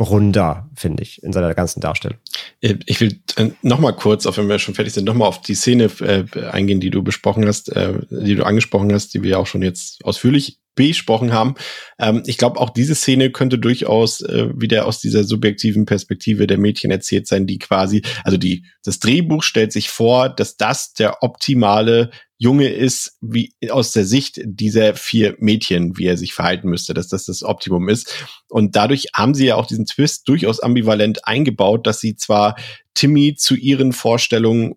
[0.00, 2.18] runder, finde ich, in seiner ganzen Darstellung.
[2.60, 5.26] Äh, ich will äh, noch mal kurz, auch wenn wir schon fertig sind, noch mal
[5.26, 9.22] auf die Szene äh, eingehen, die du besprochen hast, äh, die du angesprochen hast, die
[9.22, 11.56] wir auch schon jetzt ausführlich besprochen haben.
[11.98, 16.56] Ähm, ich glaube, auch diese Szene könnte durchaus äh, wieder aus dieser subjektiven Perspektive der
[16.56, 21.22] Mädchen erzählt sein, die quasi, also die, das Drehbuch stellt sich vor, dass das der
[21.22, 26.94] optimale Junge ist, wie aus der Sicht dieser vier Mädchen, wie er sich verhalten müsste,
[26.94, 28.14] dass das das Optimum ist.
[28.48, 32.54] Und dadurch haben sie ja auch diesen Twist durchaus ambivalent eingebaut, dass sie zwar
[32.94, 34.76] Timmy zu ihren Vorstellungen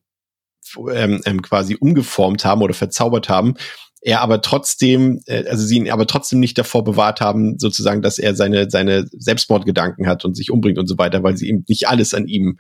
[0.92, 3.56] ähm, ähm, quasi umgeformt haben oder verzaubert haben,
[4.02, 8.20] er aber trotzdem, äh, also sie ihn aber trotzdem nicht davor bewahrt haben, sozusagen, dass
[8.20, 11.88] er seine, seine Selbstmordgedanken hat und sich umbringt und so weiter, weil sie eben nicht
[11.88, 12.60] alles an ihm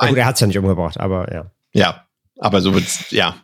[0.00, 1.50] gut, er hat es ja nicht umgebracht, aber ja.
[1.72, 2.06] Ja,
[2.38, 3.36] aber so wird's, ja.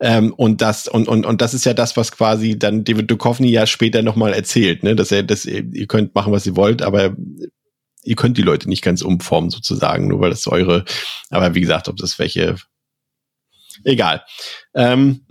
[0.00, 3.50] Ähm, und das, und, und, und das ist ja das, was quasi dann David Duchovny
[3.50, 7.14] ja später nochmal erzählt, ne, dass er, dass ihr könnt machen, was ihr wollt, aber
[8.02, 10.84] ihr könnt die Leute nicht ganz umformen, sozusagen, nur weil das eure,
[11.30, 12.56] aber wie gesagt, ob das welche,
[13.84, 14.24] egal.
[14.74, 15.24] Ähm,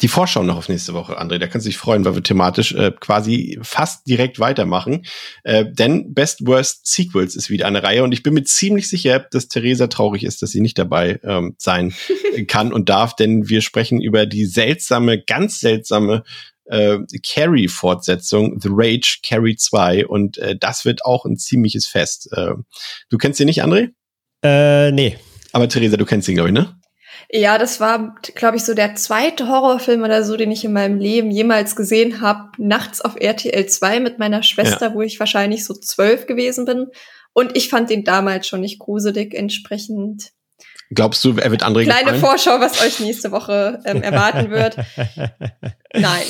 [0.00, 1.38] die Vorschau noch auf nächste Woche, André.
[1.38, 5.04] Da kannst du dich freuen, weil wir thematisch äh, quasi fast direkt weitermachen.
[5.42, 9.26] Äh, denn Best Worst Sequels ist wieder eine Reihe und ich bin mir ziemlich sicher,
[9.30, 11.92] dass Theresa traurig ist, dass sie nicht dabei ähm, sein
[12.46, 16.22] kann und darf, denn wir sprechen über die seltsame, ganz seltsame
[16.66, 22.28] äh, Carrie-Fortsetzung, The Rage Carrie 2 und äh, das wird auch ein ziemliches Fest.
[22.32, 22.52] Äh,
[23.08, 23.88] du kennst den nicht, André?
[24.44, 25.18] Äh, nee.
[25.52, 26.78] Aber Theresa, du kennst ihn, glaube ich, ne?
[27.30, 30.98] Ja, das war, glaube ich, so der zweite Horrorfilm oder so, den ich in meinem
[30.98, 32.50] Leben jemals gesehen habe.
[32.58, 34.94] Nachts auf RTL 2 mit meiner Schwester, ja.
[34.94, 36.86] wo ich wahrscheinlich so zwölf gewesen bin.
[37.32, 40.32] Und ich fand den damals schon nicht gruselig, entsprechend.
[40.90, 42.20] Glaubst du, er wird André Kleine gefallen?
[42.20, 44.76] Vorschau, was euch nächste Woche ähm, erwarten wird.
[45.94, 46.24] Nein.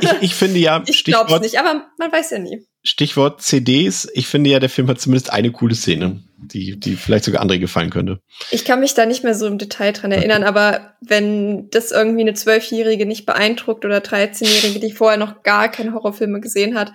[0.00, 2.66] Ich, ich finde ja, ich glaube es nicht, aber man weiß ja nie.
[2.82, 4.08] Stichwort CDs.
[4.14, 7.58] Ich finde ja, der Film hat zumindest eine coole Szene, die, die vielleicht sogar André
[7.58, 8.20] gefallen könnte.
[8.50, 12.22] Ich kann mich da nicht mehr so im Detail dran erinnern, aber wenn das irgendwie
[12.22, 16.92] eine Zwölfjährige nicht beeindruckt oder 13-Jährige, die vorher noch gar keine Horrorfilme gesehen hat,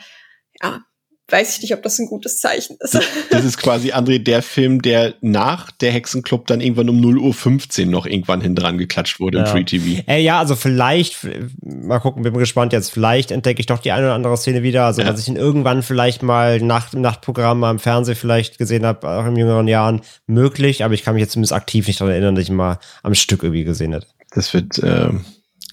[0.62, 0.82] ja,
[1.30, 3.00] weiß ich nicht, ob das ein gutes Zeichen ist.
[3.32, 7.86] Das ist quasi, André, der Film, der nach der Hexenclub dann irgendwann um 0.15 Uhr
[7.88, 9.46] noch irgendwann hin dran geklatscht wurde ja.
[9.46, 10.04] im Free TV.
[10.08, 11.28] Äh, ja, also vielleicht,
[11.62, 14.86] mal gucken, bin gespannt jetzt, vielleicht entdecke ich doch die eine oder andere Szene wieder,
[14.86, 15.08] also ja.
[15.10, 19.26] dass ich ihn irgendwann vielleicht mal nach dem Nachtprogramm am Fernsehen vielleicht gesehen habe, auch
[19.26, 22.44] in jüngeren Jahren, möglich, aber ich kann mich jetzt zumindest aktiv nicht daran erinnern, dass
[22.44, 24.08] ich ihn mal am Stück irgendwie gesehen hätte.
[24.32, 25.10] Das wird, äh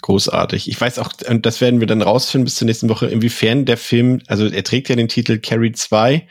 [0.02, 0.68] großartig.
[0.68, 3.76] Ich weiß auch, und das werden wir dann rausfinden bis zur nächsten Woche, inwiefern der
[3.78, 6.26] Film, also er trägt ja den Titel Carrie 2,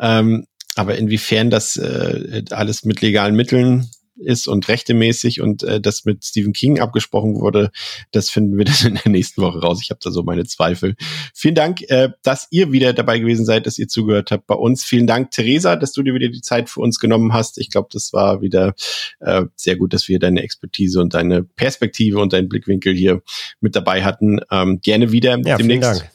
[0.00, 0.46] ähm,
[0.76, 6.24] aber inwiefern das äh, alles mit legalen Mitteln ist und rechtemäßig und äh, das mit
[6.24, 7.70] Stephen King abgesprochen wurde,
[8.12, 9.80] das finden wir dann in der nächsten Woche raus.
[9.82, 10.96] Ich habe da so meine Zweifel.
[11.34, 14.84] Vielen Dank, äh, dass ihr wieder dabei gewesen seid, dass ihr zugehört habt bei uns.
[14.84, 17.58] Vielen Dank, Theresa, dass du dir wieder die Zeit für uns genommen hast.
[17.58, 18.74] Ich glaube, das war wieder
[19.20, 23.22] äh, sehr gut, dass wir deine Expertise und deine Perspektive und deinen Blickwinkel hier
[23.60, 24.40] mit dabei hatten.
[24.50, 25.60] Ähm, gerne wieder ja, demnächst.
[25.60, 26.10] Vielen Dank.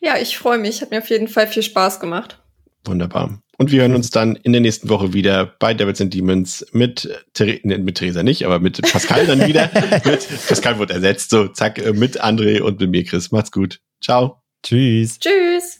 [0.00, 0.80] Ja, ich freue mich.
[0.80, 2.40] Hat mir auf jeden Fall viel Spaß gemacht.
[2.84, 3.42] Wunderbar.
[3.58, 7.08] Und wir hören uns dann in der nächsten Woche wieder bei Devils and Demons mit,
[7.34, 9.68] Ther ne, mit Theresa nicht, aber mit Pascal dann wieder.
[10.04, 13.32] mit, Pascal wird ersetzt, so zack, äh, mit André und mit mir, Chris.
[13.32, 13.80] Macht's gut.
[14.00, 14.40] Ciao.
[14.62, 15.18] Tschüss.
[15.18, 15.77] Tschüss.